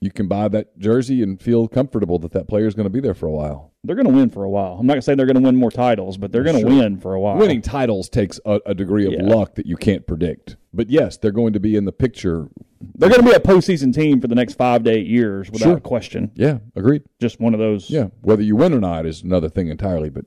you 0.00 0.10
can 0.10 0.28
buy 0.28 0.48
that 0.48 0.78
jersey 0.78 1.22
and 1.22 1.40
feel 1.40 1.68
comfortable 1.68 2.18
that 2.18 2.32
that 2.32 2.48
player 2.48 2.66
is 2.66 2.74
going 2.74 2.84
to 2.84 2.90
be 2.90 3.00
there 3.00 3.14
for 3.14 3.26
a 3.26 3.32
while. 3.32 3.72
They're 3.86 3.96
going 3.96 4.06
to 4.08 4.12
win 4.12 4.30
for 4.30 4.44
a 4.44 4.50
while. 4.50 4.76
I'm 4.78 4.86
not 4.86 4.94
going 4.94 5.00
to 5.00 5.02
say 5.04 5.14
they're 5.14 5.26
going 5.26 5.36
to 5.36 5.42
win 5.42 5.56
more 5.56 5.70
titles, 5.70 6.16
but 6.18 6.32
they're 6.32 6.42
going 6.42 6.56
to 6.56 6.68
Sure. 6.68 6.68
win 6.82 6.98
for 6.98 7.14
a 7.14 7.20
while. 7.20 7.36
Winning 7.38 7.62
titles 7.62 8.08
takes 8.08 8.38
a, 8.44 8.60
a 8.66 8.74
degree 8.74 9.06
of 9.06 9.12
Yeah. 9.12 9.22
luck 9.22 9.54
that 9.54 9.66
you 9.66 9.76
can't 9.76 10.06
predict. 10.06 10.56
But 10.74 10.90
yes, 10.90 11.16
they're 11.16 11.30
going 11.32 11.52
to 11.54 11.60
be 11.60 11.76
in 11.76 11.84
the 11.84 11.92
picture. 11.92 12.48
They're 12.96 13.08
going 13.08 13.22
to 13.22 13.26
be 13.28 13.34
a 13.34 13.40
postseason 13.40 13.94
team 13.94 14.20
for 14.20 14.26
the 14.28 14.34
next 14.34 14.54
five 14.54 14.82
to 14.84 14.90
eight 14.90 15.06
years 15.06 15.50
without 15.50 15.64
Sure. 15.66 15.80
question. 15.80 16.30
Yeah, 16.34 16.58
agreed. 16.74 17.02
Just 17.20 17.40
one 17.40 17.54
of 17.54 17.60
those. 17.60 17.88
Yeah, 17.88 18.08
whether 18.22 18.42
you 18.42 18.56
win 18.56 18.74
or 18.74 18.80
not 18.80 19.06
is 19.06 19.22
another 19.22 19.48
thing 19.48 19.68
entirely. 19.68 20.10
But 20.10 20.26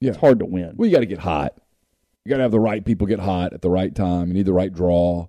yeah, 0.00 0.10
It's 0.10 0.18
hard 0.18 0.38
to 0.40 0.44
win. 0.46 0.74
well, 0.76 0.86
you 0.88 0.94
got 0.94 1.00
to 1.00 1.06
get 1.06 1.18
hot. 1.18 1.54
You 2.24 2.30
got 2.30 2.36
to 2.36 2.42
have 2.42 2.52
the 2.52 2.60
right 2.60 2.84
people 2.84 3.06
get 3.06 3.20
hot 3.20 3.52
at 3.52 3.62
the 3.62 3.70
right 3.70 3.94
time. 3.94 4.28
You 4.28 4.34
need 4.34 4.46
the 4.46 4.52
right 4.52 4.72
draw. 4.72 5.28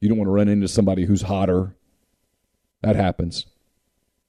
You 0.00 0.08
don't 0.08 0.18
want 0.18 0.28
to 0.28 0.32
run 0.32 0.48
into 0.48 0.68
somebody 0.68 1.04
who's 1.04 1.22
hotter. 1.22 1.74
That 2.82 2.94
happens. 2.96 3.46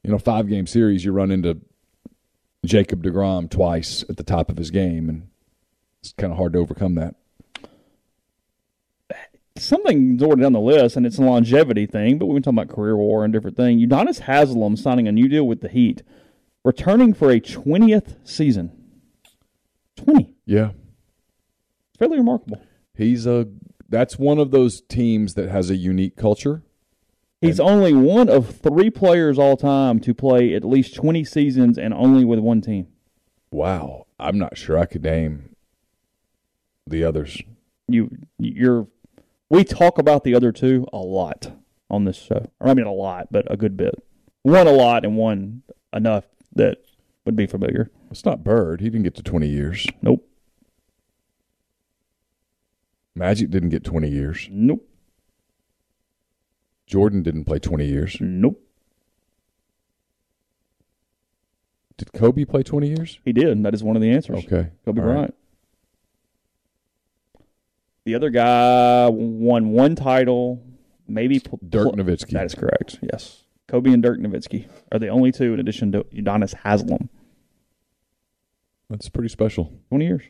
You 0.04 0.12
know, 0.12 0.18
five 0.18 0.48
game 0.48 0.66
series, 0.66 1.04
you 1.06 1.12
run 1.12 1.30
into 1.30 1.60
Jacob 2.66 3.04
Degrom 3.04 3.50
twice 3.50 4.04
at 4.10 4.18
the 4.18 4.24
top 4.24 4.50
of 4.50 4.58
his 4.58 4.72
game, 4.72 5.10
and 5.10 5.28
it's 6.02 6.14
kind 6.14 6.32
of 6.32 6.38
hard 6.38 6.54
to 6.54 6.60
overcome 6.60 6.96
that. 6.96 7.16
something 9.58 10.18
sort 10.20 10.34
of 10.40 10.44
down 10.44 10.54
the 10.54 10.60
list, 10.60 10.96
and 10.96 11.06
it's 11.06 11.18
a 11.18 11.22
longevity 11.22 11.86
thing, 11.86 12.18
but 12.18 12.26
we've 12.28 12.36
been 12.36 12.44
talking 12.44 12.60
about 12.60 12.74
career 12.76 12.96
war 12.96 13.24
and 13.24 13.34
different 13.34 13.58
thing. 13.58 13.80
Udonis 13.80 14.22
Haslem 14.22 14.78
signing 14.78 15.08
a 15.08 15.12
new 15.12 15.28
deal 15.28 15.46
with 15.48 15.62
the 15.62 15.68
Heat, 15.70 16.02
returning 16.64 17.14
for 17.14 17.30
a 17.32 17.40
20th 17.42 18.16
season. 18.24 18.72
20. 19.98 20.34
Yeah, 20.46 20.70
It's 21.90 21.98
fairly 22.00 22.18
remarkable. 22.18 22.62
he's 22.96 23.26
a. 23.28 23.48
That's 23.90 24.18
one 24.20 24.38
of 24.38 24.52
those 24.52 24.82
teams 24.82 25.34
that 25.34 25.50
has 25.50 25.70
a 25.70 25.76
unique 25.76 26.16
culture. 26.16 26.62
He's 27.42 27.60
only 27.60 27.94
one 27.94 28.28
of 28.28 28.58
three 28.58 28.90
players 28.90 29.40
all 29.40 29.56
time 29.56 30.00
to 30.02 30.14
play 30.14 30.54
at 30.54 30.66
least 30.66 30.94
20 30.96 31.24
seasons 31.24 31.78
and 31.78 31.94
only 31.94 32.26
with 32.26 32.40
one 32.40 32.62
team. 32.62 32.88
Wow, 33.50 34.08
I'm 34.20 34.38
not 34.38 34.58
sure 34.58 34.78
I 34.78 34.86
could 34.86 35.04
name 35.04 35.56
the 36.86 37.04
others. 37.04 37.42
You, 37.88 38.10
you're, 38.38 38.88
we 39.50 39.64
talk 39.64 39.98
about 39.98 40.26
the 40.26 40.36
other 40.36 40.52
two 40.52 40.86
a 40.92 40.98
lot 40.98 41.54
on 41.90 42.04
this 42.04 42.18
show. 42.18 42.52
Or 42.60 42.70
I 42.70 42.74
mean, 42.74 42.86
a 42.86 42.94
lot, 42.94 43.30
but 43.32 43.50
a 43.52 43.56
good 43.56 43.78
bit. 43.78 43.96
One 44.44 44.68
a 44.68 44.72
lot 44.72 45.06
and 45.06 45.16
one 45.16 45.64
enough 45.94 46.26
that 46.56 46.78
would 47.26 47.36
be 47.38 47.48
familiar. 47.48 47.90
It's 48.12 48.26
not 48.26 48.44
Bird. 48.44 48.82
He 48.82 48.90
didn't 48.90 49.04
get 49.04 49.16
to 49.16 49.24
20 49.24 49.48
years. 49.48 49.88
Nope. 50.02 50.28
Magic 53.16 53.50
didn't 53.50 53.70
get 53.70 53.84
20 53.84 54.10
years. 54.10 54.48
Nope. 54.52 54.89
Jordan 56.90 57.22
didn't 57.22 57.46
play 57.46 57.60
20 57.60 57.86
years. 57.86 58.18
Nope. 58.20 58.60
Did 61.98 62.12
Kobe 62.14 62.46
play 62.46 62.64
20 62.64 62.88
years? 62.88 63.20
He 63.24 63.32
did. 63.32 63.62
That 63.64 63.76
is 63.76 63.84
one 63.84 63.96
of 63.96 64.02
the 64.02 64.10
answers. 64.10 64.44
Okay. 64.46 64.72
Kobe 64.86 65.00
All 65.02 65.08
right. 65.08 65.14
Bryant. 65.14 65.36
The 68.06 68.16
other 68.16 68.32
guy 68.32 69.08
won 69.10 69.70
one 69.70 69.96
title, 69.96 70.64
maybe 71.08 71.40
pl- 71.40 71.60
Dirk 71.70 71.94
pl- 71.94 72.04
Nowitzki. 72.04 72.32
That 72.32 72.46
is 72.46 72.56
correct. 72.56 72.98
Yes, 73.04 73.44
Kobe 73.68 73.92
and 73.92 74.02
Dirk 74.02 74.18
Nowitzki 74.20 74.68
are 74.92 74.98
the 74.98 75.10
only 75.10 75.32
two, 75.32 75.54
in 75.54 75.60
addition 75.60 75.92
to 75.92 76.06
Udonis 76.06 76.56
Haslem. 76.56 77.10
That's 78.90 79.10
pretty 79.10 79.30
special. 79.30 79.72
Twenty 79.90 80.06
years. 80.06 80.24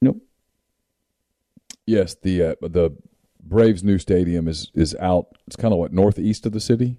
Nope. 0.00 0.22
Yes, 1.84 2.14
the 2.14 2.42
uh, 2.42 2.54
the 2.60 2.90
Braves 3.48 3.84
new 3.84 3.98
stadium 3.98 4.48
is 4.48 4.70
is 4.74 4.94
out. 4.96 5.28
It's 5.46 5.56
kind 5.56 5.72
of 5.72 5.78
what 5.78 5.92
northeast 5.92 6.46
of 6.46 6.52
the 6.52 6.60
city. 6.60 6.98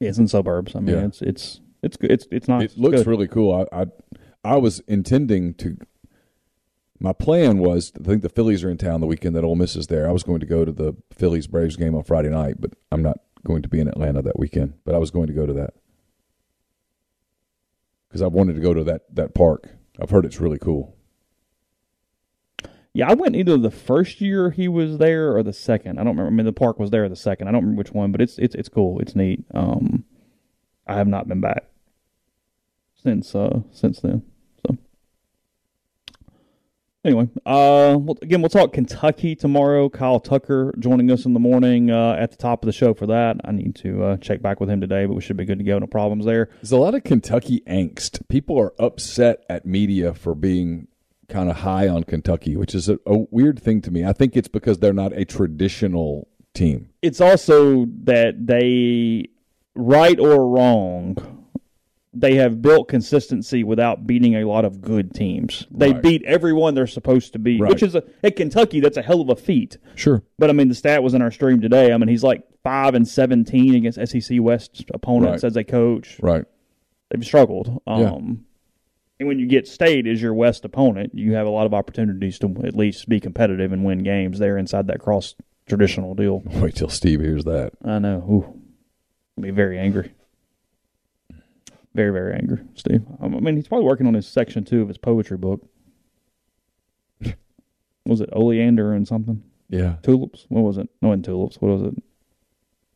Yeah, 0.00 0.08
it's 0.10 0.18
in 0.18 0.28
suburbs. 0.28 0.74
I 0.76 0.80
mean, 0.80 0.96
Yeah. 0.96 1.04
it's 1.06 1.22
it's 1.22 1.60
it's 1.82 1.96
good. 1.96 2.10
It's 2.12 2.26
it's 2.30 2.48
nice. 2.48 2.72
it 2.72 2.78
looks 2.78 2.98
Good. 2.98 3.06
really 3.06 3.28
cool. 3.28 3.66
I, 3.72 3.82
I 3.82 3.86
I 4.44 4.56
was 4.56 4.80
intending 4.80 5.54
to. 5.54 5.76
My 7.00 7.12
plan 7.12 7.58
was 7.58 7.92
I 8.00 8.04
think 8.04 8.22
the 8.22 8.28
Phillies 8.28 8.62
are 8.62 8.70
in 8.70 8.78
town 8.78 9.00
the 9.00 9.06
weekend 9.08 9.34
that 9.34 9.42
Ole 9.44 9.56
Miss 9.56 9.74
is 9.74 9.88
there. 9.88 10.08
I 10.08 10.12
was 10.12 10.22
going 10.22 10.38
to 10.40 10.46
go 10.46 10.64
to 10.64 10.70
the 10.72 10.94
Phillies 11.12 11.48
Braves 11.48 11.76
game 11.76 11.94
on 11.96 12.04
Friday 12.04 12.28
night, 12.30 12.56
but 12.60 12.74
I'm 12.92 13.02
not 13.02 13.18
going 13.44 13.62
to 13.62 13.68
be 13.68 13.80
in 13.80 13.88
Atlanta 13.88 14.22
that 14.22 14.38
weekend. 14.38 14.74
But 14.84 14.94
I 14.94 14.98
was 14.98 15.10
going 15.10 15.26
to 15.26 15.32
go 15.32 15.46
to 15.46 15.52
that 15.54 15.74
because 18.08 18.22
I 18.22 18.28
wanted 18.28 18.54
to 18.54 18.60
go 18.60 18.72
to 18.72 18.84
that 18.84 19.02
that 19.16 19.34
park. 19.34 19.68
I've 20.00 20.10
heard 20.10 20.24
it's 20.24 20.40
really 20.40 20.58
cool. 20.58 20.96
Yeah, 22.94 23.08
I 23.10 23.14
went 23.14 23.36
either 23.36 23.56
the 23.56 23.70
first 23.70 24.20
year 24.20 24.50
he 24.50 24.68
was 24.68 24.98
there 24.98 25.34
or 25.34 25.42
the 25.42 25.54
second. 25.54 25.98
I 25.98 26.04
don't 26.04 26.16
remember. 26.16 26.32
I 26.32 26.36
mean, 26.36 26.46
the 26.46 26.52
park 26.52 26.78
was 26.78 26.90
there 26.90 27.08
the 27.08 27.16
second. 27.16 27.48
I 27.48 27.52
don't 27.52 27.62
remember 27.62 27.78
which 27.78 27.92
one, 27.92 28.12
but 28.12 28.20
it's 28.20 28.38
it's 28.38 28.54
it's 28.54 28.68
cool. 28.68 29.00
It's 29.00 29.16
neat. 29.16 29.44
Um, 29.54 30.04
I 30.86 30.94
have 30.94 31.08
not 31.08 31.26
been 31.26 31.40
back 31.40 31.64
since 33.02 33.34
uh 33.34 33.60
since 33.70 34.00
then. 34.00 34.22
So 34.66 34.76
anyway, 37.02 37.28
uh, 37.46 37.98
again, 38.20 38.42
we'll 38.42 38.50
talk 38.50 38.74
Kentucky 38.74 39.34
tomorrow. 39.36 39.88
Kyle 39.88 40.20
Tucker 40.20 40.74
joining 40.78 41.10
us 41.10 41.24
in 41.24 41.32
the 41.32 41.40
morning 41.40 41.90
uh, 41.90 42.16
at 42.18 42.30
the 42.30 42.36
top 42.36 42.62
of 42.62 42.66
the 42.66 42.72
show 42.72 42.92
for 42.92 43.06
that. 43.06 43.38
I 43.42 43.52
need 43.52 43.74
to 43.76 44.04
uh, 44.04 44.16
check 44.18 44.42
back 44.42 44.60
with 44.60 44.68
him 44.68 44.82
today, 44.82 45.06
but 45.06 45.14
we 45.14 45.22
should 45.22 45.38
be 45.38 45.46
good 45.46 45.58
to 45.58 45.64
go. 45.64 45.78
No 45.78 45.86
problems 45.86 46.26
there. 46.26 46.50
There's 46.56 46.72
a 46.72 46.76
lot 46.76 46.94
of 46.94 47.04
Kentucky 47.04 47.62
angst. 47.66 48.28
People 48.28 48.60
are 48.60 48.74
upset 48.78 49.44
at 49.48 49.64
media 49.64 50.12
for 50.12 50.34
being 50.34 50.88
kind 51.28 51.48
of 51.50 51.56
high 51.58 51.88
on 51.88 52.04
Kentucky, 52.04 52.56
which 52.56 52.74
is 52.74 52.88
a, 52.88 52.98
a 53.06 53.18
weird 53.30 53.62
thing 53.62 53.80
to 53.82 53.90
me. 53.90 54.04
I 54.04 54.12
think 54.12 54.36
it's 54.36 54.48
because 54.48 54.78
they're 54.78 54.92
not 54.92 55.12
a 55.12 55.24
traditional 55.24 56.28
team. 56.54 56.90
it's 57.00 57.20
also 57.20 57.86
that 58.04 58.46
they, 58.46 59.26
right 59.74 60.18
or 60.20 60.46
wrong, 60.48 61.16
they 62.12 62.34
have 62.34 62.60
built 62.60 62.88
consistency 62.88 63.64
without 63.64 64.06
beating 64.06 64.34
a 64.34 64.44
lot 64.44 64.66
of 64.66 64.82
good 64.82 65.14
teams. 65.14 65.66
They 65.70 65.92
Right. 65.92 66.02
beat 66.02 66.22
everyone 66.26 66.74
they're 66.74 66.86
supposed 66.86 67.32
to 67.32 67.38
beat, 67.38 67.58
Right. 67.62 67.70
which 67.70 67.82
is 67.82 67.94
a 67.94 68.04
at 68.22 68.36
Kentucky. 68.36 68.80
That's 68.80 68.98
a 68.98 69.02
hell 69.02 69.22
of 69.22 69.30
a 69.30 69.36
feat. 69.36 69.78
Sure. 69.94 70.22
But 70.38 70.50
I 70.50 70.52
mean, 70.52 70.68
the 70.68 70.74
stat 70.74 71.02
was 71.02 71.14
in 71.14 71.22
our 71.22 71.30
stream 71.30 71.62
today. 71.62 71.90
I 71.90 71.96
mean, 71.96 72.08
he's 72.08 72.22
like 72.22 72.42
five 72.62 72.94
and 72.94 73.08
seventeen 73.08 73.74
against 73.74 73.98
SEC 73.98 74.40
West 74.40 74.84
opponents 74.92 75.42
Right. 75.42 75.48
as 75.48 75.56
a 75.56 75.64
coach. 75.64 76.18
Right. 76.20 76.44
They've 77.10 77.24
struggled. 77.24 77.80
Yeah. 77.86 77.94
Um, 78.12 78.44
And 79.18 79.28
when 79.28 79.38
you 79.38 79.46
get 79.46 79.68
State 79.68 80.06
as 80.06 80.20
your 80.20 80.34
West 80.34 80.64
opponent, 80.64 81.14
you 81.14 81.34
have 81.34 81.46
a 81.46 81.50
lot 81.50 81.66
of 81.66 81.74
opportunities 81.74 82.38
to 82.40 82.54
at 82.64 82.74
least 82.74 83.08
be 83.08 83.20
competitive 83.20 83.72
and 83.72 83.84
win 83.84 84.02
games 84.02 84.38
there 84.38 84.58
inside 84.58 84.88
that 84.88 84.98
cross 84.98 85.34
traditional 85.66 86.14
deal. 86.14 86.42
Wait 86.44 86.74
till 86.74 86.88
Steve 86.88 87.20
hears 87.20 87.44
that. 87.44 87.72
I 87.84 87.98
know. 87.98 88.18
Ooh. 88.18 88.60
I'll 89.36 89.42
be 89.42 89.50
very 89.50 89.78
angry. 89.78 90.12
Very, 91.94 92.10
very 92.10 92.34
angry, 92.34 92.60
Steve. 92.74 93.02
I 93.20 93.28
mean, 93.28 93.54
he's 93.54 93.68
probably 93.68 93.86
working 93.86 94.06
on 94.06 94.14
his 94.14 94.26
section 94.26 94.64
two 94.64 94.80
of 94.80 94.88
his 94.88 94.98
poetry 94.98 95.36
book. 95.36 95.60
was 98.06 98.20
it 98.20 98.30
oleander 98.32 98.94
and 98.94 99.06
something? 99.06 99.42
Yeah. 99.68 99.96
Tulips? 100.02 100.46
What 100.48 100.62
was 100.62 100.78
it? 100.78 100.88
No, 101.00 101.08
wasn't 101.08 101.26
tulips. 101.26 101.56
What 101.60 101.68
was 101.78 101.82
it? 101.82 102.02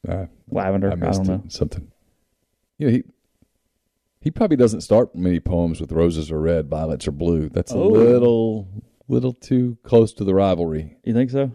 I, 0.08 0.28
Lavender? 0.50 0.90
I 0.90 0.94
I, 0.94 0.96
don't 0.96 1.26
know. 1.26 1.42
it. 1.44 1.52
Something. 1.52 1.90
You 2.78 2.86
know, 2.86 2.92
he 2.92 3.04
he 4.20 4.30
probably 4.30 4.56
doesn't 4.56 4.80
start 4.80 5.14
many 5.14 5.40
poems 5.40 5.80
with 5.80 5.92
roses 5.92 6.30
are 6.30 6.40
red, 6.40 6.68
violets 6.68 7.06
are 7.06 7.12
blue. 7.12 7.48
That's 7.48 7.72
a 7.72 7.76
Oh. 7.76 7.88
little 7.88 8.68
little 9.08 9.32
too 9.32 9.78
close 9.84 10.12
to 10.14 10.24
the 10.24 10.34
rivalry. 10.34 10.96
You 11.04 11.14
think 11.14 11.30
so? 11.30 11.52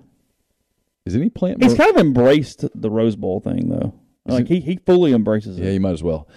Is 1.05 1.15
any 1.15 1.29
plant 1.29 1.61
He's 1.61 1.73
kind 1.73 1.89
of 1.91 1.97
embraced 1.97 2.63
the 2.73 2.89
Rose 2.89 3.17
Bowl 3.17 3.41
thing, 3.41 3.67
though. 3.67 3.93
Is 4.27 4.33
Like 4.35 4.43
it- 4.43 4.47
he, 4.53 4.59
he 4.61 4.75
fully 4.77 5.11
embraces 5.11 5.59
it. 5.59 5.63
Yeah, 5.65 5.71
you 5.71 5.79
might 5.81 5.91
as 5.91 6.01
well. 6.03 6.29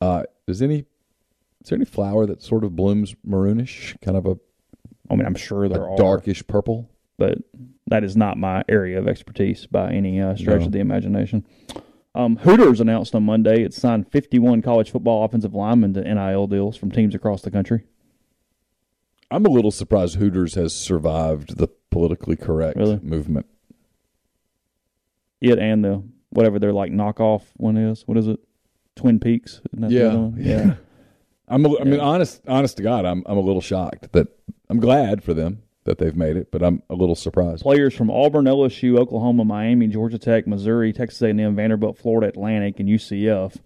Uh, 0.00 0.22
does 0.46 0.62
any 0.62 0.86
Is 1.62 1.68
there 1.70 1.76
any 1.76 1.84
flower 1.84 2.24
that 2.26 2.40
sort 2.42 2.64
of 2.64 2.74
blooms 2.76 3.14
maroonish, 3.26 4.00
kind 4.00 4.16
of 4.16 4.24
a, 4.26 4.38
I 5.10 5.16
mean, 5.16 5.26
I'm 5.26 5.34
sure 5.34 5.68
there 5.68 5.86
are, 5.88 5.96
darkish 5.96 6.46
purple? 6.46 6.88
but 7.18 7.38
that 7.86 8.02
is 8.02 8.16
not 8.16 8.36
my 8.38 8.64
area 8.68 8.98
of 8.98 9.06
expertise 9.06 9.66
by 9.66 9.92
any 9.92 10.20
uh, 10.20 10.34
stretch 10.36 10.60
No. 10.60 10.66
of 10.66 10.72
the 10.72 10.80
imagination. 10.80 11.44
Um, 12.14 12.36
Hooters 12.36 12.80
announced 12.80 13.14
on 13.14 13.24
Monday 13.24 13.62
it 13.64 13.74
signed 13.74 14.10
51 14.10 14.62
college 14.62 14.90
football 14.90 15.24
offensive 15.24 15.54
linemen 15.54 15.94
to 15.94 16.02
NIL 16.02 16.46
deals 16.46 16.76
from 16.76 16.90
teams 16.92 17.14
across 17.14 17.42
the 17.42 17.50
country. 17.50 17.84
I'm 19.30 19.44
a 19.44 19.48
little 19.50 19.72
surprised 19.72 20.16
Hooters 20.16 20.54
has 20.54 20.72
survived 20.74 21.56
the 21.56 21.68
politically 21.90 22.36
correct 22.36 22.76
Really? 22.78 23.00
movement. 23.02 23.46
It 25.40 25.58
and 25.58 25.84
the 25.84 26.02
whatever 26.30 26.58
their 26.58 26.72
like 26.72 26.92
knockoff 26.92 27.42
one 27.56 27.76
is. 27.76 28.02
What 28.06 28.16
is 28.16 28.28
it? 28.28 28.38
Twin 28.94 29.18
Peaks. 29.18 29.60
Isn't 29.72 29.80
that 29.80 29.88
the 30.36 30.42
Yeah, 30.42 30.56
yeah. 30.66 30.74
I'm. 31.48 31.66
A, 31.66 31.80
I 31.80 31.84
mean, 31.84 31.94
Yeah. 31.94 32.00
honest, 32.00 32.40
honest 32.46 32.76
to 32.76 32.82
God, 32.84 33.04
I'm. 33.04 33.24
I'm 33.26 33.36
a 33.36 33.40
little 33.40 33.60
shocked 33.60 34.12
that 34.12 34.28
I'm 34.70 34.78
glad 34.78 35.24
for 35.24 35.34
them 35.34 35.62
that 35.84 35.98
they've 35.98 36.16
made 36.16 36.36
it, 36.36 36.50
but 36.50 36.62
I'm 36.62 36.82
a 36.88 36.94
little 36.94 37.14
surprised. 37.14 37.62
Players 37.62 37.94
from 37.94 38.10
Auburn, 38.10 38.46
LSU, 38.46 38.98
Oklahoma, 38.98 39.44
Miami, 39.44 39.86
Georgia 39.86 40.18
Tech, 40.18 40.46
Missouri, 40.46 40.92
Texas 40.92 41.22
A&M, 41.22 41.54
Vanderbilt, 41.54 41.98
Florida 41.98 42.28
Atlantic, 42.28 42.80
and 42.80 42.88
UCF. 42.88 43.56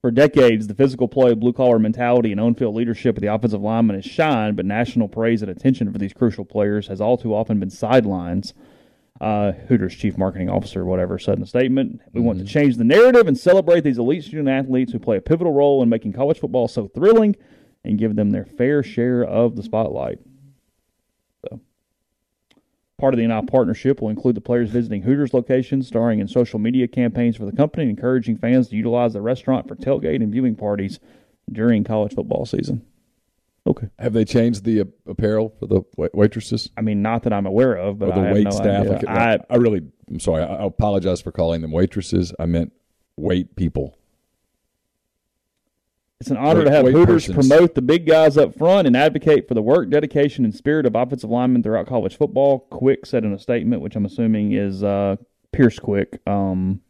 For 0.00 0.10
decades, 0.10 0.66
the 0.66 0.74
physical 0.74 1.06
play, 1.06 1.32
blue 1.34 1.52
collar 1.52 1.78
mentality, 1.78 2.32
and 2.32 2.40
on-field 2.40 2.74
leadership 2.74 3.16
of 3.16 3.20
the 3.20 3.32
offensive 3.32 3.62
lineman 3.62 3.94
has 3.94 4.04
shined, 4.04 4.56
but 4.56 4.66
national 4.66 5.06
praise 5.06 5.42
and 5.42 5.50
attention 5.50 5.92
for 5.92 5.98
these 5.98 6.12
crucial 6.12 6.44
players 6.44 6.88
has 6.88 7.00
all 7.00 7.16
too 7.16 7.32
often 7.32 7.60
been 7.60 7.70
sidelines. 7.70 8.52
Uh, 9.20 9.52
Hooters 9.68 9.94
chief 9.94 10.18
marketing 10.18 10.50
officer, 10.50 10.84
whatever, 10.84 11.16
said 11.20 11.36
in 11.36 11.44
a 11.44 11.46
statement, 11.46 12.00
"We 12.12 12.20
want 12.20 12.40
to 12.40 12.44
change 12.44 12.76
the 12.76 12.82
narrative 12.82 13.28
and 13.28 13.38
celebrate 13.38 13.84
these 13.84 13.98
elite 13.98 14.24
student 14.24 14.48
athletes 14.48 14.90
who 14.90 14.98
play 14.98 15.18
a 15.18 15.20
pivotal 15.20 15.52
role 15.52 15.80
in 15.80 15.88
making 15.88 16.14
college 16.14 16.40
football 16.40 16.66
so 16.66 16.88
thrilling, 16.88 17.36
and 17.84 17.98
give 17.98 18.16
them 18.16 18.30
their 18.30 18.44
fair 18.44 18.82
share 18.82 19.22
of 19.22 19.54
the 19.54 19.62
spotlight." 19.62 20.18
Part 23.02 23.14
of 23.14 23.18
the 23.18 23.26
NI 23.26 23.42
partnership 23.48 24.00
will 24.00 24.10
include 24.10 24.36
the 24.36 24.40
players 24.40 24.70
visiting 24.70 25.02
Hooters 25.02 25.34
locations, 25.34 25.88
starring 25.88 26.20
in 26.20 26.28
social 26.28 26.60
media 26.60 26.86
campaigns 26.86 27.36
for 27.36 27.44
the 27.44 27.50
company, 27.50 27.82
and 27.82 27.90
encouraging 27.98 28.38
fans 28.38 28.68
to 28.68 28.76
utilize 28.76 29.12
the 29.12 29.20
restaurant 29.20 29.66
for 29.66 29.74
tailgate 29.74 30.22
and 30.22 30.30
viewing 30.30 30.54
parties 30.54 31.00
during 31.50 31.82
college 31.82 32.14
football 32.14 32.46
season. 32.46 32.86
Okay. 33.66 33.88
Have 33.98 34.12
they 34.12 34.24
changed 34.24 34.62
the 34.62 34.82
uh, 34.82 34.84
apparel 35.08 35.52
for 35.58 35.66
the 35.66 35.82
waitresses 36.14 36.70
I 36.76 36.82
mean, 36.82 37.02
not 37.02 37.24
that 37.24 37.32
I'm 37.32 37.44
aware 37.44 37.74
of, 37.74 37.98
but 37.98 38.10
or 38.10 38.12
the 38.12 38.20
I 38.20 38.24
have 38.26 38.34
wait 38.34 38.44
no 38.44 38.50
staff? 38.50 38.86
idea. 38.86 39.10
I, 39.10 39.32
I, 39.32 39.38
I 39.50 39.56
really, 39.56 39.82
I'm 40.08 40.20
sorry. 40.20 40.44
I 40.44 40.64
apologize 40.64 41.20
for 41.20 41.32
calling 41.32 41.60
them 41.60 41.72
waitresses. 41.72 42.32
I 42.38 42.46
meant 42.46 42.72
wait 43.16 43.56
people. 43.56 43.98
It's 46.22 46.30
an 46.30 46.36
honor 46.36 46.60
Wait- 46.60 46.64
to 46.66 46.70
have 46.70 46.86
Hooters 46.86 47.26
persons. 47.26 47.48
promote 47.48 47.74
the 47.74 47.82
big 47.82 48.06
guys 48.06 48.36
up 48.36 48.54
front 48.54 48.86
and 48.86 48.96
advocate 48.96 49.48
for 49.48 49.54
the 49.54 49.62
work, 49.62 49.90
dedication, 49.90 50.44
and 50.44 50.54
spirit 50.54 50.86
of 50.86 50.94
offensive 50.94 51.28
linemen 51.28 51.64
throughout 51.64 51.88
college 51.88 52.16
football. 52.16 52.60
Quick 52.70 53.06
said 53.06 53.24
in 53.24 53.32
a 53.32 53.38
statement, 53.40 53.82
which 53.82 53.96
I'm 53.96 54.04
assuming 54.04 54.52
is 54.52 54.84
uh, 54.84 55.16
Pierce 55.50 55.80
Quick, 55.80 56.20
um, 56.28 56.80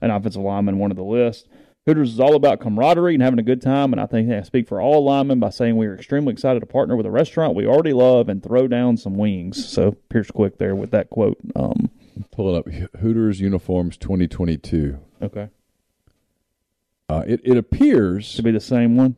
an 0.00 0.10
offensive 0.10 0.40
lineman, 0.40 0.78
one 0.78 0.90
of 0.90 0.96
the 0.96 1.04
list. 1.04 1.46
Hooters 1.84 2.10
is 2.14 2.20
all 2.20 2.34
about 2.36 2.58
camaraderie 2.60 3.12
and 3.12 3.22
having 3.22 3.38
a 3.38 3.42
good 3.42 3.60
time, 3.60 3.92
and 3.92 4.00
I 4.00 4.06
think 4.06 4.30
I 4.30 4.40
speak 4.42 4.66
for 4.66 4.80
all 4.80 5.04
linemen 5.04 5.40
by 5.40 5.50
saying 5.50 5.76
we 5.76 5.86
are 5.86 5.94
extremely 5.94 6.32
excited 6.32 6.60
to 6.60 6.66
partner 6.66 6.96
with 6.96 7.04
a 7.04 7.10
restaurant 7.10 7.54
we 7.54 7.66
already 7.66 7.92
love 7.92 8.30
and 8.30 8.42
throw 8.42 8.66
down 8.66 8.96
some 8.96 9.14
wings. 9.14 9.68
So 9.68 9.92
Pierce 10.08 10.30
Quick 10.30 10.56
there 10.56 10.74
with 10.74 10.90
that 10.92 11.10
quote. 11.10 11.36
Um, 11.54 11.90
Pulling 12.32 12.56
up 12.56 12.66
Hooters 13.00 13.40
uniforms 13.40 13.98
2022. 13.98 14.98
okay, 15.20 15.48
Uh, 17.10 17.24
it 17.26 17.40
it 17.44 17.56
appears 17.56 18.34
to 18.34 18.42
be 18.42 18.50
the 18.52 18.60
same 18.60 18.96
one, 18.96 19.16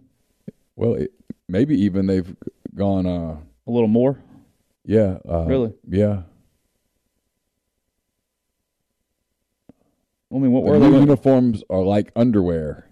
well, 0.77 0.95
it, 0.95 1.13
maybe 1.49 1.75
even 1.83 2.07
they've 2.07 2.35
gone. 2.75 3.07
Uh, 3.07 3.37
a 3.67 3.71
little 3.71 3.89
more. 3.89 4.19
yeah. 4.85 5.19
Uh, 5.29 5.45
Really? 5.45 5.73
Yeah. 5.89 6.23
I 10.35 10.39
mean, 10.39 10.53
what 10.53 10.65
The 10.65 10.71
were 10.71 10.79
new 10.79 10.93
they? 10.93 11.01
uniforms 11.01 11.63
are 11.69 11.83
like 11.83 12.11
underwear, 12.17 12.89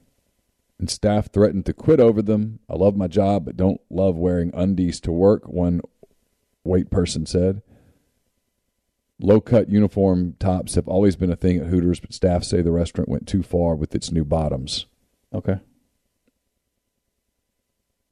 and 0.78 0.90
staff 0.90 1.32
threatened 1.32 1.64
to 1.66 1.72
quit 1.72 1.98
over 2.01 2.20
them. 2.20 2.59
I 2.68 2.74
love 2.77 2.97
my 2.97 3.06
job, 3.09 3.47
but 3.47 3.56
don't 3.56 3.81
love 3.89 4.16
wearing 4.16 4.51
undies 4.55 5.01
to 5.01 5.12
work. 5.12 5.48
One 5.48 5.81
weight 6.64 6.90
person 6.90 7.24
said. 7.27 7.62
Low 9.22 9.40
cut 9.40 9.68
uniform 9.70 10.35
tops 10.39 10.74
have 10.77 10.89
always 10.89 11.14
been 11.16 11.31
a 11.32 11.36
thing 11.36 11.59
at 11.59 11.66
Hooters, 11.66 12.01
but 12.01 12.14
staff 12.14 12.43
say 12.44 12.62
the 12.62 12.70
restaurant 12.70 13.09
went 13.09 13.27
too 13.27 13.43
far 13.43 13.74
with 13.74 13.94
its 13.94 14.10
new 14.10 14.24
bottoms. 14.24 14.86
Okay. 15.35 15.59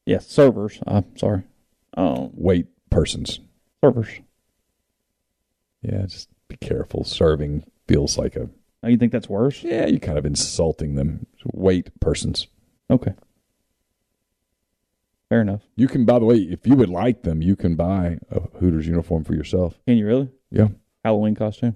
Yes, 0.06 0.26
servers. 0.28 0.80
I'm 0.86 1.16
sorry. 1.16 1.42
Oh, 1.96 2.30
Wait, 2.34 2.66
persons. 2.90 3.40
servers. 3.84 4.08
Yeah, 5.82 6.02
just 6.06 6.28
be 6.48 6.56
careful. 6.56 7.04
Serving 7.04 7.64
feels 7.86 8.16
like 8.18 8.36
a 8.36 8.48
Oh, 8.82 8.88
you 8.88 8.96
think 8.96 9.10
that's 9.12 9.28
worse? 9.28 9.64
yeah, 9.64 9.86
you're 9.86 9.98
kind 9.98 10.18
of 10.18 10.24
insulting 10.24 10.94
them. 10.94 11.26
Wait, 11.52 11.90
persons. 12.00 12.46
Okay. 12.88 13.12
Fair 15.28 15.40
enough. 15.42 15.62
You 15.76 15.88
can, 15.88 16.04
by 16.04 16.18
the 16.20 16.24
way, 16.24 16.36
if 16.36 16.66
you 16.66 16.74
would 16.76 16.88
like 16.88 17.22
them, 17.22 17.42
you 17.42 17.56
can 17.56 17.74
buy 17.74 18.18
a 18.30 18.40
Hooters 18.60 18.86
uniform 18.86 19.24
for 19.24 19.34
yourself. 19.34 19.74
Can 19.86 19.98
you 19.98 20.06
really? 20.06 20.30
Yeah, 20.50 20.68
Halloween 21.04 21.34
costume? 21.34 21.72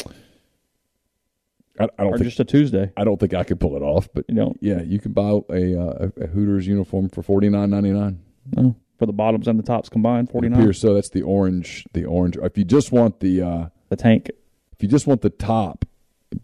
I, 1.83 1.89
I 1.99 2.05
don't 2.05 2.15
Or 2.15 2.19
think 2.19 2.29
just 2.29 2.41
a 2.41 2.45
Tuesday? 2.45 2.93
I 2.97 3.05
don't 3.05 3.19
think 3.19 3.35
I 3.35 3.45
could 3.45 3.61
pull 3.61 3.77
it 3.77 3.83
off, 3.83 4.09
but 4.15 4.25
You 4.29 4.35
know, 4.35 4.55
yeah, 4.61 4.83
you 4.83 4.99
can 4.99 5.13
buy 5.13 5.41
a 5.51 5.79
uh, 5.81 6.09
a, 6.21 6.27
Hooters 6.29 6.67
uniform 6.67 7.09
for 7.09 7.23
forty 7.23 7.49
nine 7.49 7.71
ninety 7.71 7.91
nine. 7.91 8.21
oh, 8.57 8.75
for 8.99 9.07
the 9.07 9.13
bottoms 9.13 9.49
and 9.49 9.59
the 9.59 9.63
tops 9.65 9.89
combined, 9.89 10.31
49 10.31 10.73
So 10.75 10.95
that's 10.95 11.09
the 11.11 11.23
orange. 11.23 11.85
The 11.93 12.05
orange. 12.05 12.37
If 12.37 12.57
you 12.57 12.65
just 12.65 12.93
want 12.93 13.21
the 13.21 13.43
uh, 13.43 13.67
The 13.89 13.97
tank. 13.97 14.31
if 14.73 14.83
you 14.83 14.89
just 14.89 15.07
want 15.07 15.23
the 15.23 15.31
top, 15.31 15.85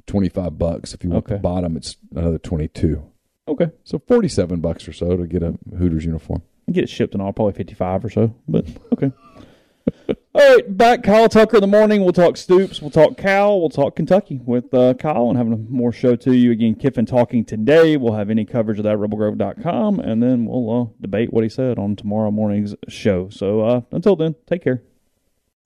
twenty 0.07 0.29
five 0.29 0.59
bucks. 0.59 0.93
If 0.95 1.05
you 1.05 1.11
want 1.11 1.27
the 1.27 1.37
bottom, 1.39 1.77
it's 1.77 1.97
another 2.15 2.39
twenty 2.39 2.69
two. 2.69 3.05
Okay. 3.47 3.71
So 3.85 3.99
forty 3.99 4.29
seven 4.29 4.61
bucks 4.61 4.87
or 4.89 4.93
so 4.93 5.17
to 5.17 5.27
get 5.27 5.43
a 5.43 5.55
Hooters 5.79 6.05
uniform. 6.05 6.43
I 6.69 6.73
get 6.73 6.85
it 6.85 6.91
shipped 6.91 7.15
and 7.15 7.23
all, 7.23 7.33
probably 7.33 7.55
55 7.55 8.05
or 8.05 8.11
so, 8.11 8.35
but 8.47 8.67
okay. 8.93 9.11
All 10.35 10.55
right, 10.55 10.77
back 10.77 11.03
Kyle 11.03 11.29
Tucker 11.29 11.57
in 11.57 11.61
the 11.61 11.67
morning. 11.67 12.03
We'll 12.03 12.13
talk 12.13 12.37
Stoops. 12.37 12.81
We'll 12.81 12.91
talk 12.91 13.17
Cal. 13.17 13.61
We'll 13.61 13.71
talk 13.71 13.97
Kentucky 13.97 14.41
with 14.45 14.73
uh, 14.73 14.95
Kyle 14.95 15.29
and 15.29 15.37
having 15.37 15.53
a 15.53 15.57
more 15.57 15.93
show 15.93 16.17
to 16.17 16.33
you. 16.35 16.53
Again, 16.53 16.75
Kiffin 16.75 17.07
talking 17.07 17.45
today. 17.45 17.97
We'll 17.97 18.15
have 18.15 18.31
any 18.31 18.45
coverage 18.45 18.79
of 18.79 18.85
that 18.85 18.93
at 18.93 18.99
rebelgrove.com, 18.99 20.01
and 20.01 20.23
then 20.23 20.47
we'll 20.47 20.83
uh, 20.83 20.87
debate 21.01 21.33
what 21.33 21.45
he 21.45 21.51
said 21.51 21.79
on 21.79 21.97
tomorrow 21.97 22.31
morning's 22.31 22.75
show. 22.89 23.29
So 23.31 23.61
uh, 23.63 23.81
until 23.91 24.17
then, 24.17 24.35
take 24.47 24.63
care. 24.63 24.83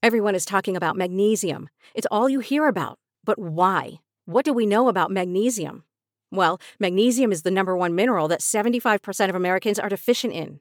Everyone 0.03 0.35
is 0.35 0.45
talking 0.45 0.77
about 0.77 0.97
magnesium. 0.97 1.69
It's 1.95 2.09
all 2.11 2.29
you 2.29 2.41
hear 2.41 2.67
about. 2.67 2.99
But 3.25 3.39
why? 3.39 4.01
What 4.25 4.45
do 4.45 4.53
we 4.53 4.67
know 4.67 4.89
about 4.89 5.11
magnesium? 5.11 5.85
Well, 6.33 6.61
magnesium 6.81 7.31
is 7.31 7.43
the 7.43 7.51
number 7.51 7.77
one 7.77 7.95
mineral 7.95 8.27
that 8.29 8.41
75% 8.41 9.29
of 9.29 9.35
Americans 9.35 9.79
are 9.79 9.89
deficient 9.89 10.33
in. 10.33 10.61